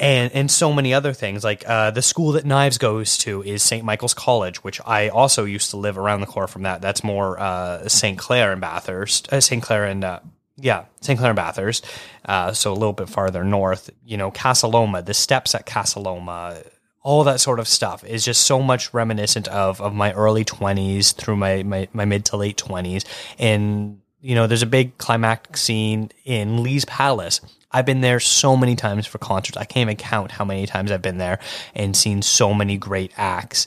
and 0.00 0.32
and 0.32 0.50
so 0.50 0.72
many 0.72 0.92
other 0.92 1.12
things. 1.12 1.44
Like 1.44 1.62
uh, 1.68 1.90
the 1.90 2.02
school 2.02 2.32
that 2.32 2.44
Knives 2.44 2.78
goes 2.78 3.16
to 3.18 3.42
is 3.42 3.62
St. 3.62 3.84
Michael's 3.84 4.14
College, 4.14 4.64
which 4.64 4.80
I 4.84 5.08
also 5.08 5.44
used 5.44 5.70
to 5.70 5.76
live 5.76 5.98
around 5.98 6.20
the 6.20 6.26
corner 6.26 6.46
from 6.46 6.62
that. 6.62 6.80
That's 6.80 7.04
more 7.04 7.38
uh, 7.38 7.88
St. 7.88 8.18
Clair 8.18 8.52
and 8.52 8.60
Bathurst, 8.60 9.32
uh, 9.32 9.40
St. 9.40 9.62
Clair 9.62 9.84
and 9.84 10.02
uh, 10.02 10.20
yeah, 10.56 10.84
St. 11.00 11.18
Clair 11.18 11.30
and 11.30 11.36
Bathurst. 11.36 11.86
Uh, 12.24 12.52
so 12.52 12.72
a 12.72 12.74
little 12.74 12.92
bit 12.92 13.08
farther 13.08 13.44
north. 13.44 13.90
You 14.04 14.16
know, 14.16 14.30
Casa 14.30 14.66
Loma, 14.66 15.02
the 15.02 15.14
steps 15.14 15.54
at 15.54 15.66
Casa 15.66 16.00
Loma. 16.00 16.62
All 17.04 17.22
that 17.24 17.38
sort 17.38 17.60
of 17.60 17.68
stuff 17.68 18.02
is 18.02 18.24
just 18.24 18.42
so 18.42 18.60
much 18.60 18.92
reminiscent 18.92 19.46
of 19.48 19.80
of 19.80 19.94
my 19.94 20.12
early 20.14 20.44
twenties 20.44 21.12
through 21.12 21.36
my, 21.36 21.62
my 21.62 21.86
my 21.92 22.04
mid 22.04 22.24
to 22.24 22.36
late 22.36 22.56
twenties, 22.56 23.04
and 23.38 24.00
you 24.20 24.34
know, 24.34 24.46
there's 24.46 24.62
a 24.62 24.66
big 24.66 24.96
climactic 24.96 25.56
scene 25.58 26.10
in 26.24 26.62
Lee's 26.62 26.86
Palace. 26.86 27.42
I've 27.70 27.84
been 27.84 28.00
there 28.00 28.20
so 28.20 28.56
many 28.56 28.74
times 28.74 29.06
for 29.06 29.18
concerts. 29.18 29.58
I 29.58 29.64
can't 29.64 29.82
even 29.82 29.96
count 29.96 30.30
how 30.30 30.46
many 30.46 30.64
times 30.64 30.90
I've 30.90 31.02
been 31.02 31.18
there 31.18 31.40
and 31.74 31.94
seen 31.94 32.22
so 32.22 32.54
many 32.54 32.78
great 32.78 33.12
acts. 33.18 33.66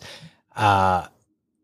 Uh, 0.55 1.05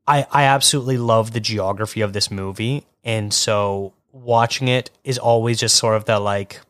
I 0.06 0.28
I 0.30 0.44
absolutely 0.44 1.00
love 1.00 1.32
the 1.32 1.40
geography 1.40 2.02
of 2.02 2.14
this 2.14 2.30
movie, 2.30 2.86
and 3.04 3.34
so 3.34 3.94
watching 4.12 4.68
it 4.68 4.92
is 5.04 5.18
always 5.18 5.60
just 5.60 5.76
sort 5.76 5.96
of 5.96 6.06
the 6.06 6.20
like, 6.20 6.62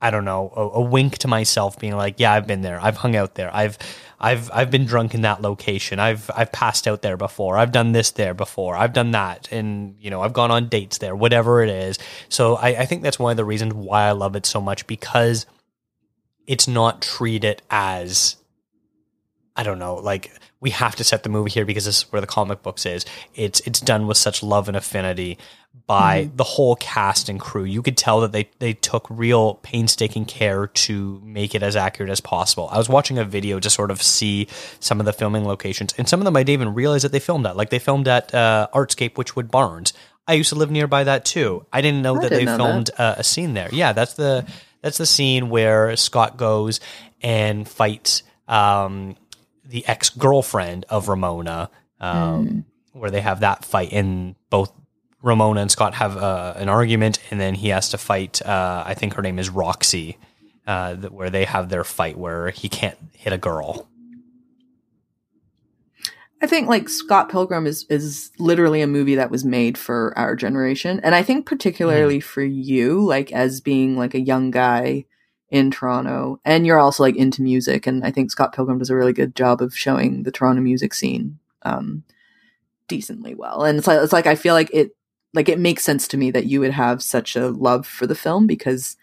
I 0.00 0.10
don't 0.10 0.24
know, 0.24 0.52
a, 0.56 0.62
a 0.62 0.80
wink 0.80 1.18
to 1.18 1.28
myself, 1.28 1.78
being 1.78 1.96
like, 1.96 2.18
yeah, 2.18 2.32
I've 2.32 2.48
been 2.48 2.62
there, 2.62 2.80
I've 2.82 2.96
hung 2.96 3.14
out 3.14 3.36
there, 3.36 3.54
I've 3.54 3.78
I've 4.22 4.50
I've 4.52 4.70
been 4.70 4.84
drunk 4.84 5.14
in 5.14 5.22
that 5.22 5.42
location, 5.42 5.98
I've 5.98 6.30
I've 6.34 6.52
passed 6.52 6.86
out 6.86 7.02
there 7.02 7.16
before, 7.16 7.58
I've 7.58 7.72
done 7.72 7.92
this 7.92 8.12
there 8.12 8.34
before, 8.34 8.76
I've 8.76 8.92
done 8.92 9.10
that, 9.10 9.50
and 9.50 9.96
you 9.98 10.10
know, 10.10 10.22
I've 10.22 10.32
gone 10.32 10.50
on 10.52 10.68
dates 10.68 10.98
there, 10.98 11.16
whatever 11.16 11.62
it 11.62 11.70
is. 11.70 11.98
So 12.28 12.54
I, 12.54 12.68
I 12.68 12.86
think 12.86 13.02
that's 13.02 13.18
one 13.18 13.32
of 13.32 13.36
the 13.36 13.44
reasons 13.44 13.74
why 13.74 14.04
I 14.04 14.12
love 14.12 14.36
it 14.36 14.46
so 14.46 14.60
much 14.60 14.86
because 14.86 15.46
it's 16.46 16.68
not 16.68 17.02
treated 17.02 17.62
as 17.68 18.36
I 19.56 19.64
don't 19.64 19.78
know, 19.78 19.96
like 19.96 20.30
we 20.60 20.70
have 20.70 20.94
to 20.96 21.04
set 21.04 21.24
the 21.24 21.28
movie 21.28 21.50
here 21.50 21.64
because 21.64 21.84
this 21.84 21.98
is 21.98 22.12
where 22.12 22.20
the 22.20 22.26
comic 22.26 22.62
books 22.62 22.86
is. 22.86 23.04
It's 23.34 23.60
it's 23.60 23.80
done 23.80 24.06
with 24.06 24.16
such 24.16 24.42
love 24.42 24.68
and 24.68 24.76
affinity 24.76 25.36
by 25.86 26.30
the 26.34 26.44
whole 26.44 26.76
cast 26.76 27.28
and 27.28 27.40
crew. 27.40 27.64
You 27.64 27.82
could 27.82 27.96
tell 27.96 28.20
that 28.20 28.32
they 28.32 28.48
they 28.58 28.72
took 28.72 29.06
real 29.10 29.54
painstaking 29.56 30.24
care 30.24 30.68
to 30.68 31.20
make 31.24 31.54
it 31.54 31.62
as 31.62 31.76
accurate 31.76 32.10
as 32.10 32.20
possible. 32.20 32.68
I 32.70 32.78
was 32.78 32.88
watching 32.88 33.18
a 33.18 33.24
video 33.24 33.58
to 33.60 33.68
sort 33.68 33.90
of 33.90 34.00
see 34.00 34.48
some 34.80 35.00
of 35.00 35.06
the 35.06 35.12
filming 35.12 35.44
locations, 35.44 35.92
and 35.98 36.08
some 36.08 36.20
of 36.20 36.24
them 36.24 36.36
I 36.36 36.42
didn't 36.42 36.62
even 36.62 36.74
realize 36.74 37.02
that 37.02 37.12
they 37.12 37.20
filmed 37.20 37.46
at. 37.46 37.56
Like 37.56 37.70
they 37.70 37.78
filmed 37.78 38.08
at 38.08 38.34
uh, 38.34 38.68
Artscape 38.72 39.14
Wychwood 39.14 39.50
Barns. 39.50 39.92
I 40.26 40.34
used 40.34 40.50
to 40.50 40.54
live 40.54 40.70
nearby 40.70 41.04
that 41.04 41.24
too. 41.24 41.66
I 41.72 41.80
didn't 41.80 42.02
know 42.02 42.16
I 42.16 42.20
that 42.22 42.28
didn't 42.30 42.38
they 42.38 42.44
know 42.44 42.56
filmed 42.56 42.90
uh, 42.96 43.16
a 43.18 43.24
scene 43.24 43.54
there. 43.54 43.68
Yeah, 43.72 43.92
that's 43.92 44.14
the 44.14 44.46
that's 44.82 44.98
the 44.98 45.06
scene 45.06 45.50
where 45.50 45.96
Scott 45.96 46.36
goes 46.36 46.80
and 47.22 47.68
fights 47.68 48.22
um, 48.48 49.16
the 49.64 49.86
ex 49.86 50.10
girlfriend 50.10 50.84
of 50.88 51.08
Ramona, 51.08 51.70
um, 52.00 52.64
where 52.92 53.10
they 53.10 53.20
have 53.20 53.40
that 53.40 53.64
fight, 53.64 53.92
in 53.92 54.36
both 54.50 54.72
Ramona 55.22 55.62
and 55.62 55.70
Scott 55.70 55.94
have 55.94 56.16
uh, 56.16 56.54
an 56.56 56.68
argument, 56.68 57.18
and 57.30 57.40
then 57.40 57.54
he 57.54 57.68
has 57.68 57.88
to 57.90 57.98
fight. 57.98 58.42
Uh, 58.42 58.82
I 58.84 58.94
think 58.94 59.14
her 59.14 59.22
name 59.22 59.38
is 59.38 59.48
Roxy, 59.48 60.18
uh, 60.66 60.96
where 60.96 61.30
they 61.30 61.44
have 61.44 61.68
their 61.68 61.84
fight 61.84 62.18
where 62.18 62.50
he 62.50 62.68
can't 62.68 62.98
hit 63.14 63.32
a 63.32 63.38
girl. 63.38 63.88
I 66.42 66.48
think 66.48 66.68
like 66.68 66.88
Scott 66.88 67.30
Pilgrim 67.30 67.68
is 67.68 67.86
is 67.88 68.32
literally 68.38 68.82
a 68.82 68.88
movie 68.88 69.14
that 69.14 69.30
was 69.30 69.44
made 69.44 69.78
for 69.78 70.12
our 70.18 70.34
generation, 70.34 71.00
and 71.04 71.14
I 71.14 71.22
think 71.22 71.46
particularly 71.46 72.18
for 72.18 72.42
you, 72.42 73.00
like 73.00 73.30
as 73.30 73.60
being 73.60 73.96
like 73.96 74.14
a 74.14 74.20
young 74.20 74.50
guy 74.50 75.04
in 75.50 75.70
Toronto, 75.70 76.40
and 76.44 76.66
you're 76.66 76.80
also 76.80 77.04
like 77.04 77.14
into 77.14 77.42
music, 77.42 77.86
and 77.86 78.04
I 78.04 78.10
think 78.10 78.32
Scott 78.32 78.52
Pilgrim 78.52 78.78
does 78.78 78.90
a 78.90 78.96
really 78.96 79.12
good 79.12 79.36
job 79.36 79.62
of 79.62 79.76
showing 79.76 80.24
the 80.24 80.32
Toronto 80.32 80.60
music 80.60 80.94
scene 80.94 81.38
um, 81.62 82.02
decently 82.88 83.36
well, 83.36 83.62
and 83.62 83.78
it's 83.78 83.86
like 83.86 84.00
it's 84.02 84.12
like 84.12 84.26
I 84.26 84.34
feel 84.34 84.54
like 84.54 84.70
it 84.74 84.96
like 85.34 85.48
it 85.48 85.58
makes 85.58 85.82
sense 85.82 86.06
to 86.08 86.16
me 86.16 86.30
that 86.30 86.46
you 86.46 86.60
would 86.60 86.72
have 86.72 87.02
such 87.02 87.36
a 87.36 87.48
love 87.48 87.86
for 87.86 88.06
the 88.06 88.14
film 88.14 88.46
because 88.46 88.96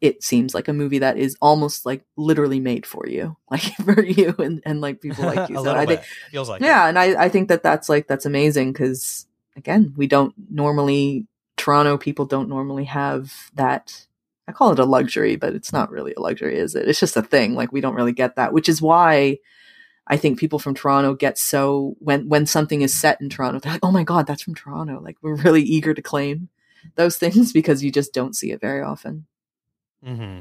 it 0.00 0.22
seems 0.22 0.54
like 0.54 0.68
a 0.68 0.72
movie 0.72 0.98
that 0.98 1.16
is 1.16 1.36
almost 1.40 1.86
like 1.86 2.04
literally 2.16 2.60
made 2.60 2.84
for 2.84 3.06
you, 3.08 3.36
like 3.50 3.62
for 3.76 4.02
you 4.02 4.34
and, 4.38 4.62
and 4.66 4.80
like 4.80 5.00
people 5.02 5.24
like 5.24 5.48
you. 5.48 5.56
So 5.56 5.74
I 5.74 5.86
think 5.86 6.02
feels 6.30 6.48
like 6.48 6.60
it. 6.60 6.66
yeah, 6.66 6.86
and 6.86 6.98
I, 6.98 7.24
I 7.24 7.28
think 7.28 7.48
that 7.48 7.62
that's 7.62 7.88
like 7.88 8.06
that's 8.06 8.26
amazing 8.26 8.72
because 8.72 9.26
again, 9.56 9.94
we 9.96 10.06
don't 10.06 10.34
normally 10.50 11.26
Toronto 11.56 11.96
people 11.96 12.26
don't 12.26 12.48
normally 12.48 12.84
have 12.84 13.32
that. 13.54 14.06
I 14.46 14.52
call 14.52 14.72
it 14.72 14.78
a 14.78 14.84
luxury, 14.84 15.36
but 15.36 15.54
it's 15.54 15.72
not 15.72 15.90
really 15.90 16.12
a 16.12 16.20
luxury, 16.20 16.58
is 16.58 16.74
it? 16.74 16.86
It's 16.86 17.00
just 17.00 17.16
a 17.16 17.22
thing. 17.22 17.54
Like 17.54 17.72
we 17.72 17.80
don't 17.80 17.94
really 17.94 18.12
get 18.12 18.36
that, 18.36 18.52
which 18.52 18.68
is 18.68 18.82
why 18.82 19.38
I 20.06 20.16
think 20.16 20.38
people 20.38 20.58
from 20.58 20.74
Toronto 20.74 21.14
get 21.14 21.38
so 21.38 21.96
when 21.98 22.28
when 22.28 22.46
something 22.46 22.82
is 22.82 22.94
set 22.94 23.20
in 23.20 23.30
Toronto, 23.30 23.58
they're 23.58 23.72
like, 23.72 23.84
"Oh 23.84 23.90
my 23.90 24.04
god, 24.04 24.26
that's 24.26 24.42
from 24.42 24.54
Toronto!" 24.54 25.00
Like 25.00 25.16
we're 25.22 25.36
really 25.36 25.62
eager 25.62 25.94
to 25.94 26.02
claim 26.02 26.48
those 26.96 27.16
things 27.18 27.52
because 27.52 27.82
you 27.82 27.90
just 27.90 28.12
don't 28.12 28.36
see 28.36 28.52
it 28.52 28.60
very 28.60 28.82
often. 28.82 29.26
Mm-hmm. 30.06 30.40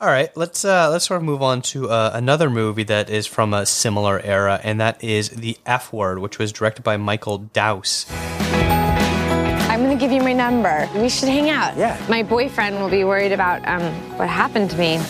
All 0.00 0.08
right, 0.08 0.36
let's 0.36 0.64
uh, 0.64 0.90
let's 0.90 1.06
sort 1.06 1.18
of 1.18 1.24
move 1.24 1.40
on 1.40 1.62
to 1.62 1.88
uh, 1.88 2.10
another 2.12 2.50
movie 2.50 2.82
that 2.84 3.08
is 3.08 3.26
from 3.26 3.54
a 3.54 3.64
similar 3.64 4.20
era, 4.20 4.60
and 4.64 4.80
that 4.80 5.02
is 5.02 5.28
the 5.30 5.56
F 5.64 5.92
Word, 5.92 6.18
which 6.18 6.38
was 6.38 6.52
directed 6.52 6.82
by 6.82 6.96
Michael 6.96 7.38
Dowse. 7.38 8.06
I'm 9.70 9.82
gonna 9.82 9.96
give 9.96 10.10
you 10.10 10.20
my 10.20 10.32
number. 10.32 10.88
We 10.96 11.08
should 11.08 11.28
hang 11.28 11.48
out. 11.48 11.76
Yeah. 11.76 12.04
My 12.08 12.24
boyfriend 12.24 12.80
will 12.80 12.90
be 12.90 13.04
worried 13.04 13.32
about 13.32 13.66
um 13.68 13.82
what 14.18 14.28
happened 14.28 14.70
to 14.70 14.78
me. 14.78 15.00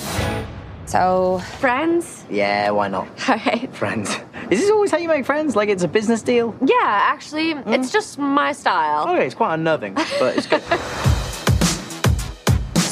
So 0.86 1.38
friends? 1.58 2.24
Yeah, 2.30 2.70
why 2.70 2.88
not? 2.88 3.08
All 3.28 3.36
right. 3.36 3.74
Friends. 3.74 4.16
Is 4.50 4.60
this 4.60 4.70
always 4.70 4.90
how 4.90 4.98
you 4.98 5.08
make 5.08 5.24
friends? 5.24 5.56
Like 5.56 5.68
it's 5.68 5.82
a 5.82 5.88
business 5.88 6.22
deal? 6.22 6.54
Yeah, 6.64 6.76
actually, 6.82 7.52
hmm? 7.52 7.72
it's 7.72 7.90
just 7.90 8.18
my 8.18 8.52
style. 8.52 9.08
Okay, 9.08 9.26
it's 9.26 9.34
quite 9.34 9.54
unnerving, 9.54 9.94
but 9.94 10.36
it's 10.36 10.46
good. 10.46 10.62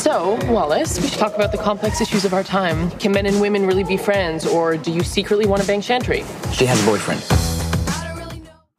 So, 0.03 0.35
Wallace, 0.53 1.01
we 1.01 1.07
should 1.07 1.21
talk 1.21 1.37
about 1.37 1.53
the 1.53 1.59
complex 1.59 2.01
issues 2.01 2.25
of 2.25 2.35
our 2.35 2.43
time. 2.43 2.91
Can 2.99 3.13
men 3.13 3.25
and 3.25 3.41
women 3.41 3.65
really 3.65 3.85
be 3.85 3.97
friends, 3.97 4.45
or 4.45 4.77
do 4.77 4.91
you 4.91 5.05
secretly 5.05 5.47
want 5.47 5.63
to 5.63 5.69
bang 5.69 5.81
Chantry? 5.81 6.25
she 6.53 6.67
has 6.67 6.83
a 6.83 6.85
boyfriend. 6.85 7.23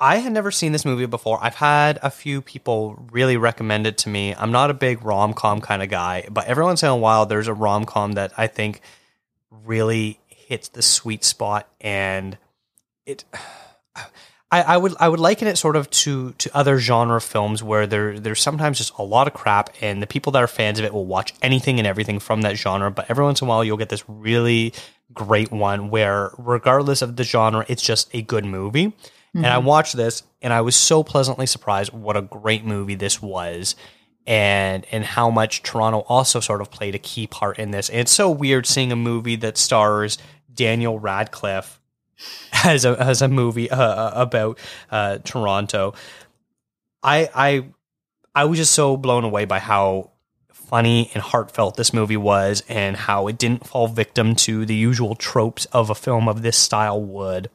I 0.01 0.17
had 0.17 0.33
never 0.33 0.51
seen 0.51 0.73
this 0.73 0.83
movie 0.83 1.05
before. 1.05 1.39
I've 1.41 1.55
had 1.55 1.97
a 2.03 2.11
few 2.11 2.41
people 2.41 3.07
really 3.09 3.37
recommend 3.37 3.87
it 3.87 3.97
to 3.99 4.09
me. 4.09 4.35
I'm 4.35 4.51
not 4.51 4.69
a 4.69 4.73
big 4.73 5.05
rom 5.05 5.33
com 5.33 5.61
kind 5.61 5.81
of 5.81 5.87
guy, 5.87 6.27
but 6.29 6.45
every 6.47 6.65
once 6.65 6.83
in 6.83 6.89
a 6.89 6.97
while, 6.97 7.25
there's 7.25 7.47
a 7.47 7.53
rom 7.53 7.85
com 7.85 8.11
that 8.11 8.33
I 8.35 8.47
think 8.47 8.81
really 9.65 10.19
hits 10.27 10.69
the 10.69 10.81
sweet 10.81 11.23
spot, 11.23 11.67
and 11.81 12.37
it. 13.05 13.23
I, 14.51 14.61
I 14.61 14.77
would 14.77 14.93
I 14.99 15.09
would 15.09 15.19
liken 15.19 15.47
it 15.47 15.57
sort 15.57 15.75
of 15.75 15.89
to 15.89 16.33
to 16.33 16.55
other 16.55 16.77
genre 16.77 17.19
films 17.19 17.63
where 17.63 17.87
there 17.87 18.19
there's 18.19 18.39
sometimes 18.39 18.77
just 18.77 18.93
a 18.99 19.03
lot 19.03 19.25
of 19.25 19.33
crap, 19.33 19.71
and 19.81 19.99
the 19.99 20.05
people 20.05 20.31
that 20.33 20.43
are 20.43 20.47
fans 20.47 20.77
of 20.77 20.85
it 20.85 20.93
will 20.93 21.07
watch 21.07 21.33
anything 21.41 21.79
and 21.79 21.87
everything 21.87 22.19
from 22.19 22.43
that 22.43 22.55
genre. 22.55 22.91
But 22.91 23.09
every 23.09 23.23
once 23.23 23.41
in 23.41 23.47
a 23.47 23.49
while, 23.49 23.63
you'll 23.63 23.77
get 23.77 23.89
this 23.89 24.07
really 24.07 24.73
great 25.11 25.51
one 25.51 25.89
where, 25.89 26.29
regardless 26.37 27.01
of 27.01 27.15
the 27.15 27.23
genre, 27.23 27.65
it's 27.67 27.81
just 27.81 28.13
a 28.13 28.21
good 28.21 28.45
movie. 28.45 28.93
And 29.35 29.47
I 29.47 29.57
mm-hmm. 29.57 29.65
watched 29.65 29.97
this 29.97 30.21
and 30.43 30.53
I 30.53 30.61
was 30.61 30.75
so 30.75 31.01
pleasantly 31.01 31.47
surprised 31.47 31.91
what 31.91 32.15
a 32.15 32.21
great 32.21 32.63
movie 32.63 32.93
this 32.93 33.19
was 33.19 33.75
and 34.25 34.85
and 34.91 35.03
how 35.03 35.29
much 35.29 35.63
Toronto 35.63 35.99
also 36.07 36.39
sort 36.39 36.61
of 36.61 36.71
played 36.71 36.95
a 36.95 36.99
key 36.99 37.27
part 37.27 37.59
in 37.59 37.71
this. 37.71 37.89
And 37.89 37.99
it's 37.99 38.11
so 38.11 38.29
weird 38.29 38.65
seeing 38.65 38.91
a 38.91 38.95
movie 38.95 39.35
that 39.37 39.57
stars 39.57 40.17
Daniel 40.53 40.99
Radcliffe 40.99 41.79
as 42.63 42.85
a 42.85 42.99
as 42.99 43.21
a 43.21 43.27
movie 43.27 43.69
uh, 43.69 44.21
about 44.21 44.59
uh, 44.91 45.19
Toronto. 45.19 45.93
I 47.01 47.29
I 47.33 47.65
I 48.35 48.45
was 48.45 48.59
just 48.59 48.73
so 48.73 48.97
blown 48.97 49.23
away 49.23 49.45
by 49.45 49.59
how 49.59 50.11
funny 50.51 51.11
and 51.13 51.21
heartfelt 51.21 51.75
this 51.75 51.93
movie 51.93 52.17
was 52.17 52.63
and 52.67 52.95
how 52.95 53.27
it 53.27 53.37
didn't 53.37 53.67
fall 53.67 53.87
victim 53.87 54.33
to 54.33 54.65
the 54.65 54.73
usual 54.73 55.13
tropes 55.13 55.65
of 55.65 55.89
a 55.89 55.95
film 55.95 56.27
of 56.27 56.41
this 56.41 56.57
style 56.57 56.99
would 56.99 57.49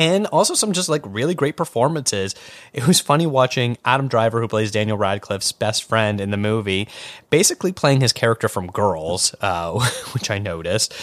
and 0.00 0.26
also 0.28 0.54
some 0.54 0.72
just 0.72 0.88
like 0.88 1.02
really 1.04 1.34
great 1.34 1.56
performances. 1.56 2.34
It 2.72 2.86
was 2.86 3.00
funny 3.00 3.26
watching 3.26 3.76
Adam 3.84 4.08
Driver, 4.08 4.40
who 4.40 4.48
plays 4.48 4.70
Daniel 4.70 4.96
Radcliffe's 4.96 5.52
best 5.52 5.84
friend 5.84 6.22
in 6.22 6.30
the 6.30 6.38
movie, 6.38 6.88
basically 7.28 7.70
playing 7.70 8.00
his 8.00 8.14
character 8.14 8.48
from 8.48 8.68
Girls, 8.68 9.34
uh, 9.42 9.78
which 10.12 10.30
I 10.30 10.38
noticed. 10.38 10.94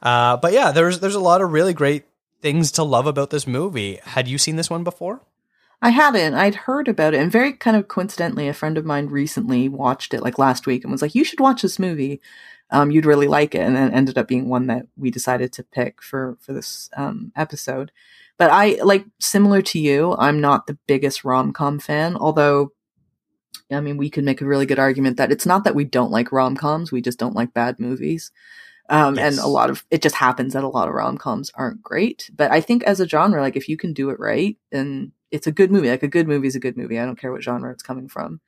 Uh, 0.00 0.36
but 0.36 0.52
yeah, 0.52 0.70
there's 0.70 1.00
there's 1.00 1.16
a 1.16 1.20
lot 1.20 1.42
of 1.42 1.52
really 1.52 1.74
great 1.74 2.04
things 2.40 2.70
to 2.72 2.84
love 2.84 3.08
about 3.08 3.30
this 3.30 3.46
movie. 3.46 3.98
Had 4.04 4.28
you 4.28 4.38
seen 4.38 4.54
this 4.54 4.70
one 4.70 4.84
before? 4.84 5.20
I 5.82 5.90
hadn't. 5.90 6.34
I'd 6.34 6.54
heard 6.54 6.86
about 6.86 7.12
it, 7.12 7.20
and 7.20 7.32
very 7.32 7.54
kind 7.54 7.76
of 7.76 7.88
coincidentally, 7.88 8.46
a 8.46 8.54
friend 8.54 8.78
of 8.78 8.84
mine 8.84 9.06
recently 9.06 9.68
watched 9.68 10.14
it 10.14 10.22
like 10.22 10.38
last 10.38 10.64
week 10.64 10.84
and 10.84 10.92
was 10.92 11.02
like, 11.02 11.16
"You 11.16 11.24
should 11.24 11.40
watch 11.40 11.62
this 11.62 11.80
movie. 11.80 12.20
Um, 12.70 12.92
you'd 12.92 13.04
really 13.04 13.26
like 13.26 13.56
it." 13.56 13.62
And 13.62 13.74
then 13.74 13.88
it 13.90 13.96
ended 13.96 14.16
up 14.16 14.28
being 14.28 14.48
one 14.48 14.68
that 14.68 14.86
we 14.96 15.10
decided 15.10 15.52
to 15.54 15.64
pick 15.64 16.00
for 16.00 16.38
for 16.40 16.52
this 16.52 16.88
um, 16.96 17.32
episode. 17.34 17.90
But 18.38 18.50
I 18.50 18.80
like 18.82 19.06
similar 19.20 19.62
to 19.62 19.78
you. 19.78 20.14
I'm 20.18 20.40
not 20.40 20.66
the 20.66 20.78
biggest 20.86 21.24
rom 21.24 21.52
com 21.52 21.78
fan, 21.78 22.16
although. 22.16 22.72
I 23.72 23.80
mean, 23.80 23.96
we 23.96 24.10
could 24.10 24.24
make 24.24 24.40
a 24.40 24.46
really 24.46 24.66
good 24.66 24.78
argument 24.78 25.16
that 25.16 25.32
it's 25.32 25.46
not 25.46 25.64
that 25.64 25.74
we 25.74 25.84
don't 25.84 26.10
like 26.10 26.32
rom 26.32 26.56
coms; 26.56 26.92
we 26.92 27.00
just 27.00 27.18
don't 27.18 27.34
like 27.36 27.54
bad 27.54 27.78
movies. 27.80 28.30
Um, 28.90 29.16
Yes. 29.16 29.38
and 29.38 29.44
a 29.44 29.48
lot 29.48 29.70
of 29.70 29.84
it 29.90 30.02
just 30.02 30.16
happens 30.16 30.52
that 30.54 30.64
a 30.64 30.68
lot 30.68 30.88
of 30.88 30.94
rom 30.94 31.16
coms 31.18 31.50
aren't 31.54 31.82
great. 31.82 32.30
But 32.36 32.50
I 32.52 32.60
think 32.60 32.82
as 32.84 33.00
a 33.00 33.08
genre, 33.08 33.40
like 33.40 33.56
if 33.56 33.68
you 33.68 33.76
can 33.78 33.92
do 33.94 34.10
it 34.10 34.20
right, 34.20 34.56
then 34.72 35.12
it's 35.30 35.46
a 35.46 35.52
good 35.52 35.70
movie. 35.72 35.88
Like 35.88 36.02
a 36.02 36.08
good 36.08 36.28
movie 36.28 36.48
is 36.48 36.56
a 36.56 36.60
good 36.60 36.76
movie. 36.76 36.98
I 37.00 37.06
don't 37.06 37.18
care 37.18 37.32
what 37.32 37.42
genre 37.42 37.72
it's 37.72 37.82
coming 37.82 38.08
from. 38.08 38.40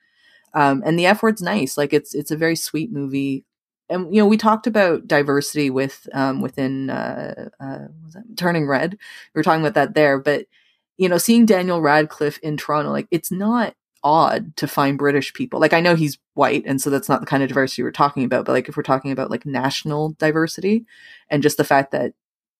Um, 0.54 0.82
and 0.86 0.98
the 0.98 1.06
F 1.06 1.22
word's 1.22 1.42
nice. 1.42 1.76
Like 1.78 1.92
it's 1.94 2.14
it's 2.14 2.30
a 2.30 2.36
very 2.36 2.56
sweet 2.56 2.92
movie. 2.92 3.44
And 3.88 4.14
you 4.14 4.20
know, 4.20 4.26
we 4.26 4.36
talked 4.36 4.66
about 4.66 5.06
diversity 5.06 5.70
with 5.70 6.08
um, 6.12 6.40
within 6.40 6.90
uh, 6.90 7.48
uh, 7.60 7.86
Turning 8.36 8.66
Red. 8.66 8.92
We 8.92 9.38
were 9.38 9.42
talking 9.42 9.62
about 9.62 9.74
that 9.74 9.94
there, 9.94 10.18
but 10.18 10.46
you 10.96 11.08
know, 11.08 11.18
seeing 11.18 11.46
Daniel 11.46 11.80
Radcliffe 11.80 12.38
in 12.38 12.56
Toronto, 12.56 12.90
like 12.90 13.08
it's 13.10 13.30
not 13.30 13.74
odd 14.02 14.56
to 14.56 14.68
find 14.68 14.98
British 14.98 15.32
people. 15.34 15.60
Like 15.60 15.72
I 15.72 15.80
know 15.80 15.94
he's 15.94 16.18
white, 16.34 16.64
and 16.66 16.80
so 16.80 16.90
that's 16.90 17.08
not 17.08 17.20
the 17.20 17.26
kind 17.26 17.42
of 17.42 17.48
diversity 17.48 17.82
we're 17.82 17.92
talking 17.92 18.24
about. 18.24 18.44
But 18.44 18.52
like 18.52 18.68
if 18.68 18.76
we're 18.76 18.82
talking 18.82 19.10
about 19.12 19.30
like 19.30 19.46
national 19.46 20.10
diversity, 20.18 20.86
and 21.30 21.42
just 21.42 21.56
the 21.56 21.64
fact 21.64 21.92
that 21.92 22.12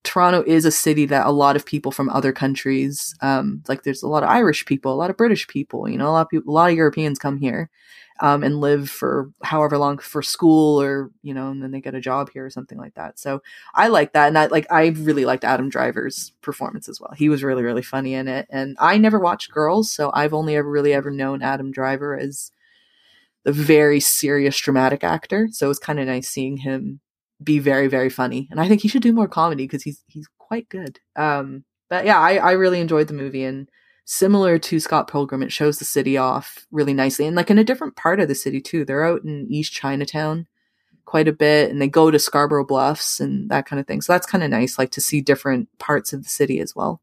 Toronto 0.06 0.44
is 0.46 0.64
a 0.64 0.70
city 0.70 1.04
that 1.06 1.26
a 1.26 1.30
lot 1.30 1.56
of 1.56 1.66
people 1.66 1.90
from 1.90 2.08
other 2.10 2.32
countries, 2.32 3.14
um, 3.22 3.62
like 3.68 3.82
there's 3.82 4.04
a 4.04 4.08
lot 4.08 4.22
of 4.22 4.28
Irish 4.28 4.64
people, 4.64 4.92
a 4.92 4.94
lot 4.94 5.10
of 5.10 5.16
British 5.16 5.48
people, 5.48 5.88
you 5.88 5.98
know, 5.98 6.08
a 6.08 6.12
lot 6.12 6.22
of 6.22 6.28
people, 6.28 6.52
a 6.52 6.54
lot 6.54 6.70
of 6.70 6.76
Europeans 6.76 7.18
come 7.18 7.38
here, 7.38 7.70
um, 8.20 8.42
and 8.42 8.60
live 8.60 8.90
for 8.90 9.30
however 9.42 9.78
long 9.78 9.98
for 9.98 10.22
school 10.22 10.80
or, 10.80 11.10
you 11.22 11.34
know, 11.34 11.50
and 11.50 11.62
then 11.62 11.70
they 11.70 11.80
get 11.80 11.94
a 11.94 12.00
job 12.00 12.30
here 12.32 12.44
or 12.44 12.50
something 12.50 12.78
like 12.78 12.94
that. 12.94 13.18
So 13.18 13.42
I 13.74 13.88
like 13.88 14.12
that. 14.12 14.28
And 14.28 14.38
I 14.38 14.46
like, 14.46 14.66
I 14.70 14.88
really 14.88 15.24
liked 15.24 15.44
Adam 15.44 15.68
Driver's 15.68 16.32
performance 16.42 16.88
as 16.88 17.00
well. 17.00 17.12
He 17.16 17.28
was 17.28 17.42
really, 17.44 17.62
really 17.62 17.82
funny 17.82 18.14
in 18.14 18.28
it. 18.28 18.46
And 18.50 18.76
I 18.80 18.98
never 18.98 19.18
watched 19.18 19.52
Girls. 19.52 19.90
So 19.90 20.10
I've 20.14 20.34
only 20.34 20.56
ever 20.56 20.70
really 20.70 20.92
ever 20.92 21.10
known 21.10 21.42
Adam 21.42 21.70
Driver 21.70 22.18
as 22.18 22.52
the 23.44 23.52
very 23.52 24.00
serious 24.00 24.58
dramatic 24.58 25.04
actor. 25.04 25.48
So 25.52 25.66
it 25.66 25.68
was 25.68 25.78
kind 25.78 26.00
of 26.00 26.06
nice 26.06 26.28
seeing 26.28 26.58
him 26.58 27.00
be 27.44 27.58
very 27.58 27.86
very 27.86 28.08
funny 28.08 28.48
and 28.50 28.58
i 28.58 28.66
think 28.66 28.80
he 28.80 28.88
should 28.88 29.02
do 29.02 29.12
more 29.12 29.28
comedy 29.28 29.64
because 29.64 29.82
he's 29.82 30.02
he's 30.06 30.26
quite 30.46 30.68
good. 30.68 31.00
Um, 31.16 31.64
but 31.88 32.04
yeah, 32.04 32.18
I, 32.18 32.36
I 32.36 32.52
really 32.52 32.80
enjoyed 32.80 33.08
the 33.08 33.14
movie 33.14 33.44
and 33.44 33.68
similar 34.06 34.56
to 34.56 34.80
Scott 34.80 35.10
Pilgrim, 35.10 35.42
it 35.42 35.52
shows 35.52 35.78
the 35.78 35.84
city 35.84 36.16
off 36.16 36.66
really 36.70 36.94
nicely 36.94 37.26
and 37.26 37.36
like 37.36 37.50
in 37.50 37.58
a 37.58 37.64
different 37.64 37.96
part 37.96 38.20
of 38.20 38.28
the 38.28 38.34
city 38.34 38.60
too. 38.60 38.84
They're 38.84 39.04
out 39.04 39.24
in 39.24 39.46
East 39.50 39.72
Chinatown 39.72 40.46
quite 41.04 41.28
a 41.28 41.32
bit 41.32 41.70
and 41.70 41.82
they 41.82 41.88
go 41.88 42.10
to 42.10 42.18
Scarborough 42.18 42.64
Bluffs 42.64 43.20
and 43.20 43.50
that 43.50 43.66
kind 43.66 43.80
of 43.80 43.86
thing. 43.86 44.00
So 44.00 44.12
that's 44.12 44.26
kind 44.26 44.44
of 44.44 44.50
nice, 44.50 44.78
like 44.78 44.92
to 44.92 45.00
see 45.00 45.20
different 45.20 45.68
parts 45.78 46.12
of 46.12 46.22
the 46.22 46.28
city 46.28 46.60
as 46.60 46.74
well. 46.74 47.00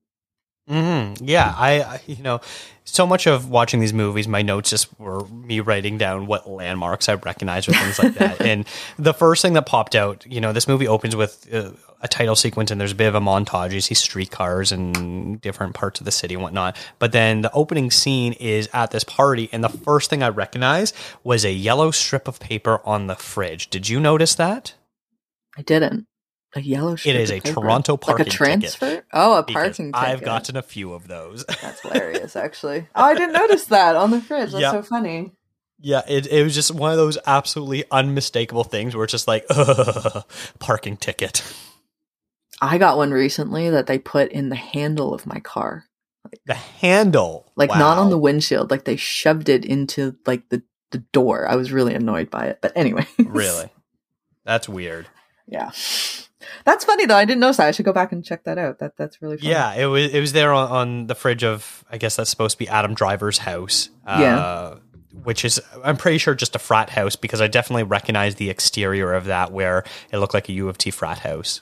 Mm-hmm. 0.70 1.26
Yeah, 1.26 1.54
I, 1.58 1.82
I, 1.82 2.02
you 2.08 2.24
know, 2.24 2.40
so 2.86 3.06
much 3.06 3.28
of 3.28 3.50
watching 3.50 3.80
these 3.80 3.94
movies, 3.94 4.28
my 4.28 4.42
notes 4.42 4.70
just 4.70 4.98
were 5.00 5.26
me 5.28 5.60
writing 5.60 5.98
down 5.98 6.26
what 6.26 6.50
landmarks 6.50 7.10
I 7.10 7.16
recognize 7.16 7.68
or 7.68 7.74
things 7.74 8.00
like 8.00 8.14
that. 8.16 8.42
and 8.46 8.66
the 8.98 9.14
first 9.14 9.42
thing 9.42 9.54
that 9.54 9.66
popped 9.66 9.94
out, 9.94 10.26
you 10.26 10.40
know, 10.40 10.54
this 10.54 10.68
movie 10.68 10.88
opens 10.88 11.16
with 11.16 11.54
uh, 11.54 11.72
a 12.02 12.08
title 12.08 12.36
sequence 12.36 12.72
and 12.72 12.80
there's 12.80 12.94
a 12.94 12.96
bit 12.96 13.08
of 13.08 13.16
a 13.16 13.20
montage. 13.20 13.74
You 13.74 13.82
see 13.82 13.94
streetcars 13.94 14.72
and 14.72 15.42
different 15.42 15.74
parts 15.74 16.00
of 16.00 16.06
the 16.06 16.12
city 16.12 16.36
and 16.36 16.44
whatnot. 16.44 16.78
But 16.98 17.12
then 17.12 17.42
the 17.42 17.52
opening 17.52 17.92
scene 17.92 18.34
is 18.34 18.70
at 18.74 18.92
this 18.92 19.04
party, 19.04 19.50
and 19.52 19.64
the 19.64 19.70
first 19.70 20.10
thing 20.10 20.24
I 20.24 20.30
recognized 20.30 20.96
was 21.24 21.44
a 21.44 21.52
yellow 21.52 21.92
strip 21.92 22.28
of 22.28 22.40
paper 22.40 22.80
on 22.86 23.08
the 23.08 23.16
fridge. 23.16 23.70
Did 23.70 23.90
you 23.90 24.00
notice 24.00 24.36
that? 24.36 24.76
I 25.58 25.62
didn't. 25.62 26.08
A 26.56 26.62
yellow 26.62 26.94
It 26.94 27.06
is 27.16 27.32
a 27.32 27.40
paper. 27.42 27.62
Toronto 27.62 27.98
parking 27.98 28.26
like 28.26 28.34
a 28.34 28.36
transfer. 28.36 28.86
ticket. 28.88 29.06
Oh, 29.12 29.38
a 29.40 29.44
parking 29.44 29.92
ticket. 29.92 29.96
Oh, 29.96 30.12
I've 30.12 30.24
gotten 30.24 30.56
a 30.56 30.62
few 30.62 30.94
of 30.94 31.08
those. 31.08 31.44
That's 31.46 31.82
hilarious, 31.82 32.36
actually. 32.36 32.88
Oh, 32.96 33.04
I 33.04 33.16
didn't 33.16 33.34
notice 33.34 33.66
that 33.66 33.96
on 33.96 34.12
the 34.12 34.22
fridge. 34.22 34.52
That's 34.52 34.62
Yeah. 34.62 34.72
so 34.72 34.84
funny. 34.84 35.32
Yeah, 35.80 36.02
it, 36.08 36.28
it 36.28 36.44
was 36.44 36.54
just 36.54 36.72
one 36.74 36.92
of 36.92 36.98
those 36.98 37.18
absolutely 37.26 37.84
unmistakable 37.92 38.64
things 38.64 38.96
where 38.96 39.04
it's 39.04 39.12
just 39.12 39.28
like, 39.28 39.46
parking 40.60 40.96
ticket. 40.98 41.44
I 42.62 42.78
got 42.78 42.98
one 42.98 43.12
recently 43.12 43.70
that 43.72 43.88
they 43.88 43.98
put 43.98 44.32
in 44.32 44.50
the 44.50 44.56
handle 44.56 45.14
of 45.14 45.26
my 45.26 45.40
car. 45.40 45.86
The 46.46 46.54
handle. 46.54 47.52
Like 47.56 47.70
not 47.72 47.98
on 47.98 48.10
the 48.10 48.18
windshield. 48.18 48.72
Like 48.72 48.86
they 48.86 48.96
shoved 48.96 49.50
it 49.50 49.66
into 49.66 50.16
like 50.26 50.48
the, 50.50 50.64
the 50.92 51.00
door. 51.00 51.48
I 51.48 51.56
was 51.56 51.72
really 51.72 51.94
annoyed 51.96 52.30
by 52.30 52.46
it. 52.46 52.60
But 52.62 52.72
anyway. 52.76 53.06
Really? 53.18 53.70
That's 54.46 54.70
weird. 54.70 55.08
yeah. 55.48 55.72
That's 56.66 56.86
funny 56.86 57.06
though. 57.06 57.16
I 57.16 57.26
didn't 57.26 57.42
notice 57.42 57.58
that. 57.58 57.68
I 57.68 57.72
should 57.72 57.86
go 57.86 57.94
back 57.94 58.12
and 58.12 58.24
check 58.24 58.44
that 58.46 58.58
out. 58.58 58.80
That 58.80 58.98
that's 58.98 59.22
really 59.22 59.38
funny. 59.38 59.50
Yeah, 59.50 59.74
it 59.76 59.86
was 59.86 60.14
it 60.14 60.20
was 60.20 60.34
there 60.34 60.54
on, 60.54 60.72
on 60.72 61.08
the 61.08 61.16
fridge 61.16 61.44
of 61.44 61.84
I 61.90 61.98
guess 61.98 62.16
that's 62.16 62.30
supposed 62.30 62.54
to 62.54 62.60
be 62.60 62.68
Adam 62.68 62.94
Driver's 62.94 63.40
house. 63.40 63.90
Yeah. 64.08 64.38
Uh, 64.38 64.80
which 65.24 65.46
is 65.46 65.62
I'm 65.84 65.98
pretty 65.98 66.18
sure 66.18 66.34
just 66.36 66.56
a 66.56 66.60
frat 66.60 66.90
house 66.90 67.16
because 67.16 67.42
I 67.42 67.48
definitely 67.48 67.84
recognize 67.84 68.36
the 68.36 68.50
exterior 68.50 69.14
of 69.14 69.26
that 69.26 69.52
where 69.52 69.84
it 70.12 70.18
looked 70.18 70.34
like 70.34 70.50
a 70.50 70.54
U 70.54 70.70
of 70.70 70.78
T 70.78 70.92
frat 70.92 71.20
house. 71.20 71.62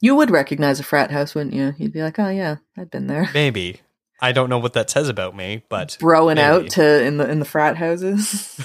You 0.00 0.16
would 0.16 0.30
recognize 0.30 0.80
a 0.80 0.82
frat 0.82 1.10
house, 1.10 1.34
wouldn't 1.34 1.54
you? 1.54 1.74
You'd 1.76 1.92
be 1.92 2.02
like, 2.02 2.18
Oh 2.18 2.28
yeah, 2.30 2.56
I've 2.76 2.90
been 2.90 3.06
there. 3.06 3.28
Maybe. 3.34 3.80
I 4.20 4.30
don't 4.30 4.48
know 4.48 4.58
what 4.58 4.74
that 4.74 4.88
says 4.88 5.08
about 5.08 5.34
me, 5.36 5.64
but 5.68 5.98
Broing 6.00 6.36
maybe. 6.36 6.40
out 6.42 6.70
to 6.70 7.02
in 7.02 7.16
the 7.16 7.28
in 7.28 7.40
the 7.40 7.44
frat 7.44 7.76
houses. 7.76 8.64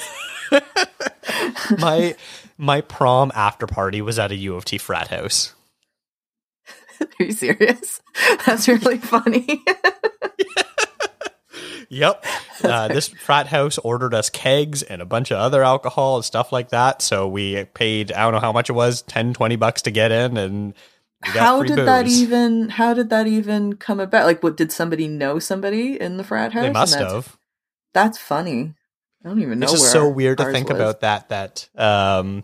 my 1.80 2.16
my 2.58 2.82
prom 2.82 3.32
after 3.36 3.68
party 3.68 4.01
was 4.01 4.18
at 4.20 4.32
a 4.32 4.36
U 4.36 4.55
of 4.55 4.66
T 4.66 4.78
frat 4.78 5.10
house. 5.10 5.53
Are 7.01 7.08
you 7.26 7.32
serious? 7.32 8.01
That's 8.45 8.68
really 8.68 8.97
funny. 8.97 9.64
Yep. 11.89 12.26
Uh, 12.64 12.88
this 12.89 13.08
frat 13.08 13.47
house 13.47 13.78
ordered 13.78 14.14
us 14.14 14.30
kegs 14.30 14.84
and 14.84 15.01
a 15.01 15.05
bunch 15.05 15.32
of 15.32 15.38
other 15.38 15.64
alcohol 15.64 16.18
and 16.18 16.26
stuff 16.26 16.51
like 16.51 16.70
that. 16.70 17.01
So 17.01 17.28
we 17.28 17.64
paid, 17.66 18.12
I 18.12 18.24
don't 18.24 18.34
know 18.34 18.39
how 18.39 18.51
much 18.51 18.70
it 18.70 18.74
was, 18.74 19.03
10, 19.03 19.34
20 19.34 19.55
bucks 19.55 19.84
to 19.84 19.91
get 19.91 20.12
in. 20.12 20.38
And 20.38 20.74
how 21.22 21.64
did 21.64 21.78
that 21.78 22.08
even 22.08 22.70
how 22.70 22.93
did 22.93 23.10
that 23.10 23.28
even 23.28 23.78
come 23.78 23.99
about? 23.99 24.26
Like 24.26 24.43
what 24.43 24.58
did 24.58 24.72
somebody 24.72 25.08
know 25.08 25.39
somebody 25.39 25.99
in 25.99 26.18
the 26.18 26.24
frat 26.24 26.53
house? 26.53 26.64
They 26.64 26.72
must 26.72 26.93
that's- 26.93 27.12
have. 27.12 27.38
That's 27.93 28.18
funny. 28.18 28.76
I 29.28 29.32
don't 29.32 29.42
even 29.42 29.60
know 29.60 29.66
It's 29.66 29.74
just 29.74 29.92
so 29.92 30.08
weird 30.08 30.38
to 30.38 30.52
think 30.52 30.70
was. 30.70 30.78
about 30.78 31.02
that, 31.02 31.30
that, 31.30 31.68
um, 31.78 32.44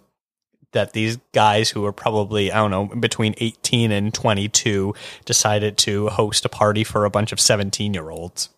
that 0.74 0.92
these 0.94 1.18
guys 1.34 1.70
who 1.70 1.82
were 1.82 1.94
probably, 1.94 2.52
I 2.52 2.58
don't 2.58 2.72
know, 2.72 2.86
between 3.00 3.36
18 3.38 3.92
and 3.92 4.14
22 4.14 4.94
decided 5.24 5.78
to 5.80 6.10
host 6.10 6.44
a 6.46 6.50
party 6.50 6.84
for 6.84 7.06
a 7.06 7.10
bunch 7.10 7.32
of 7.32 7.40
17 7.40 7.94
year 7.94 8.10
olds. 8.10 8.50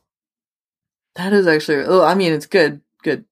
That 1.15 1.33
is 1.33 1.45
actually 1.47 1.83
oh, 1.85 2.03
I 2.03 2.13
mean 2.15 2.33
it's 2.33 2.45
good 2.45 2.81
good 3.03 3.25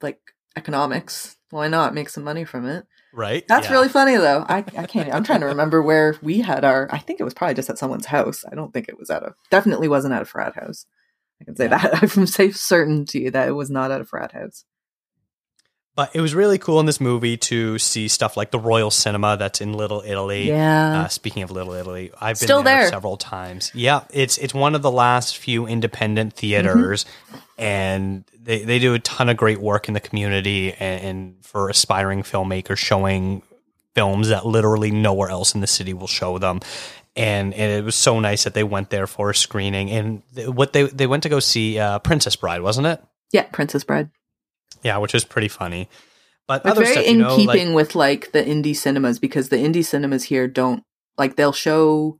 like 0.00 0.20
economics. 0.56 1.36
Why 1.50 1.68
not 1.68 1.92
make 1.94 2.08
some 2.08 2.24
money 2.24 2.44
from 2.44 2.66
it? 2.66 2.86
Right? 3.12 3.46
That's 3.48 3.66
Yeah. 3.68 3.72
really 3.72 3.88
funny 3.88 4.16
though. 4.16 4.44
I 4.48 4.58
I 4.76 4.86
can't 4.86 5.12
I'm 5.12 5.24
trying 5.24 5.40
to 5.40 5.46
remember 5.46 5.82
where 5.82 6.16
we 6.22 6.40
had 6.40 6.64
our 6.64 6.88
I 6.92 6.98
think 6.98 7.20
it 7.20 7.24
was 7.24 7.34
probably 7.34 7.54
just 7.54 7.68
at 7.70 7.78
someone's 7.78 8.06
house. 8.06 8.44
I 8.50 8.54
don't 8.54 8.72
think 8.72 8.88
it 8.88 8.98
was 8.98 9.10
at 9.10 9.22
a 9.22 9.34
definitely 9.50 9.88
wasn't 9.88 10.14
at 10.14 10.22
a 10.22 10.26
frat 10.26 10.54
house. 10.54 10.86
I 11.40 11.44
can 11.44 11.56
say 11.56 11.66
that 11.68 11.90
I'm 12.02 12.08
from 12.08 12.26
safe 12.26 12.56
certainty 12.56 13.28
that 13.30 13.48
it 13.48 13.52
was 13.52 13.70
not 13.70 13.90
at 13.90 14.00
a 14.00 14.04
frat 14.04 14.32
house. 14.32 14.64
But 15.94 16.14
it 16.14 16.20
was 16.20 16.34
really 16.34 16.58
cool 16.58 16.78
in 16.78 16.84
this 16.84 17.00
movie 17.00 17.38
to 17.38 17.78
see 17.78 18.06
stuff 18.08 18.36
like 18.36 18.50
the 18.50 18.58
Royal 18.58 18.90
Cinema 18.90 19.38
that's 19.38 19.62
in 19.62 19.72
Little 19.72 20.02
Italy. 20.04 20.48
Yeah. 20.48 21.00
Uh, 21.00 21.08
speaking 21.08 21.42
of 21.42 21.50
Little 21.50 21.72
Italy, 21.72 22.12
I've 22.20 22.38
been 22.38 22.46
Still 22.46 22.62
there, 22.62 22.82
there. 22.82 22.90
several 22.90 23.16
times. 23.16 23.72
Yeah, 23.74 24.04
it's 24.12 24.36
it's 24.36 24.52
one 24.52 24.74
of 24.74 24.82
the 24.82 24.90
last 24.90 25.38
few 25.38 25.66
independent 25.66 26.34
theaters, 26.34 27.06
and 27.56 28.24
they 28.38 28.62
they 28.62 28.78
do 28.78 28.92
a 28.92 28.98
ton 28.98 29.30
of 29.30 29.38
great 29.38 29.58
work 29.58 29.88
in 29.88 29.94
the 29.94 30.00
community 30.00 30.74
and, 30.74 31.02
and 31.02 31.34
for 31.46 31.70
aspiring 31.70 32.22
filmmakers, 32.24 32.76
showing 32.76 33.40
films 33.94 34.28
that 34.28 34.44
literally 34.44 34.90
nowhere 34.90 35.30
else 35.30 35.54
in 35.54 35.62
the 35.62 35.66
city 35.66 35.94
will 35.94 36.06
show 36.06 36.36
them. 36.36 36.60
And, 37.16 37.54
and 37.54 37.72
it 37.72 37.84
was 37.84 37.94
so 37.94 38.20
nice 38.20 38.44
that 38.44 38.54
they 38.54 38.64
went 38.64 38.90
there 38.90 39.06
for 39.06 39.30
a 39.30 39.34
screening. 39.34 39.90
And 39.90 40.22
th- 40.34 40.48
what 40.48 40.74
they 40.74 40.82
they 40.84 41.06
went 41.06 41.22
to 41.22 41.30
go 41.30 41.40
see 41.40 41.78
uh, 41.78 41.98
Princess 42.00 42.36
Bride, 42.36 42.60
wasn't 42.60 42.86
it? 42.86 43.02
Yeah, 43.32 43.44
Princess 43.52 43.84
Bride. 43.84 44.10
Yeah, 44.82 44.98
which 44.98 45.14
was 45.14 45.24
pretty 45.24 45.48
funny. 45.48 45.88
But 46.46 46.62
It's 46.62 46.70
other 46.72 46.82
very 46.82 46.92
stuff, 46.92 47.06
in 47.06 47.16
you 47.16 47.22
know, 47.22 47.36
keeping 47.36 47.68
like, 47.68 47.74
with 47.74 47.94
like 47.94 48.32
the 48.32 48.42
indie 48.42 48.76
cinemas 48.76 49.18
because 49.18 49.48
the 49.48 49.56
indie 49.56 49.84
cinemas 49.84 50.24
here 50.24 50.46
don't 50.46 50.84
like 51.18 51.36
they'll 51.36 51.52
show 51.52 52.18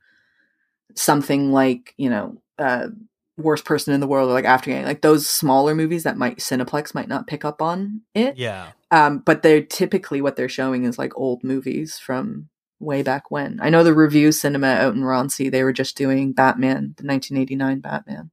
something 0.95 1.53
like 1.53 1.95
you 1.97 2.11
know 2.11 2.39
uh 2.59 2.89
worst 3.37 3.67
person 3.67 3.93
in 3.93 4.01
the 4.01 4.07
world 4.07 4.31
or 4.31 4.33
like 4.33 4.47
After 4.47 4.71
Yang, 4.71 4.87
like 4.87 5.03
those 5.03 5.29
smaller 5.29 5.75
movies 5.75 6.05
that 6.05 6.17
might 6.17 6.39
cineplex 6.39 6.95
might 6.95 7.09
not 7.09 7.27
pick 7.27 7.45
up 7.45 7.61
on 7.61 8.01
it 8.15 8.39
yeah. 8.39 8.69
um 8.91 9.19
but 9.19 9.43
they're 9.43 9.63
typically 9.63 10.23
what 10.23 10.37
they're 10.37 10.49
showing 10.49 10.85
is 10.85 10.99
like 10.99 11.13
old 11.17 11.45
movies 11.45 11.99
from 11.99 12.49
way 12.81 13.03
back 13.03 13.31
when 13.31 13.59
i 13.63 13.71
know 13.71 13.83
the 13.85 13.95
Revue 13.95 14.33
cinema 14.33 14.67
out 14.69 14.95
in 14.95 15.03
Roncy 15.03 15.51
they 15.51 15.63
were 15.65 15.73
just 15.73 15.97
doing 15.97 16.33
batman 16.33 16.95
the 16.97 17.07
1989 17.07 17.81
batman 17.81 18.31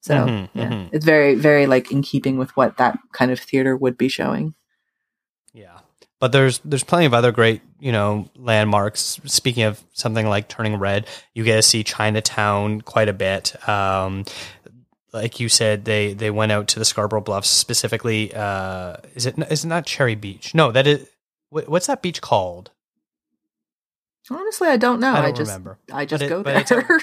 so 0.00 0.14
Mhm, 0.26 0.48
yeah 0.54 0.68
mhm. 0.70 0.88
it's 0.92 1.04
very 1.04 1.34
very 1.36 1.66
like 1.66 1.90
in 1.90 2.02
keeping 2.02 2.36
with 2.38 2.54
what 2.56 2.76
that 2.76 2.98
kind 3.12 3.30
of 3.30 3.40
theater 3.40 3.76
would 3.76 3.96
be 3.96 4.08
showing 4.08 4.54
Yeah. 5.54 5.78
But 6.20 6.30
there's 6.30 6.60
there's 6.64 6.84
plenty 6.84 7.06
of 7.06 7.14
other 7.14 7.32
great, 7.32 7.62
you 7.80 7.90
know, 7.90 8.28
landmarks. 8.36 9.18
Speaking 9.24 9.64
of 9.64 9.82
something 9.92 10.24
like 10.28 10.46
Turning 10.46 10.76
Red, 10.76 11.08
you 11.34 11.42
get 11.42 11.56
to 11.56 11.62
see 11.62 11.82
Chinatown 11.82 12.80
quite 12.80 13.08
a 13.08 13.12
bit. 13.12 13.56
Um, 13.68 14.24
like 15.12 15.40
you 15.40 15.48
said, 15.48 15.84
they 15.84 16.14
they 16.14 16.30
went 16.30 16.52
out 16.52 16.68
to 16.68 16.78
the 16.78 16.84
Scarborough 16.84 17.22
Bluffs 17.22 17.50
specifically. 17.50 18.32
Uh, 18.32 18.98
is 19.16 19.26
it 19.26 19.36
is 19.50 19.64
it 19.64 19.66
not 19.68 19.84
Cherry 19.84 20.14
Beach? 20.14 20.54
No, 20.54 20.70
that 20.70 20.86
is. 20.86 21.08
what- 21.50 21.68
What's 21.68 21.88
that 21.88 22.02
beach 22.02 22.20
called? 22.20 22.70
Honestly, 24.30 24.68
I 24.68 24.76
don't 24.76 25.00
know. 25.00 25.12
I 25.12 25.18
I, 25.18 25.22
don't 25.26 25.36
just 25.36 25.50
remember. 25.50 25.78
I 25.92 26.04
just 26.06 26.22
it- 26.22 26.28
go 26.28 26.42
there. 26.42 26.58
it's 26.58 26.72
out- 26.72 26.84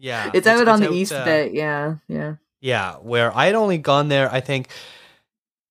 Yeah, 0.00 0.30
it's, 0.32 0.46
out 0.46 0.68
on 0.68 0.78
the 0.78 0.86
out, 0.88 0.92
east 0.92 1.12
uh, 1.12 1.24
bay. 1.24 1.50
Yeah, 1.52 1.96
yeah. 2.06 2.36
Yeah, 2.60 2.94
where 2.96 3.36
I 3.36 3.46
had 3.46 3.56
only 3.56 3.78
gone 3.78 4.06
there, 4.08 4.32
I 4.32 4.40
think, 4.40 4.68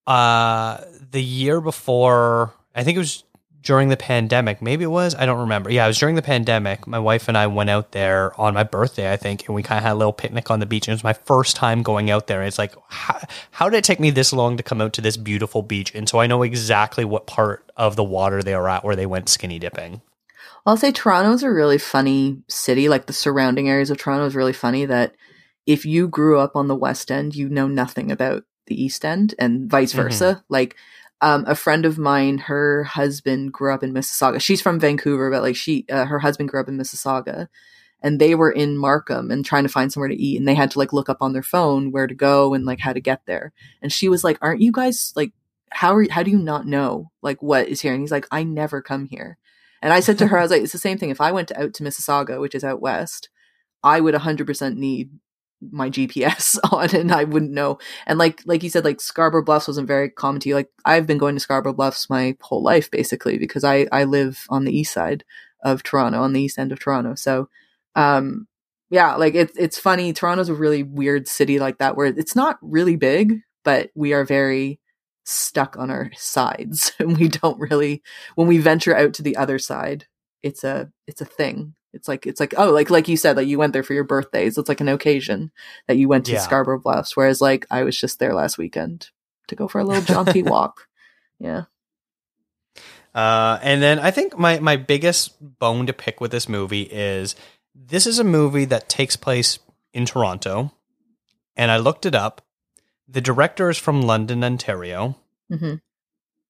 uh, 0.05 0.81
the 1.11 1.23
year 1.23 1.61
before. 1.61 2.53
I 2.75 2.83
think 2.83 2.97
it 2.97 2.99
was 2.99 3.23
during 3.61 3.89
the 3.89 3.97
pandemic. 3.97 4.61
Maybe 4.61 4.83
it 4.83 4.89
was. 4.89 5.15
I 5.15 5.25
don't 5.25 5.39
remember. 5.39 5.69
Yeah, 5.69 5.85
it 5.85 5.87
was 5.87 5.97
during 5.97 6.15
the 6.15 6.21
pandemic. 6.21 6.87
My 6.87 6.99
wife 6.99 7.27
and 7.27 7.37
I 7.37 7.47
went 7.47 7.69
out 7.69 7.91
there 7.91 8.39
on 8.39 8.53
my 8.53 8.63
birthday, 8.63 9.11
I 9.11 9.17
think, 9.17 9.45
and 9.47 9.55
we 9.55 9.63
kind 9.63 9.77
of 9.77 9.83
had 9.83 9.93
a 9.93 9.95
little 9.95 10.13
picnic 10.13 10.51
on 10.51 10.59
the 10.59 10.65
beach. 10.65 10.87
And 10.87 10.93
it 10.93 10.95
was 10.95 11.03
my 11.03 11.13
first 11.13 11.55
time 11.55 11.81
going 11.83 12.09
out 12.09 12.27
there. 12.27 12.39
And 12.39 12.47
It's 12.47 12.57
like, 12.57 12.75
how, 12.87 13.19
how 13.51 13.69
did 13.69 13.77
it 13.77 13.83
take 13.83 13.99
me 13.99 14.09
this 14.09 14.31
long 14.31 14.57
to 14.57 14.63
come 14.63 14.81
out 14.81 14.93
to 14.93 15.01
this 15.01 15.17
beautiful 15.17 15.63
beach? 15.63 15.93
And 15.95 16.07
so 16.07 16.19
I 16.19 16.27
know 16.27 16.43
exactly 16.43 17.03
what 17.05 17.27
part 17.27 17.69
of 17.75 17.95
the 17.95 18.03
water 18.03 18.41
they 18.43 18.55
were 18.55 18.69
at 18.69 18.83
where 18.83 18.95
they 18.95 19.05
went 19.05 19.29
skinny 19.29 19.59
dipping. 19.59 20.01
I'll 20.67 20.75
say 20.77 20.91
Toronto's 20.91 21.43
a 21.43 21.49
really 21.49 21.77
funny 21.77 22.43
city. 22.49 22.89
Like 22.89 23.05
the 23.05 23.13
surrounding 23.13 23.69
areas 23.69 23.89
of 23.89 23.97
Toronto 23.97 24.25
is 24.25 24.35
really 24.35 24.53
funny. 24.53 24.85
That 24.85 25.15
if 25.65 25.85
you 25.85 26.09
grew 26.09 26.39
up 26.39 26.57
on 26.57 26.67
the 26.67 26.75
West 26.75 27.09
End, 27.09 27.35
you 27.35 27.47
know 27.47 27.67
nothing 27.67 28.11
about 28.11 28.43
the 28.67 28.79
East 28.81 29.05
End, 29.05 29.33
and 29.39 29.69
vice 29.69 29.93
Mhm. 29.93 29.95
versa. 29.95 30.43
Like 30.49 30.75
um, 31.21 31.45
a 31.47 31.55
friend 31.55 31.85
of 31.85 31.97
mine, 31.97 32.37
her 32.37 32.83
husband 32.83 33.51
grew 33.51 33.73
up 33.73 33.81
in 33.81 33.93
Mississauga. 33.93 34.39
She's 34.39 34.61
from 34.61 34.79
Vancouver, 34.79 35.31
but 35.31 35.41
like 35.41 35.55
she, 35.55 35.83
uh, 35.89 36.05
her 36.05 36.19
husband 36.19 36.49
grew 36.49 36.59
up 36.59 36.67
in 36.67 36.77
Mississauga, 36.77 37.47
and 38.03 38.19
they 38.19 38.35
were 38.35 38.51
in 38.51 38.77
Markham 38.77 39.31
and 39.31 39.43
trying 39.43 39.63
to 39.63 39.69
find 39.69 39.91
somewhere 39.91 40.09
to 40.09 40.21
eat, 40.21 40.37
and 40.37 40.47
they 40.47 40.53
had 40.53 40.69
to 40.71 40.79
like 40.79 40.93
look 40.93 41.09
up 41.09 41.17
on 41.21 41.33
their 41.33 41.41
phone 41.41 41.91
where 41.91 42.05
to 42.07 42.13
go 42.13 42.53
and 42.53 42.65
like 42.65 42.79
how 42.81 42.93
to 42.93 42.99
get 42.99 43.21
there. 43.25 43.51
And 43.81 43.91
she 43.91 44.09
was 44.09 44.23
like, 44.23 44.37
"Aren't 44.41 44.61
you 44.61 44.71
guys 44.71 45.13
like 45.15 45.31
how 45.71 45.95
are 45.95 46.05
how 46.09 46.23
do 46.23 46.29
you 46.31 46.37
not 46.37 46.67
know 46.67 47.09
like 47.21 47.41
what 47.41 47.67
is 47.69 47.81
here?" 47.81 47.93
And 47.93 48.01
he's 48.01 48.11
like, 48.11 48.27
"I 48.31 48.43
never 48.43 48.81
come 48.81 49.05
here." 49.05 49.37
And 49.87 49.93
I 49.93 50.01
said 50.01 50.17
to 50.17 50.27
her, 50.27 50.37
I 50.37 50.41
was 50.41 50.51
like, 50.51 50.63
it's 50.63 50.73
the 50.73 50.77
same 50.77 50.97
thing. 50.97 51.11
If 51.11 51.21
I 51.21 51.31
went 51.31 51.49
out 51.53 51.73
to 51.75 51.83
Mississauga, 51.83 52.41
which 52.41 52.53
is 52.53 52.65
out 52.65 52.81
west, 52.81 53.29
I 53.85 54.01
would 54.01 54.15
100% 54.15 54.75
need 54.75 55.11
my 55.61 55.89
GPS 55.89 56.57
on 56.73 56.93
and 56.93 57.09
I 57.09 57.23
wouldn't 57.23 57.53
know. 57.53 57.79
And 58.05 58.19
like 58.19 58.41
like 58.45 58.63
you 58.63 58.69
said, 58.69 58.83
like 58.83 58.99
Scarborough 58.99 59.45
Bluffs 59.45 59.65
wasn't 59.65 59.87
very 59.87 60.09
common 60.09 60.41
to 60.41 60.49
you. 60.49 60.55
Like 60.55 60.69
I've 60.83 61.07
been 61.07 61.17
going 61.17 61.35
to 61.35 61.39
Scarborough 61.39 61.71
Bluffs 61.71 62.09
my 62.09 62.35
whole 62.41 62.61
life 62.61 62.91
basically 62.91 63.37
because 63.37 63.63
I 63.63 63.87
I 63.89 64.03
live 64.03 64.45
on 64.49 64.65
the 64.65 64.77
east 64.77 64.91
side 64.91 65.23
of 65.63 65.83
Toronto, 65.83 66.19
on 66.19 66.33
the 66.33 66.41
east 66.41 66.59
end 66.59 66.73
of 66.73 66.79
Toronto. 66.79 67.15
So 67.15 67.47
um 67.95 68.45
yeah, 68.89 69.15
like 69.15 69.35
it's 69.35 69.55
it's 69.55 69.79
funny. 69.79 70.11
Toronto's 70.11 70.49
a 70.49 70.53
really 70.53 70.83
weird 70.83 71.29
city 71.29 71.59
like 71.59 71.77
that 71.77 71.95
where 71.95 72.07
it's 72.07 72.35
not 72.35 72.57
really 72.61 72.97
big, 72.97 73.39
but 73.63 73.89
we 73.95 74.11
are 74.11 74.25
very 74.25 74.81
stuck 75.27 75.77
on 75.77 75.91
our 75.91 76.11
sides 76.15 76.93
and 76.99 77.17
we 77.17 77.27
don't 77.27 77.59
really 77.59 78.01
when 78.35 78.47
we 78.47 78.57
venture 78.57 78.95
out 78.95 79.13
to 79.15 79.21
the 79.21 79.37
other 79.37 79.59
side, 79.59 80.05
it's 80.43 80.63
a 80.63 80.91
it's 81.05 81.21
a 81.21 81.25
thing 81.25 81.75
it's 81.93 82.07
like 82.07 82.27
it's 82.27 82.39
like 82.39 82.53
oh 82.57 82.69
like 82.71 82.89
like 82.89 83.07
you 83.07 83.17
said 83.17 83.37
like 83.37 83.47
you 83.47 83.57
went 83.57 83.73
there 83.73 83.83
for 83.83 83.93
your 83.93 84.03
birthdays. 84.03 84.57
It's 84.57 84.69
like 84.69 84.81
an 84.81 84.87
occasion 84.87 85.51
that 85.87 85.97
you 85.97 86.07
went 86.07 86.25
to 86.25 86.33
Yeah. 86.33 86.39
Scarborough 86.39 86.79
Bluffs. 86.79 87.17
Whereas 87.17 87.41
like 87.41 87.65
I 87.71 87.83
was 87.83 87.97
just 87.99 88.19
there 88.19 88.33
last 88.33 88.57
weekend 88.57 89.09
to 89.47 89.55
go 89.55 89.67
for 89.67 89.79
a 89.79 89.83
little 89.83 90.03
jaunty 90.03 90.43
walk. 90.43 90.87
Yeah. 91.39 91.63
Uh, 93.15 93.57
and 93.63 93.81
then 93.81 93.99
I 93.99 94.11
think 94.11 94.37
my 94.37 94.59
my 94.59 94.75
biggest 94.75 95.35
bone 95.59 95.87
to 95.87 95.93
pick 95.93 96.21
with 96.21 96.29
this 96.29 96.47
movie 96.47 96.83
is 96.83 97.35
this 97.73 98.05
is 98.05 98.19
a 98.19 98.23
movie 98.23 98.65
that 98.65 98.89
takes 98.89 99.15
place 99.15 99.57
in 99.91 100.05
Toronto, 100.05 100.71
and 101.55 101.71
I 101.71 101.77
looked 101.77 102.05
it 102.05 102.13
up. 102.13 102.41
The 103.07 103.21
director 103.21 103.69
is 103.69 103.77
from 103.77 104.01
London, 104.01 104.43
Ontario. 104.43 105.15
hmm 105.49 105.75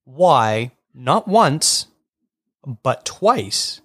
Why 0.05 0.71
not 0.93 1.27
once, 1.27 1.87
but 2.83 3.05
twice 3.05 3.81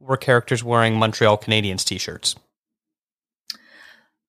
were 0.00 0.16
characters 0.16 0.64
wearing 0.64 0.96
Montreal 0.96 1.38
Canadiens 1.38 1.84
t-shirts? 1.84 2.36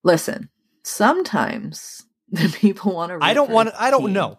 Listen, 0.03 0.49
sometimes 0.83 2.05
the 2.29 2.49
people 2.49 2.93
want 2.93 3.11
to. 3.11 3.19
I 3.21 3.33
don't 3.33 3.49
want. 3.49 3.69
I 3.77 3.91
don't 3.91 4.13
know. 4.13 4.37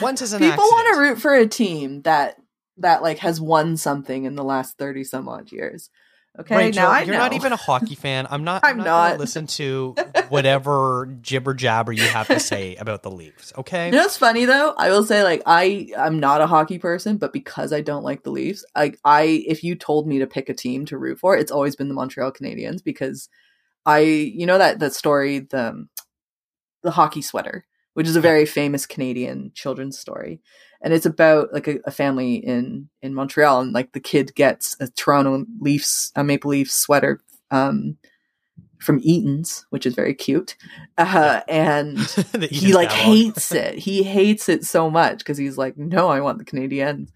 Once 0.00 0.22
is 0.22 0.32
an 0.34 0.40
People 0.40 0.64
want 0.64 0.94
to 0.94 1.00
root 1.00 1.20
for 1.20 1.34
a 1.34 1.46
team 1.46 2.02
that 2.02 2.36
that 2.78 3.02
like 3.02 3.18
has 3.18 3.40
won 3.40 3.76
something 3.76 4.24
in 4.24 4.34
the 4.34 4.44
last 4.44 4.76
thirty 4.76 5.04
some 5.04 5.28
odd 5.28 5.52
years. 5.52 5.90
Okay, 6.38 6.56
Rachel, 6.56 6.82
now 6.82 6.90
I 6.90 7.02
you're 7.02 7.14
know. 7.14 7.20
not 7.20 7.32
even 7.32 7.52
a 7.52 7.56
hockey 7.56 7.94
fan. 7.96 8.26
I'm 8.30 8.44
not. 8.44 8.64
I'm 8.64 8.72
I'm, 8.72 8.76
not. 8.78 8.84
gonna 8.84 9.10
not. 9.10 9.18
listen 9.18 9.46
to 9.46 9.94
whatever 10.28 11.08
jibber 11.22 11.54
jabber 11.54 11.92
you 11.92 12.02
have 12.02 12.28
to 12.28 12.40
say 12.40 12.76
about 12.76 13.02
the 13.02 13.10
Leafs. 13.10 13.52
Okay. 13.56 13.86
You 13.86 13.92
know 13.92 14.02
what's 14.02 14.18
funny 14.18 14.44
though? 14.44 14.74
I 14.76 14.90
will 14.90 15.04
say 15.04 15.22
like 15.22 15.42
I 15.46 15.88
I'm 15.96 16.20
not 16.20 16.40
a 16.40 16.46
hockey 16.46 16.78
person, 16.78 17.16
but 17.16 17.32
because 17.32 17.72
I 17.72 17.80
don't 17.80 18.04
like 18.04 18.22
the 18.22 18.30
Leafs, 18.30 18.64
like 18.76 18.98
I 19.04 19.44
if 19.46 19.64
you 19.64 19.74
told 19.74 20.06
me 20.06 20.18
to 20.18 20.26
pick 20.26 20.48
a 20.48 20.54
team 20.54 20.84
to 20.86 20.98
root 20.98 21.18
for, 21.18 21.36
it's 21.36 21.52
always 21.52 21.76
been 21.76 21.88
the 21.88 21.94
Montreal 21.94 22.32
Canadiens 22.32 22.84
because 22.84 23.28
I 23.86 24.00
you 24.00 24.46
know 24.46 24.58
that 24.58 24.78
that 24.80 24.94
story 24.94 25.38
the 25.38 25.68
um, 25.70 25.88
the 26.82 26.90
hockey 26.90 27.22
sweater, 27.22 27.66
which 27.94 28.06
is 28.06 28.16
a 28.16 28.20
very 28.20 28.46
famous 28.46 28.86
Canadian 28.86 29.52
children's 29.54 29.98
story. 29.98 30.40
And 30.86 30.94
it's 30.94 31.04
about 31.04 31.52
like 31.52 31.66
a, 31.66 31.80
a 31.84 31.90
family 31.90 32.36
in 32.36 32.88
in 33.02 33.12
Montreal 33.12 33.60
and 33.60 33.72
like 33.72 33.90
the 33.90 33.98
kid 33.98 34.36
gets 34.36 34.76
a 34.78 34.86
Toronto 34.86 35.44
Leafs 35.58 36.12
a 36.14 36.22
Maple 36.22 36.52
Leafs 36.52 36.74
sweater 36.74 37.20
um 37.50 37.96
from 38.78 39.00
Eaton's, 39.02 39.66
which 39.70 39.84
is 39.84 39.96
very 39.96 40.14
cute. 40.14 40.54
Uh, 40.96 41.40
and 41.48 41.98
he 42.50 42.72
like 42.72 42.92
hates 42.92 43.50
it. 43.50 43.78
He 43.78 44.04
hates 44.04 44.48
it 44.48 44.64
so 44.64 44.88
much 44.88 45.18
because 45.18 45.36
he's 45.36 45.58
like, 45.58 45.76
no, 45.76 46.06
I 46.08 46.20
want 46.20 46.38
the 46.38 46.44
Canadiens. 46.44 47.08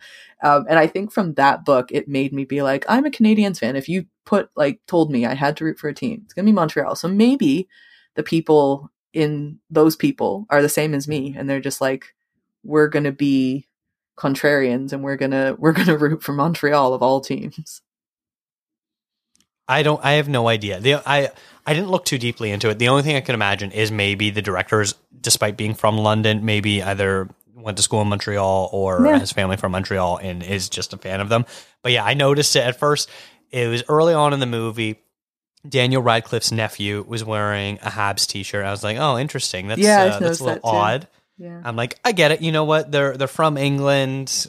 Um, 0.42 0.66
and 0.68 0.80
I 0.80 0.88
think 0.88 1.12
from 1.12 1.34
that 1.34 1.64
book, 1.64 1.92
it 1.92 2.08
made 2.08 2.32
me 2.32 2.44
be 2.44 2.62
like, 2.62 2.84
I'm 2.88 3.06
a 3.06 3.10
Canadiens 3.10 3.60
fan. 3.60 3.76
If 3.76 3.88
you 3.88 4.06
put 4.24 4.50
like 4.56 4.80
told 4.88 5.12
me 5.12 5.24
I 5.24 5.34
had 5.34 5.56
to 5.58 5.64
root 5.64 5.78
for 5.78 5.88
a 5.88 5.94
team, 5.94 6.22
it's 6.24 6.34
gonna 6.34 6.46
be 6.46 6.52
Montreal. 6.52 6.96
So 6.96 7.06
maybe 7.06 7.68
the 8.16 8.24
people 8.24 8.90
in 9.12 9.60
those 9.70 9.94
people 9.94 10.46
are 10.50 10.60
the 10.60 10.68
same 10.68 10.92
as 10.92 11.06
me, 11.06 11.36
and 11.38 11.48
they're 11.48 11.60
just 11.60 11.80
like, 11.80 12.16
we're 12.64 12.88
gonna 12.88 13.12
be 13.12 13.66
contrarians, 14.18 14.92
and 14.92 15.02
we're 15.02 15.16
gonna 15.16 15.54
we're 15.58 15.72
gonna 15.72 15.96
root 15.96 16.22
for 16.22 16.32
Montreal 16.32 16.94
of 16.94 17.02
all 17.02 17.20
teams. 17.20 17.80
I 19.68 19.82
don't. 19.82 20.04
I 20.04 20.12
have 20.12 20.28
no 20.28 20.48
idea. 20.48 20.80
The 20.80 20.94
I 21.06 21.30
I 21.64 21.74
didn't 21.74 21.90
look 21.90 22.04
too 22.04 22.18
deeply 22.18 22.50
into 22.50 22.68
it. 22.70 22.78
The 22.78 22.88
only 22.88 23.02
thing 23.02 23.16
I 23.16 23.20
can 23.20 23.34
imagine 23.34 23.70
is 23.70 23.92
maybe 23.92 24.30
the 24.30 24.42
directors, 24.42 24.94
despite 25.20 25.56
being 25.56 25.74
from 25.74 25.96
London, 25.96 26.44
maybe 26.44 26.82
either 26.82 27.28
went 27.54 27.76
to 27.76 27.82
school 27.82 28.00
in 28.02 28.08
Montreal 28.08 28.70
or 28.72 29.04
Yeah. 29.06 29.18
has 29.18 29.32
family 29.32 29.56
from 29.56 29.72
Montreal 29.72 30.16
and 30.16 30.42
is 30.42 30.68
just 30.68 30.92
a 30.92 30.96
fan 30.96 31.20
of 31.20 31.28
them. 31.28 31.44
But 31.82 31.92
yeah, 31.92 32.04
I 32.04 32.14
noticed 32.14 32.56
it 32.56 32.60
at 32.64 32.78
first. 32.78 33.08
It 33.50 33.68
was 33.68 33.84
early 33.88 34.14
on 34.14 34.32
in 34.32 34.40
the 34.40 34.46
movie. 34.46 34.98
Daniel 35.68 36.00
Radcliffe's 36.02 36.50
nephew 36.52 37.04
was 37.06 37.22
wearing 37.22 37.78
a 37.82 37.90
Habs 37.90 38.26
T-shirt. 38.26 38.64
I 38.64 38.70
was 38.70 38.82
like, 38.82 38.96
"Oh, 38.96 39.18
interesting. 39.18 39.68
That's 39.68 39.80
Yeah, 39.80 40.04
uh, 40.04 40.18
that's 40.18 40.40
a 40.40 40.44
little 40.44 40.46
that 40.46 40.60
odd." 40.64 41.08
Yeah. 41.40 41.62
I'm 41.64 41.74
like, 41.74 41.98
I 42.04 42.12
get 42.12 42.32
it. 42.32 42.42
You 42.42 42.52
know 42.52 42.64
what? 42.64 42.92
They're 42.92 43.16
they're 43.16 43.26
from 43.26 43.56
England. 43.56 44.46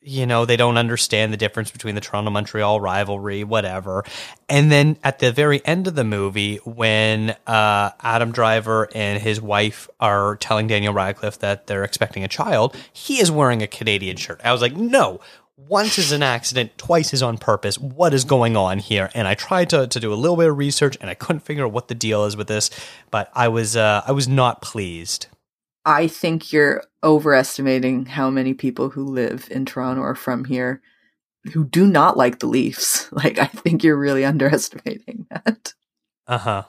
You 0.00 0.24
know, 0.24 0.46
they 0.46 0.56
don't 0.56 0.78
understand 0.78 1.34
the 1.34 1.36
difference 1.36 1.70
between 1.70 1.94
the 1.94 2.00
Toronto 2.00 2.30
Montreal 2.30 2.80
rivalry, 2.80 3.44
whatever. 3.44 4.02
And 4.48 4.72
then 4.72 4.96
at 5.04 5.18
the 5.18 5.30
very 5.30 5.60
end 5.66 5.86
of 5.86 5.94
the 5.94 6.04
movie, 6.04 6.56
when 6.64 7.36
uh, 7.46 7.90
Adam 8.00 8.32
Driver 8.32 8.88
and 8.94 9.22
his 9.22 9.42
wife 9.42 9.90
are 10.00 10.36
telling 10.36 10.68
Daniel 10.68 10.94
Radcliffe 10.94 11.40
that 11.40 11.66
they're 11.66 11.84
expecting 11.84 12.24
a 12.24 12.28
child, 12.28 12.74
he 12.90 13.20
is 13.20 13.30
wearing 13.30 13.62
a 13.62 13.66
Canadian 13.66 14.16
shirt. 14.16 14.40
I 14.42 14.52
was 14.52 14.62
like, 14.62 14.74
no. 14.74 15.20
Once 15.58 15.98
is 15.98 16.10
an 16.10 16.22
accident, 16.22 16.78
twice 16.78 17.12
is 17.12 17.22
on 17.22 17.36
purpose. 17.36 17.78
What 17.78 18.14
is 18.14 18.24
going 18.24 18.56
on 18.56 18.78
here? 18.78 19.10
And 19.12 19.28
I 19.28 19.34
tried 19.34 19.68
to, 19.70 19.86
to 19.86 20.00
do 20.00 20.10
a 20.10 20.16
little 20.16 20.38
bit 20.38 20.48
of 20.48 20.56
research, 20.56 20.96
and 21.02 21.10
I 21.10 21.14
couldn't 21.14 21.40
figure 21.40 21.66
out 21.66 21.72
what 21.72 21.88
the 21.88 21.94
deal 21.94 22.24
is 22.24 22.34
with 22.34 22.48
this. 22.48 22.70
But 23.10 23.30
I 23.34 23.48
was 23.48 23.76
uh, 23.76 24.02
I 24.06 24.12
was 24.12 24.26
not 24.26 24.62
pleased. 24.62 25.26
I 25.84 26.06
think 26.08 26.52
you're 26.52 26.82
overestimating 27.02 28.06
how 28.06 28.30
many 28.30 28.54
people 28.54 28.90
who 28.90 29.04
live 29.04 29.48
in 29.50 29.64
Toronto 29.64 30.02
are 30.02 30.14
from 30.14 30.44
here 30.44 30.82
who 31.52 31.64
do 31.64 31.86
not 31.86 32.16
like 32.16 32.38
the 32.38 32.46
Leafs. 32.46 33.08
Like, 33.12 33.38
I 33.38 33.46
think 33.46 33.82
you're 33.82 33.98
really 33.98 34.24
underestimating 34.24 35.26
that. 35.30 35.74
Uh 36.26 36.38
huh. 36.38 36.62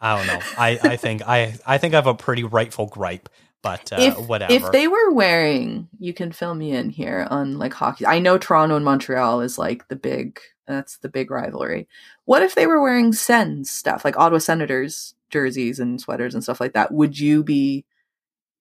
I 0.00 0.16
don't 0.16 0.26
know. 0.26 0.40
I, 0.56 0.78
I 0.82 0.96
think 0.96 1.22
I 1.26 1.54
I 1.66 1.78
think 1.78 1.94
I 1.94 1.96
have 1.96 2.06
a 2.06 2.14
pretty 2.14 2.44
rightful 2.44 2.86
gripe, 2.86 3.28
but 3.62 3.92
uh, 3.92 3.96
if, 4.00 4.28
whatever. 4.28 4.52
if 4.52 4.70
they 4.72 4.88
were 4.88 5.12
wearing, 5.12 5.88
you 5.98 6.12
can 6.12 6.32
fill 6.32 6.54
me 6.54 6.72
in 6.72 6.90
here 6.90 7.26
on 7.30 7.58
like 7.58 7.72
hockey. 7.72 8.06
I 8.06 8.18
know 8.18 8.38
Toronto 8.38 8.76
and 8.76 8.84
Montreal 8.84 9.40
is 9.40 9.58
like 9.58 9.86
the 9.88 9.96
big, 9.96 10.40
that's 10.66 10.98
the 10.98 11.08
big 11.08 11.30
rivalry. 11.30 11.88
What 12.24 12.42
if 12.42 12.54
they 12.54 12.66
were 12.66 12.82
wearing 12.82 13.12
Sens 13.12 13.70
stuff, 13.70 14.04
like 14.04 14.18
Ottawa 14.18 14.38
Senators 14.38 15.14
jerseys 15.30 15.78
and 15.78 16.00
sweaters 16.00 16.34
and 16.34 16.42
stuff 16.42 16.60
like 16.60 16.72
that? 16.72 16.92
Would 16.92 17.18
you 17.18 17.44
be 17.44 17.84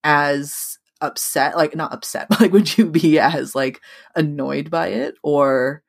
as 0.04 0.78
upset 1.02 1.58
like 1.58 1.76
not 1.76 1.93
upset 1.93 2.28
but 2.30 2.39
like 2.41 2.52
would 2.52 2.78
you 2.78 2.86
be 2.86 3.20
as 3.20 3.56
like 3.56 3.82
annoyed 4.16 4.70
by 4.70 4.88
it 4.88 5.16
or 5.24 5.82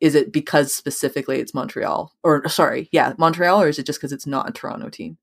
is 0.00 0.14
it 0.14 0.32
because 0.32 0.74
specifically 0.74 1.38
it's 1.38 1.54
montreal 1.54 2.12
or 2.22 2.48
sorry 2.48 2.88
yeah 2.92 3.12
montreal 3.18 3.60
or 3.60 3.68
is 3.68 3.78
it 3.78 3.86
just 3.86 3.98
because 3.98 4.12
it's 4.12 4.26
not 4.26 4.48
a 4.48 4.52
toronto 4.52 4.88
team 4.88 5.18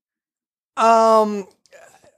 um, 0.76 1.46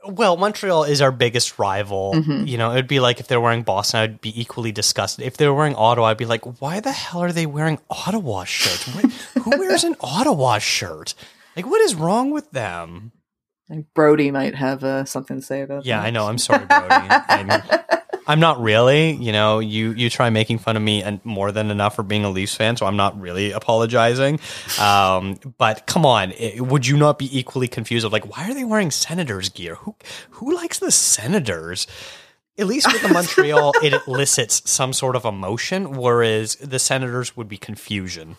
well, 0.07 0.37
Montreal 0.37 0.85
is 0.85 1.01
our 1.01 1.11
biggest 1.11 1.59
rival. 1.59 2.12
Mhm. 2.14 2.47
You 2.47 2.59
know, 2.59 2.72
it'd 2.72 2.87
be 2.87 3.01
like 3.01 3.20
if 3.20 3.29
they're 3.29 3.41
wearing 3.41 3.62
Boston, 3.62 4.01
I'd 4.01 4.20
be 4.20 4.39
equally 4.39 4.72
disgusted. 4.72 5.25
If 5.25 5.37
they 5.37 5.49
were 5.49 5.55
wearing 5.55 5.75
Ottawa, 5.75 6.09
I'd 6.09 6.18
be 6.18 6.27
like, 6.27 6.61
why 6.61 6.81
the 6.81 6.93
hell 6.93 7.22
are 7.22 7.33
they 7.33 7.47
wearing 7.47 7.79
Ottawa 7.91 8.45
shirts? 8.45 8.85
Who 9.43 9.51
wears 9.51 9.85
an 9.85 9.97
Ottawa 10.01 10.59
shirt? 10.59 11.14
Like, 11.57 11.66
what 11.66 11.81
is 11.81 11.95
wrong 11.95 12.31
with 12.31 12.51
them? 12.51 13.12
Brody 13.94 14.30
might 14.30 14.54
have 14.54 14.84
uh, 14.84 15.04
something 15.04 15.40
to 15.40 15.42
say 15.42 15.62
about 15.62 15.84
Yeah, 15.84 16.00
that 16.00 16.06
I 16.06 16.10
know. 16.10 16.26
I'm 16.26 16.38
sorry, 16.38 16.66
Brody. 16.66 16.86
I'm, 16.90 17.62
I'm 18.26 18.40
not 18.40 18.60
really. 18.60 19.12
You 19.12 19.32
know, 19.32 19.58
you 19.58 19.92
you 19.92 20.08
try 20.10 20.30
making 20.30 20.58
fun 20.58 20.76
of 20.76 20.82
me 20.82 21.02
and 21.02 21.22
more 21.24 21.52
than 21.52 21.70
enough 21.70 21.94
for 21.96 22.02
being 22.02 22.24
a 22.24 22.30
Leafs 22.30 22.54
fan, 22.54 22.76
so 22.76 22.86
I'm 22.86 22.96
not 22.96 23.18
really 23.20 23.52
apologizing. 23.52 24.40
Um, 24.80 25.38
but 25.58 25.86
come 25.86 26.06
on, 26.06 26.32
i 26.40 26.56
would 26.60 26.86
you 26.86 26.96
not 26.96 27.18
be 27.18 27.38
equally 27.38 27.68
confused 27.68 28.04
of 28.06 28.12
like 28.12 28.34
why 28.34 28.48
are 28.48 28.54
they 28.54 28.64
wearing 28.64 28.90
Senators 28.90 29.48
gear? 29.50 29.74
Who 29.76 29.94
who 30.30 30.54
likes 30.54 30.78
the 30.78 30.90
Senators? 30.90 31.86
At 32.56 32.66
least 32.66 32.90
with 32.92 33.02
the 33.02 33.08
Montreal, 33.12 33.72
it 33.82 33.94
elicits 34.06 34.70
some 34.70 34.92
sort 34.92 35.16
of 35.16 35.24
emotion, 35.24 35.90
whereas 35.92 36.54
the 36.56 36.78
Senators 36.78 37.36
would 37.36 37.48
be 37.48 37.56
confusion. 37.56 38.36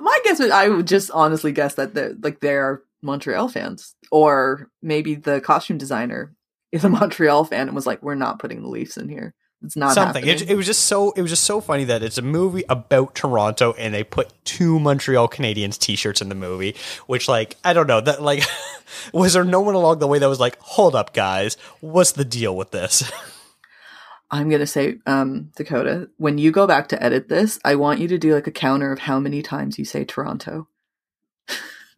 my 0.00 0.18
guess 0.24 0.38
would 0.38 0.50
i 0.50 0.68
would 0.68 0.86
just 0.86 1.10
honestly 1.12 1.52
guess 1.52 1.74
that 1.74 1.94
they're 1.94 2.14
like 2.22 2.40
they're 2.40 2.82
montreal 3.02 3.48
fans 3.48 3.94
or 4.10 4.68
maybe 4.82 5.14
the 5.14 5.40
costume 5.40 5.78
designer 5.78 6.34
is 6.72 6.84
a 6.84 6.88
montreal 7.00 7.44
fan 7.44 7.68
and 7.68 7.74
was 7.74 7.86
like 7.86 8.02
we're 8.02 8.14
not 8.14 8.38
putting 8.38 8.62
the 8.62 8.68
leafs 8.68 8.96
in 8.96 9.08
here 9.08 9.34
it's 9.62 9.76
not 9.76 9.94
something. 9.94 10.26
It, 10.26 10.48
it 10.48 10.54
was 10.54 10.64
just 10.64 10.84
so 10.84 11.10
it 11.12 11.22
was 11.22 11.30
just 11.30 11.44
so 11.44 11.60
funny 11.60 11.84
that 11.84 12.02
it's 12.02 12.16
a 12.16 12.22
movie 12.22 12.64
about 12.68 13.14
Toronto 13.14 13.74
and 13.74 13.92
they 13.92 14.04
put 14.04 14.32
two 14.44 14.80
Montreal 14.80 15.28
Canadiens 15.28 15.78
t-shirts 15.78 16.22
in 16.22 16.30
the 16.30 16.34
movie, 16.34 16.76
which 17.06 17.28
like 17.28 17.56
I 17.62 17.74
don't 17.74 17.86
know 17.86 18.00
that 18.00 18.22
like 18.22 18.44
was 19.12 19.34
there 19.34 19.44
no 19.44 19.60
one 19.60 19.74
along 19.74 19.98
the 19.98 20.06
way 20.06 20.18
that 20.18 20.28
was 20.28 20.40
like, 20.40 20.58
hold 20.60 20.94
up, 20.94 21.12
guys, 21.12 21.58
what's 21.80 22.12
the 22.12 22.24
deal 22.24 22.56
with 22.56 22.70
this? 22.70 23.10
I'm 24.30 24.48
gonna 24.48 24.66
say, 24.66 24.98
um, 25.06 25.50
Dakota, 25.56 26.08
when 26.16 26.38
you 26.38 26.52
go 26.52 26.66
back 26.66 26.88
to 26.88 27.02
edit 27.02 27.28
this, 27.28 27.58
I 27.64 27.74
want 27.74 28.00
you 28.00 28.08
to 28.08 28.18
do 28.18 28.32
like 28.34 28.46
a 28.46 28.52
counter 28.52 28.92
of 28.92 29.00
how 29.00 29.18
many 29.18 29.42
times 29.42 29.78
you 29.78 29.84
say 29.84 30.04
Toronto. 30.04 30.68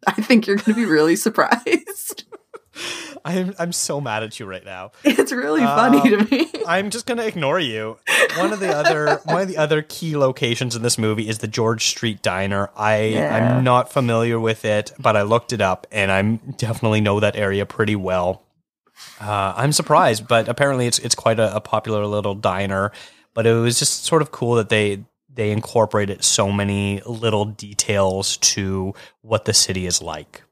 I 0.07 0.13
think 0.13 0.47
you're 0.47 0.57
gonna 0.57 0.75
be 0.75 0.85
really 0.85 1.15
surprised. 1.15 2.23
I'm 3.25 3.53
I'm 3.59 3.71
so 3.71 4.01
mad 4.01 4.23
at 4.23 4.39
you 4.39 4.45
right 4.45 4.65
now. 4.65 4.91
It's 5.03 5.31
really 5.31 5.61
funny 5.61 5.99
Um, 6.15 6.25
to 6.27 6.31
me. 6.35 6.49
I'm 6.67 6.89
just 6.89 7.05
gonna 7.05 7.23
ignore 7.23 7.59
you. 7.59 7.97
One 8.37 8.51
of 8.51 8.59
the 8.59 8.75
other 8.75 9.21
one 9.25 9.41
of 9.41 9.47
the 9.47 9.57
other 9.57 9.81
key 9.81 10.17
locations 10.17 10.75
in 10.75 10.81
this 10.81 10.97
movie 10.97 11.29
is 11.29 11.37
the 11.37 11.47
George 11.47 11.85
Street 11.85 12.21
Diner. 12.21 12.69
I 12.75 12.97
Yeah. 13.03 13.35
I'm 13.57 13.63
not 13.63 13.91
familiar 13.93 14.39
with 14.39 14.65
it, 14.65 14.91
but 14.99 15.15
I 15.15 15.21
looked 15.21 15.53
it 15.53 15.61
up 15.61 15.87
and 15.91 16.11
I 16.11 16.21
definitely 16.57 16.99
know 17.01 17.19
that 17.19 17.35
area 17.35 17.65
pretty 17.65 17.95
well. 17.95 18.43
Uh, 19.21 19.53
I'm 19.55 19.71
surprised, 19.71 20.27
but 20.27 20.47
apparently 20.49 20.87
it's 20.87 20.99
it's 20.99 21.15
quite 21.15 21.39
a, 21.39 21.55
a 21.55 21.61
popular 21.61 22.05
little 22.07 22.35
diner. 22.35 22.91
But 23.35 23.45
it 23.47 23.53
was 23.53 23.79
just 23.79 24.03
sort 24.05 24.21
of 24.21 24.31
cool 24.31 24.55
that 24.55 24.69
they 24.69 25.05
they 25.33 25.51
incorporated 25.51 26.23
so 26.23 26.51
many 26.51 27.01
little 27.05 27.45
details 27.45 28.37
to 28.37 28.93
what 29.21 29.45
the 29.45 29.53
city 29.53 29.85
is 29.85 30.01
like. 30.01 30.43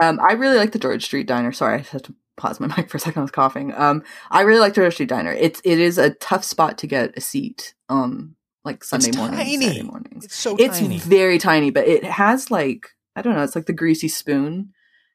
Um, 0.00 0.20
I 0.20 0.32
really 0.32 0.56
like 0.56 0.72
the 0.72 0.78
George 0.78 1.04
Street 1.04 1.26
Diner. 1.26 1.52
Sorry, 1.52 1.80
I 1.80 1.82
had 1.82 2.04
to 2.04 2.14
pause 2.36 2.58
my 2.60 2.66
mic 2.76 2.88
for 2.90 2.96
a 2.96 3.00
second. 3.00 3.20
I 3.20 3.24
was 3.24 3.30
coughing. 3.30 3.74
Um, 3.74 4.02
I 4.30 4.42
really 4.42 4.60
like 4.60 4.74
the 4.74 4.82
George 4.82 4.94
Street 4.94 5.08
Diner. 5.08 5.32
It's 5.32 5.60
it 5.64 5.78
is 5.78 5.98
a 5.98 6.10
tough 6.14 6.44
spot 6.44 6.78
to 6.78 6.86
get 6.86 7.16
a 7.16 7.20
seat. 7.20 7.74
Um, 7.88 8.36
like 8.64 8.84
Sunday 8.84 9.10
morning, 9.16 9.38
tiny. 9.38 9.56
Saturday 9.66 9.82
mornings. 9.82 10.24
It's 10.26 10.36
so 10.36 10.54
It's 10.58 10.78
tiny. 10.80 10.98
very 10.98 11.38
tiny, 11.38 11.70
but 11.70 11.86
it 11.88 12.04
has 12.04 12.50
like 12.50 12.90
I 13.16 13.22
don't 13.22 13.34
know. 13.34 13.42
It's 13.42 13.56
like 13.56 13.66
the 13.66 13.72
greasy 13.72 14.08
spoon 14.08 14.72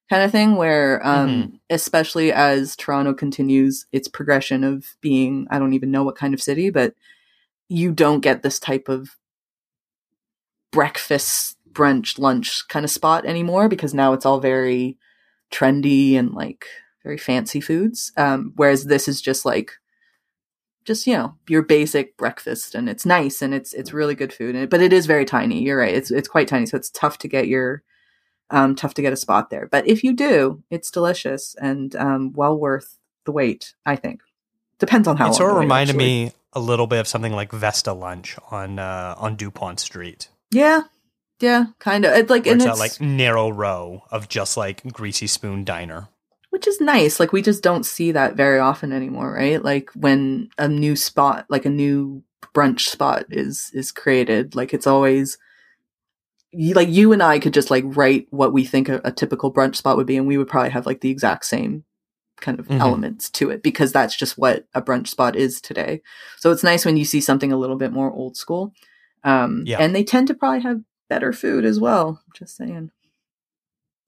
kind 0.10 0.24
of 0.24 0.32
thing, 0.32 0.56
where 0.56 1.06
um, 1.06 1.30
Mm-hmm. 1.30 1.56
especially 1.70 2.32
as 2.32 2.76
Toronto 2.76 3.14
continues 3.14 3.86
its 3.92 4.08
progression 4.08 4.64
of 4.64 4.86
being 5.02 5.48
I 5.52 5.60
don't 5.60 5.74
even 5.74 5.92
know 5.92 6.04
what 6.04 6.16
kind 6.18 6.34
of 6.34 6.42
city, 6.42 6.70
but 6.70 6.94
you 7.68 7.92
don't 7.92 8.22
get 8.22 8.44
this 8.44 8.60
type 8.60 8.88
of 8.90 9.18
breakfast, 10.72 11.58
brunch, 11.72 12.20
lunch 12.20 12.68
kind 12.68 12.84
of 12.84 12.92
spot 12.92 13.26
anymore 13.26 13.70
because 13.70 13.94
now 13.94 14.14
it's 14.14 14.26
all 14.26 14.40
very 14.40 14.98
trendy 15.52 16.18
and 16.18 16.34
like 16.34 16.66
very 17.04 17.18
fancy 17.18 17.62
foods. 17.62 18.12
Um, 18.18 18.54
whereas 18.56 18.86
this 18.86 19.08
is 19.08 19.22
just 19.22 19.46
like 19.46 19.72
just 20.84 21.08
you 21.08 21.14
know 21.14 21.36
your 21.48 21.64
basic 21.64 22.16
breakfast 22.16 22.76
and 22.76 22.88
it's 22.88 23.06
nice 23.06 23.42
and 23.42 23.54
it's 23.54 23.74
it's 23.74 23.94
really 23.94 24.14
good 24.14 24.32
food 24.32 24.56
and, 24.56 24.70
but 24.70 24.82
it 24.82 24.94
is 24.94 25.06
very 25.06 25.26
tiny. 25.26 25.64
You're 25.64 25.80
right. 25.80 25.94
It's 25.94 26.12
it's 26.12 26.28
quite 26.28 26.48
tiny 26.48 26.66
so 26.66 26.78
it's 26.78 26.90
tough 26.90 27.18
to 27.20 27.28
get 27.28 27.48
your 27.48 27.84
um 28.52 28.76
tough 28.76 28.94
to 28.96 29.02
get 29.02 29.14
a 29.14 29.18
spot 29.18 29.50
there. 29.50 29.68
But 29.68 29.88
if 29.88 30.04
you 30.04 30.14
do 30.14 30.64
it's 30.70 30.92
delicious 30.92 31.56
and 31.60 31.96
um 31.96 32.34
well 32.34 32.58
worth 32.58 32.98
the 33.26 33.32
wait 33.32 33.74
i 33.86 33.96
think. 33.96 34.22
Depends 34.78 35.08
on 35.08 35.18
how 35.18 35.32
it 35.32 35.36
sort 35.36 35.52
of 35.52 35.58
reminded 35.58 35.96
me 35.96 36.32
a 36.56 36.60
little 36.60 36.88
bit 36.88 37.00
of 37.00 37.08
something 37.08 37.34
like 37.34 37.52
Vesta 37.52 37.94
Lunch 37.94 38.38
on 38.50 38.80
uh, 38.80 39.14
on 39.18 39.36
Dupont 39.36 39.80
Street. 39.80 40.30
yeah 40.52 40.84
yeah 41.42 41.66
kind 41.80 42.06
of 42.06 42.14
it's 42.14 42.30
like 42.30 42.48
it's 42.48 42.64
that 42.64 42.78
like 42.78 43.00
narrow 43.02 43.50
row 43.50 44.02
of 44.10 44.30
just 44.30 44.56
like 44.56 44.82
greasy 44.94 45.28
spoon 45.28 45.66
diner. 45.66 46.08
which 46.56 46.68
is 46.68 46.80
nice. 46.80 47.20
Like 47.20 47.34
we 47.34 47.42
just 47.42 47.62
don't 47.62 47.86
see 47.86 48.14
that 48.14 48.38
very 48.38 48.60
often 48.60 48.94
anymore, 48.94 49.34
right? 49.34 49.62
Like 49.62 49.90
when 49.94 50.48
a 50.58 50.70
new 50.70 50.96
spot, 50.96 51.46
like 51.50 51.66
a 51.66 51.70
new 51.70 52.24
brunch 52.56 52.88
spot 52.88 53.26
is 53.30 53.70
is 53.74 53.92
created, 53.92 54.56
like 54.56 54.74
it's 54.74 54.88
always 54.88 55.38
like 56.54 56.88
you 56.88 57.12
and 57.12 57.22
I 57.22 57.40
could 57.40 57.54
just 57.54 57.70
like 57.70 57.84
write 57.86 58.28
what 58.30 58.54
we 58.54 58.64
think 58.64 58.88
a, 58.88 59.02
a 59.04 59.12
typical 59.12 59.54
brunch 59.54 59.76
spot 59.76 59.98
would 59.98 60.08
be, 60.08 60.16
and 60.16 60.28
we 60.28 60.38
would 60.38 60.48
probably 60.48 60.70
have 60.70 60.86
like 60.86 61.02
the 61.02 61.10
exact 61.12 61.44
same 61.46 61.84
kind 62.42 62.60
of 62.60 62.68
Mhm. 62.68 62.80
elements 62.80 63.30
to 63.32 63.50
it 63.50 63.64
because 63.64 63.92
that's 63.92 64.16
just 64.16 64.38
what 64.38 64.66
a 64.74 64.82
brunch 64.82 65.08
spot 65.08 65.36
is 65.36 65.62
today. 65.62 66.02
So 66.38 66.52
it's 66.52 66.64
nice 66.64 66.86
when 66.86 66.98
you 66.98 67.06
see 67.06 67.22
something 67.22 67.52
a 67.52 67.58
little 67.58 67.78
bit 67.78 67.92
more 67.92 68.12
old 68.12 68.36
school. 68.38 68.74
Um, 69.24 69.64
Yeah. 69.66 69.78
and 69.80 69.96
they 69.96 70.04
tend 70.04 70.28
to 70.28 70.34
probably 70.34 70.62
have 70.62 70.82
better 71.10 71.32
food 71.34 71.66
as 71.66 71.80
well. 71.80 72.22
Just 72.36 72.58
saying. 72.58 72.92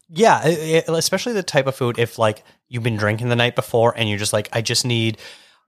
Yeah, 0.09 0.41
it- 0.45 0.86
especially 0.88 1.34
the 1.34 1.43
type 1.43 1.67
of 1.67 1.75
food 1.75 1.99
if 1.99 2.17
like 2.17 2.43
you've 2.69 2.84
been 2.84 2.95
drinking 2.97 3.30
the 3.30 3.36
night 3.36 3.55
before 3.55 3.93
and 3.95 4.07
you're 4.09 4.17
just 4.19 4.34
like, 4.34 4.47
I 4.53 4.61
just 4.61 4.86
need, 4.86 5.17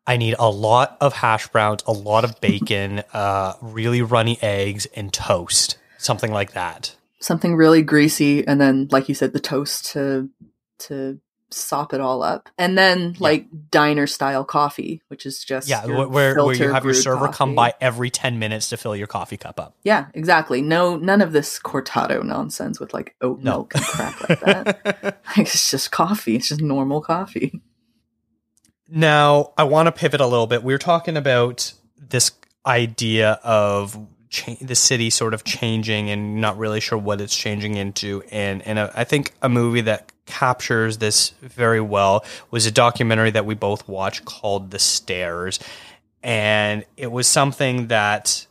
I 0.07 0.18
need 0.18 0.36
a 0.39 0.49
lot 0.49 0.97
of 1.01 1.14
hash 1.14 1.47
browns, 1.49 1.82
a 1.86 1.91
lot 1.91 2.24
of 2.24 2.39
bacon, 2.41 3.03
uh, 3.14 3.53
really 3.62 4.01
runny 4.01 4.38
eggs, 4.41 4.86
and 4.95 5.12
toast, 5.12 5.78
something 5.97 6.32
like 6.32 6.53
that. 6.53 6.95
something 7.22 7.53
really 7.53 7.82
greasy 7.82 8.47
and 8.47 8.62
then 8.62 8.88
like 8.91 9.10
you 9.10 9.14
said 9.14 9.34
the 9.34 9.41
toast 9.41 9.86
to 9.91 10.30
to 10.78 11.20
sop 11.52 11.93
it 11.93 12.00
all 12.02 12.22
up 12.22 12.47
and 12.58 12.78
then 12.78 13.16
like 13.20 13.47
diner 13.72 14.06
style 14.06 14.43
coffee 14.43 15.02
which 15.08 15.26
is 15.26 15.43
just 15.43 15.68
Yeah, 15.68 15.86
where 15.86 16.08
where 16.08 16.54
you 16.54 16.72
have 16.72 16.84
your 16.86 16.93
server 16.93 17.28
come 17.30 17.56
by 17.56 17.74
every 17.82 18.10
ten 18.12 18.38
minutes 18.39 18.70
to 18.70 18.78
fill 18.78 18.95
your 18.95 19.08
coffee 19.08 19.38
cup 19.38 19.60
up. 19.60 19.76
yeah 19.84 20.08
exactly 20.14 20.62
no 20.62 20.95
none 20.97 21.22
of 21.22 21.32
this 21.32 21.60
cortado 21.60 22.24
nonsense 22.24 22.80
with 22.80 22.93
like 22.93 23.16
oat 23.22 23.39
No. 23.41 23.52
milk 23.52 23.76
and 23.76 23.84
crap 23.84 24.30
like 24.30 24.39
that 24.41 25.04
like, 25.38 25.39
it's 25.39 25.72
just 25.72 25.91
coffee 25.91 26.36
it's 26.36 26.50
just 26.50 26.62
normal 26.62 27.02
coffee 27.02 27.62
Now, 28.88 29.54
I 29.58 29.64
want 29.64 29.88
to 29.88 29.91
pivot 29.91 30.20
a 30.22 30.26
little 30.26 30.47
bit. 30.47 30.64
We 30.64 30.74
were 30.74 30.80
talking 30.80 31.16
about 31.16 31.74
this 31.95 32.32
idea 32.66 33.39
of 33.43 33.97
cha- 34.30 34.56
the 34.62 34.76
city 34.76 35.10
sort 35.12 35.34
of 35.36 35.43
changing 35.43 36.10
and 36.10 36.41
not 36.41 36.58
really 36.58 36.80
sure 36.80 36.97
what 36.97 37.22
it's 37.22 37.36
changing 37.36 37.76
into. 37.76 38.24
And 38.32 38.62
and 38.64 38.80
uh, 38.80 38.89
I 38.95 39.04
think 39.04 39.34
a 39.41 39.50
movie 39.50 39.82
that 39.82 40.12
captures 40.30 41.00
this 41.00 41.32
very 41.42 41.82
well 41.82 42.24
was 42.52 42.66
a 42.66 42.72
documentary 42.72 43.32
that 43.32 43.46
we 43.46 43.56
both 43.56 43.88
watched 43.88 44.24
called 44.24 44.72
The 44.72 44.80
Stairs, 44.80 45.60
and 46.24 46.86
it 46.96 47.12
was 47.12 47.28
something 47.28 47.88
that 47.88 48.46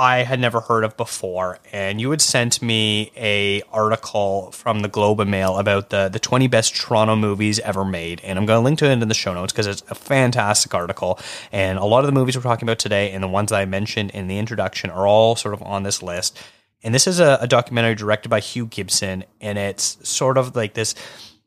I 0.00 0.18
had 0.18 0.38
never 0.38 0.60
heard 0.60 0.84
of 0.84 0.96
before, 0.96 1.58
and 1.72 2.00
you 2.00 2.10
had 2.12 2.20
sent 2.20 2.62
me 2.62 3.10
a 3.16 3.62
article 3.72 4.52
from 4.52 4.80
the 4.80 4.88
Globe 4.88 5.18
and 5.18 5.30
Mail 5.30 5.58
about 5.58 5.90
the 5.90 6.08
the 6.08 6.20
20 6.20 6.46
best 6.46 6.76
Toronto 6.76 7.16
movies 7.16 7.58
ever 7.60 7.84
made, 7.84 8.20
and 8.22 8.38
I'm 8.38 8.46
going 8.46 8.58
to 8.58 8.64
link 8.64 8.78
to 8.78 8.84
it 8.84 8.92
in 8.92 9.08
the 9.08 9.14
show 9.14 9.34
notes 9.34 9.52
because 9.52 9.66
it's 9.66 9.82
a 9.90 9.96
fantastic 9.96 10.72
article, 10.72 11.18
and 11.50 11.78
a 11.78 11.84
lot 11.84 12.00
of 12.00 12.06
the 12.06 12.12
movies 12.12 12.36
we're 12.36 12.44
talking 12.44 12.68
about 12.68 12.78
today 12.78 13.10
and 13.10 13.24
the 13.24 13.28
ones 13.28 13.50
that 13.50 13.58
I 13.58 13.64
mentioned 13.64 14.10
in 14.10 14.28
the 14.28 14.38
introduction 14.38 14.90
are 14.90 15.06
all 15.06 15.34
sort 15.34 15.54
of 15.54 15.62
on 15.62 15.82
this 15.82 16.00
list. 16.00 16.38
And 16.82 16.94
this 16.94 17.06
is 17.06 17.20
a, 17.20 17.38
a 17.40 17.46
documentary 17.46 17.94
directed 17.94 18.28
by 18.28 18.40
Hugh 18.40 18.66
Gibson, 18.66 19.24
and 19.40 19.58
it's 19.58 19.98
sort 20.08 20.38
of 20.38 20.54
like 20.54 20.74
this 20.74 20.94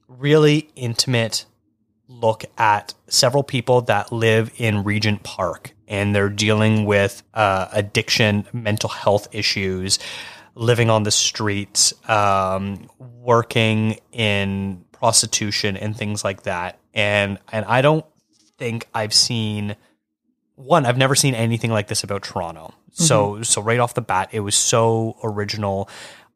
really 0.08 0.70
intimate 0.76 1.46
look 2.08 2.44
at 2.58 2.94
several 3.08 3.44
people 3.44 3.82
that 3.84 4.12
live 4.12 4.52
in 4.58 4.84
Regent 4.84 5.24
Park 5.24 5.74
and 5.92 6.16
they're 6.16 6.30
dealing 6.30 6.86
with 6.86 7.22
uh, 7.34 7.68
addiction, 7.72 8.46
mental 8.54 8.90
health 8.90 9.28
issues, 9.34 10.00
living 10.56 10.90
on 10.90 11.04
the 11.04 11.12
streets, 11.12 11.94
um, 12.10 12.90
working 12.98 14.00
in 14.12 14.86
prostitution 14.94 15.76
and 15.76 15.96
things 15.96 16.24
like 16.24 16.44
that. 16.44 16.80
And 16.94 17.40
and 17.52 17.66
I 17.66 17.82
don't 17.82 18.06
think 18.58 18.88
I've 18.94 19.14
seen 19.14 19.76
one. 20.62 20.86
I've 20.86 20.98
never 20.98 21.16
seen 21.16 21.36
anything 21.36 21.72
like 21.72 21.88
this 21.88 22.04
about 22.04 22.24
Toronto. 22.24 22.74
So 22.92 23.34
mm-hmm. 23.34 23.44
so 23.44 23.62
right 23.62 23.80
off 23.80 23.94
the 23.94 24.02
bat, 24.02 24.30
it 24.32 24.42
was 24.42 24.56
so 24.56 25.18
original. 25.24 25.90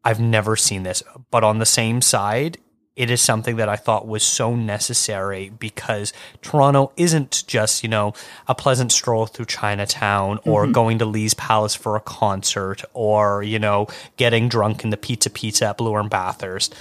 I've 0.04 0.20
never 0.20 0.56
seen 0.56 0.82
this. 0.82 1.02
But 1.30 1.44
on 1.44 1.58
the 1.58 1.66
same 1.66 2.00
side, 2.00 2.58
it 2.96 3.10
is 3.10 3.20
something 3.20 3.56
that 3.56 3.68
I 3.68 3.76
thought 3.76 4.08
was 4.08 4.22
so 4.22 4.56
necessary 4.56 5.50
because 5.50 6.14
Toronto 6.40 6.92
isn't 6.96 7.44
just, 7.46 7.82
you 7.82 7.90
know, 7.90 8.14
a 8.48 8.54
pleasant 8.54 8.90
stroll 8.90 9.26
through 9.26 9.44
Chinatown 9.44 10.38
or 10.46 10.64
mm-hmm. 10.64 10.72
going 10.72 10.98
to 10.98 11.04
Lee's 11.04 11.34
Palace 11.34 11.74
for 11.74 11.94
a 11.94 12.00
concert 12.00 12.82
or, 12.94 13.42
you 13.42 13.58
know, 13.58 13.86
getting 14.16 14.48
drunk 14.48 14.82
in 14.82 14.90
the 14.90 14.96
Pizza 14.96 15.28
Pizza 15.28 15.66
at 15.66 15.76
Bloor 15.76 16.00
and 16.00 16.08
Bathurst. 16.08 16.74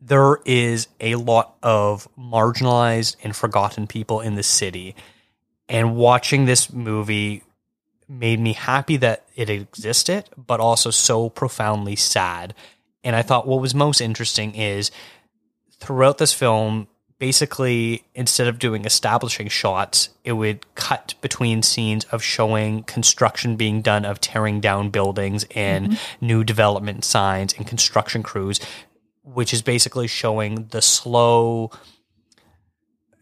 There 0.00 0.38
is 0.46 0.88
a 1.00 1.16
lot 1.16 1.56
of 1.62 2.08
marginalized 2.18 3.16
and 3.22 3.36
forgotten 3.36 3.86
people 3.86 4.20
in 4.20 4.34
the 4.34 4.42
city. 4.42 4.96
And 5.68 5.96
watching 5.96 6.44
this 6.44 6.72
movie 6.72 7.42
made 8.08 8.40
me 8.40 8.52
happy 8.52 8.96
that 8.98 9.24
it 9.34 9.48
existed, 9.48 10.28
but 10.36 10.60
also 10.60 10.90
so 10.90 11.30
profoundly 11.30 11.96
sad. 11.96 12.54
And 13.02 13.16
I 13.16 13.22
thought 13.22 13.46
what 13.46 13.60
was 13.60 13.74
most 13.74 14.00
interesting 14.00 14.54
is 14.54 14.90
throughout 15.78 16.18
this 16.18 16.32
film, 16.32 16.88
basically, 17.18 18.04
instead 18.14 18.46
of 18.46 18.58
doing 18.58 18.84
establishing 18.84 19.48
shots, 19.48 20.10
it 20.22 20.32
would 20.32 20.64
cut 20.74 21.14
between 21.20 21.62
scenes 21.62 22.04
of 22.06 22.22
showing 22.22 22.82
construction 22.84 23.56
being 23.56 23.82
done 23.82 24.04
of 24.04 24.20
tearing 24.20 24.60
down 24.60 24.90
buildings 24.90 25.46
and 25.54 25.88
mm-hmm. 25.88 26.26
new 26.26 26.44
development 26.44 27.04
signs 27.04 27.52
and 27.54 27.66
construction 27.66 28.22
crews, 28.22 28.60
which 29.22 29.52
is 29.52 29.62
basically 29.62 30.06
showing 30.06 30.66
the 30.70 30.82
slow 30.82 31.70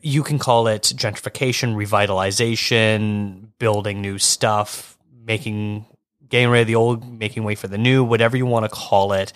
you 0.03 0.22
can 0.22 0.38
call 0.38 0.66
it 0.66 0.82
gentrification, 0.82 1.74
revitalization, 1.76 3.46
building 3.59 4.03
new 4.03 4.18
stuff, 4.18 4.98
making 5.24 5.86
getting 6.28 6.48
rid 6.48 6.62
of 6.62 6.66
the 6.66 6.74
old, 6.74 7.18
making 7.18 7.44
way 7.44 7.55
for 7.55 7.68
the 7.68 7.78
new, 7.78 8.03
whatever 8.03 8.36
you 8.36 8.46
want 8.46 8.64
to 8.64 8.68
call 8.68 9.12
it. 9.12 9.32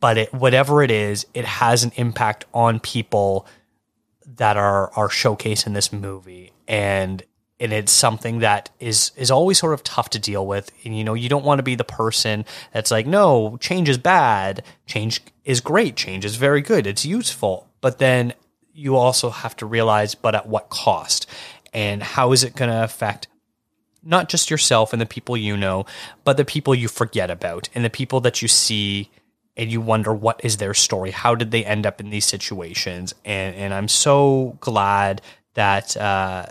But 0.00 0.18
it 0.18 0.34
whatever 0.34 0.82
it 0.82 0.90
is, 0.90 1.26
it 1.32 1.44
has 1.44 1.84
an 1.84 1.92
impact 1.94 2.44
on 2.52 2.80
people 2.80 3.46
that 4.36 4.56
are 4.56 4.90
are 4.92 5.08
showcased 5.08 5.66
in 5.66 5.74
this 5.74 5.92
movie. 5.92 6.52
And 6.66 7.22
and 7.60 7.72
it's 7.72 7.92
something 7.92 8.40
that 8.40 8.70
is 8.80 9.12
is 9.16 9.30
always 9.30 9.58
sort 9.58 9.74
of 9.74 9.84
tough 9.84 10.10
to 10.10 10.18
deal 10.18 10.44
with. 10.44 10.72
And 10.84 10.98
you 10.98 11.04
know 11.04 11.14
you 11.14 11.28
don't 11.28 11.44
want 11.44 11.60
to 11.60 11.62
be 11.62 11.76
the 11.76 11.84
person 11.84 12.44
that's 12.72 12.90
like 12.90 13.06
no 13.06 13.56
change 13.60 13.88
is 13.88 13.98
bad. 13.98 14.64
Change 14.86 15.20
is 15.44 15.60
great. 15.60 15.94
Change 15.94 16.24
is 16.24 16.34
very 16.34 16.62
good. 16.62 16.88
It's 16.88 17.06
useful. 17.06 17.68
But 17.80 17.98
then 17.98 18.34
you 18.74 18.96
also 18.96 19.30
have 19.30 19.56
to 19.56 19.66
realize 19.66 20.14
but 20.14 20.34
at 20.34 20.48
what 20.48 20.70
cost? 20.70 21.26
And 21.72 22.02
how 22.02 22.32
is 22.32 22.44
it 22.44 22.54
going 22.54 22.70
to 22.70 22.84
affect 22.84 23.28
not 24.02 24.28
just 24.28 24.50
yourself 24.50 24.92
and 24.92 25.00
the 25.00 25.06
people 25.06 25.36
you 25.36 25.56
know 25.56 25.86
but 26.24 26.36
the 26.36 26.44
people 26.44 26.74
you 26.74 26.88
forget 26.88 27.30
about 27.30 27.68
and 27.74 27.84
the 27.84 27.90
people 27.90 28.20
that 28.20 28.42
you 28.42 28.48
see 28.48 29.10
and 29.56 29.70
you 29.70 29.80
wonder 29.80 30.12
what 30.12 30.40
is 30.44 30.56
their 30.56 30.74
story? 30.74 31.10
How 31.10 31.34
did 31.34 31.50
they 31.50 31.64
end 31.64 31.86
up 31.86 32.00
in 32.00 32.10
these 32.10 32.26
situations? 32.26 33.14
And 33.24 33.54
and 33.54 33.72
i'm 33.74 33.88
so 33.88 34.56
glad 34.60 35.22
that 35.54 35.96
uh 35.96 36.46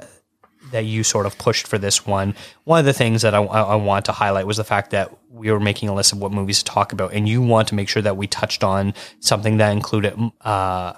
that 0.72 0.86
you 0.86 1.04
sort 1.04 1.26
of 1.26 1.38
pushed 1.38 1.68
for 1.68 1.78
this 1.78 2.06
one. 2.06 2.36
One 2.64 2.80
of 2.80 2.86
the 2.86 2.94
things 2.94 3.22
that 3.22 3.36
I, 3.36 3.42
I, 3.42 3.76
want 3.76 4.06
to 4.06 4.12
highlight 4.12 4.48
was 4.48 4.58
the 4.58 4.64
fact 4.64 4.92
that 4.92 5.16
we 5.30 5.52
were 5.52 5.60
making 5.60 5.90
a 5.90 5.96
list 5.96 6.14
of 6.14 6.20
what 6.20 6.32
movies 6.32 6.60
to 6.60 6.66
talk 6.66 6.94
about, 6.94 7.14
and 7.14 7.28
you 7.28 7.42
want 7.42 7.68
to 7.70 7.76
make 7.76 7.90
sure 7.90 8.02
that 8.02 8.18
we 8.18 8.28
touched 8.28 8.64
on 8.64 8.94
something 9.20 9.58
that 9.58 9.72
included 9.72 10.18
uh, 10.42 10.94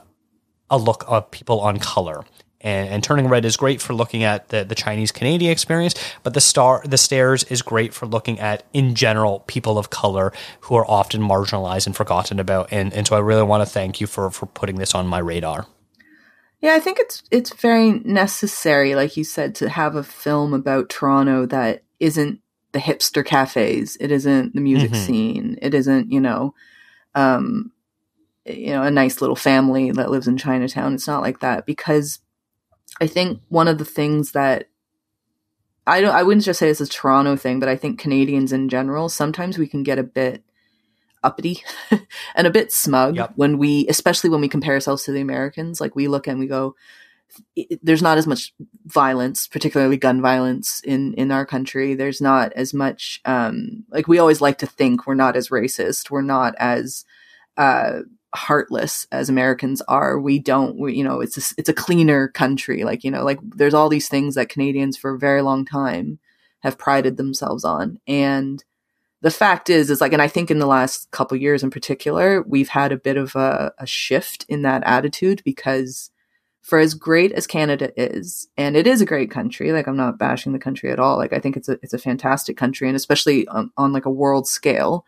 a 0.73 0.77
look 0.77 1.05
of 1.07 1.29
people 1.31 1.61
on 1.61 1.77
color. 1.79 2.25
And, 2.59 2.87
and, 2.89 3.03
Turning 3.03 3.27
Red 3.27 3.43
is 3.43 3.57
great 3.57 3.81
for 3.81 3.93
looking 3.93 4.23
at 4.23 4.47
the, 4.47 4.63
the 4.63 4.73
Chinese 4.73 5.11
Canadian 5.11 5.51
experience, 5.51 5.95
but 6.23 6.33
the 6.33 6.39
star 6.39 6.81
the 6.85 6.97
Stairs 6.97 7.43
is 7.43 7.61
great 7.61 7.93
for 7.93 8.05
looking 8.05 8.39
at 8.39 8.63
in 8.71 8.95
general 8.95 9.41
people 9.47 9.77
of 9.77 9.89
color 9.89 10.31
who 10.61 10.75
are 10.75 10.89
often 10.89 11.21
marginalized 11.21 11.85
and 11.85 11.95
forgotten 11.95 12.39
about. 12.39 12.69
And 12.71 12.93
and 12.93 13.05
so 13.05 13.17
I 13.17 13.19
really 13.19 13.43
want 13.43 13.67
to 13.67 13.69
thank 13.69 13.99
you 13.99 14.07
for 14.07 14.31
for 14.31 14.45
putting 14.45 14.77
this 14.77 14.95
on 14.95 15.07
my 15.07 15.19
radar. 15.19 15.67
Yeah, 16.61 16.73
I 16.73 16.79
think 16.79 16.99
it's 16.99 17.21
it's 17.31 17.53
very 17.53 17.99
necessary, 18.05 18.95
like 18.95 19.17
you 19.17 19.25
said, 19.25 19.55
to 19.55 19.67
have 19.67 19.97
a 19.97 20.03
film 20.03 20.53
about 20.53 20.87
Toronto 20.87 21.45
that 21.47 21.83
isn't 21.99 22.39
the 22.71 22.79
hipster 22.79 23.25
cafes. 23.25 23.97
It 23.99 24.09
isn't 24.09 24.55
the 24.55 24.61
music 24.61 24.91
mm-hmm. 24.91 25.05
scene. 25.05 25.59
It 25.61 25.73
isn't, 25.73 26.13
you 26.13 26.21
know, 26.21 26.55
um, 27.13 27.72
you 28.45 28.71
know, 28.71 28.83
a 28.83 28.91
nice 28.91 29.21
little 29.21 29.35
family 29.35 29.91
that 29.91 30.11
lives 30.11 30.27
in 30.27 30.37
Chinatown. 30.37 30.93
It's 30.93 31.07
not 31.07 31.21
like 31.21 31.39
that 31.39 31.65
because 31.65 32.19
I 32.99 33.07
think 33.07 33.41
one 33.49 33.67
of 33.67 33.77
the 33.77 33.85
things 33.85 34.33
that 34.33 34.67
I 35.85 36.01
don't 36.01 36.15
I 36.15 36.23
wouldn't 36.23 36.45
just 36.45 36.59
say 36.59 36.69
it's 36.69 36.81
a 36.81 36.87
Toronto 36.87 37.35
thing, 37.35 37.59
but 37.59 37.69
I 37.69 37.75
think 37.75 37.99
Canadians 37.99 38.51
in 38.51 38.69
general, 38.69 39.09
sometimes 39.09 39.57
we 39.57 39.67
can 39.67 39.83
get 39.83 39.99
a 39.99 40.03
bit 40.03 40.43
uppity 41.23 41.63
and 42.35 42.47
a 42.47 42.51
bit 42.51 42.71
smug 42.71 43.15
yep. 43.15 43.31
when 43.35 43.57
we, 43.57 43.87
especially 43.87 44.29
when 44.29 44.41
we 44.41 44.49
compare 44.49 44.73
ourselves 44.73 45.03
to 45.03 45.11
the 45.11 45.21
Americans. 45.21 45.79
Like 45.79 45.95
we 45.95 46.07
look 46.07 46.27
and 46.27 46.39
we 46.39 46.47
go, 46.47 46.75
there's 47.81 48.01
not 48.01 48.17
as 48.17 48.27
much 48.27 48.53
violence, 48.85 49.47
particularly 49.47 49.97
gun 49.97 50.21
violence 50.21 50.81
in 50.83 51.13
in 51.15 51.31
our 51.31 51.45
country. 51.45 51.95
There's 51.95 52.21
not 52.21 52.53
as 52.53 52.73
much 52.73 53.21
um, 53.25 53.85
like 53.89 54.07
we 54.07 54.19
always 54.19 54.41
like 54.41 54.59
to 54.59 54.67
think 54.67 55.07
we're 55.07 55.15
not 55.15 55.35
as 55.35 55.49
racist, 55.49 56.11
we're 56.11 56.21
not 56.21 56.53
as 56.59 57.05
uh, 57.57 58.01
heartless 58.33 59.07
as 59.11 59.29
Americans 59.29 59.81
are. 59.87 60.19
We 60.19 60.39
don't, 60.39 60.77
we, 60.77 60.95
you 60.95 61.03
know, 61.03 61.21
it's 61.21 61.37
a, 61.37 61.55
it's 61.57 61.69
a 61.69 61.73
cleaner 61.73 62.27
country. 62.27 62.83
Like 62.83 63.03
you 63.03 63.11
know, 63.11 63.23
like 63.23 63.39
there's 63.41 63.73
all 63.73 63.89
these 63.89 64.09
things 64.09 64.35
that 64.35 64.49
Canadians 64.49 64.97
for 64.97 65.13
a 65.13 65.19
very 65.19 65.41
long 65.41 65.65
time 65.65 66.19
have 66.59 66.77
prided 66.77 67.17
themselves 67.17 67.63
on, 67.63 67.99
and 68.07 68.63
the 69.23 69.31
fact 69.31 69.69
is 69.69 69.89
is 69.89 70.01
like 70.01 70.13
and 70.13 70.21
i 70.21 70.27
think 70.27 70.51
in 70.51 70.59
the 70.59 70.67
last 70.67 71.09
couple 71.09 71.35
years 71.35 71.63
in 71.63 71.71
particular 71.71 72.43
we've 72.43 72.69
had 72.69 72.91
a 72.91 72.97
bit 72.97 73.17
of 73.17 73.35
a, 73.35 73.73
a, 73.79 73.87
shift 73.87 74.45
in 74.47 74.61
that 74.61 74.83
attitude 74.85 75.41
because 75.43 76.11
for 76.61 76.77
as 76.77 76.93
great 76.93 77.31
as 77.31 77.47
canada 77.47 77.91
is 77.99 78.49
and 78.57 78.75
it 78.77 78.85
is 78.85 79.01
a 79.01 79.05
great 79.05 79.31
country 79.31 79.71
like 79.71 79.87
i'm 79.87 79.97
not 79.97 80.19
bashing 80.19 80.51
the 80.53 80.59
country 80.59 80.91
at 80.91 80.99
all 80.99 81.17
like 81.17 81.33
i 81.33 81.39
think 81.39 81.57
it's 81.57 81.69
a 81.69 81.79
it's 81.81 81.93
a 81.93 81.97
fantastic 81.97 82.55
country 82.55 82.87
and 82.87 82.95
especially 82.95 83.47
on, 83.47 83.71
on 83.77 83.91
like 83.91 84.05
a 84.05 84.11
world 84.11 84.45
scale 84.47 85.05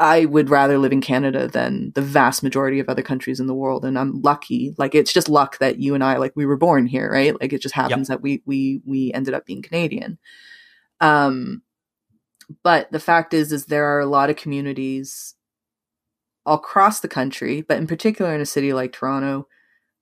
i 0.00 0.24
would 0.24 0.50
rather 0.50 0.78
live 0.78 0.92
in 0.92 1.00
canada 1.00 1.46
than 1.46 1.92
the 1.94 2.02
vast 2.02 2.42
majority 2.42 2.80
of 2.80 2.88
other 2.88 3.02
countries 3.02 3.38
in 3.38 3.46
the 3.46 3.54
world 3.54 3.84
and 3.84 3.96
i'm 3.96 4.20
lucky. 4.22 4.74
Like 4.78 4.96
it's 4.96 5.12
just 5.12 5.28
luck 5.28 5.58
that 5.58 5.78
you 5.78 5.94
and 5.94 6.02
i 6.02 6.16
like 6.16 6.32
we 6.34 6.46
were 6.46 6.56
born 6.56 6.86
here 6.86 7.08
right? 7.12 7.40
Like 7.40 7.52
it 7.52 7.62
just 7.62 7.74
happens 7.74 8.08
yep. 8.08 8.18
that 8.18 8.22
we 8.22 8.42
we 8.46 8.80
we 8.84 9.12
ended 9.12 9.34
up 9.34 9.46
being 9.46 9.62
canadian. 9.62 10.18
Um 11.00 11.62
but 12.62 12.90
the 12.90 13.00
fact 13.00 13.34
is, 13.34 13.52
is 13.52 13.66
there 13.66 13.84
are 13.84 14.00
a 14.00 14.06
lot 14.06 14.30
of 14.30 14.36
communities 14.36 15.34
across 16.46 17.00
the 17.00 17.08
country, 17.08 17.62
but 17.62 17.78
in 17.78 17.86
particular 17.86 18.34
in 18.34 18.40
a 18.40 18.46
city 18.46 18.72
like 18.72 18.92
Toronto, 18.92 19.46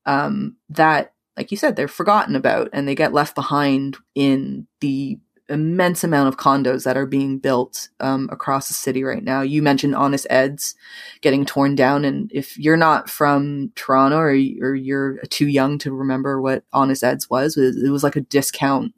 um, 0.07 0.57
that, 0.70 1.12
like 1.36 1.51
you 1.51 1.57
said, 1.57 1.76
they're 1.76 1.88
forgotten 1.88 2.34
about 2.34 2.70
and 2.72 2.88
they 2.88 2.94
get 2.94 3.12
left 3.12 3.34
behind 3.34 3.96
in 4.14 4.66
the 4.80 5.18
immense 5.49 6.05
amount 6.05 6.28
of 6.28 6.36
condos 6.36 6.84
that 6.84 6.96
are 6.96 7.07
being 7.07 7.38
built 7.38 7.88
um, 8.01 8.28
across 8.30 8.68
the 8.68 8.74
city 8.74 9.03
right 9.03 9.24
now. 9.24 9.40
You 9.40 9.62
mentioned 9.62 9.94
Honest 9.94 10.26
Ed's 10.28 10.74
getting 11.20 11.46
torn 11.46 11.74
down, 11.74 12.05
and 12.05 12.30
if 12.32 12.59
you're 12.59 12.76
not 12.76 13.09
from 13.09 13.72
Toronto 13.74 14.18
or, 14.18 14.28
or 14.28 14.74
you're 14.74 15.18
too 15.30 15.46
young 15.46 15.78
to 15.78 15.92
remember 15.92 16.40
what 16.40 16.64
Honest 16.72 17.03
Ed's 17.03 17.30
was, 17.30 17.57
it 17.57 17.90
was 17.90 18.03
like 18.03 18.16
a 18.16 18.20
discount 18.20 18.94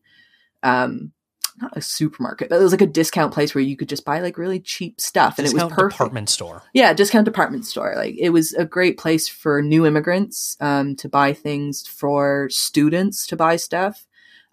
um, 0.63 1.13
not 1.61 1.77
a 1.77 1.83
supermarket, 1.83 2.49
but 2.49 2.57
it 2.57 2.63
was 2.63 2.73
like 2.73 2.81
a 2.81 2.87
discount 2.87 3.35
place 3.35 3.55
where 3.55 3.63
you 3.63 3.77
could 3.77 3.89
just 3.89 4.05
buy 4.05 4.21
like 4.21 4.39
really 4.39 4.61
cheap 4.61 5.01
stuff, 5.01 5.39
and 5.39 5.47
discount 5.47 5.73
it 5.73 5.75
was 5.75 5.75
perfect. 5.75 5.95
Department 5.95 6.29
store, 6.29 6.63
yeah, 6.73 6.93
discount 6.93 7.25
department 7.25 7.67
store. 7.67 7.95
Like 7.97 8.15
it 8.19 8.31
was 8.31 8.55
a 8.55 8.65
great 8.65 8.99
place 8.99 9.29
for 9.29 9.63
new 9.63 9.87
immigrants 9.87 10.57
um, 10.61 10.97
to 10.97 11.09
buy 11.09 11.33
things, 11.33 11.87
for 11.87 12.49
students 12.51 13.27
to 13.29 13.37
buy 13.37 13.57
stuff, 13.57 14.07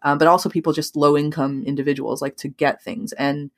um, 0.04 0.18
but 0.18 0.28
also 0.28 0.50
people 0.50 0.74
just 0.74 0.96
low 0.96 1.18
income 1.18 1.64
individuals 1.66 2.22
like 2.22 2.38
to 2.38 2.48
get 2.48 2.82
things. 2.82 3.14
And 3.14 3.52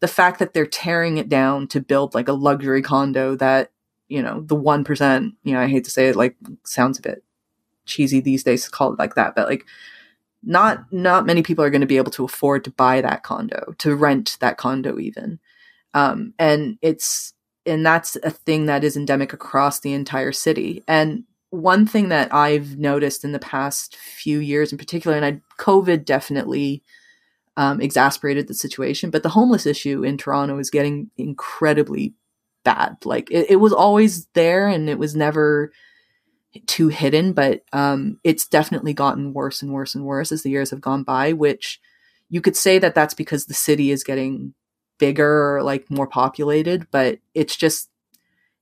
the 0.00 0.08
fact 0.08 0.38
that 0.38 0.54
they're 0.54 0.66
tearing 0.66 1.18
it 1.18 1.28
down 1.28 1.66
to 1.68 1.80
build 1.80 2.14
like 2.14 2.28
a 2.28 2.32
luxury 2.32 2.82
condo 2.82 3.34
that 3.36 3.72
you 4.08 4.22
know 4.22 4.40
the 4.40 4.56
one 4.56 4.84
percent, 4.84 5.34
you 5.44 5.52
know, 5.52 5.60
I 5.60 5.68
hate 5.68 5.84
to 5.84 5.90
say 5.90 6.08
it, 6.08 6.16
like 6.16 6.36
sounds 6.64 6.98
a 6.98 7.02
bit 7.02 7.24
cheesy 7.86 8.20
these 8.20 8.44
days 8.44 8.64
to 8.64 8.70
call 8.70 8.92
it 8.92 8.98
like 8.98 9.14
that, 9.14 9.34
but 9.34 9.48
like 9.48 9.64
not 10.42 10.92
not 10.92 11.26
many 11.26 11.42
people 11.42 11.64
are 11.64 11.70
going 11.70 11.80
to 11.80 11.86
be 11.86 11.96
able 11.96 12.12
to 12.12 12.24
afford 12.24 12.64
to 12.64 12.70
buy 12.70 13.00
that 13.00 13.22
condo 13.22 13.74
to 13.78 13.94
rent 13.94 14.36
that 14.40 14.56
condo 14.56 14.98
even 14.98 15.38
um, 15.94 16.32
and 16.38 16.78
it's 16.80 17.32
and 17.66 17.84
that's 17.84 18.16
a 18.16 18.30
thing 18.30 18.66
that 18.66 18.84
is 18.84 18.96
endemic 18.96 19.32
across 19.32 19.80
the 19.80 19.92
entire 19.92 20.32
city 20.32 20.84
and 20.86 21.24
one 21.50 21.86
thing 21.86 22.08
that 22.08 22.32
i've 22.32 22.78
noticed 22.78 23.24
in 23.24 23.32
the 23.32 23.38
past 23.38 23.96
few 23.96 24.38
years 24.38 24.72
in 24.72 24.78
particular 24.78 25.16
and 25.16 25.24
I, 25.24 25.40
covid 25.58 26.04
definitely 26.04 26.82
um, 27.56 27.80
exasperated 27.80 28.46
the 28.46 28.54
situation 28.54 29.10
but 29.10 29.22
the 29.22 29.30
homeless 29.30 29.66
issue 29.66 30.04
in 30.04 30.16
toronto 30.16 30.58
is 30.58 30.70
getting 30.70 31.10
incredibly 31.16 32.14
bad 32.64 32.96
like 33.04 33.30
it, 33.30 33.50
it 33.50 33.56
was 33.56 33.72
always 33.72 34.26
there 34.34 34.68
and 34.68 34.88
it 34.88 34.98
was 34.98 35.16
never 35.16 35.72
too 36.66 36.88
hidden, 36.88 37.32
but 37.32 37.62
um, 37.72 38.18
it's 38.24 38.46
definitely 38.46 38.94
gotten 38.94 39.32
worse 39.32 39.62
and 39.62 39.72
worse 39.72 39.94
and 39.94 40.04
worse 40.04 40.32
as 40.32 40.42
the 40.42 40.50
years 40.50 40.70
have 40.70 40.80
gone 40.80 41.02
by. 41.02 41.32
Which 41.32 41.80
you 42.30 42.40
could 42.40 42.56
say 42.56 42.78
that 42.78 42.94
that's 42.94 43.14
because 43.14 43.46
the 43.46 43.54
city 43.54 43.90
is 43.90 44.04
getting 44.04 44.54
bigger 44.98 45.56
or 45.56 45.62
like 45.62 45.90
more 45.90 46.06
populated, 46.06 46.86
but 46.90 47.18
it's 47.34 47.56
just 47.56 47.90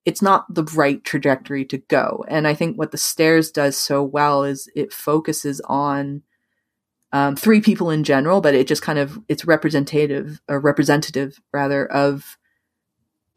it's 0.07 0.23
not 0.23 0.47
the 0.49 0.65
right 0.75 1.05
trajectory 1.05 1.65
to 1.67 1.79
go. 1.79 2.25
And 2.29 2.49
I 2.49 2.55
think 2.55 2.79
what 2.79 2.93
the 2.93 2.99
stairs 2.99 3.51
does 3.51 3.77
so 3.77 4.03
well 4.03 4.45
is 4.45 4.71
it 4.75 4.93
focuses 4.93 5.61
on 5.67 6.23
um, 7.13 7.37
three 7.37 7.61
people 7.61 7.91
in 7.91 8.05
general, 8.05 8.41
but 8.41 8.55
it 8.55 8.67
just 8.67 8.83
kind 8.83 8.99
of 8.99 9.19
it's 9.29 9.45
representative 9.45 10.41
or 10.49 10.61
representative 10.61 11.41
rather 11.53 11.87
of 11.87 12.39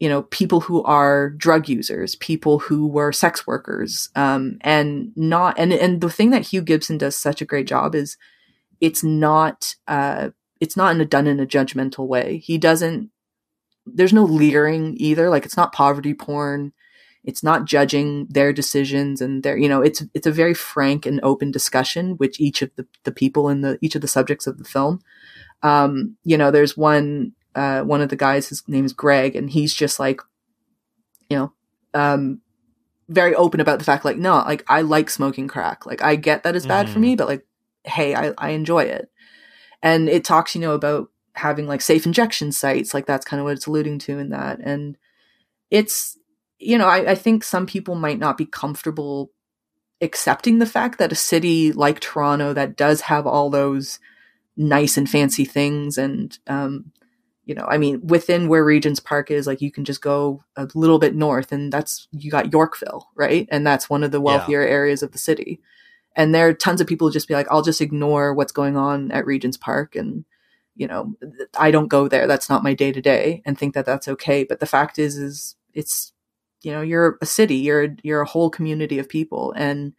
you 0.00 0.08
know, 0.08 0.22
people 0.22 0.60
who 0.60 0.82
are 0.84 1.28
drug 1.28 1.68
users, 1.68 2.16
people 2.16 2.58
who 2.58 2.86
were 2.86 3.12
sex 3.12 3.46
workers, 3.46 4.08
um, 4.16 4.56
and 4.62 5.12
not, 5.14 5.58
and, 5.58 5.74
and 5.74 6.00
the 6.00 6.08
thing 6.08 6.30
that 6.30 6.46
Hugh 6.46 6.62
Gibson 6.62 6.96
does 6.96 7.14
such 7.16 7.42
a 7.42 7.44
great 7.44 7.66
job 7.66 7.94
is 7.94 8.16
it's 8.80 9.04
not, 9.04 9.74
uh, 9.86 10.30
it's 10.58 10.74
not 10.74 10.94
in 10.94 11.02
a, 11.02 11.04
done 11.04 11.26
in 11.26 11.38
a 11.38 11.46
judgmental 11.46 12.06
way. 12.06 12.38
He 12.38 12.56
doesn't, 12.56 13.10
there's 13.86 14.12
no 14.12 14.24
leering 14.24 14.94
either. 14.98 15.30
Like 15.30 15.44
it's 15.44 15.56
not 15.56 15.72
poverty 15.72 16.14
porn. 16.14 16.72
It's 17.22 17.42
not 17.42 17.66
judging 17.66 18.26
their 18.30 18.52
decisions 18.52 19.20
and 19.20 19.42
their, 19.42 19.56
you 19.56 19.68
know, 19.68 19.82
it's, 19.82 20.02
it's 20.14 20.26
a 20.26 20.32
very 20.32 20.54
frank 20.54 21.04
and 21.04 21.20
open 21.22 21.50
discussion, 21.50 22.12
which 22.12 22.40
each 22.40 22.62
of 22.62 22.70
the, 22.76 22.86
the 23.04 23.12
people 23.12 23.50
in 23.50 23.60
the, 23.60 23.78
each 23.82 23.94
of 23.94 24.00
the 24.00 24.08
subjects 24.08 24.46
of 24.46 24.56
the 24.56 24.64
film. 24.64 25.00
Um, 25.62 26.16
you 26.24 26.38
know, 26.38 26.50
there's 26.50 26.78
one, 26.78 27.32
uh, 27.54 27.82
one 27.82 28.00
of 28.00 28.08
the 28.08 28.16
guys, 28.16 28.48
his 28.48 28.66
name 28.66 28.86
is 28.86 28.94
Greg, 28.94 29.36
and 29.36 29.50
he's 29.50 29.74
just 29.74 30.00
like, 30.00 30.22
you 31.28 31.36
know, 31.36 31.52
um, 31.92 32.40
very 33.10 33.34
open 33.34 33.60
about 33.60 33.78
the 33.78 33.84
fact, 33.84 34.04
like, 34.04 34.16
no, 34.16 34.36
like 34.36 34.64
I 34.68 34.80
like 34.80 35.10
smoking 35.10 35.48
crack. 35.48 35.84
Like 35.84 36.02
I 36.02 36.16
get 36.16 36.42
that 36.44 36.56
it's 36.56 36.64
bad 36.64 36.86
mm. 36.86 36.92
for 36.92 37.00
me, 37.00 37.16
but 37.16 37.28
like, 37.28 37.44
hey, 37.84 38.14
I, 38.14 38.32
I 38.38 38.50
enjoy 38.50 38.84
it. 38.84 39.10
And 39.82 40.08
it 40.08 40.24
talks, 40.24 40.54
you 40.54 40.60
know, 40.60 40.72
about 40.72 41.10
having 41.40 41.66
like 41.66 41.80
safe 41.80 42.06
injection 42.06 42.52
sites. 42.52 42.94
Like 42.94 43.06
that's 43.06 43.26
kind 43.26 43.40
of 43.40 43.44
what 43.44 43.54
it's 43.54 43.66
alluding 43.66 43.98
to 44.00 44.18
in 44.18 44.30
that. 44.30 44.60
And 44.60 44.96
it's, 45.70 46.18
you 46.58 46.78
know, 46.78 46.86
I, 46.86 47.10
I 47.10 47.14
think 47.14 47.44
some 47.44 47.66
people 47.66 47.94
might 47.94 48.18
not 48.18 48.38
be 48.38 48.46
comfortable 48.46 49.30
accepting 50.00 50.58
the 50.58 50.66
fact 50.66 50.98
that 50.98 51.12
a 51.12 51.16
city 51.16 51.72
like 51.72 52.00
Toronto 52.00 52.52
that 52.54 52.76
does 52.76 53.02
have 53.02 53.26
all 53.26 53.50
those 53.50 53.98
nice 54.56 54.96
and 54.96 55.08
fancy 55.08 55.44
things 55.44 55.96
and 55.96 56.38
um 56.46 56.92
you 57.44 57.54
know 57.54 57.64
i 57.68 57.78
mean 57.78 58.00
within 58.06 58.46
where 58.48 58.64
regent's 58.64 59.00
park 59.00 59.30
is 59.30 59.46
like 59.46 59.62
you 59.62 59.70
can 59.70 59.84
just 59.84 60.02
go 60.02 60.42
a 60.56 60.68
little 60.74 60.98
bit 60.98 61.14
north 61.14 61.50
and 61.50 61.72
that's 61.72 62.08
you 62.12 62.30
got 62.30 62.52
yorkville 62.52 63.08
right 63.14 63.48
and 63.50 63.66
that's 63.66 63.88
one 63.88 64.02
of 64.02 64.10
the 64.10 64.20
wealthier 64.20 64.60
areas 64.60 65.02
of 65.02 65.12
the 65.12 65.18
city 65.18 65.60
and 66.14 66.34
there 66.34 66.48
are 66.48 66.52
tons 66.52 66.80
of 66.80 66.86
people 66.86 67.08
who 67.08 67.12
just 67.12 67.28
be 67.28 67.34
like 67.34 67.46
i'll 67.50 67.62
just 67.62 67.80
ignore 67.80 68.34
what's 68.34 68.52
going 68.52 68.76
on 68.76 69.10
at 69.12 69.24
regent's 69.24 69.56
park 69.56 69.96
and 69.96 70.24
you 70.76 70.86
know 70.86 71.14
i 71.58 71.70
don't 71.70 71.88
go 71.88 72.08
there. 72.08 72.26
That's 72.26 72.48
not 72.48 72.62
my 72.62 72.74
day 72.74 72.92
to 72.92 73.00
day 73.00 73.42
and 73.44 73.58
think 73.58 73.74
that 73.74 73.86
that's 73.86 74.08
okay. 74.08 74.44
But 74.44 74.60
the 74.60 74.66
fact 74.66 74.98
is 74.98 75.16
is 75.16 75.56
it's 75.74 76.12
you 76.62 76.72
know 76.72 76.80
you're 76.82 77.18
a 77.20 77.26
city. 77.26 77.56
You're 77.56 77.96
you're 78.02 78.22
a 78.22 78.26
whole 78.26 78.50
community 78.50 78.98
of 78.98 79.08
people. 79.08 79.52
And 79.56 79.94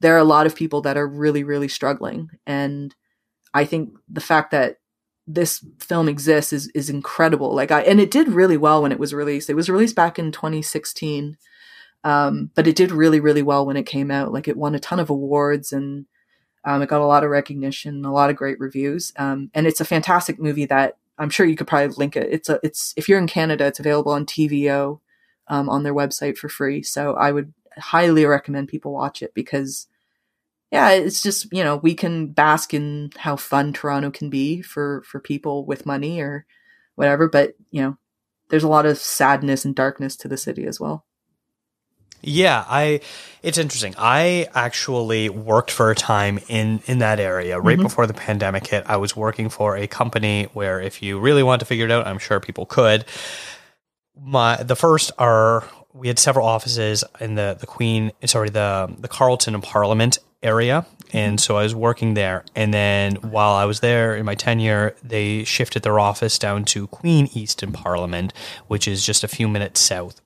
there 0.00 0.14
are 0.14 0.18
a 0.18 0.24
lot 0.24 0.46
of 0.46 0.56
people 0.56 0.80
that 0.82 0.96
are 0.96 1.06
really 1.06 1.44
really 1.44 1.68
struggling. 1.68 2.30
And 2.46 2.94
i 3.54 3.64
think 3.64 3.90
the 4.08 4.20
fact 4.20 4.50
that 4.50 4.78
this 5.26 5.64
film 5.80 6.08
exists 6.08 6.52
is 6.52 6.68
is 6.74 6.90
incredible. 6.90 7.54
Like 7.54 7.70
i 7.70 7.82
and 7.82 8.00
it 8.00 8.10
did 8.10 8.28
really 8.28 8.56
well 8.56 8.82
when 8.82 8.92
it 8.92 8.98
was 8.98 9.14
released. 9.14 9.50
It 9.50 9.54
was 9.54 9.70
released 9.70 9.96
back 9.96 10.18
in 10.18 10.32
2016 10.32 11.36
um, 12.04 12.50
but 12.54 12.66
it 12.66 12.76
did 12.76 12.92
really 12.92 13.18
really 13.18 13.42
well 13.42 13.66
when 13.66 13.76
it 13.76 13.86
came 13.86 14.10
out. 14.10 14.32
Like 14.32 14.46
it 14.46 14.56
won 14.56 14.74
a 14.74 14.80
ton 14.80 15.00
of 15.00 15.10
awards 15.10 15.72
and 15.72 16.06
um, 16.64 16.82
it 16.82 16.88
got 16.88 17.00
a 17.00 17.06
lot 17.06 17.24
of 17.24 17.30
recognition 17.30 18.04
a 18.04 18.12
lot 18.12 18.30
of 18.30 18.36
great 18.36 18.58
reviews. 18.60 19.12
Um, 19.16 19.50
and 19.54 19.66
it's 19.66 19.80
a 19.80 19.84
fantastic 19.84 20.38
movie 20.38 20.66
that 20.66 20.96
i'm 21.18 21.30
sure 21.30 21.46
you 21.46 21.56
could 21.56 21.68
probably 21.68 21.94
link 21.96 22.16
it. 22.16 22.28
It's 22.30 22.48
a 22.48 22.58
it's 22.62 22.92
if 22.96 23.08
you're 23.08 23.18
in 23.18 23.26
canada 23.26 23.66
it's 23.66 23.80
available 23.80 24.12
on 24.12 24.26
tvo 24.26 25.00
um, 25.48 25.68
on 25.68 25.82
their 25.82 25.94
website 25.94 26.36
for 26.36 26.48
free. 26.48 26.82
So 26.82 27.14
i 27.14 27.32
would 27.32 27.52
highly 27.78 28.24
recommend 28.24 28.68
people 28.68 28.92
watch 28.92 29.22
it 29.22 29.34
because 29.34 29.88
yeah, 30.74 30.90
it's 30.90 31.22
just 31.22 31.46
you 31.52 31.62
know 31.62 31.76
we 31.76 31.94
can 31.94 32.26
bask 32.28 32.74
in 32.74 33.10
how 33.16 33.36
fun 33.36 33.72
Toronto 33.72 34.10
can 34.10 34.28
be 34.28 34.60
for 34.60 35.02
for 35.06 35.20
people 35.20 35.64
with 35.64 35.86
money 35.86 36.20
or 36.20 36.46
whatever, 36.96 37.28
but 37.28 37.54
you 37.70 37.80
know 37.80 37.96
there's 38.50 38.64
a 38.64 38.68
lot 38.68 38.84
of 38.84 38.98
sadness 38.98 39.64
and 39.64 39.76
darkness 39.76 40.16
to 40.16 40.26
the 40.28 40.36
city 40.36 40.66
as 40.66 40.80
well. 40.80 41.04
Yeah, 42.26 42.64
I 42.68 43.00
it's 43.42 43.58
interesting. 43.58 43.94
I 43.98 44.48
actually 44.54 45.28
worked 45.28 45.70
for 45.70 45.90
a 45.90 45.94
time 45.94 46.40
in 46.48 46.80
in 46.86 46.98
that 47.00 47.20
area 47.20 47.60
right 47.60 47.78
Mhm. 47.78 47.82
before 47.82 48.06
the 48.06 48.14
pandemic 48.14 48.66
hit. 48.66 48.84
I 48.86 48.96
was 48.96 49.14
working 49.14 49.48
for 49.50 49.76
a 49.76 49.86
company 49.86 50.48
where 50.54 50.80
if 50.80 51.02
you 51.02 51.18
really 51.18 51.42
want 51.42 51.60
to 51.60 51.66
figure 51.66 51.84
it 51.84 51.90
out, 51.90 52.06
I'm 52.06 52.18
sure 52.18 52.40
people 52.40 52.66
could. 52.66 53.04
My 54.20 54.62
the 54.62 54.76
first 54.76 55.12
are 55.18 55.64
we 55.92 56.08
had 56.08 56.18
several 56.18 56.46
offices 56.46 57.04
in 57.20 57.34
the 57.34 57.56
the 57.58 57.66
Queen, 57.66 58.12
sorry, 58.24 58.48
the 58.50 58.94
the 58.98 59.08
Carlton 59.08 59.54
and 59.54 59.62
Parliament 59.62 60.18
area. 60.42 60.86
And 61.12 61.38
so 61.40 61.56
I 61.56 61.62
was 61.62 61.74
working 61.76 62.14
there. 62.14 62.44
And 62.56 62.74
then 62.74 63.16
while 63.16 63.52
I 63.54 63.66
was 63.66 63.80
there 63.80 64.16
in 64.16 64.24
my 64.24 64.34
tenure, 64.34 64.96
they 65.02 65.44
shifted 65.44 65.82
their 65.84 66.00
office 66.00 66.38
down 66.40 66.64
to 66.66 66.88
Queen 66.88 67.28
East 67.34 67.62
in 67.62 67.70
Parliament, 67.70 68.32
which 68.66 68.88
is 68.88 69.06
just 69.06 69.22
a 69.22 69.28
few 69.28 69.46
minutes 69.46 69.80
south. 69.80 70.20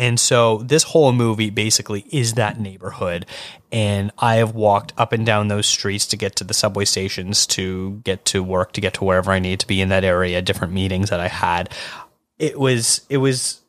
And 0.00 0.18
so 0.18 0.58
this 0.58 0.82
whole 0.84 1.12
movie 1.12 1.50
basically 1.50 2.06
is 2.10 2.32
that 2.34 2.58
neighborhood. 2.58 3.26
And 3.70 4.10
I 4.18 4.36
have 4.36 4.54
walked 4.54 4.94
up 4.96 5.12
and 5.12 5.26
down 5.26 5.48
those 5.48 5.66
streets 5.66 6.06
to 6.06 6.16
get 6.16 6.36
to 6.36 6.44
the 6.44 6.54
subway 6.54 6.86
stations, 6.86 7.46
to 7.48 8.00
get 8.02 8.24
to 8.24 8.42
work, 8.42 8.72
to 8.72 8.80
get 8.80 8.94
to 8.94 9.04
wherever 9.04 9.30
I 9.30 9.38
need 9.38 9.60
to 9.60 9.66
be 9.66 9.82
in 9.82 9.90
that 9.90 10.02
area, 10.02 10.40
different 10.40 10.72
meetings 10.72 11.10
that 11.10 11.20
I 11.20 11.28
had. 11.28 11.68
It 12.38 12.58
was, 12.58 13.02
it 13.10 13.18
was 13.18 13.60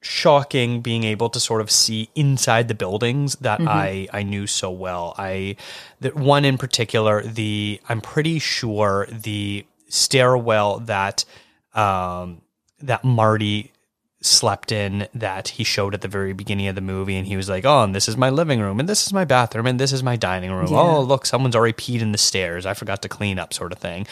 shocking 0.00 0.80
being 0.80 1.04
able 1.04 1.28
to 1.28 1.38
sort 1.38 1.60
of 1.60 1.70
see 1.70 2.08
inside 2.14 2.68
the 2.68 2.74
buildings 2.74 3.36
that 3.42 3.60
Mhm. 3.60 3.68
I, 3.68 4.08
I 4.14 4.22
knew 4.22 4.46
so 4.46 4.70
well. 4.70 5.14
I, 5.18 5.56
the 6.00 6.08
one 6.08 6.46
in 6.46 6.56
particular, 6.56 7.22
the, 7.22 7.82
I'm 7.86 8.00
pretty 8.00 8.38
sure 8.38 9.06
the 9.10 9.66
stairwell 9.90 10.78
that, 10.80 11.26
um, 11.74 12.40
that 12.80 13.04
Marty 13.04 13.72
slept 14.22 14.70
in 14.70 15.08
that 15.14 15.48
he 15.48 15.64
showed 15.64 15.94
at 15.94 16.02
the 16.02 16.08
very 16.08 16.34
beginning 16.34 16.66
of 16.66 16.74
the 16.74 16.80
movie 16.80 17.16
and 17.16 17.26
he 17.26 17.36
was 17.36 17.48
like 17.48 17.64
oh 17.64 17.82
and 17.82 17.94
this 17.94 18.06
is 18.06 18.18
my 18.18 18.28
living 18.28 18.60
room 18.60 18.78
and 18.78 18.88
this 18.88 19.06
is 19.06 19.12
my 19.14 19.24
bathroom 19.24 19.66
and 19.66 19.80
this 19.80 19.92
is 19.92 20.02
my 20.02 20.16
dining 20.16 20.52
room. 20.52 20.68
Yeah. 20.70 20.78
oh 20.78 21.00
look 21.00 21.24
someone's 21.24 21.56
already 21.56 21.72
peed 21.72 22.00
in 22.00 22.12
the 22.12 22.18
stairs. 22.18 22.66
I 22.66 22.74
forgot 22.74 23.02
to 23.02 23.08
clean 23.08 23.38
up 23.38 23.54
sort 23.54 23.72
of 23.72 23.78
thing. 23.78 24.06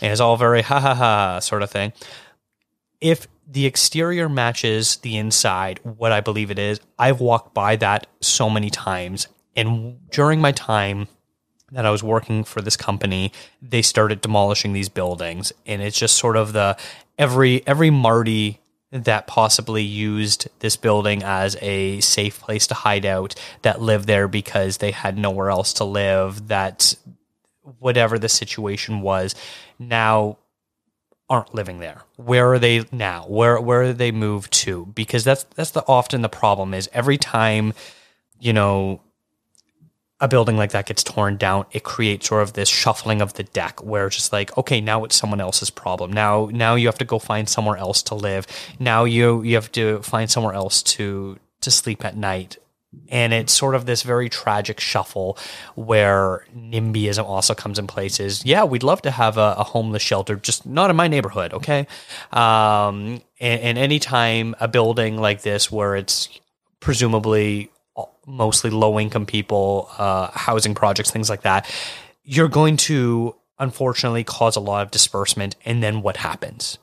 And 0.00 0.12
it's 0.12 0.20
all 0.20 0.36
very 0.36 0.62
ha 0.62 0.80
ha 0.80 0.94
ha 0.94 1.38
sort 1.38 1.62
of 1.62 1.70
thing. 1.70 1.92
If 3.00 3.28
the 3.46 3.66
exterior 3.66 4.28
matches 4.28 4.96
the 4.96 5.16
inside 5.16 5.80
what 5.82 6.12
i 6.12 6.20
believe 6.20 6.52
it 6.52 6.60
is 6.60 6.80
i've 6.98 7.20
walked 7.20 7.52
by 7.52 7.76
that 7.76 8.06
so 8.20 8.50
many 8.50 8.70
times. 8.70 9.28
And 9.54 9.98
during 10.10 10.40
my 10.40 10.52
time 10.52 11.08
that 11.72 11.86
I 11.86 11.90
was 11.90 12.02
working 12.02 12.44
for 12.44 12.60
this 12.60 12.76
company, 12.76 13.32
they 13.60 13.82
started 13.82 14.20
demolishing 14.20 14.72
these 14.72 14.88
buildings, 14.88 15.52
and 15.66 15.82
it's 15.82 15.98
just 15.98 16.16
sort 16.16 16.36
of 16.36 16.52
the 16.52 16.76
every 17.18 17.66
every 17.66 17.90
Marty 17.90 18.60
that 18.92 19.26
possibly 19.26 19.82
used 19.82 20.48
this 20.60 20.76
building 20.76 21.22
as 21.22 21.56
a 21.62 21.98
safe 22.00 22.40
place 22.40 22.66
to 22.66 22.74
hide 22.74 23.06
out 23.06 23.34
that 23.62 23.80
lived 23.80 24.06
there 24.06 24.28
because 24.28 24.76
they 24.76 24.90
had 24.90 25.16
nowhere 25.16 25.50
else 25.50 25.72
to 25.72 25.84
live 25.84 26.48
that 26.48 26.94
whatever 27.78 28.18
the 28.18 28.28
situation 28.28 29.00
was 29.00 29.34
now 29.78 30.36
aren't 31.30 31.54
living 31.54 31.78
there. 31.78 32.02
Where 32.16 32.52
are 32.52 32.58
they 32.58 32.84
now? 32.92 33.24
Where 33.26 33.58
where 33.58 33.82
are 33.82 33.92
they 33.94 34.12
moved 34.12 34.52
to? 34.52 34.86
Because 34.94 35.24
that's 35.24 35.44
that's 35.54 35.70
the 35.70 35.84
often 35.88 36.20
the 36.20 36.28
problem 36.28 36.74
is 36.74 36.90
every 36.92 37.16
time 37.16 37.72
you 38.38 38.52
know 38.52 39.00
a 40.22 40.28
building 40.28 40.56
like 40.56 40.70
that 40.70 40.86
gets 40.86 41.02
torn 41.02 41.36
down, 41.36 41.66
it 41.72 41.82
creates 41.82 42.28
sort 42.28 42.44
of 42.44 42.52
this 42.52 42.68
shuffling 42.68 43.20
of 43.20 43.34
the 43.34 43.42
deck 43.42 43.82
where 43.82 44.06
it's 44.06 44.14
just 44.14 44.32
like, 44.32 44.56
okay, 44.56 44.80
now 44.80 45.02
it's 45.04 45.16
someone 45.16 45.40
else's 45.40 45.68
problem. 45.68 46.12
Now, 46.12 46.48
now 46.52 46.76
you 46.76 46.86
have 46.86 46.98
to 46.98 47.04
go 47.04 47.18
find 47.18 47.48
somewhere 47.48 47.76
else 47.76 48.02
to 48.04 48.14
live. 48.14 48.46
Now 48.78 49.02
you 49.02 49.42
you 49.42 49.56
have 49.56 49.72
to 49.72 50.00
find 50.02 50.30
somewhere 50.30 50.54
else 50.54 50.80
to 50.94 51.38
to 51.62 51.70
sleep 51.72 52.04
at 52.04 52.16
night. 52.16 52.56
And 53.08 53.32
it's 53.32 53.52
sort 53.52 53.74
of 53.74 53.84
this 53.84 54.02
very 54.02 54.28
tragic 54.28 54.78
shuffle 54.78 55.38
where 55.74 56.46
NIMBYism 56.54 57.24
also 57.24 57.54
comes 57.54 57.78
in 57.78 57.86
places. 57.86 58.44
Yeah, 58.44 58.64
we'd 58.64 58.82
love 58.82 59.02
to 59.02 59.10
have 59.10 59.38
a, 59.38 59.54
a 59.58 59.64
homeless 59.64 60.02
shelter, 60.02 60.36
just 60.36 60.66
not 60.66 60.90
in 60.90 60.96
my 60.96 61.08
neighborhood, 61.08 61.54
okay? 61.54 61.86
Um, 62.32 63.22
and, 63.40 63.60
and 63.60 63.78
anytime 63.78 64.54
a 64.60 64.68
building 64.68 65.16
like 65.16 65.40
this 65.40 65.72
where 65.72 65.96
it's 65.96 66.28
presumably 66.80 67.70
mostly 68.26 68.70
low 68.70 68.98
income 68.98 69.26
people, 69.26 69.88
uh, 69.98 70.30
housing 70.32 70.74
projects, 70.74 71.10
things 71.10 71.30
like 71.30 71.42
that, 71.42 71.68
you're 72.24 72.48
going 72.48 72.76
to 72.76 73.34
unfortunately 73.58 74.24
cause 74.24 74.56
a 74.56 74.60
lot 74.60 74.82
of 74.82 74.90
disbursement. 74.90 75.56
And 75.64 75.82
then 75.82 76.02
what 76.02 76.18
happens? 76.18 76.78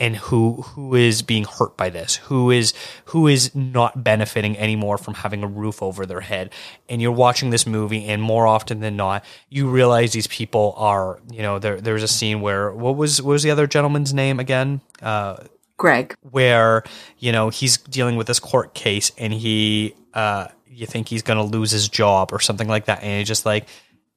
And 0.00 0.14
who 0.14 0.62
who 0.62 0.94
is 0.94 1.22
being 1.22 1.44
hurt 1.44 1.76
by 1.76 1.90
this? 1.90 2.16
Who 2.16 2.52
is 2.52 2.72
who 3.06 3.26
is 3.26 3.52
not 3.52 4.04
benefiting 4.04 4.56
anymore 4.56 4.96
from 4.96 5.14
having 5.14 5.42
a 5.42 5.48
roof 5.48 5.82
over 5.82 6.06
their 6.06 6.20
head? 6.20 6.52
And 6.88 7.02
you're 7.02 7.10
watching 7.10 7.50
this 7.50 7.66
movie, 7.66 8.06
and 8.06 8.22
more 8.22 8.46
often 8.46 8.78
than 8.78 8.94
not, 8.94 9.24
you 9.48 9.68
realize 9.68 10.12
these 10.12 10.28
people 10.28 10.74
are. 10.76 11.18
You 11.32 11.42
know, 11.42 11.58
there 11.58 11.80
there's 11.80 12.04
a 12.04 12.08
scene 12.08 12.40
where 12.40 12.70
what 12.70 12.94
was 12.96 13.20
what 13.20 13.32
was 13.32 13.42
the 13.42 13.50
other 13.50 13.66
gentleman's 13.66 14.14
name 14.14 14.38
again? 14.38 14.82
Uh, 15.02 15.38
Greg. 15.78 16.14
where 16.30 16.82
you 17.18 17.32
know 17.32 17.48
he's 17.48 17.78
dealing 17.78 18.16
with 18.16 18.26
this 18.26 18.40
court 18.40 18.74
case 18.74 19.10
and 19.16 19.32
he 19.32 19.94
uh 20.12 20.48
you 20.66 20.86
think 20.86 21.08
he's 21.08 21.22
going 21.22 21.38
to 21.38 21.42
lose 21.42 21.70
his 21.70 21.88
job 21.88 22.32
or 22.32 22.40
something 22.40 22.68
like 22.68 22.84
that. 22.84 23.02
And 23.02 23.18
he's 23.18 23.28
just 23.28 23.46
like 23.46 23.66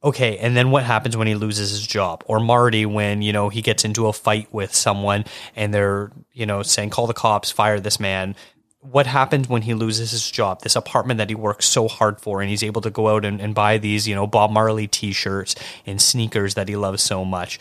okay 0.03 0.37
and 0.39 0.57
then 0.57 0.71
what 0.71 0.83
happens 0.83 1.15
when 1.15 1.27
he 1.27 1.35
loses 1.35 1.69
his 1.71 1.85
job? 1.85 2.23
Or 2.27 2.39
Marty 2.39 2.85
when 2.85 3.21
you 3.21 3.31
know 3.31 3.49
he 3.49 3.61
gets 3.61 3.85
into 3.85 4.07
a 4.07 4.13
fight 4.13 4.51
with 4.51 4.73
someone 4.73 5.25
and 5.55 5.73
they're 5.73 6.11
you 6.33 6.45
know 6.45 6.63
saying 6.63 6.89
call 6.89 7.07
the 7.07 7.13
cops 7.13 7.51
fire 7.51 7.79
this 7.79 7.99
man. 7.99 8.35
What 8.79 9.05
happens 9.05 9.47
when 9.47 9.61
he 9.61 9.75
loses 9.75 10.09
his 10.09 10.29
job? 10.29 10.63
This 10.63 10.75
apartment 10.75 11.19
that 11.19 11.29
he 11.29 11.35
works 11.35 11.67
so 11.67 11.87
hard 11.87 12.19
for 12.19 12.41
and 12.41 12.49
he's 12.49 12.63
able 12.63 12.81
to 12.81 12.89
go 12.89 13.09
out 13.09 13.23
and, 13.23 13.39
and 13.39 13.53
buy 13.53 13.77
these 13.77 14.07
you 14.07 14.15
know 14.15 14.25
Bob 14.25 14.51
Marley 14.51 14.87
t-shirts 14.87 15.55
and 15.85 16.01
sneakers 16.01 16.55
that 16.55 16.67
he 16.67 16.75
loves 16.75 17.03
so 17.03 17.23
much. 17.23 17.59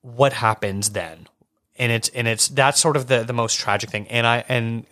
What 0.00 0.32
happens 0.32 0.90
then 0.90 1.28
and 1.82 1.90
it's 1.92 2.08
and 2.10 2.26
it's 2.28 2.48
that's 2.48 2.80
sort 2.80 2.96
of 2.96 3.06
the 3.08 3.24
the 3.24 3.32
most 3.32 3.58
tragic 3.58 3.90
thing 3.90 4.06
and 4.08 4.26
i 4.26 4.44
and 4.48 4.86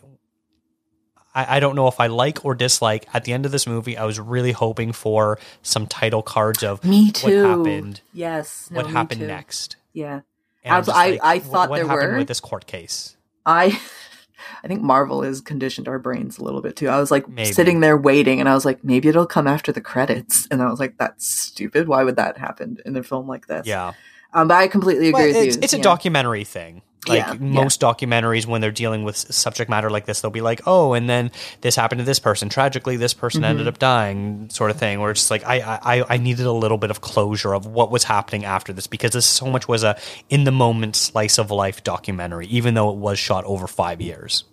I, 1.33 1.57
I 1.57 1.61
don't 1.61 1.77
know 1.77 1.87
if 1.87 2.01
I 2.01 2.09
like 2.09 2.45
or 2.45 2.57
dislike. 2.57 3.07
At 3.15 3.23
the 3.23 3.33
end 3.33 3.47
of 3.47 3.53
this 3.53 3.65
movie, 3.65 3.97
I 3.97 4.05
was 4.05 4.19
really 4.19 4.51
hoping 4.51 4.91
for 4.91 5.39
some 5.63 5.87
title 5.87 6.23
cards 6.23 6.65
of 6.65 6.83
Me 6.85 7.13
too. 7.13 7.43
what 7.45 7.51
happened, 7.59 8.01
Yes. 8.13 8.69
no, 8.71 8.79
what 8.83 8.91
happened 8.91 9.21
too. 9.21 9.27
next. 9.29 9.77
Yeah. 9.93 10.23
And 10.65 10.89
I, 10.89 11.11
like, 11.11 11.21
I 11.23 11.39
thought 11.39 11.71
what 11.71 11.77
there 11.77 11.87
happened 11.87 12.13
were. 12.15 12.19
with 12.19 12.27
this 12.29 12.41
court 12.41 12.67
case. 12.67 13.17
I 13.47 13.81
I 14.65 14.67
think 14.69 14.83
Marvel 14.83 15.23
has 15.23 15.41
conditioned 15.41 15.87
our 15.87 16.01
brains 16.01 16.39
a 16.39 16.43
little 16.45 16.61
bit 16.63 16.75
too. 16.75 16.89
I 16.89 16.99
was 16.99 17.13
like 17.13 17.29
Maybe. 17.29 17.53
sitting 17.53 17.79
there 17.79 17.97
waiting 17.97 18.41
and 18.41 18.49
I 18.49 18.55
was 18.55 18.65
like, 18.65 18.83
maybe 18.83 19.09
it'll 19.09 19.25
come 19.27 19.47
after 19.47 19.71
the 19.71 19.81
credits. 19.81 20.49
And 20.51 20.61
I 20.61 20.69
was 20.69 20.81
like, 20.81 20.99
that's 20.99 21.29
stupid. 21.29 21.87
Why 21.87 22.03
would 22.03 22.17
that 22.17 22.39
happen 22.39 22.79
in 22.85 22.97
a 22.97 23.05
film 23.05 23.29
like 23.29 23.47
this? 23.47 23.69
Yeah, 23.69 23.93
Um, 24.33 24.49
but 24.49 24.57
I 24.57 24.69
completely 24.69 25.09
agree 25.09 25.27
Well, 25.27 25.35
with 25.35 25.47
it's, 25.49 25.57
you. 25.57 25.63
it's 25.63 25.73
a 25.73 25.79
Yeah. 25.79 25.83
documentary 25.83 26.45
thing. 26.45 26.83
Like 27.09 27.27
Yeah, 27.27 27.35
most 27.41 27.81
documentaries, 27.81 28.45
when 28.47 28.61
they're 28.61 28.71
dealing 28.71 29.05
with 29.05 29.17
subject 29.17 29.71
matter 29.71 29.89
like 29.91 30.05
this, 30.05 30.21
they'll 30.21 30.31
be 30.31 30.43
like, 30.43 30.61
"Oh, 30.67 30.93
and 30.93 31.09
then 31.09 31.31
this 31.63 31.75
happened 31.75 32.01
to 32.01 32.05
this 32.05 32.19
person. 32.19 32.51
Tragically, 32.51 32.97
this 32.99 33.15
person 33.15 33.43
ended 33.43 33.65
Mhm. 33.65 33.69
up 33.69 33.79
dying," 33.79 34.49
sort 34.51 34.71
of 34.71 34.77
thing. 34.77 35.01
Where 35.01 35.11
it's 35.11 35.21
just 35.21 35.31
like 35.31 35.43
I, 35.47 35.81
I 35.83 36.15
I 36.15 36.17
needed 36.19 36.45
a 36.47 36.53
little 36.53 36.77
bit 36.77 36.91
of 36.91 37.01
closure 37.01 37.55
of 37.55 37.65
what 37.67 37.91
was 37.91 38.05
happening 38.05 38.45
after 38.45 38.73
this 38.75 38.87
because 38.87 39.13
this 39.13 39.25
so 39.25 39.47
much 39.47 39.67
was 39.67 39.83
a 39.83 39.97
in 40.29 40.45
the 40.45 40.53
moment 40.53 40.95
slice 40.95 41.39
of 41.39 41.51
life 41.51 41.83
documentary, 41.83 42.47
even 42.49 42.75
though 42.75 42.91
it 42.91 42.97
was 42.97 43.19
shot 43.19 43.45
over 43.47 43.67
five 43.67 44.01
years. 44.03 44.45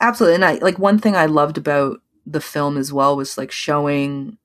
Absolutely. 0.00 0.36
And 0.36 0.44
I 0.44 0.54
like 0.62 0.78
one 0.78 1.00
thing 1.00 1.16
I 1.16 1.26
loved 1.26 1.58
about 1.58 2.00
the 2.24 2.40
film 2.40 2.78
as 2.78 2.92
well 2.92 3.16
was 3.16 3.36
like 3.36 3.50
showing 3.50 4.38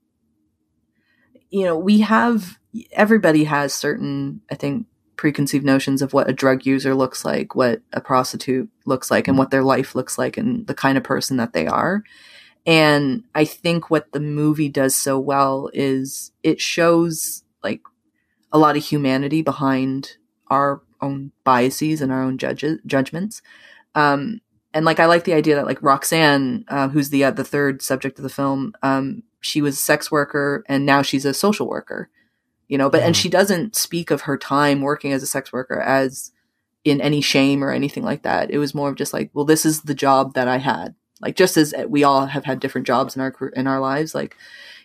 you 1.52 1.64
know, 1.64 1.78
we 1.78 2.02
have 2.02 2.59
everybody 2.92 3.46
has 3.46 3.74
certain 3.74 4.42
I 4.52 4.56
think 4.56 4.86
preconceived 5.16 5.66
notions 5.66 6.02
of 6.02 6.14
what 6.14 6.30
a 6.30 6.34
drug 6.34 6.66
user 6.66 6.96
looks 6.96 7.26
like, 7.26 7.54
what 7.54 7.82
a 7.92 8.00
prostitute 8.00 8.70
looks 8.86 9.12
like 9.12 9.28
and 9.28 9.38
what 9.38 9.52
their 9.52 9.64
life 9.64 9.94
looks 9.94 10.18
like 10.18 10.38
and 10.38 10.66
the 10.68 10.74
kind 10.74 10.98
of 10.98 11.04
person 11.04 11.36
that 11.36 11.52
they 11.52 11.68
are. 11.68 12.04
And 12.66 13.24
I 13.36 13.46
think 13.46 13.90
what 13.90 14.12
the 14.12 14.20
movie 14.20 14.70
does 14.70 14.96
so 14.96 15.20
well 15.20 15.70
is 15.74 16.32
it 16.44 16.62
shows 16.62 17.44
like 17.64 17.82
a 18.52 18.58
lot 18.58 18.78
of 18.78 18.86
humanity 18.86 19.42
behind 19.42 20.18
our 20.48 20.82
own 21.02 21.32
biases 21.44 22.02
and 22.02 22.12
our 22.12 22.24
own 22.24 22.38
judges 22.38 22.80
judgments. 22.86 23.42
Um, 23.96 24.42
and 24.74 24.86
like 24.86 25.00
I 25.00 25.06
like 25.06 25.24
the 25.24 25.34
idea 25.34 25.56
that 25.56 25.66
like 25.66 25.82
Roxanne, 25.82 26.66
uh, 26.68 26.90
who's 26.90 27.10
the 27.10 27.24
uh, 27.24 27.32
the 27.32 27.44
third 27.44 27.82
subject 27.82 28.20
of 28.20 28.24
the 28.24 28.30
film, 28.30 28.74
um, 28.84 29.24
she 29.42 29.62
was 29.62 29.76
a 29.76 29.82
sex 29.82 30.12
worker 30.12 30.64
and 30.68 30.86
now 30.86 31.02
she's 31.02 31.26
a 31.26 31.34
social 31.34 31.68
worker, 31.68 32.10
you 32.70 32.78
know. 32.78 32.90
But 32.90 33.04
and 33.04 33.14
Mhm. 33.14 33.20
she 33.20 33.28
doesn't 33.30 33.76
speak 33.76 34.12
of 34.12 34.22
her 34.22 34.38
time 34.38 34.82
working 34.82 35.12
as 35.12 35.22
a 35.22 35.28
sex 35.28 35.52
worker 35.52 35.82
as 35.82 36.32
in 36.86 37.02
any 37.02 37.20
shame 37.20 37.62
or 37.62 37.72
anything 37.72 38.04
like 38.04 38.24
that. 38.24 38.50
It 38.50 38.58
was 38.58 38.74
more 38.74 38.88
of 38.90 38.96
just 38.96 39.12
like, 39.14 39.30
well, 39.34 39.44
this 39.44 39.66
is 39.66 39.82
the 39.82 39.94
job 39.94 40.34
that 40.36 40.48
I 40.48 40.58
had. 40.60 40.96
Like 41.22 41.36
just 41.36 41.58
as 41.58 41.74
we 41.90 42.06
all 42.06 42.28
have 42.28 42.46
had 42.46 42.62
different 42.62 42.88
jobs 42.88 43.18
in 43.18 43.22
our 43.22 43.34
in 43.54 43.68
our 43.68 43.82
lives, 43.82 44.16
like 44.16 44.38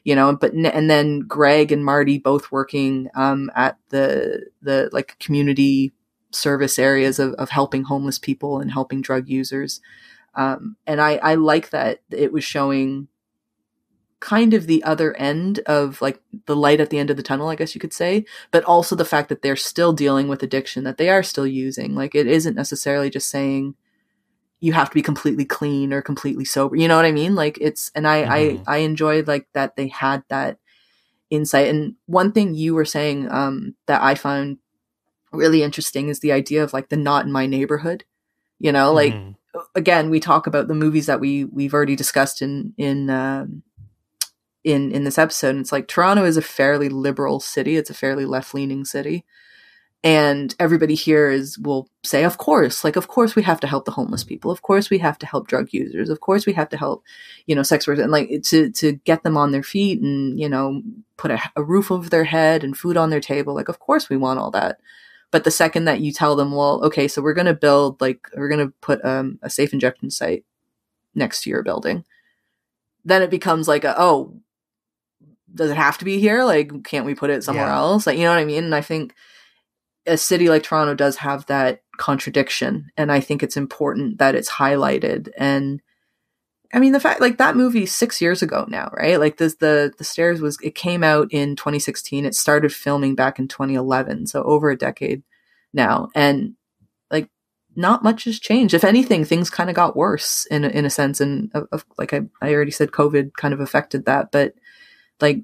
you 0.02 0.16
know. 0.16 0.34
But 0.34 0.52
and 0.54 0.90
then 0.90 1.20
Greg 1.20 1.70
and 1.70 1.84
Marty 1.84 2.18
both 2.18 2.50
working 2.50 3.08
um, 3.14 3.52
at 3.54 3.78
the 3.90 4.46
the 4.60 4.88
like 4.92 5.16
community 5.20 5.92
service 6.32 6.76
areas 6.80 7.20
of, 7.20 7.34
of 7.34 7.50
helping 7.50 7.84
homeless 7.84 8.18
people 8.18 8.58
and 8.58 8.72
helping 8.72 9.00
drug 9.00 9.28
users. 9.28 9.80
Um, 10.34 10.74
and 10.84 11.00
I, 11.00 11.16
I 11.18 11.34
like 11.36 11.70
that 11.70 12.00
it 12.10 12.32
was 12.32 12.42
showing 12.42 13.06
kind 14.24 14.54
of 14.54 14.66
the 14.66 14.82
other 14.84 15.14
end 15.18 15.58
of 15.66 16.00
like 16.00 16.18
the 16.46 16.56
light 16.56 16.80
at 16.80 16.88
the 16.88 16.98
end 16.98 17.10
of 17.10 17.18
the 17.18 17.22
tunnel, 17.22 17.50
I 17.50 17.56
guess 17.56 17.74
you 17.74 17.80
could 17.80 17.92
say, 17.92 18.24
but 18.52 18.64
also 18.64 18.96
the 18.96 19.04
fact 19.04 19.28
that 19.28 19.42
they're 19.42 19.54
still 19.54 19.92
dealing 19.92 20.28
with 20.28 20.42
addiction, 20.42 20.84
that 20.84 20.96
they 20.96 21.10
are 21.10 21.22
still 21.22 21.46
using. 21.46 21.94
Like 21.94 22.14
it 22.14 22.26
isn't 22.26 22.56
necessarily 22.56 23.10
just 23.10 23.28
saying 23.28 23.74
you 24.60 24.72
have 24.72 24.88
to 24.88 24.94
be 24.94 25.02
completely 25.02 25.44
clean 25.44 25.92
or 25.92 26.00
completely 26.00 26.46
sober. 26.46 26.74
You 26.74 26.88
know 26.88 26.96
what 26.96 27.04
I 27.04 27.12
mean? 27.12 27.34
Like 27.34 27.58
it's, 27.60 27.90
and 27.94 28.08
I, 28.08 28.22
Mhm. 28.22 28.64
I, 28.66 28.76
I 28.76 28.76
enjoyed 28.78 29.28
like 29.28 29.46
that 29.52 29.76
they 29.76 29.88
had 29.88 30.24
that 30.30 30.56
insight. 31.28 31.68
And 31.68 31.96
one 32.06 32.32
thing 32.32 32.54
you 32.54 32.74
were 32.74 32.86
saying, 32.86 33.30
um, 33.30 33.74
that 33.88 34.00
I 34.00 34.14
found 34.14 34.56
really 35.32 35.62
interesting 35.62 36.08
is 36.08 36.20
the 36.20 36.32
idea 36.32 36.64
of 36.64 36.72
like 36.72 36.88
the 36.88 36.96
not 36.96 37.26
in 37.26 37.32
my 37.32 37.44
neighborhood. 37.44 38.04
You 38.58 38.72
know, 38.72 38.94
like 38.94 39.12
Mhm. 39.12 39.34
again, 39.74 40.08
we 40.08 40.18
talk 40.18 40.46
about 40.46 40.68
the 40.68 40.74
movies 40.74 41.04
that 41.06 41.20
we 41.20 41.44
we've 41.44 41.74
already 41.74 41.94
discussed 41.96 42.40
in 42.40 42.72
in 42.78 43.10
um, 43.10 43.62
in 44.64 44.90
in 44.90 45.04
this 45.04 45.18
episode. 45.18 45.50
And 45.50 45.60
it's 45.60 45.72
like 45.72 45.86
Toronto 45.86 46.24
is 46.24 46.36
a 46.36 46.42
fairly 46.42 46.88
liberal 46.88 47.38
city. 47.38 47.76
It's 47.76 47.90
a 47.90 47.94
fairly 47.94 48.24
left 48.24 48.54
leaning 48.54 48.84
city, 48.84 49.24
and 50.02 50.54
everybody 50.58 50.94
here 50.94 51.30
is 51.30 51.58
will 51.58 51.88
say, 52.02 52.24
of 52.24 52.38
course, 52.38 52.82
like 52.82 52.96
of 52.96 53.08
course 53.08 53.36
we 53.36 53.42
have 53.42 53.60
to 53.60 53.66
help 53.66 53.84
the 53.84 53.92
homeless 53.92 54.24
people. 54.24 54.50
Of 54.50 54.62
course 54.62 54.90
we 54.90 54.98
have 54.98 55.18
to 55.18 55.26
help 55.26 55.46
drug 55.46 55.68
users. 55.72 56.10
Of 56.10 56.20
course 56.20 56.46
we 56.46 56.54
have 56.54 56.70
to 56.70 56.76
help, 56.76 57.04
you 57.46 57.54
know, 57.54 57.62
sex 57.62 57.86
workers 57.86 58.02
and 58.02 58.12
like 58.12 58.42
to 58.44 58.70
to 58.70 58.92
get 59.04 59.22
them 59.22 59.36
on 59.36 59.52
their 59.52 59.62
feet 59.62 60.00
and 60.00 60.40
you 60.40 60.48
know 60.48 60.82
put 61.16 61.30
a, 61.30 61.40
a 61.56 61.62
roof 61.62 61.90
over 61.90 62.08
their 62.08 62.24
head 62.24 62.64
and 62.64 62.76
food 62.76 62.96
on 62.96 63.10
their 63.10 63.20
table. 63.20 63.54
Like 63.54 63.68
of 63.68 63.78
course 63.78 64.08
we 64.08 64.16
want 64.16 64.40
all 64.40 64.50
that. 64.52 64.80
But 65.30 65.42
the 65.42 65.50
second 65.50 65.86
that 65.86 66.00
you 66.00 66.12
tell 66.12 66.36
them, 66.36 66.52
well, 66.52 66.80
okay, 66.84 67.08
so 67.08 67.20
we're 67.20 67.34
going 67.34 67.46
to 67.46 67.54
build 67.54 68.00
like 68.00 68.28
we're 68.36 68.48
going 68.48 68.66
to 68.66 68.72
put 68.80 69.04
um, 69.04 69.38
a 69.42 69.50
safe 69.50 69.72
injection 69.72 70.10
site 70.10 70.44
next 71.14 71.42
to 71.42 71.50
your 71.50 71.62
building, 71.62 72.04
then 73.04 73.22
it 73.22 73.30
becomes 73.30 73.68
like, 73.68 73.84
a, 73.84 73.94
oh, 74.00 74.40
does 75.54 75.70
it 75.70 75.76
have 75.76 75.98
to 75.98 76.04
be 76.04 76.18
here? 76.18 76.44
Like, 76.44 76.84
can't 76.84 77.06
we 77.06 77.14
put 77.14 77.30
it 77.30 77.44
somewhere 77.44 77.66
Yeah. 77.66 77.76
else? 77.76 78.06
Like, 78.06 78.18
you 78.18 78.24
know 78.24 78.30
what 78.30 78.38
I 78.38 78.44
mean? 78.44 78.64
And 78.64 78.74
I 78.74 78.80
think 78.80 79.14
a 80.06 80.16
city 80.16 80.48
like 80.48 80.62
Toronto 80.62 80.94
does 80.94 81.16
have 81.18 81.46
that 81.46 81.80
contradiction, 81.96 82.90
and 82.96 83.10
I 83.10 83.20
think 83.20 83.42
it's 83.42 83.56
important 83.56 84.18
that 84.18 84.34
it's 84.34 84.50
highlighted. 84.50 85.30
And 85.38 85.80
I 86.72 86.80
mean, 86.80 86.92
the 86.92 87.00
fact 87.00 87.20
like 87.20 87.38
that 87.38 87.56
movie 87.56 87.86
six 87.86 88.20
years 88.20 88.42
ago 88.42 88.66
now, 88.68 88.90
right? 88.92 89.18
Like 89.20 89.36
this, 89.36 89.54
the 89.56 89.92
the 89.96 90.04
stairs 90.04 90.40
was 90.40 90.58
it 90.62 90.74
came 90.74 91.04
out 91.04 91.28
in 91.30 91.56
2016. 91.56 92.26
It 92.26 92.34
started 92.34 92.72
filming 92.72 93.14
back 93.14 93.38
in 93.38 93.48
2011, 93.48 94.26
so 94.26 94.42
over 94.42 94.70
a 94.70 94.76
decade 94.76 95.22
now, 95.72 96.08
and 96.14 96.54
like 97.10 97.28
not 97.76 98.02
much 98.02 98.24
has 98.24 98.38
changed. 98.40 98.74
If 98.74 98.84
anything, 98.84 99.24
things 99.24 99.50
kind 99.50 99.70
of 99.70 99.76
got 99.76 99.96
worse 99.96 100.46
in 100.50 100.64
a, 100.64 100.68
in 100.68 100.84
a 100.84 100.90
sense. 100.90 101.20
And 101.20 101.50
of, 101.54 101.66
of, 101.72 101.84
like 101.96 102.12
I 102.12 102.22
I 102.42 102.52
already 102.52 102.72
said, 102.72 102.90
COVID 102.90 103.34
kind 103.34 103.54
of 103.54 103.60
affected 103.60 104.04
that, 104.06 104.32
but 104.32 104.54
like 105.20 105.40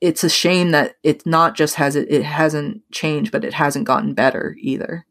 it's 0.00 0.24
a 0.24 0.28
shame 0.30 0.70
that 0.72 0.96
it's 1.02 1.24
not 1.26 1.54
just 1.56 1.76
has 1.76 1.96
it 1.96 2.10
it 2.10 2.22
hasn't 2.24 2.82
changed, 2.90 3.30
but 3.32 3.44
it 3.44 3.54
hasn't 3.54 3.84
gotten 3.86 4.14
better 4.14 4.56
either. 4.60 5.06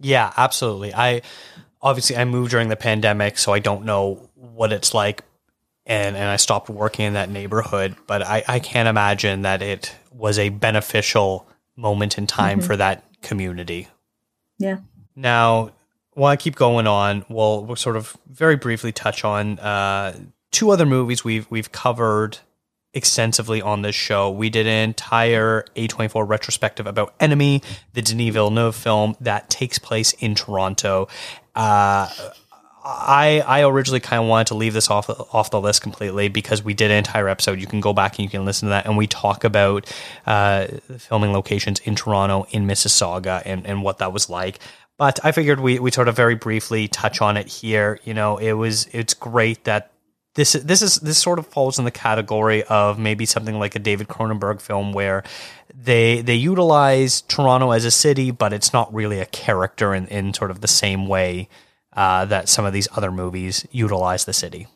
Yeah, 0.00 0.32
absolutely. 0.36 0.92
I 0.94 1.22
obviously 1.80 2.16
I 2.16 2.24
moved 2.24 2.50
during 2.50 2.68
the 2.68 2.76
pandemic, 2.76 3.38
so 3.38 3.52
I 3.52 3.58
don't 3.58 3.84
know 3.84 4.28
what 4.34 4.72
it's 4.72 4.92
like 4.94 5.22
and 5.86 6.16
and 6.16 6.28
I 6.28 6.36
stopped 6.36 6.68
working 6.68 7.06
in 7.06 7.12
that 7.14 7.28
neighborhood, 7.30 7.96
but 8.06 8.22
I 8.22 8.42
I 8.48 8.58
can't 8.58 8.88
imagine 8.88 9.42
that 9.42 9.62
it 9.62 9.94
was 10.12 10.38
a 10.38 10.48
beneficial 10.48 11.46
moment 11.76 12.18
in 12.18 12.26
time 12.26 12.60
Mhm. 12.60 12.64
for 12.66 12.76
that 12.76 13.04
community. 13.22 13.88
Yeah. 14.58 14.78
Now, 15.16 15.70
while 16.12 16.30
I 16.30 16.36
keep 16.36 16.54
going 16.56 16.86
on, 16.86 17.24
we'll 17.28 17.64
we'll 17.64 17.76
sort 17.76 17.96
of 17.96 18.16
very 18.30 18.56
briefly 18.56 18.92
touch 18.92 19.24
on 19.24 19.58
uh, 19.58 20.16
two 20.52 20.70
other 20.70 20.86
movies 20.86 21.24
we've 21.24 21.46
we've 21.50 21.72
covered 21.72 22.38
extensively 22.94 23.60
on 23.60 23.82
this 23.82 23.94
show. 23.94 24.30
We 24.30 24.50
did 24.50 24.66
an 24.66 24.88
entire 24.88 25.64
A24 25.76 26.26
retrospective 26.28 26.86
about 26.86 27.14
Enemy, 27.20 27.62
the 27.92 28.02
Denis 28.02 28.32
Villeneuve 28.32 28.74
film 28.74 29.16
that 29.20 29.50
takes 29.50 29.78
place 29.78 30.12
in 30.14 30.34
Toronto. 30.34 31.08
Uh, 31.54 32.08
I 32.84 33.42
I 33.46 33.64
originally 33.64 34.00
kind 34.00 34.22
of 34.22 34.28
wanted 34.28 34.48
to 34.48 34.54
leave 34.54 34.74
this 34.74 34.90
off 34.90 35.08
off 35.08 35.50
the 35.50 35.60
list 35.60 35.80
completely 35.80 36.28
because 36.28 36.62
we 36.62 36.74
did 36.74 36.90
an 36.90 36.98
entire 36.98 37.28
episode. 37.28 37.58
You 37.58 37.66
can 37.66 37.80
go 37.80 37.94
back 37.94 38.18
and 38.18 38.24
you 38.24 38.28
can 38.28 38.44
listen 38.44 38.66
to 38.66 38.70
that, 38.70 38.84
and 38.84 38.96
we 38.96 39.06
talk 39.06 39.42
about 39.42 39.90
uh, 40.26 40.66
filming 40.98 41.32
locations 41.32 41.80
in 41.80 41.94
Toronto, 41.94 42.46
in 42.50 42.66
Mississauga, 42.66 43.42
and 43.46 43.66
and 43.66 43.82
what 43.82 43.98
that 43.98 44.12
was 44.12 44.28
like. 44.28 44.58
But 44.98 45.18
I 45.24 45.32
figured 45.32 45.60
we 45.60 45.78
we 45.78 45.90
sort 45.90 46.08
of 46.08 46.16
very 46.16 46.34
briefly 46.34 46.86
touch 46.86 47.22
on 47.22 47.38
it 47.38 47.48
here. 47.48 48.00
You 48.04 48.12
know, 48.12 48.36
it 48.36 48.52
was 48.52 48.86
it's 48.92 49.14
great 49.14 49.64
that 49.64 49.90
this 50.34 50.54
this 50.54 50.82
is 50.82 50.96
this 50.96 51.18
sort 51.18 51.38
of 51.38 51.46
falls 51.46 51.78
in 51.78 51.84
the 51.84 51.90
category 51.90 52.64
of 52.64 52.98
maybe 52.98 53.24
something 53.24 53.58
like 53.58 53.74
a 53.74 53.78
David 53.78 54.08
Cronenberg 54.08 54.60
film 54.60 54.92
where 54.92 55.22
they 55.74 56.22
they 56.22 56.34
utilize 56.34 57.20
Toronto 57.22 57.70
as 57.70 57.84
a 57.84 57.90
city, 57.90 58.30
but 58.30 58.52
it's 58.52 58.72
not 58.72 58.92
really 58.92 59.20
a 59.20 59.26
character 59.26 59.94
in, 59.94 60.06
in 60.08 60.34
sort 60.34 60.50
of 60.50 60.60
the 60.60 60.68
same 60.68 61.06
way 61.06 61.48
uh, 61.92 62.24
that 62.26 62.48
some 62.48 62.64
of 62.64 62.72
these 62.72 62.88
other 62.96 63.12
movies 63.12 63.66
utilize 63.70 64.24
the 64.24 64.32
city. 64.32 64.66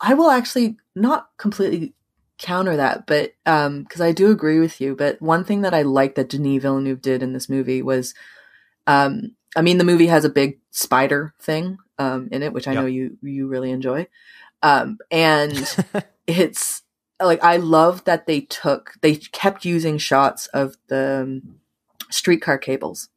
I 0.00 0.14
will 0.14 0.30
actually 0.30 0.76
not 0.94 1.28
completely 1.36 1.94
counter 2.38 2.76
that, 2.76 3.06
but 3.06 3.32
um 3.46 3.82
because 3.82 4.00
I 4.00 4.12
do 4.12 4.30
agree 4.30 4.60
with 4.60 4.80
you. 4.80 4.94
But 4.94 5.20
one 5.20 5.44
thing 5.44 5.62
that 5.62 5.74
I 5.74 5.82
like 5.82 6.14
that 6.14 6.30
Denis 6.30 6.62
Villeneuve 6.62 7.02
did 7.02 7.22
in 7.22 7.32
this 7.32 7.48
movie 7.48 7.82
was, 7.82 8.14
um, 8.86 9.34
I 9.56 9.62
mean, 9.62 9.78
the 9.78 9.84
movie 9.84 10.06
has 10.06 10.24
a 10.24 10.30
big 10.30 10.60
spider 10.70 11.34
thing 11.40 11.78
um 11.98 12.28
in 12.30 12.42
it, 12.42 12.52
which 12.52 12.68
I 12.68 12.74
know 12.74 12.86
you 12.86 13.18
you 13.22 13.48
really 13.48 13.70
enjoy, 13.72 14.06
um, 14.62 14.98
and 15.10 15.76
it's 16.26 16.82
like 17.22 17.42
I 17.42 17.56
love 17.56 18.04
that 18.04 18.26
they 18.26 18.42
took 18.42 18.94
they 19.00 19.16
kept 19.16 19.64
using 19.64 19.98
shots 19.98 20.46
of 20.48 20.76
the 20.88 21.22
um, 21.22 21.60
streetcar 22.10 22.58
cables 22.58 23.08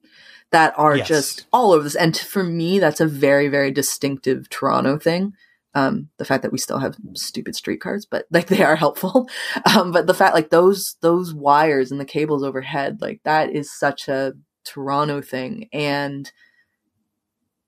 that 0.51 0.73
are 0.77 0.97
Yes. 0.97 1.07
just 1.07 1.45
all 1.53 1.71
over 1.71 1.83
this. 1.83 1.95
And 1.95 2.13
t- 2.13 2.25
for 2.25 2.43
me, 2.43 2.79
that's 2.79 2.99
a 2.99 3.07
very, 3.07 3.47
very 3.47 3.71
distinctive 3.71 4.49
Toronto 4.49 4.97
thing. 4.97 5.33
Um, 5.73 6.09
the 6.17 6.25
fact 6.25 6.43
that 6.43 6.51
we 6.51 6.57
still 6.57 6.79
have 6.79 6.97
stupid 7.13 7.55
streetcars, 7.55 8.05
but 8.05 8.25
like 8.31 8.47
they 8.47 8.61
are 8.63 8.75
helpful. 8.75 9.29
Um, 9.73 9.91
but 9.91 10.07
the 10.07 10.13
fact 10.13 10.35
like 10.35 10.49
those 10.49 10.97
those 11.01 11.33
wires 11.33 11.91
and 11.91 11.99
the 11.99 12.05
cables 12.05 12.43
overhead, 12.43 12.99
like 13.01 13.21
that 13.23 13.51
is 13.51 13.71
such 13.71 14.07
a 14.09 14.33
Toronto 14.65 15.21
thing, 15.21 15.69
and 15.71 16.29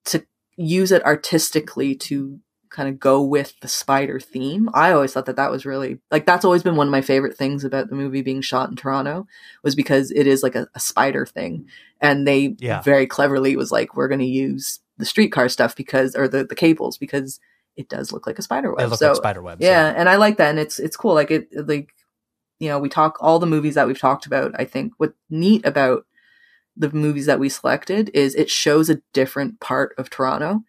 to 0.05 0.25
use 0.57 0.91
it 0.91 1.03
artistically 1.05 1.95
to 1.95 2.39
kind 2.73 2.89
of 2.89 2.99
go 2.99 3.21
with 3.21 3.57
the 3.61 3.67
spider 3.69 4.19
theme. 4.19 4.69
I 4.73 4.91
always 4.91 5.13
thought 5.13 5.27
that 5.27 5.37
that 5.37 5.51
was 5.51 5.65
really 5.65 5.99
like 6.11 6.25
that's 6.25 6.43
always 6.43 6.63
been 6.63 6.75
one 6.75 6.87
of 6.87 6.91
my 6.91 7.01
favorite 7.01 7.37
things 7.37 7.63
about 7.63 7.89
the 7.89 7.95
movie 7.95 8.21
being 8.21 8.41
shot 8.41 8.69
in 8.69 8.75
Toronto 8.75 9.25
was 9.63 9.75
because 9.75 10.11
it 10.11 10.27
is 10.27 10.43
like 10.43 10.55
a, 10.55 10.67
a 10.75 10.79
spider 10.79 11.25
thing, 11.25 11.65
and 12.01 12.27
they 12.27 12.55
Yeah. 12.59 12.81
very 12.81 13.07
cleverly 13.07 13.55
was 13.55 13.71
like 13.71 13.95
we're 13.95 14.09
going 14.09 14.19
to 14.19 14.25
use 14.25 14.79
the 14.97 15.05
streetcar 15.05 15.47
stuff 15.49 15.75
because 15.75 16.15
or 16.15 16.27
the 16.27 16.43
the 16.43 16.55
cables 16.55 16.97
because 16.97 17.39
it 17.75 17.89
does 17.89 18.11
look 18.11 18.27
like 18.27 18.37
a 18.37 18.43
spider 18.43 18.69
web. 18.69 18.79
They 18.79 18.85
look 18.85 18.99
so, 18.99 19.07
like 19.07 19.15
spider 19.15 19.41
webs. 19.41 19.61
yeah, 19.61 19.93
and 19.95 20.09
I 20.09 20.17
like 20.17 20.37
that, 20.37 20.49
and 20.49 20.59
it's 20.59 20.79
it's 20.79 20.97
cool. 20.97 21.13
Like 21.13 21.31
it, 21.31 21.47
like 21.67 21.93
you 22.59 22.69
know, 22.69 22.79
we 22.79 22.89
talk 22.89 23.17
all 23.19 23.39
the 23.39 23.45
movies 23.45 23.75
that 23.75 23.87
we've 23.87 23.99
talked 23.99 24.25
about. 24.25 24.51
I 24.59 24.65
think 24.65 24.93
what's 24.97 25.15
neat 25.29 25.65
about 25.65 26.05
the 26.75 26.91
movies 26.91 27.25
that 27.27 27.39
we 27.39 27.49
selected 27.49 28.09
is 28.13 28.33
it 28.35 28.49
shows 28.49 28.89
a 28.89 29.01
different 29.13 29.59
part 29.59 29.93
of 29.97 30.09
Toronto, 30.09 30.63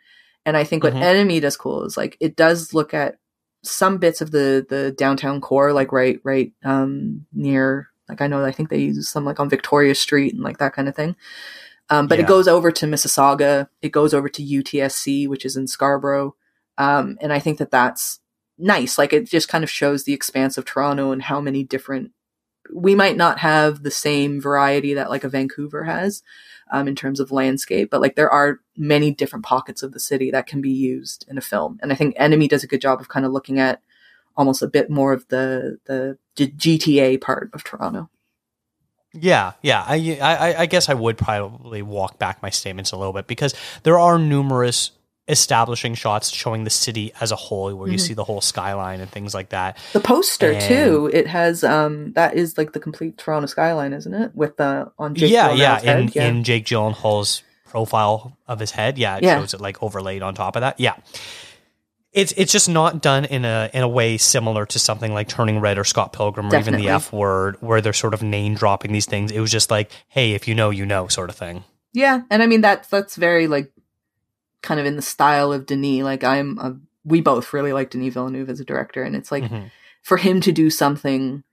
and 0.47 0.57
I 0.57 0.65
think 0.65 0.85
what 0.85 0.95
Mhm. 0.95 1.03
Enemy 1.03 1.41
does 1.41 1.57
cool 1.57 1.85
is 1.85 1.97
like 1.97 2.17
it 2.21 2.37
does 2.37 2.75
look 2.75 2.93
at 2.95 3.17
some 3.63 3.99
bits 3.99 4.21
of 4.21 4.31
the 4.31 4.65
the 4.69 4.93
downtown 4.93 5.41
core, 5.41 5.73
like 5.73 5.93
right 5.93 6.21
right 6.25 6.53
um 6.65 7.27
near 7.33 7.89
like 8.09 8.21
I 8.21 8.27
know 8.27 8.45
I 8.45 8.53
think 8.53 8.69
they 8.69 8.79
use 8.79 9.09
some 9.09 9.25
like 9.25 9.41
on 9.41 9.49
Victoria 9.49 9.95
Street 9.95 10.35
and 10.35 10.43
like 10.43 10.59
that 10.59 10.75
kind 10.75 10.89
of 10.89 10.95
thing. 10.95 11.17
Um, 11.91 12.07
but 12.07 12.19
Yeah. 12.19 12.25
it 12.25 12.29
goes 12.29 12.49
over 12.49 12.71
to 12.73 12.87
Mississauga, 12.87 13.69
it 13.83 13.93
goes 13.93 14.15
over 14.15 14.29
to 14.29 14.43
UTSC, 14.43 15.27
which 15.29 15.45
is 15.45 15.57
in 15.57 15.67
Scarborough, 15.67 16.35
um, 16.79 17.17
and 17.21 17.33
I 17.33 17.39
think 17.39 17.59
that 17.59 17.71
that's 17.71 18.21
nice. 18.59 18.99
Like 18.99 19.13
it 19.13 19.27
just 19.27 19.49
kind 19.49 19.65
of 19.65 19.71
shows 19.71 20.05
the 20.05 20.13
expanse 20.15 20.57
of 20.59 20.65
Toronto 20.65 21.11
and 21.13 21.23
how 21.23 21.41
many 21.41 21.63
different. 21.65 22.13
We 22.73 22.95
might 22.95 23.17
not 23.19 23.41
have 23.41 23.83
the 23.83 23.91
same 23.91 24.41
variety 24.41 24.95
that 24.95 25.11
like 25.11 25.25
a 25.25 25.29
Vancouver 25.29 25.85
has, 25.85 26.23
um, 26.71 26.89
in 26.89 26.95
terms 26.95 27.21
of 27.21 27.31
landscape, 27.33 27.91
but 27.91 28.01
like 28.01 28.17
there 28.17 28.31
are 28.31 28.61
many 28.77 29.11
different 29.11 29.45
pockets 29.45 29.83
of 29.83 29.93
the 29.93 30.01
city 30.01 30.31
that 30.31 30.47
can 30.47 30.61
be 30.61 30.71
used 30.71 31.25
in 31.29 31.39
a 31.39 31.43
film, 31.43 31.79
and 31.83 31.93
I 31.93 31.95
think 31.95 32.15
Enemy 32.17 32.49
does 32.49 32.65
a 32.65 32.69
good 32.69 32.81
job 32.81 33.01
of 33.01 33.09
kind 33.09 33.27
of 33.27 33.33
looking 33.33 33.59
at 33.59 33.81
almost 34.37 34.63
a 34.63 34.69
bit 34.69 34.91
more 34.91 35.13
of 35.13 35.27
the 35.29 35.79
the 35.87 36.19
GTA 36.37 37.21
part 37.21 37.51
of 37.53 37.65
Toronto. 37.65 38.11
Yeah, 39.17 39.53
yeah. 39.63 39.85
I, 39.87 40.19
I, 40.21 40.61
I 40.63 40.67
guess 40.67 40.89
I 40.89 40.95
would 40.95 41.17
probably 41.17 41.83
walk 41.83 42.19
back 42.19 42.43
my 42.43 42.51
statements 42.51 42.91
a 42.91 42.97
little 42.97 43.13
bit 43.13 43.29
because 43.29 43.55
there 43.85 43.97
are 43.99 44.19
numerous 44.19 44.91
establishing 45.27 45.95
shots 45.95 46.31
showing 46.31 46.65
the 46.65 46.71
city 46.71 47.13
as 47.21 47.33
a 47.33 47.37
whole, 47.37 47.75
where 47.75 47.89
you 47.89 47.97
Mhm. 47.97 48.01
see 48.01 48.15
the 48.15 48.25
whole 48.25 48.41
skyline 48.43 49.01
and 49.01 49.11
things 49.11 49.33
like 49.35 49.49
that. 49.49 49.79
The 49.95 50.01
poster 50.01 50.53
And- 50.53 50.61
too, 50.61 51.11
it 51.13 51.27
has 51.29 51.65
um 51.65 52.13
that 52.13 52.35
is 52.35 52.59
like 52.59 52.73
the 52.73 52.81
complete 52.81 53.17
Toronto 53.17 53.47
skyline, 53.47 53.93
isn't 53.95 54.13
it? 54.15 54.33
With 54.35 54.57
the 54.59 54.91
on 54.99 55.15
Jake 55.15 55.31
yeah, 55.33 55.53
yeah. 55.53 55.81
In 55.81 56.11
yeah. 56.15 56.27
in 56.27 56.45
Jake 56.45 56.67
Gyllenhaal's 56.67 57.43
profile 57.67 58.37
of 58.47 58.61
his 58.61 58.73
head, 58.73 58.99
yeah, 58.99 59.17
it 59.17 59.23
Yeah. 59.25 59.39
shows 59.41 59.55
it 59.55 59.61
like 59.61 59.83
overlaid 59.83 60.23
on 60.23 60.35
top 60.35 60.57
of 60.57 60.61
that. 60.61 60.79
Yeah. 60.79 60.95
It's 62.13 62.33
it's 62.37 62.53
just 62.53 62.69
not 62.69 63.03
done 63.03 63.25
in 63.25 63.45
a 63.45 63.71
in 63.75 63.83
a 63.83 63.89
way 63.89 64.19
similar 64.19 64.67
to 64.67 64.79
something 64.79 65.13
like 65.13 65.27
Turning 65.27 65.59
Red 65.59 65.79
or 65.79 65.85
Scott 65.85 66.13
Pilgrim 66.13 66.49
or 66.53 66.57
even 66.57 66.77
the 66.77 66.89
F 66.89 67.13
word, 67.13 67.57
where 67.61 67.81
they're 67.81 67.93
sort 67.93 68.15
of 68.15 68.23
name 68.23 68.55
dropping 68.55 68.93
these 68.93 69.07
things. 69.07 69.33
It 69.33 69.41
was 69.41 69.51
just 69.51 69.69
like, 69.69 69.91
hey, 70.09 70.33
if 70.33 70.47
you 70.47 70.55
know, 70.55 70.71
you 70.71 70.87
know, 70.87 71.09
sort 71.09 71.29
of 71.29 71.35
thing. 71.37 71.65
Yeah, 71.93 72.21
and 72.31 72.41
I 72.43 72.47
mean 72.47 72.61
that's 72.61 72.87
that's 72.89 73.17
very 73.17 73.49
like 73.49 73.73
kind 74.65 74.81
of 74.81 74.87
in 74.87 74.97
the 74.97 75.03
style 75.03 75.53
of 75.53 75.67
Denis. 75.67 76.03
Like 76.03 76.25
I'm, 76.25 76.59
a, 76.59 76.77
we 77.05 77.21
both 77.21 77.53
really 77.53 77.73
like 77.73 77.91
Denis 77.91 78.15
Villeneuve 78.15 78.51
as 78.51 78.59
a 78.61 78.65
director, 78.65 79.03
and 79.05 79.15
it's 79.15 79.31
like 79.31 79.45
Mhm. 79.45 79.71
for 80.03 80.17
him 80.17 80.41
to 80.41 80.51
do 80.51 80.71
something 80.71 81.45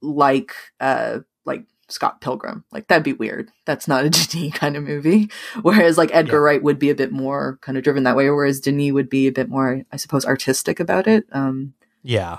like 0.00 0.52
uh 0.80 1.20
like 1.44 1.64
Scott 1.88 2.20
Pilgrim, 2.20 2.64
like 2.70 2.86
that'd 2.88 3.02
be 3.02 3.14
weird. 3.14 3.50
That's 3.64 3.88
not 3.88 4.04
a 4.04 4.10
Denis 4.10 4.52
kind 4.54 4.76
of 4.76 4.84
movie. 4.84 5.30
Whereas 5.62 5.96
like 5.98 6.10
Edgar 6.14 6.36
Yeah. 6.36 6.42
Wright 6.42 6.62
would 6.62 6.78
be 6.78 6.90
a 6.90 6.94
bit 6.94 7.10
more 7.12 7.58
kind 7.62 7.76
of 7.78 7.82
driven 7.84 8.04
that 8.04 8.14
way, 8.16 8.28
whereas 8.30 8.60
Denis 8.60 8.92
would 8.92 9.08
be 9.10 9.26
a 9.26 9.32
bit 9.32 9.48
more, 9.48 9.82
I 9.90 9.96
suppose, 9.96 10.24
artistic 10.26 10.78
about 10.80 11.06
it. 11.08 11.24
Um, 11.32 11.72
Yeah. 12.02 12.38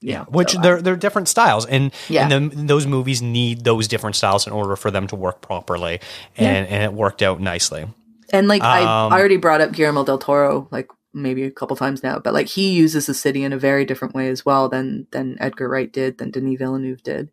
yeah, 0.00 0.24
which 0.26 0.52
so, 0.52 0.58
uh, 0.58 0.62
they're 0.62 0.82
they're 0.82 0.96
different 0.96 1.28
styles, 1.28 1.66
and 1.66 1.92
Yeah. 2.08 2.28
and 2.30 2.52
the, 2.52 2.56
those 2.64 2.86
movies 2.86 3.20
need 3.20 3.64
those 3.64 3.88
different 3.88 4.14
styles 4.16 4.46
in 4.46 4.52
order 4.52 4.76
for 4.76 4.90
them 4.92 5.06
to 5.08 5.16
work 5.16 5.40
properly, 5.42 5.98
and 6.36 6.66
and 6.68 6.82
it 6.84 6.92
worked 6.92 7.22
out 7.22 7.40
nicely. 7.40 7.86
And 8.32 8.48
like 8.48 8.62
I, 8.62 8.80
Um, 8.82 9.12
I 9.12 9.18
already 9.18 9.36
brought 9.36 9.60
up 9.60 9.72
Guillermo 9.72 10.04
del 10.04 10.18
Toro 10.18 10.68
like 10.70 10.88
maybe 11.12 11.44
a 11.44 11.50
couple 11.50 11.76
times 11.76 12.02
now, 12.02 12.18
but 12.18 12.34
like 12.34 12.48
he 12.48 12.70
uses 12.72 13.06
the 13.06 13.14
city 13.14 13.44
in 13.44 13.52
a 13.52 13.58
very 13.58 13.84
different 13.84 14.14
way 14.14 14.28
as 14.28 14.44
well 14.44 14.68
than 14.68 15.06
than 15.12 15.36
Edgar 15.40 15.68
Wright 15.68 15.92
did, 15.92 16.18
than 16.18 16.30
Denis 16.30 16.58
Villeneuve 16.58 17.02
did. 17.02 17.30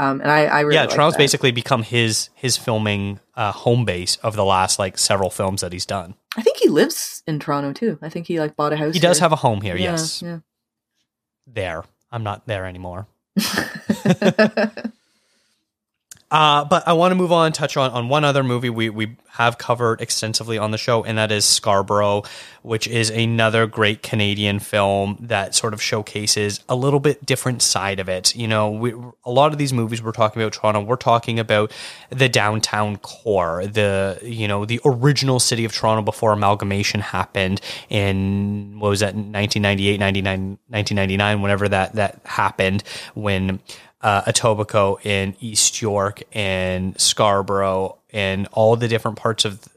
Um, 0.00 0.20
and 0.20 0.30
I, 0.30 0.44
I 0.46 0.60
really 0.60 0.76
yeah, 0.76 0.82
like 0.82 0.90
Toronto's 0.90 1.14
that. 1.14 1.18
basically 1.18 1.50
become 1.50 1.82
his 1.82 2.30
his 2.34 2.56
filming 2.56 3.18
uh, 3.34 3.50
home 3.52 3.84
base 3.84 4.16
of 4.22 4.36
the 4.36 4.44
last 4.44 4.78
like 4.78 4.96
several 4.96 5.28
films 5.28 5.60
that 5.60 5.72
he's 5.72 5.84
done. 5.86 6.14
I 6.36 6.42
think 6.42 6.58
he 6.58 6.68
lives 6.68 7.22
in 7.26 7.40
Toronto 7.40 7.72
too. 7.72 7.98
I 8.00 8.08
think 8.08 8.26
he 8.28 8.38
like 8.38 8.54
bought 8.54 8.72
a 8.72 8.76
house. 8.76 8.94
He 8.94 9.00
does 9.00 9.18
here. 9.18 9.24
have 9.24 9.32
a 9.32 9.36
home 9.36 9.60
here. 9.60 9.76
Yeah, 9.76 9.90
yes, 9.90 10.22
Yeah. 10.22 10.38
there. 11.46 11.82
I'm 12.12 12.22
not 12.22 12.46
there 12.46 12.64
anymore. 12.64 13.08
Uh, 16.30 16.64
but 16.64 16.86
I 16.86 16.92
want 16.92 17.12
to 17.12 17.14
move 17.14 17.32
on 17.32 17.52
touch 17.52 17.76
on, 17.76 17.90
on 17.90 18.08
one 18.08 18.22
other 18.22 18.44
movie 18.44 18.68
we, 18.68 18.90
we 18.90 19.16
have 19.30 19.56
covered 19.56 20.00
extensively 20.00 20.58
on 20.58 20.72
the 20.72 20.78
show, 20.78 21.04
and 21.04 21.16
that 21.16 21.32
is 21.32 21.44
Scarborough, 21.44 22.24
which 22.62 22.86
is 22.86 23.08
another 23.08 23.66
great 23.66 24.02
Canadian 24.02 24.58
film 24.58 25.16
that 25.20 25.54
sort 25.54 25.72
of 25.72 25.80
showcases 25.80 26.62
a 26.68 26.74
little 26.74 27.00
bit 27.00 27.24
different 27.24 27.62
side 27.62 28.00
of 28.00 28.08
it. 28.08 28.34
You 28.34 28.48
know, 28.48 28.70
we, 28.70 28.92
a 29.24 29.30
lot 29.30 29.52
of 29.52 29.58
these 29.58 29.72
movies 29.72 30.02
we're 30.02 30.12
talking 30.12 30.42
about 30.42 30.52
Toronto, 30.52 30.80
we're 30.80 30.96
talking 30.96 31.38
about 31.38 31.72
the 32.10 32.28
downtown 32.28 32.96
core, 32.96 33.66
the, 33.66 34.18
you 34.22 34.48
know, 34.48 34.64
the 34.64 34.80
original 34.84 35.40
city 35.40 35.64
of 35.64 35.72
Toronto 35.72 36.02
before 36.02 36.32
amalgamation 36.32 37.00
happened 37.00 37.60
in, 37.88 38.80
what 38.80 38.90
was 38.90 39.00
that, 39.00 39.14
1998, 39.14 39.98
99, 40.00 40.58
1999, 40.68 41.42
whenever 41.42 41.68
that, 41.68 41.94
that 41.94 42.20
happened, 42.24 42.82
when 43.14 43.60
uh, 44.00 44.22
Etobicoke 44.22 45.00
and 45.04 45.34
East 45.40 45.80
York 45.82 46.22
and 46.32 46.98
Scarborough 47.00 47.98
and 48.10 48.48
all 48.52 48.76
the 48.76 48.88
different 48.88 49.18
parts 49.18 49.44
of 49.44 49.68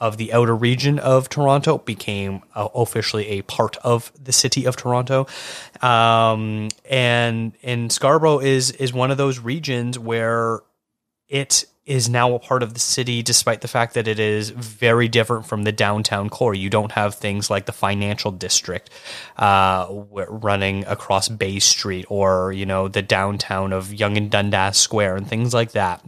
of 0.00 0.16
the 0.16 0.32
outer 0.32 0.56
region 0.56 0.98
of 0.98 1.28
Toronto 1.28 1.76
became 1.76 2.40
uh, 2.54 2.68
officially 2.74 3.28
a 3.28 3.42
part 3.42 3.76
of 3.78 4.10
the 4.18 4.32
city 4.32 4.64
of 4.64 4.74
Toronto. 4.74 5.26
Um, 5.82 6.68
and 6.88 7.52
and 7.62 7.92
Scarborough 7.92 8.38
is 8.40 8.70
is 8.72 8.92
one 8.92 9.10
of 9.10 9.18
those 9.18 9.38
regions 9.38 9.98
where 9.98 10.60
it 11.28 11.66
is 11.90 12.08
now 12.08 12.32
a 12.34 12.38
part 12.38 12.62
of 12.62 12.72
the 12.72 12.78
city 12.78 13.20
despite 13.20 13.62
the 13.62 13.68
fact 13.68 13.94
that 13.94 14.06
it 14.06 14.20
is 14.20 14.50
very 14.50 15.08
different 15.08 15.44
from 15.44 15.64
the 15.64 15.72
downtown 15.72 16.30
core. 16.30 16.54
You 16.54 16.70
don't 16.70 16.92
have 16.92 17.16
things 17.16 17.50
like 17.50 17.66
the 17.66 17.72
financial 17.72 18.30
district 18.30 18.90
uh, 19.36 19.88
running 19.90 20.84
across 20.86 21.28
bay 21.28 21.58
street 21.58 22.06
or 22.08 22.52
you 22.52 22.64
know 22.64 22.86
the 22.86 23.02
downtown 23.02 23.72
of 23.72 23.92
Yonge 23.92 24.18
and 24.18 24.30
Dundas 24.30 24.76
Square 24.76 25.16
and 25.16 25.28
things 25.28 25.52
like 25.52 25.72
that. 25.72 26.04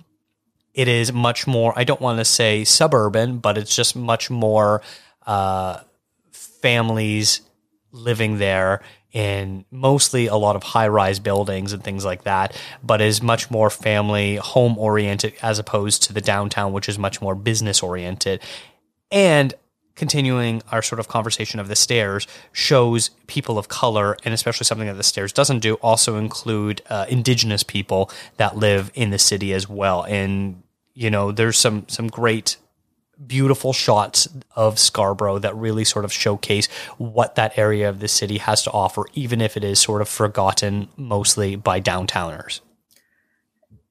It 0.73 0.87
is 0.89 1.13
much 1.13 1.47
more 1.47 1.77
i 1.77 1.85
don't 1.85 2.01
want 2.01 2.19
to 2.19 2.25
say 2.25 2.65
suburban 2.65 3.39
but 3.39 3.59
it's 3.59 3.77
just 3.77 3.95
much 3.95 4.31
more 4.31 4.81
uh, 5.27 5.81
families 6.31 7.43
living 7.91 8.39
there 8.39 8.81
in 9.13 9.65
mostly 9.71 10.27
a 10.27 10.37
lot 10.37 10.57
of 10.57 10.63
high 10.63 10.89
rise 10.89 11.19
buildings 11.19 11.73
and 11.73 11.85
things 11.85 12.05
like 12.05 12.25
that, 12.25 12.59
but 12.83 13.01
is 13.01 13.23
much 13.23 13.51
more 13.51 13.71
family 13.71 14.37
home 14.37 14.79
oriented 14.79 15.35
as 15.43 15.59
opposed 15.59 16.03
to 16.05 16.13
the 16.13 16.21
downtown, 16.21 16.73
which 16.73 16.89
is 16.89 16.99
much 16.99 17.21
more 17.21 17.35
business 17.35 17.83
oriented. 17.83 18.41
And 19.11 19.55
continuing 19.95 20.63
our 20.73 20.83
sort 20.83 20.99
of 20.99 21.09
conversation 21.09 21.61
of 21.61 21.69
the 21.69 21.77
stairs 21.77 22.27
shows 22.53 23.11
people 23.27 23.59
of 23.59 23.69
color, 23.69 24.17
and 24.25 24.33
especially 24.33 24.65
something 24.65 24.87
that 24.87 24.95
the 24.95 25.03
stairs 25.03 25.33
doesn't 25.33 25.61
do, 25.61 25.75
also 25.75 26.17
include 26.17 26.81
uh, 26.89 27.05
indigenous 27.09 27.63
people 27.63 28.11
that 28.39 28.57
live 28.57 28.91
in 28.95 29.11
the 29.11 29.19
city 29.19 29.53
as 29.53 29.69
well. 29.69 30.05
And 30.05 30.63
you 30.95 31.11
know, 31.11 31.33
there's 31.33 31.59
some 31.59 31.87
some 31.89 32.09
great 32.09 32.57
beautiful 33.27 33.73
shots 33.73 34.29
of 34.57 34.79
Scarborough 34.79 35.39
that 35.39 35.55
really 35.57 35.85
sort 35.85 36.05
of 36.05 36.13
showcase 36.13 36.67
what 36.99 37.35
that 37.37 37.57
area 37.59 37.89
of 37.89 38.01
the 38.01 38.09
city 38.09 38.39
has 38.39 38.63
to 38.65 38.71
offer, 38.73 39.07
even 39.15 39.41
if 39.41 39.57
it 39.57 39.65
is 39.65 39.79
sort 39.79 40.03
of 40.03 40.09
forgotten 40.09 40.89
mostly 40.97 41.57
by 41.57 41.81
downtowners. 41.81 42.61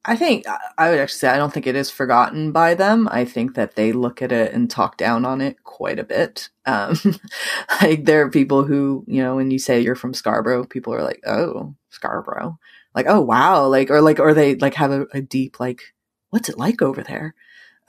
I 0.03 0.15
think 0.15 0.45
I 0.79 0.89
would 0.89 0.99
actually 0.99 1.19
say 1.19 1.29
I 1.29 1.37
don't 1.37 1.53
think 1.53 1.67
it 1.67 1.75
is 1.75 1.91
forgotten 1.91 2.51
by 2.51 2.73
them. 2.73 3.07
I 3.11 3.23
think 3.23 3.53
that 3.53 3.75
they 3.75 3.91
look 3.91 4.21
at 4.21 4.31
it 4.31 4.51
and 4.51 4.69
talk 4.69 4.97
down 4.97 5.25
on 5.25 5.41
it 5.41 5.63
quite 5.63 5.99
a 5.99 6.03
bit. 6.03 6.49
Um, 6.65 6.97
like 7.81 8.05
there 8.05 8.23
are 8.23 8.29
people 8.29 8.63
who, 8.63 9.05
you 9.07 9.21
know, 9.21 9.35
when 9.35 9.51
you 9.51 9.59
say 9.59 9.79
you're 9.79 9.95
from 9.95 10.15
Scarborough, 10.15 10.65
people 10.65 10.93
are 10.93 11.03
like, 11.03 11.21
"Oh, 11.27 11.75
Scarborough," 11.89 12.57
like, 12.95 13.05
"Oh, 13.07 13.21
wow," 13.21 13.67
like, 13.67 13.91
or 13.91 14.01
like, 14.01 14.19
or 14.19 14.33
they 14.33 14.55
like 14.55 14.73
have 14.73 14.91
a, 14.91 15.05
a 15.13 15.21
deep 15.21 15.59
like, 15.59 15.93
"What's 16.31 16.49
it 16.49 16.57
like 16.57 16.81
over 16.81 17.03
there?" 17.03 17.35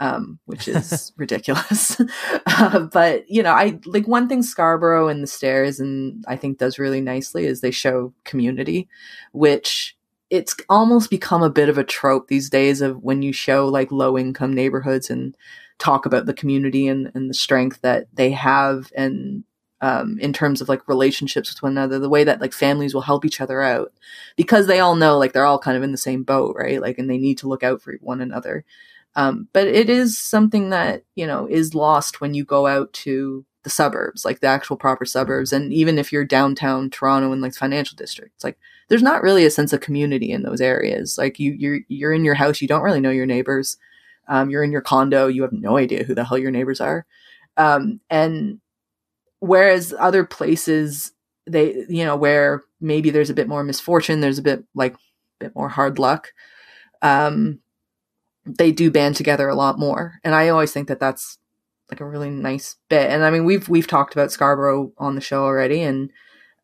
Um, 0.03 0.41
which 0.47 0.66
is 0.66 1.12
ridiculous. 1.16 2.01
uh, 2.47 2.81
but 2.93 3.31
you 3.31 3.41
know, 3.41 3.53
I 3.53 3.79
like 3.87 4.09
one 4.09 4.29
thing 4.29 4.43
Scarborough 4.43 5.07
and 5.07 5.23
the 5.23 5.29
stairs, 5.29 5.79
and 5.79 6.24
I 6.27 6.35
think 6.35 6.59
does 6.59 6.77
really 6.77 7.01
nicely 7.01 7.47
is 7.47 7.61
they 7.61 7.70
show 7.70 8.12
community, 8.24 8.89
which 9.31 9.97
it's 10.29 10.57
almost 10.69 11.09
become 11.09 11.43
a 11.45 11.51
bit 11.51 11.69
of 11.69 11.79
a 11.79 11.85
trope 11.85 12.27
these 12.27 12.51
days 12.51 12.81
of 12.81 13.03
when 13.05 13.23
you 13.23 13.33
show 13.33 13.69
like 13.69 13.93
low 13.93 14.19
income 14.19 14.53
neighborhoods 14.53 15.09
and 15.09 15.37
talk 15.79 16.05
about 16.05 16.27
the 16.27 16.35
community 16.35 16.89
and, 16.89 17.12
and 17.15 17.31
the 17.31 17.35
strength 17.35 17.81
that 17.83 18.07
they 18.15 18.33
have 18.33 18.91
and 18.97 19.45
um, 19.83 20.19
in 20.20 20.33
terms 20.33 20.61
of 20.61 20.69
like 20.69 20.89
relationships 20.89 21.53
with 21.53 21.62
one 21.62 21.73
another, 21.73 21.99
the 21.99 22.09
way 22.09 22.24
that 22.24 22.41
like 22.41 22.53
families 22.53 22.95
will 22.95 23.03
help 23.03 23.24
each 23.24 23.41
other 23.41 23.61
out 23.61 23.93
because 24.37 24.69
they 24.69 24.79
all 24.79 24.95
know 24.95 25.19
like 25.19 25.33
they're 25.33 25.45
all 25.45 25.59
kind 25.59 25.77
of 25.77 25.83
in 25.83 25.91
the 25.93 25.99
same 25.99 26.23
boat, 26.23 26.57
right? 26.57 26.81
Like, 26.81 26.99
and 26.99 27.11
they 27.11 27.19
need 27.19 27.39
to 27.39 27.49
look 27.49 27.62
out 27.65 27.83
for 27.83 27.95
one 28.01 28.20
another. 28.20 28.65
Um, 29.14 29.48
but 29.52 29.66
it 29.66 29.90
is 29.90 30.18
something 30.18 30.70
that, 30.70 31.05
you 31.14 31.26
know, 31.26 31.47
is 31.47 31.74
lost 31.74 32.20
when 32.20 32.34
you 32.34 32.44
go 32.44 32.66
out 32.66 32.93
to 32.94 33.44
the 33.62 33.70
suburbs, 33.70 34.24
like 34.24 34.40
the 34.40 34.47
actual 34.47 34.76
proper 34.76 35.05
suburbs. 35.05 35.52
And 35.52 35.72
even 35.72 35.98
if 35.98 36.12
you're 36.12 36.24
downtown 36.24 36.90
Toronto 36.90 37.32
in 37.32 37.40
like 37.40 37.55
financial 37.55 37.94
districts, 37.94 38.43
like 38.43 38.59
there's 38.89 39.02
not 39.02 39.22
really 39.22 39.44
a 39.44 39.51
sense 39.51 39.72
of 39.72 39.80
community 39.80 40.32
in 40.32 40.43
those 40.43 40.60
areas. 40.60 41.16
Like 41.18 41.39
you, 41.39 41.52
you're, 41.52 41.80
you're 41.89 42.12
in 42.12 42.24
your 42.24 42.34
house, 42.34 42.60
you 42.60 42.68
don't 42.68 42.82
really 42.82 43.01
know 43.01 43.10
your 43.10 43.26
neighbors. 43.26 43.76
Um, 44.28 44.51
you're 44.51 44.62
in 44.62 44.72
your 44.72 44.80
condo, 44.80 45.26
you 45.26 45.43
have 45.43 45.52
no 45.52 45.76
idea 45.76 46.05
who 46.05 46.14
the 46.14 46.24
hell 46.24 46.39
your 46.39 46.51
neighbors 46.51 46.80
are. 46.80 47.05
Um, 47.56 48.01
and 48.09 48.60
whereas 49.40 49.93
other 49.98 50.24
places, 50.24 51.12
they, 51.47 51.84
you 51.89 52.05
know, 52.05 52.16
where 52.16 52.62
maybe 52.80 53.10
there's 53.10 53.30
a 53.30 53.34
bit 53.34 53.48
more 53.48 53.64
misfortune, 53.64 54.20
there's 54.20 54.39
a 54.39 54.43
bit 54.43 54.64
like, 54.74 54.94
a 54.94 54.98
bit 55.40 55.55
more 55.55 55.68
hard 55.68 55.98
luck. 55.98 56.32
Um, 57.02 57.59
they 58.44 58.73
do 58.73 58.90
band 58.90 59.16
together 59.16 59.48
a 59.48 59.55
lot 59.55 59.78
more. 59.78 60.20
And 60.24 60.35
I 60.35 60.48
always 60.48 60.73
think 60.73 60.89
that 60.89 61.01
that's 61.01 61.39
like 61.90 62.01
a 62.01 62.06
really 62.06 62.31
nice 62.31 62.77
bit. 62.89 63.10
And 63.10 63.24
I 63.24 63.31
mean, 63.31 63.44
we've 63.44 63.69
we've 63.69 63.86
talked 63.86 64.14
about 64.14 64.32
Scarborough 64.32 64.93
on 64.98 65.14
the 65.14 65.20
show 65.20 65.44
already, 65.44 65.82
and 65.82 66.10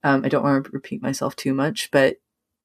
um, 0.03 0.25
I 0.25 0.29
don't 0.29 0.43
want 0.43 0.65
to 0.65 0.71
repeat 0.71 1.03
myself 1.03 1.37
too 1.37 1.55
much, 1.55 1.91
but 1.91 2.17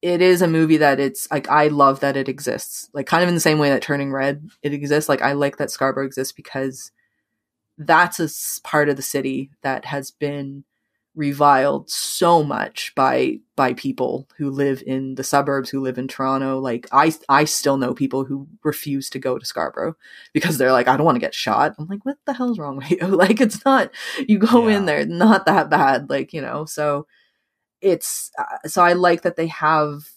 it 0.02 0.20
is 0.20 0.42
a 0.42 0.48
movie 0.48 0.76
that 0.76 1.00
it's 1.00 1.30
like 1.30 1.48
I 1.48 1.68
love 1.68 2.00
that 2.00 2.16
it 2.16 2.28
exists. 2.28 2.90
Like 2.92 3.06
kind 3.06 3.22
of 3.22 3.28
in 3.28 3.34
the 3.34 3.40
same 3.40 3.58
way 3.58 3.70
that 3.70 3.82
Turning 3.82 4.12
Red 4.12 4.48
it 4.62 4.72
exists. 4.72 5.08
Like 5.08 5.22
I 5.22 5.32
like 5.32 5.56
that 5.58 5.70
Scarborough 5.70 6.06
exists 6.06 6.32
because 6.32 6.90
that's 7.78 8.20
a 8.20 8.28
part 8.62 8.88
of 8.88 8.96
the 8.96 9.02
city 9.02 9.50
that 9.62 9.86
has 9.86 10.10
been 10.10 10.64
reviled 11.14 11.88
so 11.88 12.42
much 12.42 12.92
by 12.96 13.38
by 13.56 13.72
people 13.74 14.28
who 14.36 14.50
live 14.50 14.82
in 14.84 15.14
the 15.14 15.22
suburbs 15.22 15.70
who 15.70 15.80
live 15.80 15.96
in 15.96 16.08
Toronto. 16.08 16.58
Like 16.58 16.88
I 16.92 17.14
I 17.28 17.44
still 17.44 17.76
know 17.76 17.94
people 17.94 18.24
who 18.24 18.48
refuse 18.64 19.08
to 19.10 19.18
go 19.18 19.38
to 19.38 19.46
Scarborough 19.46 19.96
because 20.32 20.58
they're 20.58 20.72
like 20.72 20.88
I 20.88 20.96
don't 20.96 21.06
want 21.06 21.16
to 21.16 21.20
get 21.20 21.34
shot. 21.34 21.74
I'm 21.78 21.86
like 21.86 22.04
what 22.04 22.16
the 22.26 22.32
hell's 22.32 22.58
wrong 22.58 22.76
with 22.76 22.90
you? 22.90 22.98
Like 23.24 23.40
it's 23.40 23.64
not 23.64 23.90
you 24.26 24.38
go 24.38 24.68
yeah. 24.68 24.76
in 24.76 24.86
there 24.86 25.06
not 25.06 25.46
that 25.46 25.70
bad 25.70 26.10
like 26.10 26.32
you 26.32 26.40
know? 26.40 26.64
So 26.64 27.06
it's 27.80 28.30
uh, 28.38 28.68
so 28.68 28.82
I 28.82 28.94
like 28.94 29.22
that 29.22 29.36
they 29.36 29.46
have 29.48 30.08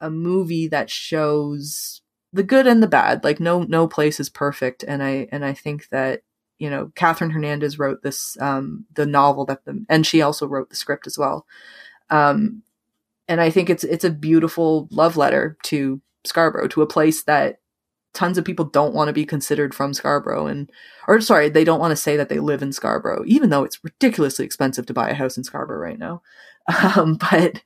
a 0.00 0.10
movie 0.10 0.68
that 0.68 0.90
shows 0.90 2.02
the 2.32 2.44
good 2.44 2.66
and 2.66 2.82
the 2.82 2.88
bad. 2.88 3.24
Like 3.24 3.40
no 3.40 3.62
no 3.62 3.88
place 3.88 4.20
is 4.20 4.30
perfect 4.30 4.84
and 4.86 5.02
I 5.02 5.28
and 5.32 5.44
I 5.44 5.52
think 5.52 5.88
that 5.88 6.22
you 6.58 6.70
know, 6.70 6.92
Catherine 6.94 7.30
Hernandez 7.30 7.78
wrote 7.78 8.02
this, 8.02 8.40
um, 8.40 8.86
the 8.94 9.06
novel 9.06 9.44
that 9.46 9.64
the, 9.64 9.84
and 9.88 10.06
she 10.06 10.22
also 10.22 10.46
wrote 10.46 10.70
the 10.70 10.76
script 10.76 11.06
as 11.06 11.18
well. 11.18 11.46
Um, 12.10 12.62
and 13.28 13.40
I 13.40 13.50
think 13.50 13.70
it's, 13.70 13.84
it's 13.84 14.04
a 14.04 14.10
beautiful 14.10 14.88
love 14.90 15.16
letter 15.16 15.56
to 15.64 16.00
Scarborough, 16.24 16.68
to 16.68 16.82
a 16.82 16.86
place 16.86 17.22
that 17.24 17.60
tons 18.12 18.38
of 18.38 18.44
people 18.44 18.64
don't 18.64 18.94
want 18.94 19.08
to 19.08 19.12
be 19.12 19.26
considered 19.26 19.74
from 19.74 19.92
Scarborough 19.92 20.46
and, 20.46 20.70
or 21.08 21.20
sorry, 21.20 21.48
they 21.48 21.64
don't 21.64 21.80
want 21.80 21.90
to 21.90 21.96
say 21.96 22.16
that 22.16 22.28
they 22.28 22.38
live 22.38 22.62
in 22.62 22.72
Scarborough, 22.72 23.24
even 23.26 23.50
though 23.50 23.64
it's 23.64 23.82
ridiculously 23.82 24.44
expensive 24.44 24.86
to 24.86 24.94
buy 24.94 25.10
a 25.10 25.14
house 25.14 25.36
in 25.36 25.44
Scarborough 25.44 25.78
right 25.78 25.98
now. 25.98 26.22
Um, 26.96 27.16
but 27.16 27.62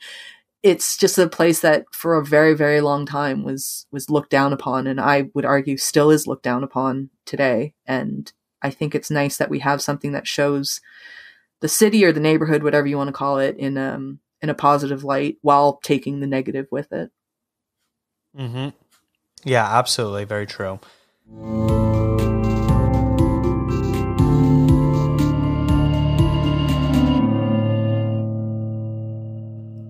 it's 0.63 0.97
just 0.97 1.19
a 1.19 1.29
place 1.29 1.61
that 1.61 1.85
for 1.93 2.17
a 2.17 2.25
very, 2.25 2.55
very 2.55 2.81
long 2.81 3.07
time 3.07 3.45
was, 3.45 3.87
was 3.93 4.11
looked 4.11 4.31
down 4.31 4.53
upon. 4.53 4.87
And 4.87 5.01
I 5.01 5.31
would 5.35 5.45
argue 5.45 5.77
still 5.77 6.11
is 6.11 6.27
looked 6.27 6.43
down 6.43 6.65
upon 6.65 7.11
today. 7.25 7.75
And 7.87 8.33
I 8.63 8.71
think 8.71 8.95
it's 8.95 9.11
nice 9.11 9.37
that 9.37 9.51
we 9.51 9.61
have 9.61 9.83
something 9.83 10.13
that 10.13 10.27
shows 10.27 10.81
the 11.61 11.69
city 11.69 12.05
or 12.05 12.13
the 12.13 12.21
neighborhood, 12.21 12.63
whatever 12.63 12.87
you 12.87 12.97
want 12.97 13.09
to 13.09 13.13
call 13.13 13.39
it, 13.39 13.57
in 13.57 13.77
um 13.79 14.21
in 14.41 14.51
a 14.51 14.55
positive 14.55 15.05
light 15.05 15.37
while 15.43 15.79
taking 15.83 16.21
the 16.21 16.27
negative 16.27 16.67
with 16.71 16.93
it. 16.93 17.11
Mm-hmm. 18.37 18.69
Yeah, 19.45 19.67
absolutely, 19.67 20.25
very 20.25 20.47
true. 20.47 20.79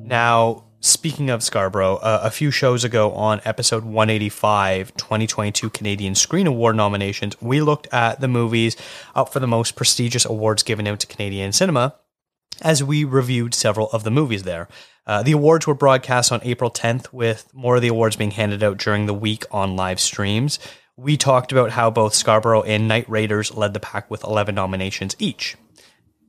Now, 0.08 0.64
Speaking 0.80 1.28
of 1.28 1.42
Scarborough, 1.42 1.96
uh, 1.96 2.20
a 2.22 2.30
few 2.30 2.52
shows 2.52 2.84
ago 2.84 3.10
on 3.10 3.40
episode 3.44 3.84
185, 3.84 4.94
2022 4.96 5.70
Canadian 5.70 6.14
Screen 6.14 6.46
Award 6.46 6.76
nominations, 6.76 7.34
we 7.42 7.60
looked 7.60 7.92
at 7.92 8.20
the 8.20 8.28
movies 8.28 8.76
up 9.12 9.32
for 9.32 9.40
the 9.40 9.48
most 9.48 9.74
prestigious 9.74 10.24
awards 10.24 10.62
given 10.62 10.86
out 10.86 11.00
to 11.00 11.08
Canadian 11.08 11.50
cinema 11.50 11.96
as 12.62 12.84
we 12.84 13.02
reviewed 13.02 13.54
several 13.54 13.88
of 13.90 14.04
the 14.04 14.10
movies 14.12 14.44
there. 14.44 14.68
Uh, 15.04 15.20
the 15.20 15.32
awards 15.32 15.66
were 15.66 15.74
broadcast 15.74 16.30
on 16.30 16.40
April 16.44 16.70
10th, 16.70 17.12
with 17.12 17.52
more 17.52 17.76
of 17.76 17.82
the 17.82 17.88
awards 17.88 18.14
being 18.14 18.30
handed 18.30 18.62
out 18.62 18.78
during 18.78 19.06
the 19.06 19.14
week 19.14 19.44
on 19.50 19.74
live 19.74 19.98
streams. 19.98 20.60
We 20.96 21.16
talked 21.16 21.50
about 21.50 21.70
how 21.72 21.90
both 21.90 22.14
Scarborough 22.14 22.62
and 22.62 22.86
Night 22.86 23.08
Raiders 23.08 23.52
led 23.52 23.74
the 23.74 23.80
pack 23.80 24.08
with 24.08 24.22
11 24.22 24.54
nominations 24.54 25.16
each. 25.18 25.56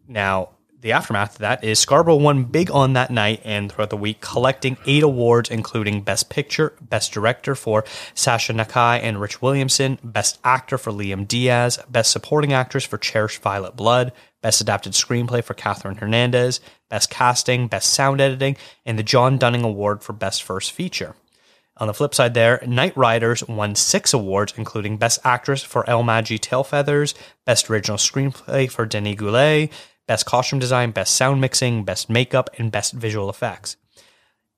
Now, 0.08 0.50
the 0.82 0.94
aftermath 0.94 1.34
of 1.34 1.40
that 1.40 1.64
is 1.64 1.78
Scarborough 1.80 2.16
won 2.16 2.46
big 2.46 2.72
on 2.72 2.94
that 2.94 3.12
night 3.12 3.42
and 3.44 3.72
throughout 3.72 3.90
the 3.90 3.98
week, 3.98 4.22
collecting 4.22 4.78
eight 4.86 5.04
awards, 5.04 5.50
including 5.50 6.02
Best 6.02 6.30
Picture, 6.30 6.74
Best 6.82 7.12
Director 7.12 7.54
for 7.54 7.84
Shasha 8.16 8.56
Nakhai 8.56 9.00
and 9.04 9.20
Rich 9.20 9.42
Williamson, 9.42 10.00
Best 10.04 10.40
Actor 10.44 10.78
for 10.78 10.92
Liam 10.92 11.28
Diaz, 11.28 11.80
Best 11.90 12.12
Supporting 12.12 12.54
Actress 12.54 12.86
for 12.86 12.98
Cherish 12.98 13.40
Violet 13.40 13.76
Blood, 13.76 14.14
Best 14.42 14.62
Adapted 14.62 14.94
Screenplay 14.94 15.44
for 15.44 15.54
Catherine 15.54 15.98
Hernandez, 15.98 16.62
Best 16.90 17.10
Casting, 17.10 17.68
Best 17.68 17.92
Sound 17.92 18.22
Editing, 18.22 18.56
and 18.86 18.98
the 18.98 19.04
John 19.04 19.38
Dunning 19.38 19.64
Award 19.64 20.02
for 20.02 20.14
Best 20.14 20.44
First 20.44 20.72
Feature. 20.72 21.16
On 21.76 21.88
the 21.88 21.94
flip 21.94 22.14
side, 22.14 22.34
there, 22.34 22.62
Night 22.66 22.96
Raiders 22.98 23.46
won 23.48 23.76
six 23.76 24.14
awards, 24.14 24.54
including 24.58 24.98
Best 24.98 25.20
Actress 25.24 25.64
for 25.64 25.90
El 25.90 26.04
Tail 26.04 26.24
Tailfeathers, 26.24 27.14
Best 27.46 27.70
Original 27.70 27.98
Screenplay 27.98 28.70
for 28.70 28.86
Danis 28.86 29.18
Goulet, 29.18 29.72
Best 30.10 30.26
Costume 30.26 30.58
Design, 30.58 30.90
Best 30.90 31.16
Sound 31.16 31.40
Mixing, 31.40 31.84
Best 31.84 32.10
Makeup, 32.10 32.50
and 32.58 32.72
Best 32.72 32.94
Visual 32.94 33.30
Effects. 33.30 33.78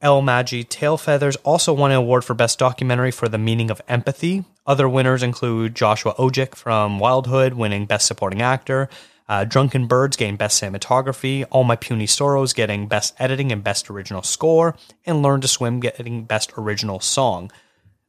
El 0.01 0.25
Tail 0.69 0.95
Feathers 0.95 1.35
also 1.43 1.73
won 1.73 1.91
an 1.91 1.97
award 1.97 2.23
for 2.23 2.33
Best 2.33 2.57
Documentary 2.57 3.11
for 3.11 3.27
The 3.27 3.37
Meaning 3.37 3.69
of 3.69 3.81
Empathy. 3.89 4.45
Other 4.65 4.87
winners 4.87 5.21
include 5.21 5.75
Joshua 5.75 6.13
Odjick 6.13 6.55
from 6.55 6.99
Wildhood 6.99 7.55
winning 7.55 7.85
Best 7.85 8.07
Supporting 8.07 8.41
Actor, 8.41 8.87
uh, 9.27 9.43
Drunken 9.43 9.87
Birds 9.87 10.15
getting 10.15 10.37
Best 10.37 10.63
Cinematography, 10.63 11.45
All 11.51 11.65
My 11.65 11.75
Puny 11.75 12.07
Sorrows 12.07 12.53
getting 12.53 12.87
Best 12.87 13.13
Editing 13.19 13.51
and 13.51 13.61
Best 13.61 13.89
Original 13.89 14.23
Score, 14.23 14.77
and 15.05 15.21
Learn 15.21 15.41
to 15.41 15.49
Swim 15.49 15.81
getting 15.81 16.23
Best 16.23 16.53
Original 16.57 17.01
Song. 17.01 17.51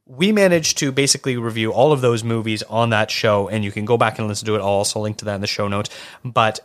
We 0.05 0.31
managed 0.31 0.77
to 0.77 0.93
basically 0.93 1.35
review 1.35 1.73
all 1.73 1.91
of 1.91 1.99
those 1.99 2.23
movies 2.23 2.63
on 2.63 2.91
that 2.91 3.11
show, 3.11 3.49
and 3.49 3.65
you 3.65 3.71
can 3.73 3.83
go 3.83 3.97
back 3.97 4.17
and 4.17 4.29
listen 4.29 4.45
to 4.45 4.55
it. 4.55 4.59
I'll 4.59 4.67
also 4.67 5.01
link 5.01 5.17
to 5.17 5.25
that 5.25 5.35
in 5.35 5.41
the 5.41 5.47
show 5.47 5.67
notes. 5.67 5.89
But 6.23 6.61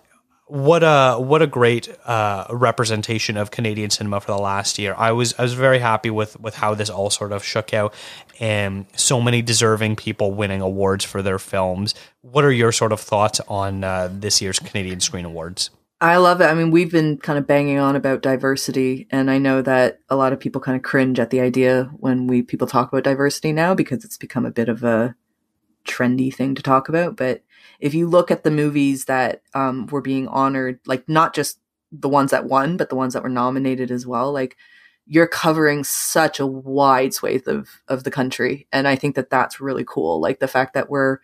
what 0.49 0.83
a 0.83 1.16
what 1.20 1.43
a 1.43 1.47
great 1.47 1.89
uh, 2.07 2.47
representation 2.51 3.37
of 3.37 3.51
Canadian 3.51 3.91
cinema 3.91 4.20
for 4.20 4.33
the 4.33 4.39
last 4.39 4.79
year. 4.79 4.95
I 4.97 5.12
was 5.12 5.35
I 5.39 5.43
was 5.43 5.55
very 5.55 5.79
happy 5.79 6.11
with 6.11 6.41
with 6.41 6.55
how 6.57 6.75
this 6.75 6.91
all 6.91 7.11
sort 7.11 7.33
of 7.33 7.45
shook 7.45 7.73
out, 7.75 7.95
and 8.41 8.87
so 8.97 9.20
many 9.20 9.43
deserving 9.43 9.97
people 9.97 10.33
winning 10.33 10.61
awards 10.61 11.05
for 11.05 11.23
their 11.23 11.39
films. 11.39 11.95
What 12.23 12.45
are 12.45 12.53
your 12.53 12.73
sort 12.73 12.93
of 12.93 13.01
thoughts 13.01 13.41
on 13.49 13.85
uh, 13.85 14.09
this 14.11 14.41
year's 14.41 14.59
Canadian 14.59 15.01
Screen 15.01 15.25
Awards? 15.25 15.70
I 16.01 16.16
love 16.19 16.41
it. 16.41 16.45
I 16.45 16.55
mean, 16.55 16.70
we've 16.70 16.93
been 16.93 17.19
kind 17.19 17.39
of 17.39 17.47
banging 17.47 17.79
on 17.79 17.97
about 17.97 18.23
diversity, 18.23 19.07
and 19.11 19.31
I 19.31 19.39
know 19.39 19.62
that 19.62 19.99
a 20.09 20.16
lot 20.16 20.33
of 20.33 20.41
people 20.41 20.61
kind 20.61 20.77
of 20.77 20.83
cringe 20.83 21.19
at 21.19 21.31
the 21.31 21.41
idea 21.41 21.91
when 21.97 22.27
we 22.27 22.43
people 22.43 22.69
talk 22.69 22.93
about 22.93 23.05
diversity 23.05 23.53
now 23.53 23.75
because 23.75 24.05
it's 24.05 24.16
become 24.16 24.47
a 24.47 24.51
bit 24.53 24.69
of 24.69 24.85
a 24.85 25.16
trendy 25.87 26.33
thing 26.33 26.55
to 26.55 26.62
talk 26.62 26.89
about, 26.89 27.16
but 27.16 27.43
if 27.78 27.94
you 27.94 28.09
look 28.09 28.30
at 28.30 28.44
the 28.44 28.50
movies 28.50 29.05
that 29.06 29.42
um, 29.55 29.86
were 29.86 30.00
being 30.00 30.28
honored, 30.28 30.80
like 30.86 31.09
not 31.09 31.34
just 31.34 31.60
the 31.92 32.09
ones 32.09 32.30
that 32.32 32.44
won, 32.44 32.76
but 32.76 32.88
the 32.88 32.96
ones 32.96 33.14
that 33.14 33.22
were 33.22 33.28
nominated 33.28 33.90
as 33.90 34.06
well, 34.06 34.32
like 34.32 34.56
you're 35.06 35.26
covering 35.26 35.84
such 35.84 36.38
a 36.38 36.46
wide 36.46 37.14
swathe 37.14 37.48
of 37.48 37.68
of 37.88 38.05
the 38.05 38.10
country, 38.10 38.66
and 38.72 38.86
I 38.86 38.96
think 38.96 39.14
that 39.16 39.30
that's 39.30 39.60
really 39.60 39.84
cool. 39.86 40.20
Like 40.20 40.40
the 40.40 40.48
fact 40.48 40.74
that 40.74 40.90
we're 40.90 41.18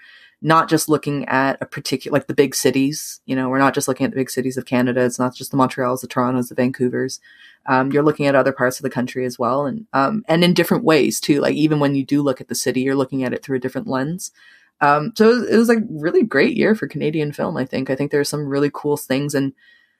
not 0.44 0.68
just 0.68 0.88
looking 0.90 1.24
at 1.26 1.56
a 1.62 1.66
particular 1.66 2.14
like 2.14 2.26
the 2.26 2.34
big 2.34 2.54
cities 2.54 3.22
you 3.24 3.34
know 3.34 3.48
we're 3.48 3.58
not 3.58 3.72
just 3.72 3.88
looking 3.88 4.04
at 4.04 4.10
the 4.10 4.16
big 4.16 4.30
cities 4.30 4.56
of 4.56 4.66
canada. 4.66 5.02
It's 5.04 5.18
not 5.18 5.34
just 5.34 5.50
the 5.50 5.56
montreals 5.56 6.00
the 6.00 6.06
torontos 6.06 6.48
the 6.48 6.54
vancouvers. 6.54 7.18
Um, 7.66 7.90
you're 7.90 8.02
looking 8.02 8.26
at 8.26 8.34
other 8.34 8.52
parts 8.52 8.78
of 8.78 8.82
the 8.82 8.90
country 8.90 9.24
as 9.24 9.38
well. 9.38 9.64
And 9.64 9.86
um, 9.92 10.22
and 10.28 10.44
in 10.44 10.54
different 10.54 10.84
ways 10.84 11.18
too. 11.18 11.40
Like 11.40 11.54
even 11.54 11.80
when 11.80 11.94
you 11.94 12.04
do 12.04 12.22
look 12.22 12.40
at 12.40 12.48
the 12.48 12.54
city 12.54 12.82
you're 12.82 12.94
looking 12.94 13.24
at 13.24 13.32
it 13.32 13.42
through 13.42 13.56
a 13.56 13.60
different 13.60 13.88
lens 13.88 14.32
um, 14.80 15.12
so 15.16 15.30
it 15.30 15.34
was, 15.34 15.48
it 15.50 15.56
was 15.56 15.68
like 15.68 15.78
really 15.88 16.22
great 16.22 16.56
year 16.56 16.74
for 16.74 16.88
Canadian 16.88 17.32
film. 17.32 17.56
I 17.56 17.64
think. 17.64 17.90
I 17.90 17.96
think 17.96 18.10
there 18.10 18.20
are 18.20 18.24
some 18.24 18.46
really 18.46 18.70
cool 18.72 18.96
things 18.96 19.34
and 19.34 19.52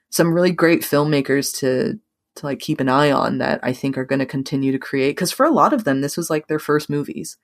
some 0.09 0.33
really 0.33 0.51
great 0.51 0.81
filmmakers 0.81 1.57
to 1.59 1.99
to 2.35 2.45
like 2.45 2.59
keep 2.59 2.79
an 2.79 2.89
eye 2.89 3.11
on 3.11 3.37
that 3.39 3.59
I 3.63 3.73
think 3.73 3.97
are 3.97 4.05
going 4.05 4.19
to 4.19 4.25
continue 4.25 4.71
to 4.71 4.79
create. 4.79 5.11
Because 5.11 5.31
for 5.31 5.45
a 5.45 5.51
lot 5.51 5.73
of 5.73 5.83
them, 5.85 6.01
this 6.01 6.17
was 6.17 6.29
like 6.29 6.47
their 6.47 6.59
first 6.59 6.89
movies, 6.89 7.37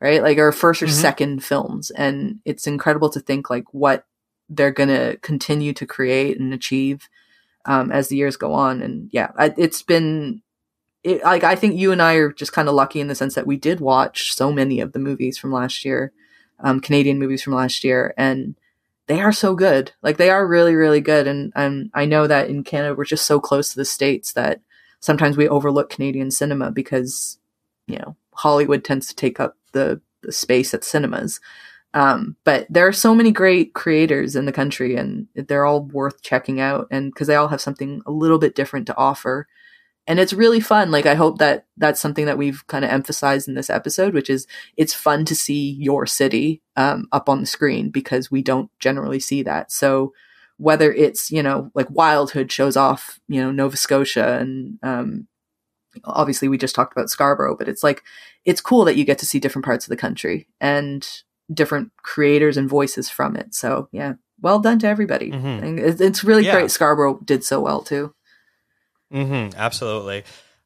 right? 0.00 0.22
Like 0.22 0.38
our 0.38 0.52
1st 0.52 0.62
or 0.62 0.86
mm-hmm. 0.86 0.94
second 0.94 1.44
films, 1.44 1.90
and 1.90 2.40
it's 2.44 2.66
incredible 2.66 3.10
to 3.10 3.20
think 3.20 3.50
like 3.50 3.64
what 3.72 4.06
they're 4.48 4.70
going 4.70 4.88
to 4.88 5.16
continue 5.22 5.72
to 5.72 5.86
create 5.86 6.38
and 6.38 6.54
achieve. 6.54 7.08
um, 7.66 7.90
as 7.90 8.08
the 8.08 8.16
years 8.16 8.36
go 8.36 8.52
on. 8.54 8.80
And 8.80 9.10
yeah, 9.12 9.32
I, 9.36 9.52
it's 9.56 9.82
been 9.82 10.42
it, 11.02 11.22
like 11.22 11.44
I 11.44 11.54
think 11.56 11.76
you 11.76 11.92
and 11.92 12.00
I 12.00 12.14
are 12.14 12.32
just 12.32 12.52
kind 12.52 12.68
of 12.68 12.74
lucky 12.74 13.00
in 13.00 13.08
the 13.08 13.14
sense 13.14 13.34
that 13.34 13.46
we 13.46 13.56
did 13.56 13.80
watch 13.80 14.34
so 14.34 14.52
many 14.52 14.80
of 14.80 14.92
the 14.92 14.98
movies 14.98 15.36
from 15.36 15.52
last 15.52 15.84
year, 15.84 16.12
um, 16.60 16.80
Canadian 16.80 17.18
movies 17.18 17.42
from 17.42 17.54
last 17.54 17.84
year, 17.84 18.14
and 18.16 18.56
they 19.06 19.20
are 19.20 19.32
so 19.32 19.54
good. 19.54 19.92
Like 20.02 20.16
they 20.16 20.30
are 20.30 20.46
really, 20.46 20.74
really 20.74 21.00
good. 21.00 21.26
And 21.26 21.52
um, 21.54 21.90
I 21.94 22.04
know 22.04 22.26
that 22.26 22.48
in 22.48 22.64
Canada 22.64 22.94
we're 22.94 23.04
just 23.04 23.26
so 23.26 23.40
close 23.40 23.70
to 23.70 23.76
the 23.76 23.84
states 23.84 24.32
that 24.32 24.60
sometimes 25.00 25.36
we 25.36 25.48
overlook 25.48 25.90
Canadian 25.90 26.30
cinema 26.30 26.70
because 26.70 27.38
you 27.86 27.98
know 27.98 28.16
Hollywood 28.32 28.84
tends 28.84 29.06
to 29.08 29.14
take 29.14 29.40
up 29.40 29.56
the, 29.72 30.00
the 30.22 30.32
space 30.32 30.74
at 30.74 30.84
cinemas. 30.84 31.40
Um, 31.94 32.36
but 32.44 32.66
there 32.68 32.86
are 32.86 32.92
so 32.92 33.14
many 33.14 33.30
great 33.30 33.72
creators 33.72 34.36
in 34.36 34.44
the 34.44 34.52
country, 34.52 34.96
and 34.96 35.28
they're 35.34 35.64
all 35.64 35.82
worth 35.82 36.20
checking 36.20 36.60
out. 36.60 36.88
And 36.90 37.12
because 37.12 37.26
they 37.26 37.36
all 37.36 37.48
have 37.48 37.60
something 37.60 38.02
a 38.04 38.10
little 38.10 38.38
bit 38.38 38.54
different 38.54 38.86
to 38.88 38.96
offer, 38.98 39.48
and 40.06 40.18
it's 40.20 40.32
really 40.32 40.60
fun. 40.60 40.90
Like 40.90 41.06
I 41.06 41.14
hope 41.14 41.38
that 41.38 41.66
that's 41.76 42.00
something 42.00 42.26
that 42.26 42.38
we've 42.38 42.66
kind 42.66 42.84
of 42.84 42.90
emphasized 42.90 43.48
in 43.48 43.54
this 43.54 43.70
episode, 43.70 44.14
which 44.14 44.30
is 44.30 44.46
it's 44.76 44.94
fun 44.94 45.24
to 45.26 45.34
see 45.34 45.76
your 45.80 46.06
city 46.06 46.62
um, 46.76 47.08
up 47.12 47.28
on 47.28 47.40
the 47.40 47.46
screen 47.46 47.90
because 47.90 48.30
we 48.30 48.42
don't 48.42 48.70
generally 48.78 49.20
see 49.20 49.42
that. 49.42 49.72
So 49.72 50.12
whether 50.58 50.92
it's 50.92 51.30
you 51.30 51.42
know 51.42 51.70
like 51.74 51.88
Wildhood 51.90 52.50
shows 52.50 52.76
off 52.76 53.20
you 53.28 53.40
know 53.40 53.50
Nova 53.50 53.76
Scotia 53.76 54.38
and 54.38 54.78
um, 54.82 55.26
obviously 56.04 56.48
we 56.48 56.58
just 56.58 56.74
talked 56.74 56.92
about 56.96 57.10
Scarborough, 57.10 57.56
but 57.56 57.68
it's 57.68 57.82
like 57.82 58.02
it's 58.44 58.60
cool 58.60 58.84
that 58.84 58.96
you 58.96 59.04
get 59.04 59.18
to 59.18 59.26
see 59.26 59.38
different 59.40 59.64
parts 59.64 59.84
of 59.86 59.90
the 59.90 59.96
country 59.96 60.46
and 60.60 61.06
different 61.52 61.92
creators 62.02 62.56
and 62.56 62.68
voices 62.68 63.08
from 63.10 63.36
it. 63.36 63.54
So 63.54 63.88
yeah, 63.92 64.14
well 64.40 64.58
done 64.58 64.78
to 64.80 64.86
everybody. 64.88 65.30
Mhm. 65.30 65.78
It's, 65.78 66.00
it's 66.00 66.24
really 66.24 66.44
Yeah. 66.44 66.52
great. 66.52 66.70
Scarborough 66.70 67.20
did 67.24 67.44
so 67.44 67.60
well 67.60 67.82
too. 67.82 68.12
Hmm 69.12 69.48
absolutely. 69.56 70.24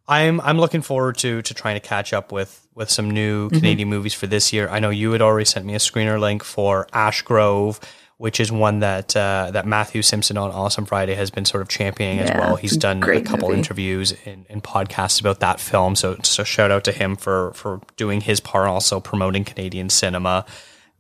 I'm 0.09 0.41
I'm 0.41 0.59
looking 0.59 0.83
forward 0.83 1.19
to 1.19 1.43
to 1.43 1.55
trying 1.55 1.77
to 1.81 1.87
catch 1.87 2.12
up 2.12 2.33
with 2.33 2.67
with 2.75 2.91
some 2.91 3.11
new 3.11 3.49
Mhm. 3.51 3.55
Canadian 3.59 3.89
movies 3.89 4.15
for 4.15 4.27
this 4.27 4.53
year. 4.53 4.69
I 4.69 4.79
know 4.81 4.91
you 4.91 5.12
had 5.12 5.23
already 5.23 5.45
sent 5.45 5.67
me 5.67 5.75
a 5.75 5.79
screener 5.79 6.19
link 6.19 6.43
for 6.43 6.87
Ashgrove, 6.93 7.81
which 8.17 8.41
is 8.41 8.51
one 8.51 8.81
that 8.81 9.15
uh, 9.17 9.51
that 9.53 9.67
Matthew 9.67 10.03
Simpson 10.03 10.37
on 10.37 10.51
Awesome 10.51 10.85
Friday 10.87 11.15
has 11.15 11.31
been 11.31 11.45
sort 11.45 11.61
of 11.62 11.69
championing 11.69 12.19
as 12.21 12.31
well. 12.35 12.57
He's 12.57 12.77
done 12.77 13.03
a 13.05 13.21
couple 13.21 13.49
movie. 13.49 13.59
interviews 13.61 14.15
and, 14.25 14.47
and 14.51 14.62
podcasts 14.65 15.21
about 15.21 15.41
that 15.41 15.61
film. 15.61 15.95
So 15.95 16.17
so 16.23 16.43
shout 16.43 16.71
out 16.73 16.85
to 16.85 16.93
him 16.93 17.15
for 17.17 17.53
for 17.55 17.81
doing 17.97 18.21
his 18.23 18.41
part, 18.41 18.67
also 18.69 18.99
promoting 19.01 19.45
Canadian 19.45 19.91
cinema. 19.91 20.45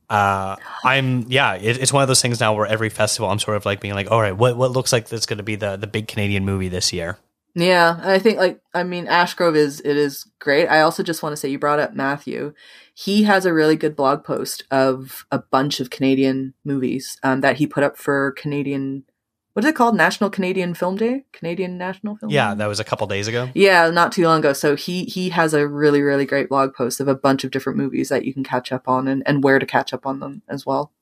Uh, 0.08 0.56
I'm 0.84 1.24
yeah, 1.28 1.54
it, 1.54 1.78
it's 1.78 1.92
one 1.92 2.02
of 2.02 2.08
those 2.08 2.20
things 2.22 2.38
now 2.40 2.54
where 2.54 2.66
every 2.66 2.90
festival 2.90 3.28
I'm 3.30 3.38
sort 3.38 3.56
of 3.56 3.64
like 3.64 3.80
being 3.80 3.94
like, 3.94 4.10
all 4.10 4.20
right, 4.20 4.36
what 4.36 4.56
what 4.56 4.70
looks 4.72 4.92
like 4.92 5.08
that's 5.08 5.26
going 5.26 5.38
to 5.38 5.44
be 5.44 5.56
the 5.56 5.76
the 5.76 5.86
big 5.86 6.06
Canadian 6.08 6.44
movie 6.44 6.68
this 6.68 6.92
year. 6.92 7.16
Yeah, 7.54 8.00
I 8.02 8.18
think 8.18 8.38
like 8.38 8.60
I 8.74 8.84
mean 8.84 9.06
Ashgrove 9.06 9.56
is 9.56 9.80
it 9.80 9.96
is 9.96 10.26
great. 10.38 10.68
I 10.68 10.80
also 10.80 11.02
just 11.02 11.22
want 11.22 11.32
to 11.32 11.36
say 11.36 11.48
you 11.48 11.58
brought 11.58 11.80
up 11.80 11.94
Matthew. 11.94 12.54
He 12.94 13.24
has 13.24 13.46
a 13.46 13.52
really 13.52 13.76
good 13.76 13.96
blog 13.96 14.24
post 14.24 14.64
of 14.70 15.24
a 15.30 15.38
bunch 15.38 15.80
of 15.80 15.90
Canadian 15.90 16.54
movies 16.64 17.18
um, 17.22 17.40
that 17.40 17.56
he 17.56 17.66
put 17.66 17.82
up 17.82 17.96
for 17.96 18.32
Canadian. 18.32 19.04
What 19.52 19.64
is 19.64 19.70
it 19.70 19.74
called? 19.74 19.96
National 19.96 20.30
Canadian 20.30 20.74
Film 20.74 20.96
Day. 20.96 21.24
Canadian 21.32 21.76
National 21.76 22.16
Film. 22.16 22.30
Yeah, 22.30 22.54
Day? 22.54 22.58
that 22.58 22.66
was 22.68 22.78
a 22.78 22.84
couple 22.84 23.06
days 23.08 23.26
ago. 23.26 23.48
Yeah, 23.54 23.90
not 23.90 24.12
too 24.12 24.24
long 24.24 24.38
ago. 24.38 24.52
So 24.52 24.76
he 24.76 25.04
he 25.04 25.30
has 25.30 25.54
a 25.54 25.66
really 25.66 26.02
really 26.02 26.26
great 26.26 26.48
blog 26.48 26.74
post 26.74 27.00
of 27.00 27.08
a 27.08 27.16
bunch 27.16 27.42
of 27.42 27.50
different 27.50 27.78
movies 27.78 28.10
that 28.10 28.24
you 28.24 28.32
can 28.32 28.44
catch 28.44 28.70
up 28.70 28.88
on 28.88 29.08
and, 29.08 29.22
and 29.26 29.42
where 29.42 29.58
to 29.58 29.66
catch 29.66 29.92
up 29.92 30.06
on 30.06 30.20
them 30.20 30.42
as 30.48 30.64
well. 30.64 30.92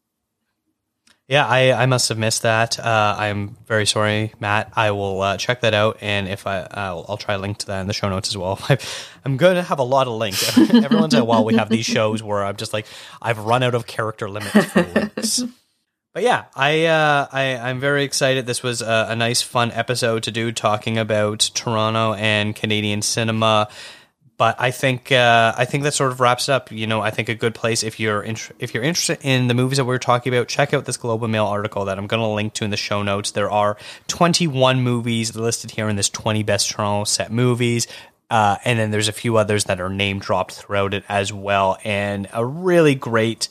Yeah, 1.28 1.46
I, 1.46 1.72
I 1.72 1.84
must 1.84 2.08
have 2.08 2.16
missed 2.16 2.40
that. 2.42 2.80
Uh, 2.80 3.14
I'm 3.18 3.54
very 3.66 3.84
sorry, 3.84 4.32
Matt. 4.40 4.72
I 4.74 4.92
will 4.92 5.20
uh, 5.20 5.36
check 5.36 5.60
that 5.60 5.74
out, 5.74 5.98
and 6.00 6.26
if 6.26 6.46
I, 6.46 6.66
I'll, 6.70 7.04
I'll 7.06 7.16
try 7.18 7.36
to 7.36 7.40
link 7.42 7.58
to 7.58 7.66
that 7.66 7.82
in 7.82 7.86
the 7.86 7.92
show 7.92 8.08
notes 8.08 8.30
as 8.30 8.36
well. 8.38 8.58
I, 8.66 8.78
I'm 9.26 9.36
going 9.36 9.56
to 9.56 9.62
have 9.62 9.78
a 9.78 9.82
lot 9.82 10.06
of 10.06 10.14
links. 10.14 10.56
Every 10.56 10.98
once 10.98 11.12
in 11.12 11.20
a 11.20 11.24
while, 11.26 11.44
we 11.44 11.54
have 11.56 11.68
these 11.68 11.84
shows 11.84 12.22
where 12.22 12.42
I'm 12.42 12.56
just 12.56 12.72
like, 12.72 12.86
I've 13.20 13.38
run 13.40 13.62
out 13.62 13.74
of 13.74 13.86
character 13.86 14.30
limits 14.30 14.64
for 14.64 14.82
links. 14.82 15.42
But 16.14 16.22
yeah, 16.24 16.46
I, 16.56 16.86
uh, 16.86 17.28
I 17.30 17.56
I'm 17.58 17.78
very 17.78 18.02
excited. 18.02 18.44
This 18.44 18.60
was 18.60 18.82
a, 18.82 19.08
a 19.10 19.14
nice, 19.14 19.40
fun 19.40 19.70
episode 19.70 20.24
to 20.24 20.32
do, 20.32 20.50
talking 20.50 20.98
about 20.98 21.50
Toronto 21.54 22.14
and 22.14 22.56
Canadian 22.56 23.02
cinema. 23.02 23.68
But 24.38 24.54
I 24.60 24.70
think 24.70 25.10
uh, 25.10 25.52
I 25.58 25.64
think 25.64 25.82
that 25.82 25.94
sort 25.94 26.12
of 26.12 26.20
wraps 26.20 26.48
it 26.48 26.52
up. 26.52 26.70
You 26.70 26.86
know, 26.86 27.00
I 27.00 27.10
think 27.10 27.28
a 27.28 27.34
good 27.34 27.56
place 27.56 27.82
if 27.82 27.98
you're 27.98 28.22
int- 28.22 28.52
if 28.60 28.72
you're 28.72 28.84
interested 28.84 29.18
in 29.22 29.48
the 29.48 29.54
movies 29.54 29.78
that 29.78 29.84
we 29.84 29.94
are 29.94 29.98
talking 29.98 30.32
about, 30.32 30.46
check 30.46 30.72
out 30.72 30.84
this 30.84 30.96
Globe 30.96 31.24
and 31.24 31.32
Mail 31.32 31.46
article 31.46 31.84
that 31.86 31.98
I'm 31.98 32.06
going 32.06 32.22
to 32.22 32.28
link 32.28 32.54
to 32.54 32.64
in 32.64 32.70
the 32.70 32.76
show 32.76 33.02
notes. 33.02 33.32
There 33.32 33.50
are 33.50 33.76
21 34.06 34.80
movies 34.80 35.34
listed 35.34 35.72
here 35.72 35.88
in 35.88 35.96
this 35.96 36.08
20 36.08 36.44
best 36.44 36.70
Toronto 36.70 37.04
set 37.04 37.32
movies. 37.32 37.88
Uh, 38.30 38.56
and 38.64 38.78
then 38.78 38.90
there's 38.90 39.08
a 39.08 39.12
few 39.12 39.38
others 39.38 39.64
that 39.64 39.80
are 39.80 39.88
name 39.88 40.18
dropped 40.18 40.52
throughout 40.52 40.92
it 40.92 41.02
as 41.08 41.32
well, 41.32 41.78
and 41.82 42.28
a 42.32 42.44
really 42.44 42.94
great 42.94 43.48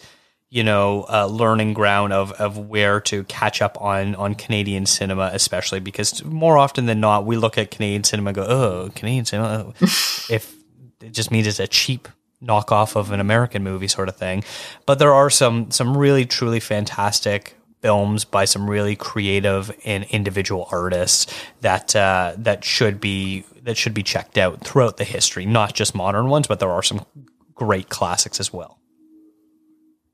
you 0.50 0.64
know, 0.64 1.06
uh, 1.10 1.26
learning 1.26 1.74
ground 1.74 2.14
of, 2.14 2.32
of 2.34 2.58
where 2.58 3.02
to 3.02 3.26
catch 3.26 3.62
up 3.62 3.82
on, 3.82 4.16
on 4.16 4.34
Canadian 4.34 4.86
cinema, 4.86 5.30
especially 5.34 5.82
because 5.82 6.24
more 6.24 6.58
often 6.58 6.86
than 6.86 7.02
not, 7.02 7.26
we 7.26 7.36
look 7.36 7.58
at 7.58 7.70
Canadian 7.70 8.06
cinema 8.06 8.30
and 8.30 8.36
go, 8.36 8.44
oh, 8.44 8.90
Canadian 8.96 9.26
cinema. 9.26 9.66
oh." 9.68 9.74
if 10.30 10.57
it 11.02 11.14
just 11.14 11.32
means 11.32 11.48
it's 11.48 11.60
a 11.60 11.68
cheap 11.68 12.08
knockoff 12.44 12.96
of 12.96 13.12
an 13.12 13.20
American 13.20 13.64
movie 13.64 13.88
sort 13.88 14.10
of 14.10 14.16
thing. 14.16 14.44
But 14.86 15.00
there 15.00 15.14
are 15.14 15.30
some, 15.30 15.72
some 15.72 15.98
really, 15.98 16.26
truly 16.26 16.60
fantastic 16.60 17.56
films 17.82 18.26
by 18.26 18.46
some 18.46 18.70
really 18.70 18.96
creative 18.96 19.76
and 19.86 20.04
individual 20.06 20.68
artists 20.72 21.32
that 21.62 21.96
uh, 21.96 22.34
that 22.38 22.64
should 22.64 23.00
be 23.00 23.46
that 23.62 23.78
should 23.78 23.94
be 23.94 24.04
checked 24.04 24.38
out 24.38 24.62
throughout 24.62 24.98
the 24.98 25.04
history, 25.04 25.46
not 25.46 25.74
just 25.74 25.94
modern 25.94 26.28
ones, 26.28 26.48
but 26.48 26.60
there 26.60 26.72
are 26.72 26.84
some 26.84 27.06
great 27.54 27.90
classics 27.90 28.40
as 28.40 28.52
well. 28.52 28.80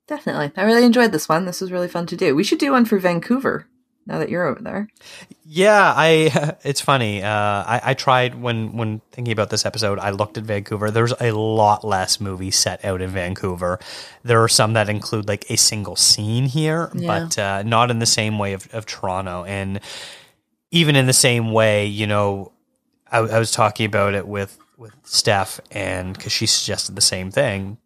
Definitely, 0.08 0.52
I 0.58 0.64
really 0.66 0.84
enjoyed 0.84 1.12
this 1.12 1.30
one. 1.30 1.46
This 1.46 1.62
was 1.62 1.72
really 1.72 1.88
fun 1.88 2.06
to 2.08 2.18
do. 2.18 2.36
We 2.36 2.44
should 2.44 2.60
do 2.60 2.72
one 2.72 2.86
for 2.86 3.00
Vancouver 3.00 3.68
now 4.06 4.20
that 4.20 4.30
you're 4.30 4.46
over 4.48 4.62
there. 4.62 4.88
Yeah, 5.46 5.94
I. 5.96 6.56
It's 6.64 6.82
funny. 6.82 7.22
Uh, 7.24 7.30
I, 7.30 7.82
I 7.84 7.94
tried 7.94 8.36
when 8.36 8.78
when 8.78 9.02
thinking 9.12 9.32
about 9.34 9.50
this 9.50 9.66
episode. 9.66 10.00
I 10.00 10.12
looked 10.12 10.38
at 10.38 10.44
Vancouver. 10.46 10.92
There's 10.92 11.14
a 11.20 11.32
lot 11.32 11.84
less 11.84 12.22
movies 12.22 12.56
set 12.56 12.84
out 12.86 13.02
in 13.02 13.10
Vancouver. 13.10 13.80
There 14.24 14.42
are 14.42 14.48
some 14.48 14.74
that 14.74 14.88
include 14.90 15.28
like 15.28 15.46
a 15.50 15.58
single 15.58 15.96
scene 15.96 16.46
here, 16.46 16.90
Yeah. 16.94 17.08
but 17.26 17.38
uh, 17.40 17.64
not 17.64 17.92
in 17.92 18.00
the 18.00 18.06
same 18.06 18.40
way 18.40 18.54
of, 18.54 18.68
of 18.74 18.86
Toronto. 18.86 19.44
And 19.44 19.80
even 20.72 20.96
in 20.96 21.06
the 21.06 21.14
same 21.14 21.52
way, 21.52 21.86
you 21.86 22.08
know, 22.08 22.52
I, 23.12 23.20
I 23.20 23.40
was 23.40 23.52
talking 23.52 23.86
about 23.86 24.14
it 24.16 24.28
with 24.28 24.58
with 24.78 24.94
Steph, 25.04 25.60
and 25.72 26.14
because 26.18 26.32
she 26.32 26.46
suggested 26.48 26.96
the 26.96 27.02
same 27.02 27.30
thing, 27.32 27.78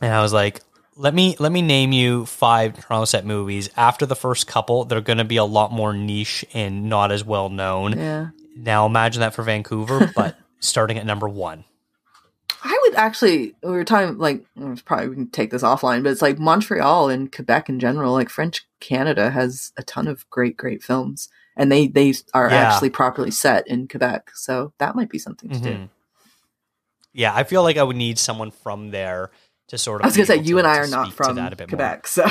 and 0.00 0.12
I 0.12 0.22
was 0.22 0.32
like, 0.32 0.60
let 1.00 1.14
me 1.14 1.34
let 1.38 1.50
me 1.50 1.62
name 1.62 1.92
you 1.92 2.26
five 2.26 2.78
Toronto 2.78 3.06
set 3.06 3.24
movies. 3.24 3.70
After 3.76 4.04
the 4.04 4.14
first 4.14 4.46
couple, 4.46 4.84
they're 4.84 5.00
going 5.00 5.18
to 5.18 5.24
be 5.24 5.38
a 5.38 5.44
lot 5.44 5.72
more 5.72 5.94
niche 5.94 6.44
and 6.52 6.90
not 6.90 7.10
as 7.10 7.24
well 7.24 7.48
known. 7.48 7.98
Yeah. 7.98 8.28
Now 8.54 8.84
imagine 8.84 9.20
that 9.20 9.34
for 9.34 9.42
Vancouver, 9.42 10.10
but 10.16 10.36
starting 10.60 10.98
at 10.98 11.06
number 11.06 11.26
one. 11.28 11.64
I 12.62 12.78
would 12.82 12.94
actually. 12.96 13.54
We 13.62 13.70
were 13.70 13.84
talking 13.84 14.18
like 14.18 14.44
probably 14.84 15.08
we 15.08 15.14
can 15.14 15.30
take 15.30 15.50
this 15.50 15.62
offline, 15.62 16.02
but 16.02 16.12
it's 16.12 16.20
like 16.20 16.38
Montreal 16.38 17.08
and 17.08 17.32
Quebec 17.32 17.70
in 17.70 17.80
general. 17.80 18.12
Like 18.12 18.28
French 18.28 18.66
Canada 18.80 19.30
has 19.30 19.72
a 19.78 19.82
ton 19.82 20.06
of 20.06 20.28
great, 20.28 20.58
great 20.58 20.82
films, 20.82 21.30
and 21.56 21.72
they 21.72 21.86
they 21.86 22.12
are 22.34 22.50
Yeah. 22.50 22.56
actually 22.56 22.90
properly 22.90 23.30
set 23.30 23.66
in 23.66 23.88
Quebec. 23.88 24.32
So 24.34 24.74
that 24.76 24.94
might 24.94 25.08
be 25.08 25.18
something 25.18 25.48
to 25.48 25.58
do. 25.58 25.70
Mhm. 25.70 25.88
Yeah, 27.14 27.34
I 27.34 27.44
feel 27.44 27.62
like 27.62 27.78
I 27.78 27.82
would 27.82 27.96
need 27.96 28.18
someone 28.18 28.50
from 28.50 28.90
there 28.90 29.30
to 29.70 29.78
sort 29.78 30.00
of. 30.00 30.04
I 30.04 30.08
was 30.08 30.16
gonna 30.16 30.26
say 30.26 30.36
you 30.36 30.58
and 30.58 30.66
I 30.66 30.78
are 30.78 30.86
not 30.86 31.12
from 31.12 31.34
bit 31.36 31.58
more. 31.60 31.66
Quebec, 31.66 32.06
so 32.06 32.24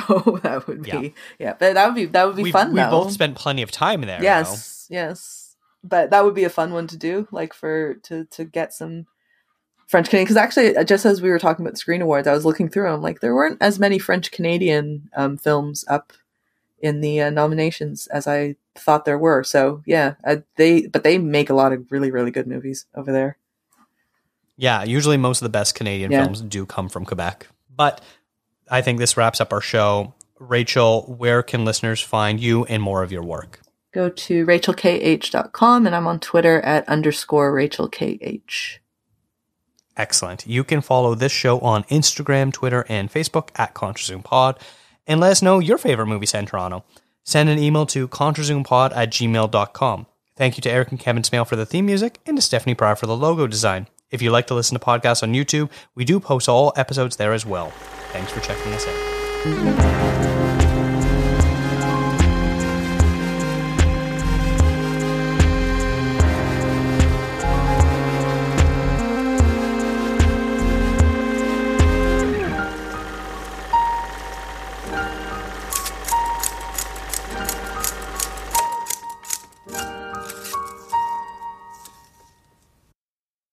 that 0.44 0.66
would 0.68 0.84
be 0.84 0.90
Yeah. 0.90 1.10
yeah. 1.40 1.56
But 1.60 1.74
that 1.74 1.86
would 1.88 1.96
be 1.96 2.06
that 2.06 2.26
would 2.28 2.36
be 2.36 2.44
We 2.44 2.52
fun. 2.52 2.72
we 2.74 2.80
though. 2.80 2.90
both 2.92 3.12
spent 3.12 3.36
plenty 3.36 3.62
of 3.62 3.72
time 3.72 4.02
there. 4.02 4.22
yes, 4.24 4.88
yes. 4.90 5.56
But 5.84 6.10
that 6.12 6.24
would 6.26 6.36
be 6.36 6.44
a 6.44 6.50
fun 6.50 6.72
one 6.74 6.88
to 6.88 6.98
do, 6.98 7.28
like 7.32 7.54
for 7.54 7.96
to 8.04 8.26
to 8.26 8.44
get 8.46 8.74
some 8.74 9.06
French 9.88 10.10
Canadian. 10.10 10.26
Because 10.26 10.38
actually, 10.38 10.76
uh, 10.78 10.84
just 10.84 11.06
as 11.06 11.22
we 11.22 11.30
were 11.30 11.40
talking 11.40 11.66
about 11.66 11.74
the 11.74 11.80
Screen 11.80 12.02
Awards, 12.02 12.28
I 12.28 12.34
was 12.34 12.46
looking 12.46 12.70
through 12.70 12.90
them. 12.92 13.02
Like 13.02 13.22
there 13.22 13.34
weren't 13.34 13.58
as 13.62 13.80
many 13.80 13.98
French 13.98 14.32
Canadian 14.32 15.10
um, 15.16 15.38
films 15.38 15.86
up 15.88 16.14
in 16.82 17.02
the 17.02 17.22
uh, 17.22 17.30
nominations 17.30 18.08
as 18.08 18.28
I 18.28 18.56
thought 18.76 19.06
there 19.06 19.18
were. 19.18 19.44
So 19.44 19.82
yeah, 19.86 20.16
uh, 20.26 20.38
they 20.58 20.88
but 20.88 21.04
they 21.04 21.18
make 21.18 21.50
a 21.50 21.54
lot 21.56 21.72
of 21.74 21.90
really 21.92 22.12
really 22.12 22.32
good 22.32 22.48
movies 22.48 22.86
over 22.94 23.12
there. 23.12 23.38
Yeah, 24.62 24.84
usually 24.84 25.16
most 25.16 25.42
of 25.42 25.46
the 25.46 25.50
best 25.58 25.74
Canadian 25.74 26.12
Yeah. 26.12 26.24
films 26.26 26.42
do 26.42 26.66
come 26.66 26.90
from 26.90 27.06
Quebec. 27.06 27.48
But 27.74 28.02
I 28.70 28.82
think 28.82 29.00
this 29.00 29.16
wraps 29.16 29.40
up 29.40 29.54
our 29.54 29.62
show. 29.62 30.14
Rachel, 30.38 31.04
where 31.18 31.42
can 31.42 31.64
listeners 31.64 32.02
find 32.02 32.40
you 32.42 32.66
and 32.66 32.84
more 32.84 33.02
of 33.02 33.12
your 33.12 33.24
work? 33.24 33.62
Go 33.94 34.10
to 34.10 34.46
rachelkh.com 34.46 35.86
and 35.88 35.96
I'm 35.96 36.08
on 36.08 36.20
Twitter 36.20 36.60
at 36.62 36.88
underscore 36.90 37.54
rachelkh. 37.54 38.80
Excellent. 39.98 40.46
You 40.46 40.64
can 40.64 40.82
follow 40.82 41.16
this 41.16 41.32
show 41.32 41.60
on 41.60 41.84
Instagram, 41.86 42.54
Twitter, 42.54 42.86
and 42.90 43.12
Facebook 43.12 43.50
at 43.56 43.74
ContraZoomPod 43.74 44.58
and 45.08 45.20
let 45.20 45.32
us 45.32 45.42
know 45.42 45.60
your 45.60 45.78
favorite 45.78 46.08
movie 46.08 46.26
set 46.26 46.40
in 46.40 46.46
Toronto. 46.46 46.84
Send 47.24 47.50
an 47.50 47.60
email 47.60 47.86
to 47.88 48.08
contrazoompod 48.08 48.96
at 48.96 49.10
gmail.com. 49.12 50.06
Thank 50.36 50.58
you 50.58 50.62
to 50.62 50.70
Eric 50.72 50.92
and 50.92 51.00
Kevin 51.00 51.24
Smale 51.24 51.46
for 51.46 51.56
the 51.56 51.66
theme 51.66 51.86
music 51.86 52.20
and 52.26 52.38
to 52.38 52.42
Stephanie 52.42 52.76
Pryor 52.76 52.96
for 52.96 53.08
the 53.08 53.16
logo 53.18 53.48
design. 53.48 53.88
If 54.12 54.22
you 54.22 54.32
like 54.32 54.48
to 54.48 54.56
listen 54.56 54.78
to 54.78 54.84
podcasts 54.84 55.24
on 55.24 55.34
YouTube, 55.34 55.70
we 55.96 56.06
do 56.06 56.20
post 56.20 56.50
all 56.50 56.74
episodes 56.76 57.18
there 57.18 57.34
as 57.34 57.46
well. 57.46 57.72
Thanks 58.12 58.32
for 58.32 58.40
checking 58.40 58.74
us 58.74 58.88
out. 58.88 60.39